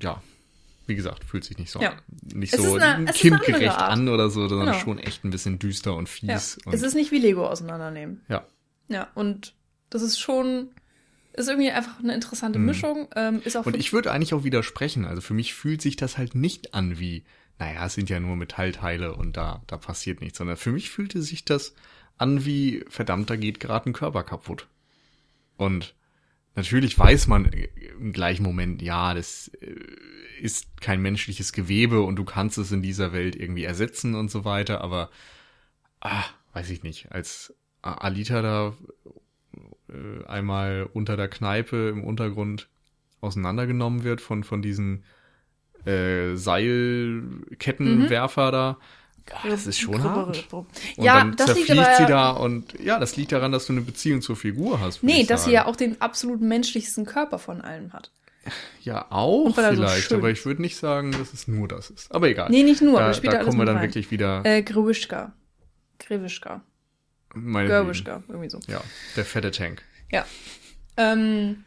ja, 0.00 0.20
wie 0.86 0.96
gesagt, 0.96 1.24
fühlt 1.24 1.44
sich 1.44 1.58
nicht 1.58 1.70
so 1.70 1.80
ja. 1.80 1.94
nicht 2.34 2.56
so 2.56 2.74
eine, 2.74 3.04
kindgerecht 3.12 3.78
an 3.78 4.08
oder 4.08 4.28
so, 4.28 4.48
sondern 4.48 4.72
genau. 4.72 4.78
schon 4.78 4.98
echt 4.98 5.24
ein 5.24 5.30
bisschen 5.30 5.58
düster 5.58 5.94
und 5.94 6.08
fies. 6.08 6.58
Ja. 6.60 6.66
Und 6.66 6.74
es 6.74 6.82
ist 6.82 6.94
nicht 6.94 7.12
wie 7.12 7.18
Lego 7.18 7.46
auseinandernehmen. 7.46 8.22
Ja. 8.28 8.46
Ja, 8.88 9.08
und 9.14 9.54
das 9.90 10.02
ist 10.02 10.18
schon 10.18 10.70
ist 11.34 11.48
irgendwie 11.48 11.70
einfach 11.70 11.98
eine 12.00 12.14
interessante 12.14 12.58
mhm. 12.58 12.66
Mischung. 12.66 13.08
Ähm, 13.16 13.40
ist 13.44 13.56
auch 13.56 13.64
und 13.64 13.76
ich 13.76 13.92
würde 13.92 14.12
eigentlich 14.12 14.34
auch 14.34 14.44
widersprechen. 14.44 15.06
Also 15.06 15.22
für 15.22 15.34
mich 15.34 15.54
fühlt 15.54 15.80
sich 15.80 15.96
das 15.96 16.18
halt 16.18 16.34
nicht 16.34 16.74
an 16.74 16.98
wie 16.98 17.24
naja, 17.62 17.86
es 17.86 17.94
sind 17.94 18.10
ja 18.10 18.18
nur 18.18 18.34
Metallteile 18.34 19.14
und 19.14 19.36
da, 19.36 19.62
da 19.68 19.76
passiert 19.76 20.20
nichts, 20.20 20.38
sondern 20.38 20.56
für 20.56 20.72
mich 20.72 20.90
fühlte 20.90 21.22
sich 21.22 21.44
das 21.44 21.74
an 22.18 22.44
wie, 22.44 22.84
verdammt, 22.88 23.30
da 23.30 23.36
geht 23.36 23.60
gerade 23.60 23.88
ein 23.88 23.92
Körper 23.92 24.24
kaputt. 24.24 24.66
Und 25.56 25.94
natürlich 26.56 26.98
weiß 26.98 27.28
man 27.28 27.52
im 28.00 28.12
gleichen 28.12 28.42
Moment, 28.42 28.82
ja, 28.82 29.14
das 29.14 29.46
äh, 29.60 29.76
ist 30.40 30.80
kein 30.80 31.00
menschliches 31.00 31.52
Gewebe 31.52 32.02
und 32.02 32.16
du 32.16 32.24
kannst 32.24 32.58
es 32.58 32.72
in 32.72 32.82
dieser 32.82 33.12
Welt 33.12 33.36
irgendwie 33.36 33.62
ersetzen 33.62 34.16
und 34.16 34.28
so 34.28 34.44
weiter, 34.44 34.80
aber, 34.80 35.08
ah, 36.00 36.24
weiß 36.54 36.68
ich 36.70 36.82
nicht, 36.82 37.12
als 37.12 37.54
Alita 37.80 38.42
da 38.42 38.76
äh, 39.88 40.24
einmal 40.26 40.90
unter 40.92 41.16
der 41.16 41.28
Kneipe 41.28 41.90
im 41.90 42.02
Untergrund 42.02 42.68
auseinandergenommen 43.20 44.02
wird 44.02 44.20
von, 44.20 44.42
von 44.42 44.62
diesen 44.62 45.04
äh, 45.86 46.36
Seilkettenwerfer 46.36 48.46
mhm. 48.46 48.52
da 48.52 48.78
Ah, 49.30 49.48
das 49.48 49.66
ist 49.66 49.78
schon 49.78 50.02
hart. 50.02 50.52
Und 50.52 50.66
ja, 50.96 51.18
dann 51.18 51.36
das 51.36 51.54
liegt 51.54 51.70
aber 51.70 51.96
sie 51.96 52.06
da 52.06 52.30
und 52.30 52.78
ja, 52.80 52.98
das 52.98 53.16
liegt 53.16 53.32
daran, 53.32 53.52
dass 53.52 53.66
du 53.66 53.72
eine 53.72 53.82
Beziehung 53.82 54.20
zur 54.20 54.36
Figur 54.36 54.80
hast. 54.80 55.02
Nee, 55.02 55.24
dass 55.24 55.44
sie 55.44 55.52
ja 55.52 55.66
auch 55.66 55.76
den 55.76 56.00
absolut 56.00 56.40
menschlichsten 56.40 57.06
Körper 57.06 57.38
von 57.38 57.60
allem 57.60 57.92
hat. 57.92 58.10
Ja, 58.80 59.06
auch 59.10 59.54
so 59.54 59.62
vielleicht, 59.62 60.08
schön 60.08 60.18
aber 60.18 60.30
ich 60.30 60.44
würde 60.44 60.60
nicht 60.60 60.76
sagen, 60.76 61.12
dass 61.12 61.32
es 61.32 61.46
nur 61.46 61.68
das 61.68 61.90
ist. 61.90 62.12
Aber 62.12 62.28
egal. 62.28 62.50
Nee, 62.50 62.64
nicht 62.64 62.82
nur, 62.82 62.98
da, 62.98 63.08
das 63.08 63.18
spielt 63.18 63.32
da 63.32 63.38
alles 63.38 63.48
kommen 63.48 63.60
wir 63.60 63.66
dann 63.66 63.76
rein. 63.76 63.84
wirklich 63.84 64.10
wieder. 64.10 64.44
Äh, 64.44 64.62
Grewischka. 64.62 65.32
Grewischka. 66.00 66.62
meine 67.34 67.68
Gerwischka, 67.68 68.24
irgendwie 68.26 68.50
so. 68.50 68.58
Ja, 68.66 68.82
der 69.16 69.24
fette 69.24 69.52
Tank. 69.52 69.82
Ja. 70.10 70.26
Ähm, 70.96 71.64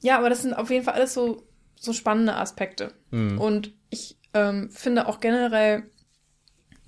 ja, 0.00 0.18
aber 0.18 0.28
das 0.28 0.42
sind 0.42 0.52
auf 0.52 0.68
jeden 0.68 0.84
Fall 0.84 0.94
alles 0.94 1.14
so, 1.14 1.46
so 1.82 1.92
spannende 1.92 2.36
Aspekte. 2.36 2.92
Mhm. 3.10 3.38
Und 3.38 3.72
ich 3.90 4.16
ähm, 4.34 4.70
finde 4.70 5.08
auch 5.08 5.20
generell, 5.20 5.82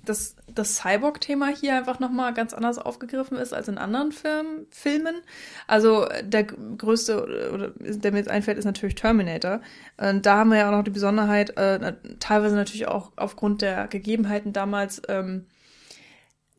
dass 0.05 0.35
das 0.53 0.75
Cyborg-Thema 0.75 1.47
hier 1.47 1.75
einfach 1.75 1.99
nochmal 1.99 2.33
ganz 2.33 2.53
anders 2.53 2.77
aufgegriffen 2.77 3.37
ist 3.37 3.53
als 3.53 3.67
in 3.67 3.77
anderen 3.77 4.11
Film, 4.11 4.67
Filmen. 4.69 5.15
Also 5.67 6.07
der 6.23 6.43
größte, 6.43 7.51
oder 7.51 7.71
der 7.77 8.11
mir 8.11 8.19
jetzt 8.19 8.29
einfällt, 8.29 8.57
ist 8.57 8.65
natürlich 8.65 8.95
Terminator. 8.95 9.61
Und 9.97 10.25
da 10.25 10.37
haben 10.37 10.51
wir 10.51 10.59
ja 10.59 10.67
auch 10.69 10.77
noch 10.77 10.83
die 10.83 10.91
Besonderheit, 10.91 11.57
äh, 11.57 11.93
teilweise 12.19 12.55
natürlich 12.55 12.87
auch 12.87 13.11
aufgrund 13.15 13.61
der 13.61 13.87
Gegebenheiten 13.87 14.53
damals, 14.53 15.01
ähm, 15.09 15.47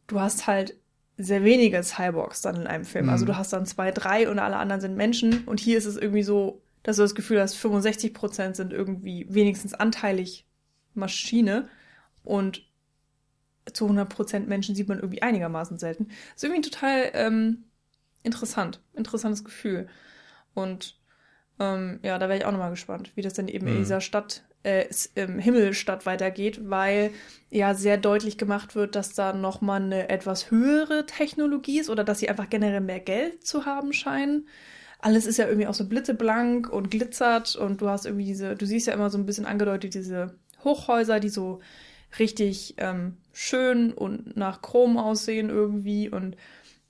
du 0.08 0.20
hast 0.20 0.46
halt 0.46 0.74
sehr 1.16 1.44
wenige 1.44 1.82
Cyborgs 1.82 2.42
dann 2.42 2.56
in 2.56 2.66
einem 2.66 2.84
Film. 2.84 3.08
Also 3.08 3.24
Mhm. 3.24 3.28
du 3.28 3.38
hast 3.38 3.52
dann 3.52 3.64
zwei, 3.64 3.92
drei 3.92 4.28
und 4.28 4.38
alle 4.38 4.56
anderen 4.56 4.80
sind 4.82 4.96
Menschen. 4.96 5.44
Und 5.46 5.60
hier 5.60 5.78
ist 5.78 5.86
es 5.86 5.96
irgendwie 5.96 6.24
so, 6.24 6.60
dass 6.86 6.96
du 6.96 7.02
das 7.02 7.16
Gefühl 7.16 7.40
hast, 7.40 7.56
65 7.56 8.14
Prozent 8.14 8.54
sind 8.56 8.72
irgendwie 8.72 9.26
wenigstens 9.28 9.74
anteilig 9.74 10.46
Maschine 10.94 11.68
und 12.22 12.62
zu 13.72 13.86
100 13.86 14.08
Prozent 14.08 14.48
Menschen 14.48 14.74
sieht 14.76 14.88
man 14.88 14.98
irgendwie 14.98 15.22
einigermaßen 15.22 15.78
selten. 15.78 16.08
ist 16.34 16.44
irgendwie 16.44 16.62
total 16.62 17.10
ähm, 17.14 17.64
interessant, 18.22 18.80
interessantes 18.94 19.44
Gefühl. 19.44 19.88
Und 20.54 20.98
ähm, 21.58 22.00
ja, 22.02 22.18
da 22.18 22.28
wäre 22.28 22.38
ich 22.38 22.44
auch 22.44 22.52
nochmal 22.52 22.70
gespannt, 22.70 23.12
wie 23.16 23.22
das 23.22 23.34
denn 23.34 23.48
eben 23.48 23.66
in 23.68 23.74
Mhm. 23.74 23.78
dieser 23.78 24.00
Stadt, 24.00 24.44
äh, 24.62 24.86
im 25.16 25.38
Himmelstadt 25.38 26.06
weitergeht, 26.06 26.60
weil 26.70 27.12
ja 27.50 27.74
sehr 27.74 27.98
deutlich 27.98 28.38
gemacht 28.38 28.76
wird, 28.76 28.96
dass 28.96 29.14
da 29.14 29.32
nochmal 29.32 29.82
eine 29.82 30.08
etwas 30.10 30.50
höhere 30.50 31.06
Technologie 31.06 31.80
ist 31.80 31.90
oder 31.90 32.04
dass 32.04 32.20
sie 32.20 32.28
einfach 32.28 32.50
generell 32.50 32.80
mehr 32.80 33.00
Geld 33.00 33.46
zu 33.46 33.66
haben 33.66 33.92
scheinen. 33.92 34.48
Alles 35.06 35.24
ist 35.24 35.36
ja 35.36 35.46
irgendwie 35.46 35.68
auch 35.68 35.74
so 35.74 35.86
blitzeblank 35.86 36.68
und 36.68 36.90
glitzert 36.90 37.54
und 37.54 37.80
du 37.80 37.88
hast 37.88 38.06
irgendwie 38.06 38.24
diese, 38.24 38.56
du 38.56 38.66
siehst 38.66 38.88
ja 38.88 38.92
immer 38.92 39.08
so 39.08 39.18
ein 39.18 39.24
bisschen 39.24 39.46
angedeutet 39.46 39.94
diese 39.94 40.34
Hochhäuser, 40.64 41.20
die 41.20 41.28
so 41.28 41.60
richtig 42.18 42.74
ähm, 42.78 43.16
schön 43.32 43.92
und 43.92 44.36
nach 44.36 44.62
Chrom 44.62 44.96
aussehen 44.96 45.48
irgendwie 45.48 46.08
und 46.08 46.36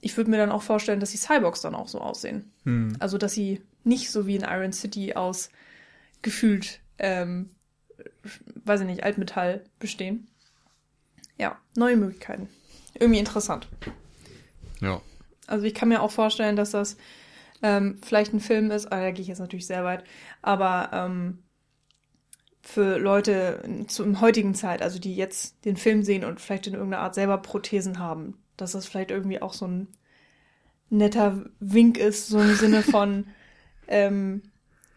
ich 0.01 0.16
würde 0.16 0.30
mir 0.30 0.38
dann 0.38 0.51
auch 0.51 0.62
vorstellen, 0.62 1.01
dass 1.01 1.10
die 1.10 1.18
Cyborgs 1.18 1.60
dann 1.60 1.74
auch 1.74 1.88
so 1.88 2.01
aussehen. 2.01 2.51
Hm. 2.64 2.97
Also, 3.01 3.18
dass 3.18 3.34
sie 3.34 3.60
nicht 3.84 4.10
so 4.10 4.26
wie 4.26 4.36
in 4.36 4.43
Iron 4.43 4.72
City 4.72 5.14
aus 5.14 5.51
gefühlt, 6.22 6.80
ähm, 6.98 7.51
weiß 8.64 8.80
ich 8.80 8.86
nicht, 8.86 9.05
Altmetall 9.05 9.64
bestehen. 9.78 10.26
Ja, 11.38 11.59
neue 11.74 11.97
Möglichkeiten. 11.97 12.48
Irgendwie 12.94 13.18
interessant. 13.18 13.68
Ja. 14.80 15.02
Also 15.47 15.64
ich 15.66 15.74
kann 15.74 15.88
mir 15.88 16.02
auch 16.02 16.10
vorstellen, 16.10 16.56
dass 16.56 16.70
das 16.70 16.97
ähm, 17.62 17.99
vielleicht 18.05 18.33
ein 18.35 18.41
Film 18.41 18.70
ist, 18.70 18.87
ah, 18.93 19.01
da 19.01 19.11
gehe 19.11 19.23
ich 19.23 19.28
jetzt 19.28 19.39
natürlich 19.39 19.66
sehr 19.66 19.85
weit, 19.85 20.05
aber 20.43 20.91
ähm, 20.93 21.39
für 22.62 22.99
Leute 22.99 23.62
zur 23.87 24.20
heutigen 24.20 24.55
Zeit, 24.55 24.83
also 24.83 24.99
die 24.99 25.15
jetzt 25.15 25.65
den 25.65 25.77
Film 25.77 26.03
sehen 26.03 26.24
und 26.24 26.41
vielleicht 26.41 26.66
in 26.66 26.74
irgendeiner 26.74 27.03
Art 27.05 27.15
selber 27.15 27.39
Prothesen 27.39 27.99
haben, 27.99 28.39
dass 28.57 28.73
das 28.73 28.87
vielleicht 28.87 29.11
irgendwie 29.11 29.41
auch 29.41 29.53
so 29.53 29.66
ein 29.66 29.89
netter 30.91 31.45
Wink 31.61 31.97
ist, 31.99 32.28
so 32.28 32.41
im 32.41 32.55
Sinne 32.57 32.83
von, 32.83 33.27
ähm, 33.89 34.43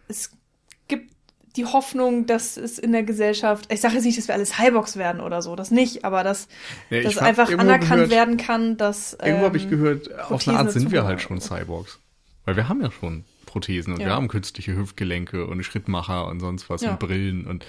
es 0.08 0.32
gibt 0.88 1.14
die 1.56 1.66
Hoffnung, 1.66 2.26
dass 2.26 2.58
es 2.58 2.80
in 2.80 2.92
der 2.92 3.04
Gesellschaft, 3.04 3.72
ich 3.72 3.82
sage 3.82 3.96
jetzt 3.96 4.04
nicht, 4.06 4.18
dass 4.18 4.28
wir 4.28 4.36
alle 4.36 4.46
Cyborgs 4.46 4.98
werden 4.98 5.22
oder 5.22 5.42
so, 5.42 5.56
das 5.56 5.70
nicht, 5.72 6.06
aber 6.06 6.24
dass, 6.24 6.48
Nee, 6.90 7.02
dass 7.04 7.18
einfach 7.20 7.50
anerkannt 7.52 7.90
gehört- 7.92 8.10
werden 8.12 8.38
kann, 8.38 8.78
dass 8.78 9.14
Irgendwo 9.14 9.46
habe 9.46 9.58
ich 9.58 9.64
ähm, 9.66 9.70
gehört, 9.70 10.12
auf 10.20 10.28
Prothesen 10.28 10.50
eine 10.52 10.60
Art 10.60 10.72
sind 10.72 10.92
wir 10.92 11.04
halt 11.06 11.22
schon 11.22 11.40
Cyborgs. 11.40 12.00
Weil 12.50 12.56
wir 12.56 12.68
haben 12.68 12.82
ja 12.82 12.90
schon 12.90 13.26
Prothesen 13.46 13.94
und 13.94 14.00
Ja. 14.00 14.08
wir 14.08 14.14
haben 14.16 14.28
künstliche 14.28 14.76
Hüftgelenke 14.76 15.46
und 15.46 15.62
Schrittmacher 15.64 16.26
und 16.28 16.40
sonst 16.40 16.68
was 16.68 16.82
Ja. 16.82 16.94
und 16.94 17.00
Brillen 17.00 17.46
und 17.46 17.64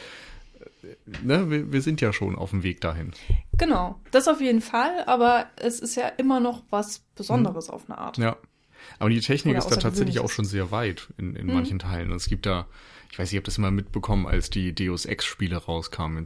äh, 0.82 0.96
ne, 1.22 1.50
wir, 1.50 1.70
wir 1.70 1.82
sind 1.82 2.00
ja 2.00 2.14
schon 2.14 2.34
auf 2.34 2.48
dem 2.48 2.62
Weg 2.62 2.80
dahin. 2.80 3.12
Genau, 3.58 4.00
das 4.10 4.26
auf 4.26 4.40
jeden 4.40 4.62
Fall, 4.62 5.04
aber 5.04 5.50
es 5.56 5.80
ist 5.80 5.96
ja 5.96 6.08
immer 6.08 6.40
noch 6.40 6.62
was 6.70 7.00
Besonderes 7.14 7.68
auf 7.68 7.90
eine 7.90 7.98
Art. 7.98 8.16
Ja. 8.16 8.38
Aber 8.98 9.10
die 9.10 9.20
Technik 9.20 9.56
Oder 9.56 9.66
ist 9.66 9.70
da 9.70 9.76
tatsächlich 9.76 10.18
auch 10.20 10.30
schon 10.30 10.46
sehr 10.46 10.70
weit 10.70 11.08
in, 11.18 11.36
in 11.36 11.46
Mhm. 11.48 11.52
manchen 11.52 11.78
Teilen. 11.78 12.10
Und 12.10 12.16
es 12.16 12.26
gibt 12.28 12.46
da, 12.46 12.66
ich 13.12 13.18
weiß 13.18 13.26
nicht, 13.28 13.32
ich 13.34 13.36
habe 13.36 13.44
das 13.44 13.58
immer 13.58 13.70
mitbekommen, 13.70 14.26
als 14.26 14.48
die 14.48 14.74
Deus 14.74 15.04
Ex-Spiele 15.04 15.58
rauskamen, 15.58 16.24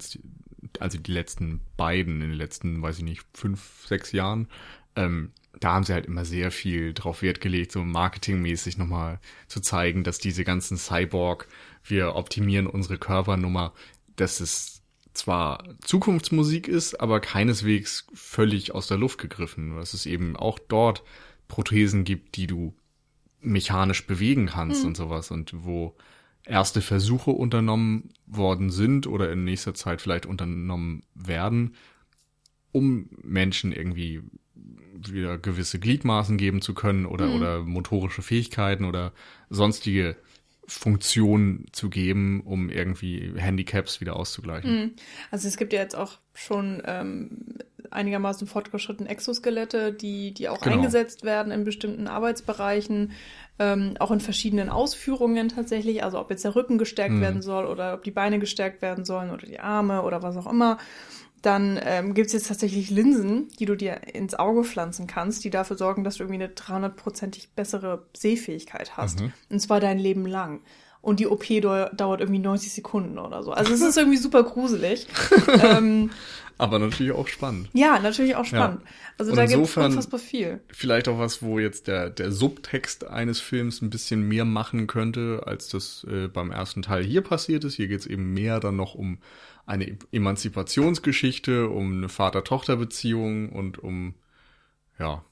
also 0.79 0.99
die 0.99 1.13
letzten 1.13 1.61
beiden, 1.77 2.21
in 2.23 2.29
den 2.31 2.39
letzten, 2.39 2.81
weiß 2.83 2.99
ich 2.99 3.05
nicht, 3.05 3.25
fünf, 3.35 3.85
sechs 3.89 4.13
Jahren. 4.13 4.47
Ähm, 4.95 5.33
da 5.61 5.73
haben 5.73 5.85
sie 5.85 5.93
halt 5.93 6.07
immer 6.07 6.25
sehr 6.25 6.51
viel 6.51 6.93
drauf 6.95 7.23
Wert 7.23 7.41
gelegt, 7.41 7.73
so 7.73 7.85
marketingmäßig 7.85 8.79
nochmal 8.79 9.21
zu 9.47 9.61
zeigen, 9.61 10.05
dass 10.05 10.19
diese 10.19 10.45
ganzen 10.45 10.77
Cyborg, 10.77 11.49
wir 11.85 12.15
optimieren 12.15 12.67
unsere 12.67 12.99
Körpernummer, 12.99 13.73
dass 14.17 14.41
es 14.41 14.83
zwar 15.13 15.65
Zukunftsmusik 15.81 16.67
ist, 16.69 17.01
aber 17.01 17.21
keineswegs 17.21 18.07
völlig 18.15 18.75
aus 18.75 18.89
der 18.89 18.99
Luft 18.99 19.19
gegriffen. 19.19 19.77
Dass 19.77 19.95
es 19.95 20.07
eben 20.07 20.37
auch 20.37 20.59
dort 20.59 21.05
Prothesen 21.49 22.05
gibt, 22.05 22.37
die 22.37 22.47
du 22.47 22.75
mechanisch 23.41 24.07
bewegen 24.07 24.47
kannst 24.47 24.83
Mhm. 24.83 24.89
und 24.89 24.97
sowas 24.97 25.31
und 25.31 25.53
wo 25.65 25.97
erste 26.45 26.81
Versuche 26.81 27.31
unternommen 27.31 28.11
worden 28.27 28.71
sind 28.71 29.07
oder 29.07 29.31
in 29.31 29.45
nächster 29.45 29.75
Zeit 29.75 30.01
vielleicht 30.03 30.27
unternommen 30.27 31.05
werden, 31.15 31.75
um 32.73 33.09
Menschen 33.23 33.73
irgendwie 33.73 34.21
wieder 34.97 35.39
gewisse 35.39 35.79
Gliedmaßen 35.79 36.37
geben 36.39 36.63
zu 36.63 36.75
können 36.75 37.07
oder, 37.07 37.27
Mhm. 37.29 37.35
oder 37.37 37.61
motorische 37.63 38.23
Fähigkeiten 38.23 38.85
oder 38.85 39.13
sonstige 39.51 40.17
Funktionen 40.67 41.67
zu 41.73 41.91
geben, 41.91 42.41
um 42.45 42.71
irgendwie 42.71 43.33
Handicaps 43.37 44.01
wieder 44.01 44.17
auszugleichen. 44.17 44.71
Mhm. 44.81 44.91
Also 45.31 45.47
es 45.49 45.57
gibt 45.57 45.73
ja 45.73 45.81
jetzt 45.81 45.95
auch 45.97 46.19
schon 46.33 46.83
ähm, 46.87 47.59
einigermaßen 47.91 48.47
fortgeschrittene 48.47 49.09
Exoskelette, 49.09 49.93
die, 49.93 50.33
die 50.33 50.49
auch 50.49 50.61
Genau. 50.61 50.77
eingesetzt 50.77 51.23
werden 51.23 51.53
in 51.53 51.65
bestimmten 51.65 52.07
Arbeitsbereichen, 52.09 53.13
ähm, 53.59 53.95
auch 54.01 54.11
in 54.11 54.21
verschiedenen 54.21 54.69
Ausführungen 54.71 55.49
tatsächlich. 55.51 56.03
Also 56.03 56.19
ob 56.19 56.31
jetzt 56.31 56.45
der 56.45 56.57
Rücken 56.57 56.79
gestärkt 56.79 57.15
Mhm. 57.17 57.21
werden 57.21 57.43
soll 57.43 57.67
oder 57.67 57.95
ob 57.95 58.03
die 58.03 58.11
Beine 58.11 58.39
gestärkt 58.39 58.81
werden 58.83 59.05
sollen 59.05 59.31
oder 59.31 59.47
die 59.47 59.61
Arme 59.61 60.03
oder 60.03 60.23
was 60.23 60.37
auch 60.37 60.51
immer. 60.51 60.79
Dann 61.45 61.79
ähm, 61.83 62.15
gibt 62.15 62.29
es 62.29 62.33
jetzt 62.33 62.49
tatsächlich 62.49 62.89
Linsen, 62.89 63.49
die 63.59 63.67
du 63.67 63.77
dir 63.77 64.01
ins 64.15 64.35
Auge 64.35 64.65
pflanzen 64.65 65.07
kannst, 65.07 65.45
die 65.45 65.51
dafür 65.51 65.77
sorgen, 65.77 66.03
dass 66.03 66.17
du 66.17 66.23
irgendwie 66.23 66.43
eine 66.43 66.55
300-prozentig 66.55 67.51
bessere 67.55 68.07
Sehfähigkeit 68.17 68.97
hast. 68.97 69.21
Mhm. 69.21 69.33
Und 69.51 69.61
zwar 69.61 69.79
dein 69.79 69.99
Leben 69.99 70.25
lang. 70.25 70.63
Und 71.03 71.21
die 71.21 71.27
OP 71.27 71.45
dau- 71.61 71.91
dauert 71.91 72.21
irgendwie 72.23 72.39
90 72.39 72.73
Sekunden 72.73 73.19
oder 73.19 73.43
so. 73.43 73.53
Also 73.53 73.75
es 73.75 73.81
ist 73.87 73.99
irgendwie 73.99 74.17
super 74.17 74.43
gruselig. 74.43 75.07
ähm, 75.63 76.09
Aber 76.57 76.79
natürlich 76.79 77.13
auch 77.13 77.29
spannend. 77.29 77.69
ja, 77.75 77.99
natürlich 77.99 78.37
auch 78.37 78.47
spannend. 78.47 78.81
Also 79.19 79.33
Und 79.33 79.37
da 79.37 79.45
gibt 79.45 79.63
es 79.67 79.77
unfassbar 79.77 80.19
viel. 80.21 80.61
Vielleicht 80.69 81.09
auch 81.09 81.19
was, 81.19 81.43
wo 81.43 81.59
jetzt 81.59 81.89
der, 81.89 82.09
der 82.09 82.33
Subtext 82.33 83.07
eines 83.07 83.39
Films 83.41 83.83
ein 83.83 83.91
bisschen 83.91 84.27
mehr 84.27 84.47
machen 84.47 84.87
könnte, 84.87 85.43
als 85.45 85.69
das 85.69 86.07
äh, 86.11 86.29
beim 86.29 86.51
ersten 86.51 86.81
Teil 86.81 87.05
hier 87.05 87.21
passiert 87.21 87.65
ist. 87.65 87.75
Hier 87.75 87.89
geht 87.89 88.01
es 88.01 88.07
eben 88.07 88.33
mehr 88.33 88.61
dann 88.61 88.77
noch 88.77 88.95
um 88.95 89.19
eine 89.67 89.97
Emanzipationsgeschichte, 90.13 91.69
um 91.69 91.99
eine 91.99 92.09
Vater-Tochter-Beziehung 92.09 93.51
und 93.51 93.79
um, 93.79 94.15
ja, 94.99 95.25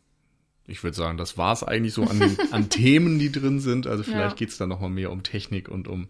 ich 0.67 0.83
würde 0.83 0.97
sagen, 0.97 1.19
das 1.19 1.37
war 1.37 1.53
es 1.53 1.63
eigentlich 1.63 1.93
so 1.95 2.05
an, 2.05 2.19
den, 2.21 2.39
an 2.53 2.69
Themen, 2.69 3.19
die 3.19 3.33
drin 3.33 3.61
sind. 3.61 3.87
Also 3.87 4.03
vielleicht 4.05 4.33
Ja. 4.33 4.37
geht 4.37 4.49
es 4.51 4.59
dann 4.59 4.69
nochmal 4.69 4.91
mehr 4.91 5.11
um 5.11 5.23
Technik 5.23 5.69
und 5.69 5.89
um 5.89 6.09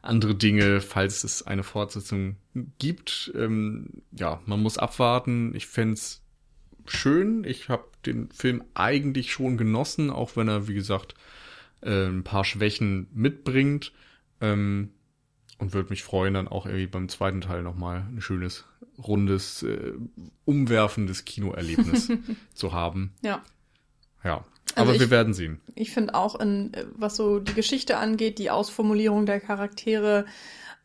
andere 0.00 0.34
Dinge, 0.34 0.80
falls 0.80 1.22
es 1.24 1.46
eine 1.46 1.62
Fortsetzung 1.62 2.36
gibt. 2.78 3.32
Ähm, 3.36 4.02
ja, 4.12 4.40
man 4.46 4.60
muss 4.60 4.78
abwarten. 4.78 5.54
Ich 5.54 5.66
fänd's 5.66 6.22
schön. 6.86 7.44
Ich 7.44 7.68
habe 7.68 7.84
den 8.04 8.30
Film 8.32 8.64
eigentlich 8.74 9.32
schon 9.32 9.56
genossen, 9.56 10.10
auch 10.10 10.34
wenn 10.36 10.48
er, 10.48 10.66
wie 10.66 10.74
gesagt, 10.74 11.14
äh, 11.82 12.06
ein 12.06 12.24
paar 12.24 12.44
Schwächen 12.44 13.06
mitbringt. 13.14 13.92
Ähm, 14.40 14.90
und 15.62 15.72
würde 15.72 15.88
mich 15.90 16.02
freuen, 16.02 16.34
dann 16.34 16.48
auch 16.48 16.66
irgendwie 16.66 16.86
beim 16.86 17.08
zweiten 17.08 17.40
Teil 17.40 17.62
nochmal 17.62 18.04
ein 18.14 18.20
schönes, 18.20 18.64
rundes, 18.98 19.62
äh, 19.62 19.92
umwerfendes 20.44 21.24
Kinoerlebnis 21.24 22.08
zu 22.54 22.72
haben. 22.72 23.12
Ja. 23.22 23.40
Ja. 24.24 24.44
Also 24.74 24.82
Aber 24.82 24.94
ich- 24.94 25.00
wir 25.00 25.10
werden 25.10 25.34
sehen. 25.34 25.60
Ich 25.74 25.90
finde 25.92 26.14
auch, 26.14 26.38
in, 26.38 26.72
was 26.94 27.16
so 27.16 27.38
die 27.38 27.54
Geschichte 27.54 27.96
angeht, 27.98 28.38
die 28.38 28.50
Ausformulierung 28.50 29.24
der 29.26 29.40
Charaktere, 29.40 30.26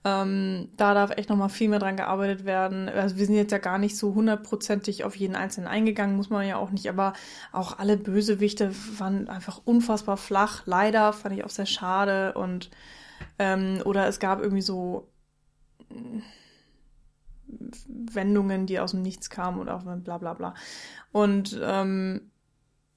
Ähm, 0.06 0.70
da 0.78 0.94
darf 0.94 1.10
echt 1.18 1.28
nochmal 1.30 1.50
viel 1.50 1.68
mehr 1.68 1.80
dran 1.80 1.98
gearbeitet 1.98 2.46
werden. 2.46 2.88
Also 2.88 3.18
wir 3.18 3.26
sind 3.26 3.36
jetzt 3.36 3.52
ja 3.52 3.58
gar 3.58 3.78
nicht 3.78 3.98
so 3.98 4.14
hundertprozentig 4.14 5.04
auf 5.04 5.16
jeden 5.18 5.36
Einzelnen 5.36 5.68
eingegangen, 5.68 6.16
muss 6.16 6.30
man 6.30 6.48
ja 6.48 6.56
auch 6.58 6.70
nicht, 6.70 6.88
aber 6.88 7.12
auch 7.52 7.78
alle 7.80 7.98
Bösewichte 7.98 8.72
waren 9.00 9.28
einfach 9.28 9.60
unfassbar 9.66 10.16
flach. 10.16 10.62
Leider 10.66 11.12
fand 11.14 11.36
ich 11.36 11.44
auch 11.44 11.50
sehr 11.50 11.66
schade 11.66 12.36
und 12.36 12.70
ähm, 13.40 13.82
oder 13.86 14.08
es 14.08 14.20
gab 14.20 14.42
irgendwie 14.42 14.62
so 14.62 15.10
äh, 15.90 16.22
Wendungen, 17.48 18.66
die 18.66 18.80
aus 18.80 18.92
dem 18.92 19.02
Nichts 19.02 19.30
kamen 19.30 19.60
und 19.60 19.70
auch 19.70 19.84
bla 19.84 20.18
bla 20.18 20.34
bla. 20.34 20.54
Und 21.12 21.60
ähm, 21.64 22.32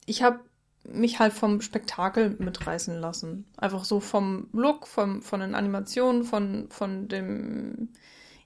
ich 0.06 0.22
habe 0.22 0.40
mich 0.84 1.18
halt 1.18 1.32
vom 1.32 1.60
Spektakel 1.60 2.36
mitreißen 2.38 2.98
lassen. 2.98 3.46
Einfach 3.56 3.84
so 3.84 4.00
vom 4.00 4.48
Look, 4.52 4.86
vom, 4.86 5.22
von 5.22 5.40
den 5.40 5.54
Animationen, 5.54 6.24
von, 6.24 6.68
von 6.70 7.08
dem, 7.08 7.90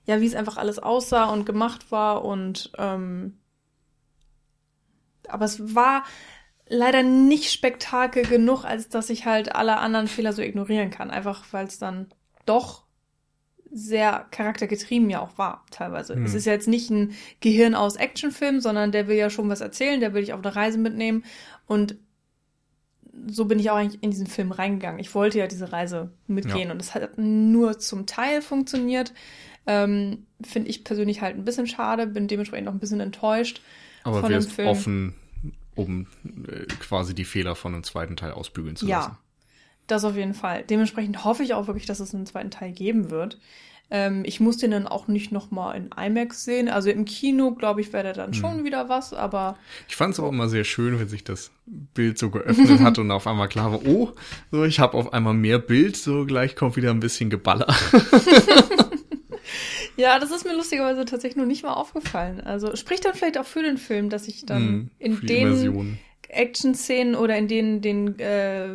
ja, 0.05 0.19
wie 0.21 0.27
es 0.27 0.35
einfach 0.35 0.57
alles 0.57 0.79
aussah 0.79 1.25
und 1.25 1.45
gemacht 1.45 1.91
war 1.91 2.25
und 2.25 2.71
ähm, 2.77 3.37
aber 5.27 5.45
es 5.45 5.73
war 5.73 6.03
leider 6.67 7.03
nicht 7.03 7.51
Spektakel 7.51 8.25
genug, 8.25 8.65
als 8.65 8.89
dass 8.89 9.09
ich 9.09 9.25
halt 9.25 9.55
alle 9.55 9.77
anderen 9.77 10.07
Fehler 10.07 10.33
so 10.33 10.41
ignorieren 10.41 10.89
kann. 10.89 11.11
Einfach 11.11 11.45
weil 11.51 11.67
es 11.67 11.77
dann 11.77 12.07
doch 12.45 12.85
sehr 13.71 14.25
charaktergetrieben 14.31 15.09
ja 15.09 15.19
auch 15.21 15.37
war, 15.37 15.65
teilweise. 15.69 16.15
Hm. 16.15 16.23
Es 16.23 16.33
ist 16.33 16.45
ja 16.45 16.53
jetzt 16.53 16.67
nicht 16.67 16.89
ein 16.89 17.13
Gehirn 17.41 17.75
aus 17.75 17.97
Actionfilm, 17.97 18.61
sondern 18.61 18.91
der 18.91 19.07
will 19.07 19.17
ja 19.17 19.29
schon 19.29 19.49
was 19.49 19.61
erzählen, 19.61 19.99
der 19.99 20.13
will 20.13 20.21
dich 20.21 20.33
auf 20.33 20.43
eine 20.43 20.55
Reise 20.55 20.77
mitnehmen. 20.77 21.25
Und 21.67 21.97
so 23.27 23.45
bin 23.45 23.59
ich 23.59 23.69
auch 23.69 23.75
eigentlich 23.75 24.01
in 24.01 24.11
diesen 24.11 24.27
Film 24.27 24.51
reingegangen. 24.51 24.99
Ich 24.99 25.13
wollte 25.13 25.39
ja 25.39 25.47
diese 25.47 25.71
Reise 25.71 26.11
mitgehen 26.27 26.67
ja. 26.67 26.71
und 26.71 26.81
es 26.81 26.95
hat 26.95 27.17
nur 27.17 27.77
zum 27.79 28.05
Teil 28.05 28.41
funktioniert. 28.41 29.13
Ähm, 29.67 30.25
Finde 30.41 30.69
ich 30.69 30.83
persönlich 30.83 31.21
halt 31.21 31.35
ein 31.35 31.45
bisschen 31.45 31.67
schade, 31.67 32.07
bin 32.07 32.27
dementsprechend 32.27 32.67
auch 32.67 32.73
ein 32.73 32.79
bisschen 32.79 32.99
enttäuscht. 32.99 33.61
Aber 34.03 34.21
von 34.21 34.31
dem 34.31 34.43
Film. 34.43 34.67
offen, 34.67 35.15
um 35.75 36.07
äh, 36.47 36.65
quasi 36.79 37.13
die 37.13 37.25
Fehler 37.25 37.55
von 37.55 37.73
dem 37.73 37.83
zweiten 37.83 38.15
Teil 38.15 38.31
ausbügeln 38.31 38.75
zu 38.75 38.87
ja, 38.87 38.97
lassen. 38.97 39.11
Ja, 39.11 39.19
das 39.87 40.03
auf 40.03 40.15
jeden 40.15 40.33
Fall. 40.33 40.63
Dementsprechend 40.63 41.23
hoffe 41.23 41.43
ich 41.43 41.53
auch 41.53 41.67
wirklich, 41.67 41.85
dass 41.85 41.99
es 41.99 42.15
einen 42.15 42.25
zweiten 42.25 42.51
Teil 42.51 42.71
geben 42.71 43.11
wird. 43.11 43.39
Ähm, 43.91 44.23
ich 44.25 44.39
muss 44.39 44.57
den 44.57 44.71
dann 44.71 44.87
auch 44.87 45.07
nicht 45.07 45.31
nochmal 45.31 45.77
in 45.77 45.89
IMAX 45.95 46.43
sehen. 46.43 46.69
Also 46.69 46.89
im 46.89 47.05
Kino, 47.05 47.53
glaube 47.53 47.81
ich, 47.81 47.93
wäre 47.93 48.03
der 48.03 48.13
dann 48.13 48.31
hm. 48.31 48.33
schon 48.33 48.63
wieder 48.63 48.89
was, 48.89 49.13
aber. 49.13 49.57
Ich 49.87 49.95
fand 49.95 50.13
es 50.13 50.19
auch 50.19 50.29
immer 50.29 50.49
sehr 50.49 50.63
schön, 50.63 50.99
wenn 50.99 51.07
sich 51.07 51.23
das 51.23 51.51
Bild 51.65 52.17
so 52.17 52.31
geöffnet 52.31 52.79
hat 52.79 52.97
und 52.99 53.11
auf 53.11 53.27
einmal 53.27 53.47
klar 53.47 53.71
war, 53.71 53.85
oh, 53.85 54.13
so, 54.51 54.63
ich 54.63 54.79
habe 54.79 54.97
auf 54.97 55.13
einmal 55.13 55.35
mehr 55.35 55.59
Bild, 55.59 55.97
so 55.97 56.25
gleich 56.25 56.55
kommt 56.55 56.77
wieder 56.77 56.89
ein 56.89 56.99
bisschen 56.99 57.29
Geballer. 57.29 57.73
ja, 59.97 60.19
das 60.19 60.31
ist 60.31 60.45
mir 60.45 60.53
lustigerweise 60.53 61.05
tatsächlich 61.05 61.37
noch 61.37 61.45
nicht 61.45 61.63
mal 61.63 61.73
aufgefallen. 61.73 62.41
Also 62.41 62.75
spricht 62.75 63.05
dann 63.05 63.13
vielleicht 63.13 63.37
auch 63.37 63.45
für 63.45 63.63
den 63.63 63.77
Film, 63.77 64.09
dass 64.09 64.27
ich 64.27 64.45
dann 64.45 64.63
mm, 64.63 64.91
in 64.99 65.21
den 65.21 65.97
Action-Szenen 66.27 67.15
oder 67.15 67.37
in 67.37 67.47
den, 67.47 67.81
den 67.81 68.19
äh, 68.19 68.67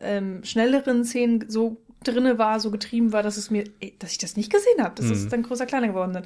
ähm, 0.00 0.44
schnelleren 0.44 1.04
Szenen 1.04 1.44
so 1.48 1.78
drinne 2.04 2.38
war, 2.38 2.60
so 2.60 2.70
getrieben 2.70 3.12
war, 3.12 3.22
dass 3.22 3.36
es 3.36 3.50
mir, 3.50 3.64
dass 3.98 4.12
ich 4.12 4.18
das 4.18 4.36
nicht 4.36 4.52
gesehen 4.52 4.82
habe. 4.82 4.94
Das 4.94 5.06
mhm. 5.06 5.12
ist 5.12 5.32
dann 5.32 5.42
größer, 5.42 5.66
kleiner 5.66 5.88
geworden. 5.88 6.12
Das 6.12 6.24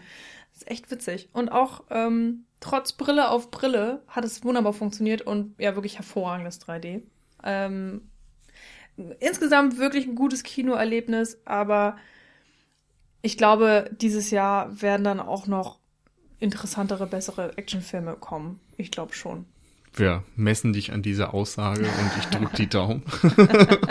ist 0.54 0.70
echt 0.70 0.90
witzig. 0.90 1.28
Und 1.32 1.50
auch 1.50 1.84
ähm, 1.90 2.44
trotz 2.60 2.92
Brille 2.92 3.30
auf 3.30 3.50
Brille 3.50 4.02
hat 4.08 4.24
es 4.24 4.44
wunderbar 4.44 4.72
funktioniert 4.72 5.22
und 5.22 5.54
ja, 5.58 5.74
wirklich 5.74 5.96
hervorragendes 5.96 6.60
3D. 6.60 7.02
Ähm, 7.44 8.02
insgesamt 9.20 9.78
wirklich 9.78 10.06
ein 10.06 10.16
gutes 10.16 10.42
Kinoerlebnis, 10.42 11.38
aber 11.44 11.96
ich 13.22 13.36
glaube, 13.36 13.90
dieses 14.00 14.30
Jahr 14.30 14.80
werden 14.80 15.04
dann 15.04 15.20
auch 15.20 15.46
noch 15.46 15.78
interessantere, 16.40 17.06
bessere 17.06 17.56
Actionfilme 17.56 18.14
kommen. 18.14 18.60
Ich 18.76 18.90
glaube 18.90 19.14
schon. 19.14 19.44
Wir 19.94 20.22
messen 20.36 20.72
dich 20.72 20.92
an 20.92 21.02
dieser 21.02 21.34
Aussage 21.34 21.80
und 21.82 22.10
ich 22.18 22.26
drücke 22.26 22.56
die 22.56 22.68
Daumen. 22.68 23.02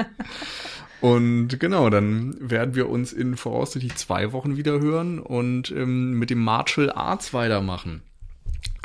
Und 0.99 1.59
genau, 1.59 1.89
dann 1.89 2.35
werden 2.39 2.75
wir 2.75 2.89
uns 2.89 3.13
in 3.13 3.37
voraussichtlich 3.37 3.95
zwei 3.95 4.31
Wochen 4.31 4.57
wieder 4.57 4.79
hören 4.79 5.19
und 5.19 5.71
ähm, 5.71 6.13
mit 6.13 6.29
dem 6.29 6.43
Martial 6.43 6.91
Arts 6.91 7.33
weitermachen. 7.33 8.01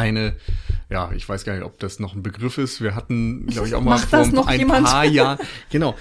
Eine, 0.03 0.37
ja, 0.91 1.11
ich 1.13 1.29
weiß 1.29 1.45
gar 1.45 1.55
nicht, 1.55 1.65
ob 1.65 1.79
das 1.79 1.99
noch 1.99 2.15
ein 2.15 2.23
Begriff 2.23 2.59
ist. 2.59 2.81
Wir 2.81 2.95
hatten, 2.95 3.47
glaube 3.47 3.69
ich, 3.69 3.75
auch 3.75 3.83
mal 3.83 3.99
vor 3.99 4.49
ein 4.49 4.59
jemand? 4.59 4.87
paar 4.87 5.05
Jahren. 5.05 5.39
Genau. 5.71 5.95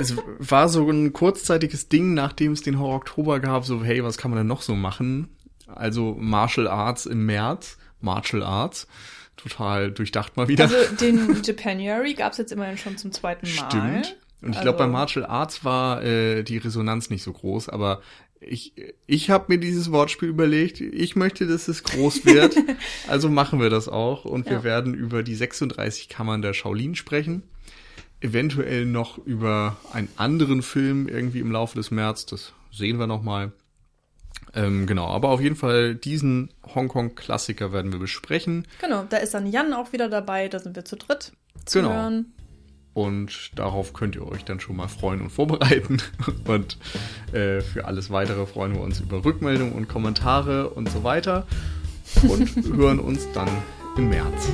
Es 0.00 0.16
war 0.38 0.68
so 0.68 0.88
ein 0.90 1.12
kurzzeitiges 1.12 1.88
Ding, 1.88 2.14
nachdem 2.14 2.52
es 2.52 2.62
den 2.62 2.78
Horror 2.78 2.96
Oktober 2.96 3.40
gab, 3.40 3.64
so, 3.64 3.84
hey, 3.84 4.02
was 4.04 4.18
kann 4.18 4.30
man 4.30 4.38
denn 4.38 4.46
noch 4.46 4.62
so 4.62 4.74
machen? 4.74 5.28
Also 5.66 6.16
Martial 6.18 6.68
Arts 6.68 7.06
im 7.06 7.26
März, 7.26 7.78
Martial 8.00 8.42
Arts 8.42 8.86
total 9.36 9.90
durchdacht 9.90 10.36
mal 10.36 10.48
wieder. 10.48 10.64
Also 10.64 10.76
den 11.00 11.42
Japanuary 11.42 12.14
gab 12.14 12.32
es 12.32 12.38
jetzt 12.38 12.52
immerhin 12.52 12.78
schon 12.78 12.96
zum 12.96 13.12
zweiten 13.12 13.46
Mal. 13.46 13.70
Stimmt. 13.70 14.16
Und 14.42 14.50
ich 14.50 14.58
also, 14.58 14.62
glaube, 14.62 14.78
bei 14.78 14.86
Martial 14.86 15.24
Arts 15.24 15.64
war 15.64 16.02
äh, 16.02 16.42
die 16.42 16.58
Resonanz 16.58 17.08
nicht 17.08 17.22
so 17.22 17.32
groß, 17.32 17.70
aber 17.70 18.02
ich, 18.46 18.72
ich 19.06 19.30
habe 19.30 19.46
mir 19.48 19.58
dieses 19.58 19.90
Wortspiel 19.92 20.28
überlegt, 20.28 20.80
ich 20.80 21.16
möchte, 21.16 21.46
dass 21.46 21.68
es 21.68 21.82
groß 21.82 22.24
wird, 22.24 22.56
also 23.08 23.28
machen 23.28 23.60
wir 23.60 23.70
das 23.70 23.88
auch 23.88 24.24
und 24.24 24.46
wir 24.46 24.58
ja. 24.58 24.64
werden 24.64 24.94
über 24.94 25.22
die 25.22 25.34
36 25.34 26.08
Kammern 26.08 26.42
der 26.42 26.54
Shaolin 26.54 26.94
sprechen. 26.94 27.42
Eventuell 28.20 28.86
noch 28.86 29.18
über 29.18 29.76
einen 29.92 30.08
anderen 30.16 30.62
Film 30.62 31.08
irgendwie 31.08 31.40
im 31.40 31.52
Laufe 31.52 31.76
des 31.76 31.90
März, 31.90 32.26
das 32.26 32.52
sehen 32.72 32.98
wir 32.98 33.06
nochmal. 33.06 33.52
Ähm, 34.54 34.86
genau, 34.86 35.08
aber 35.08 35.30
auf 35.30 35.40
jeden 35.40 35.56
Fall 35.56 35.94
diesen 35.94 36.50
Hongkong-Klassiker 36.74 37.72
werden 37.72 37.92
wir 37.92 37.98
besprechen. 37.98 38.66
Genau, 38.80 39.04
da 39.08 39.18
ist 39.18 39.34
dann 39.34 39.50
Jan 39.50 39.72
auch 39.72 39.92
wieder 39.92 40.08
dabei, 40.08 40.48
da 40.48 40.58
sind 40.58 40.76
wir 40.76 40.84
zu 40.84 40.96
dritt 40.96 41.32
zu 41.64 41.80
genau. 41.80 41.92
hören. 41.92 42.32
Und 42.94 43.50
darauf 43.58 43.92
könnt 43.92 44.14
ihr 44.14 44.26
euch 44.26 44.44
dann 44.44 44.60
schon 44.60 44.76
mal 44.76 44.86
freuen 44.86 45.20
und 45.20 45.30
vorbereiten. 45.30 45.98
Und 46.46 46.78
äh, 47.32 47.60
für 47.60 47.86
alles 47.86 48.10
weitere 48.10 48.46
freuen 48.46 48.74
wir 48.74 48.80
uns 48.80 49.00
über 49.00 49.24
Rückmeldungen 49.24 49.72
und 49.74 49.88
Kommentare 49.88 50.70
und 50.70 50.88
so 50.90 51.02
weiter. 51.02 51.46
Und 52.22 52.48
hören 52.76 53.00
uns 53.00 53.26
dann 53.32 53.48
im 53.96 54.10
März. 54.10 54.48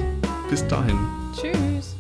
Bis 0.49 0.67
dahin. 0.67 0.97
Tschüss. 1.35 2.00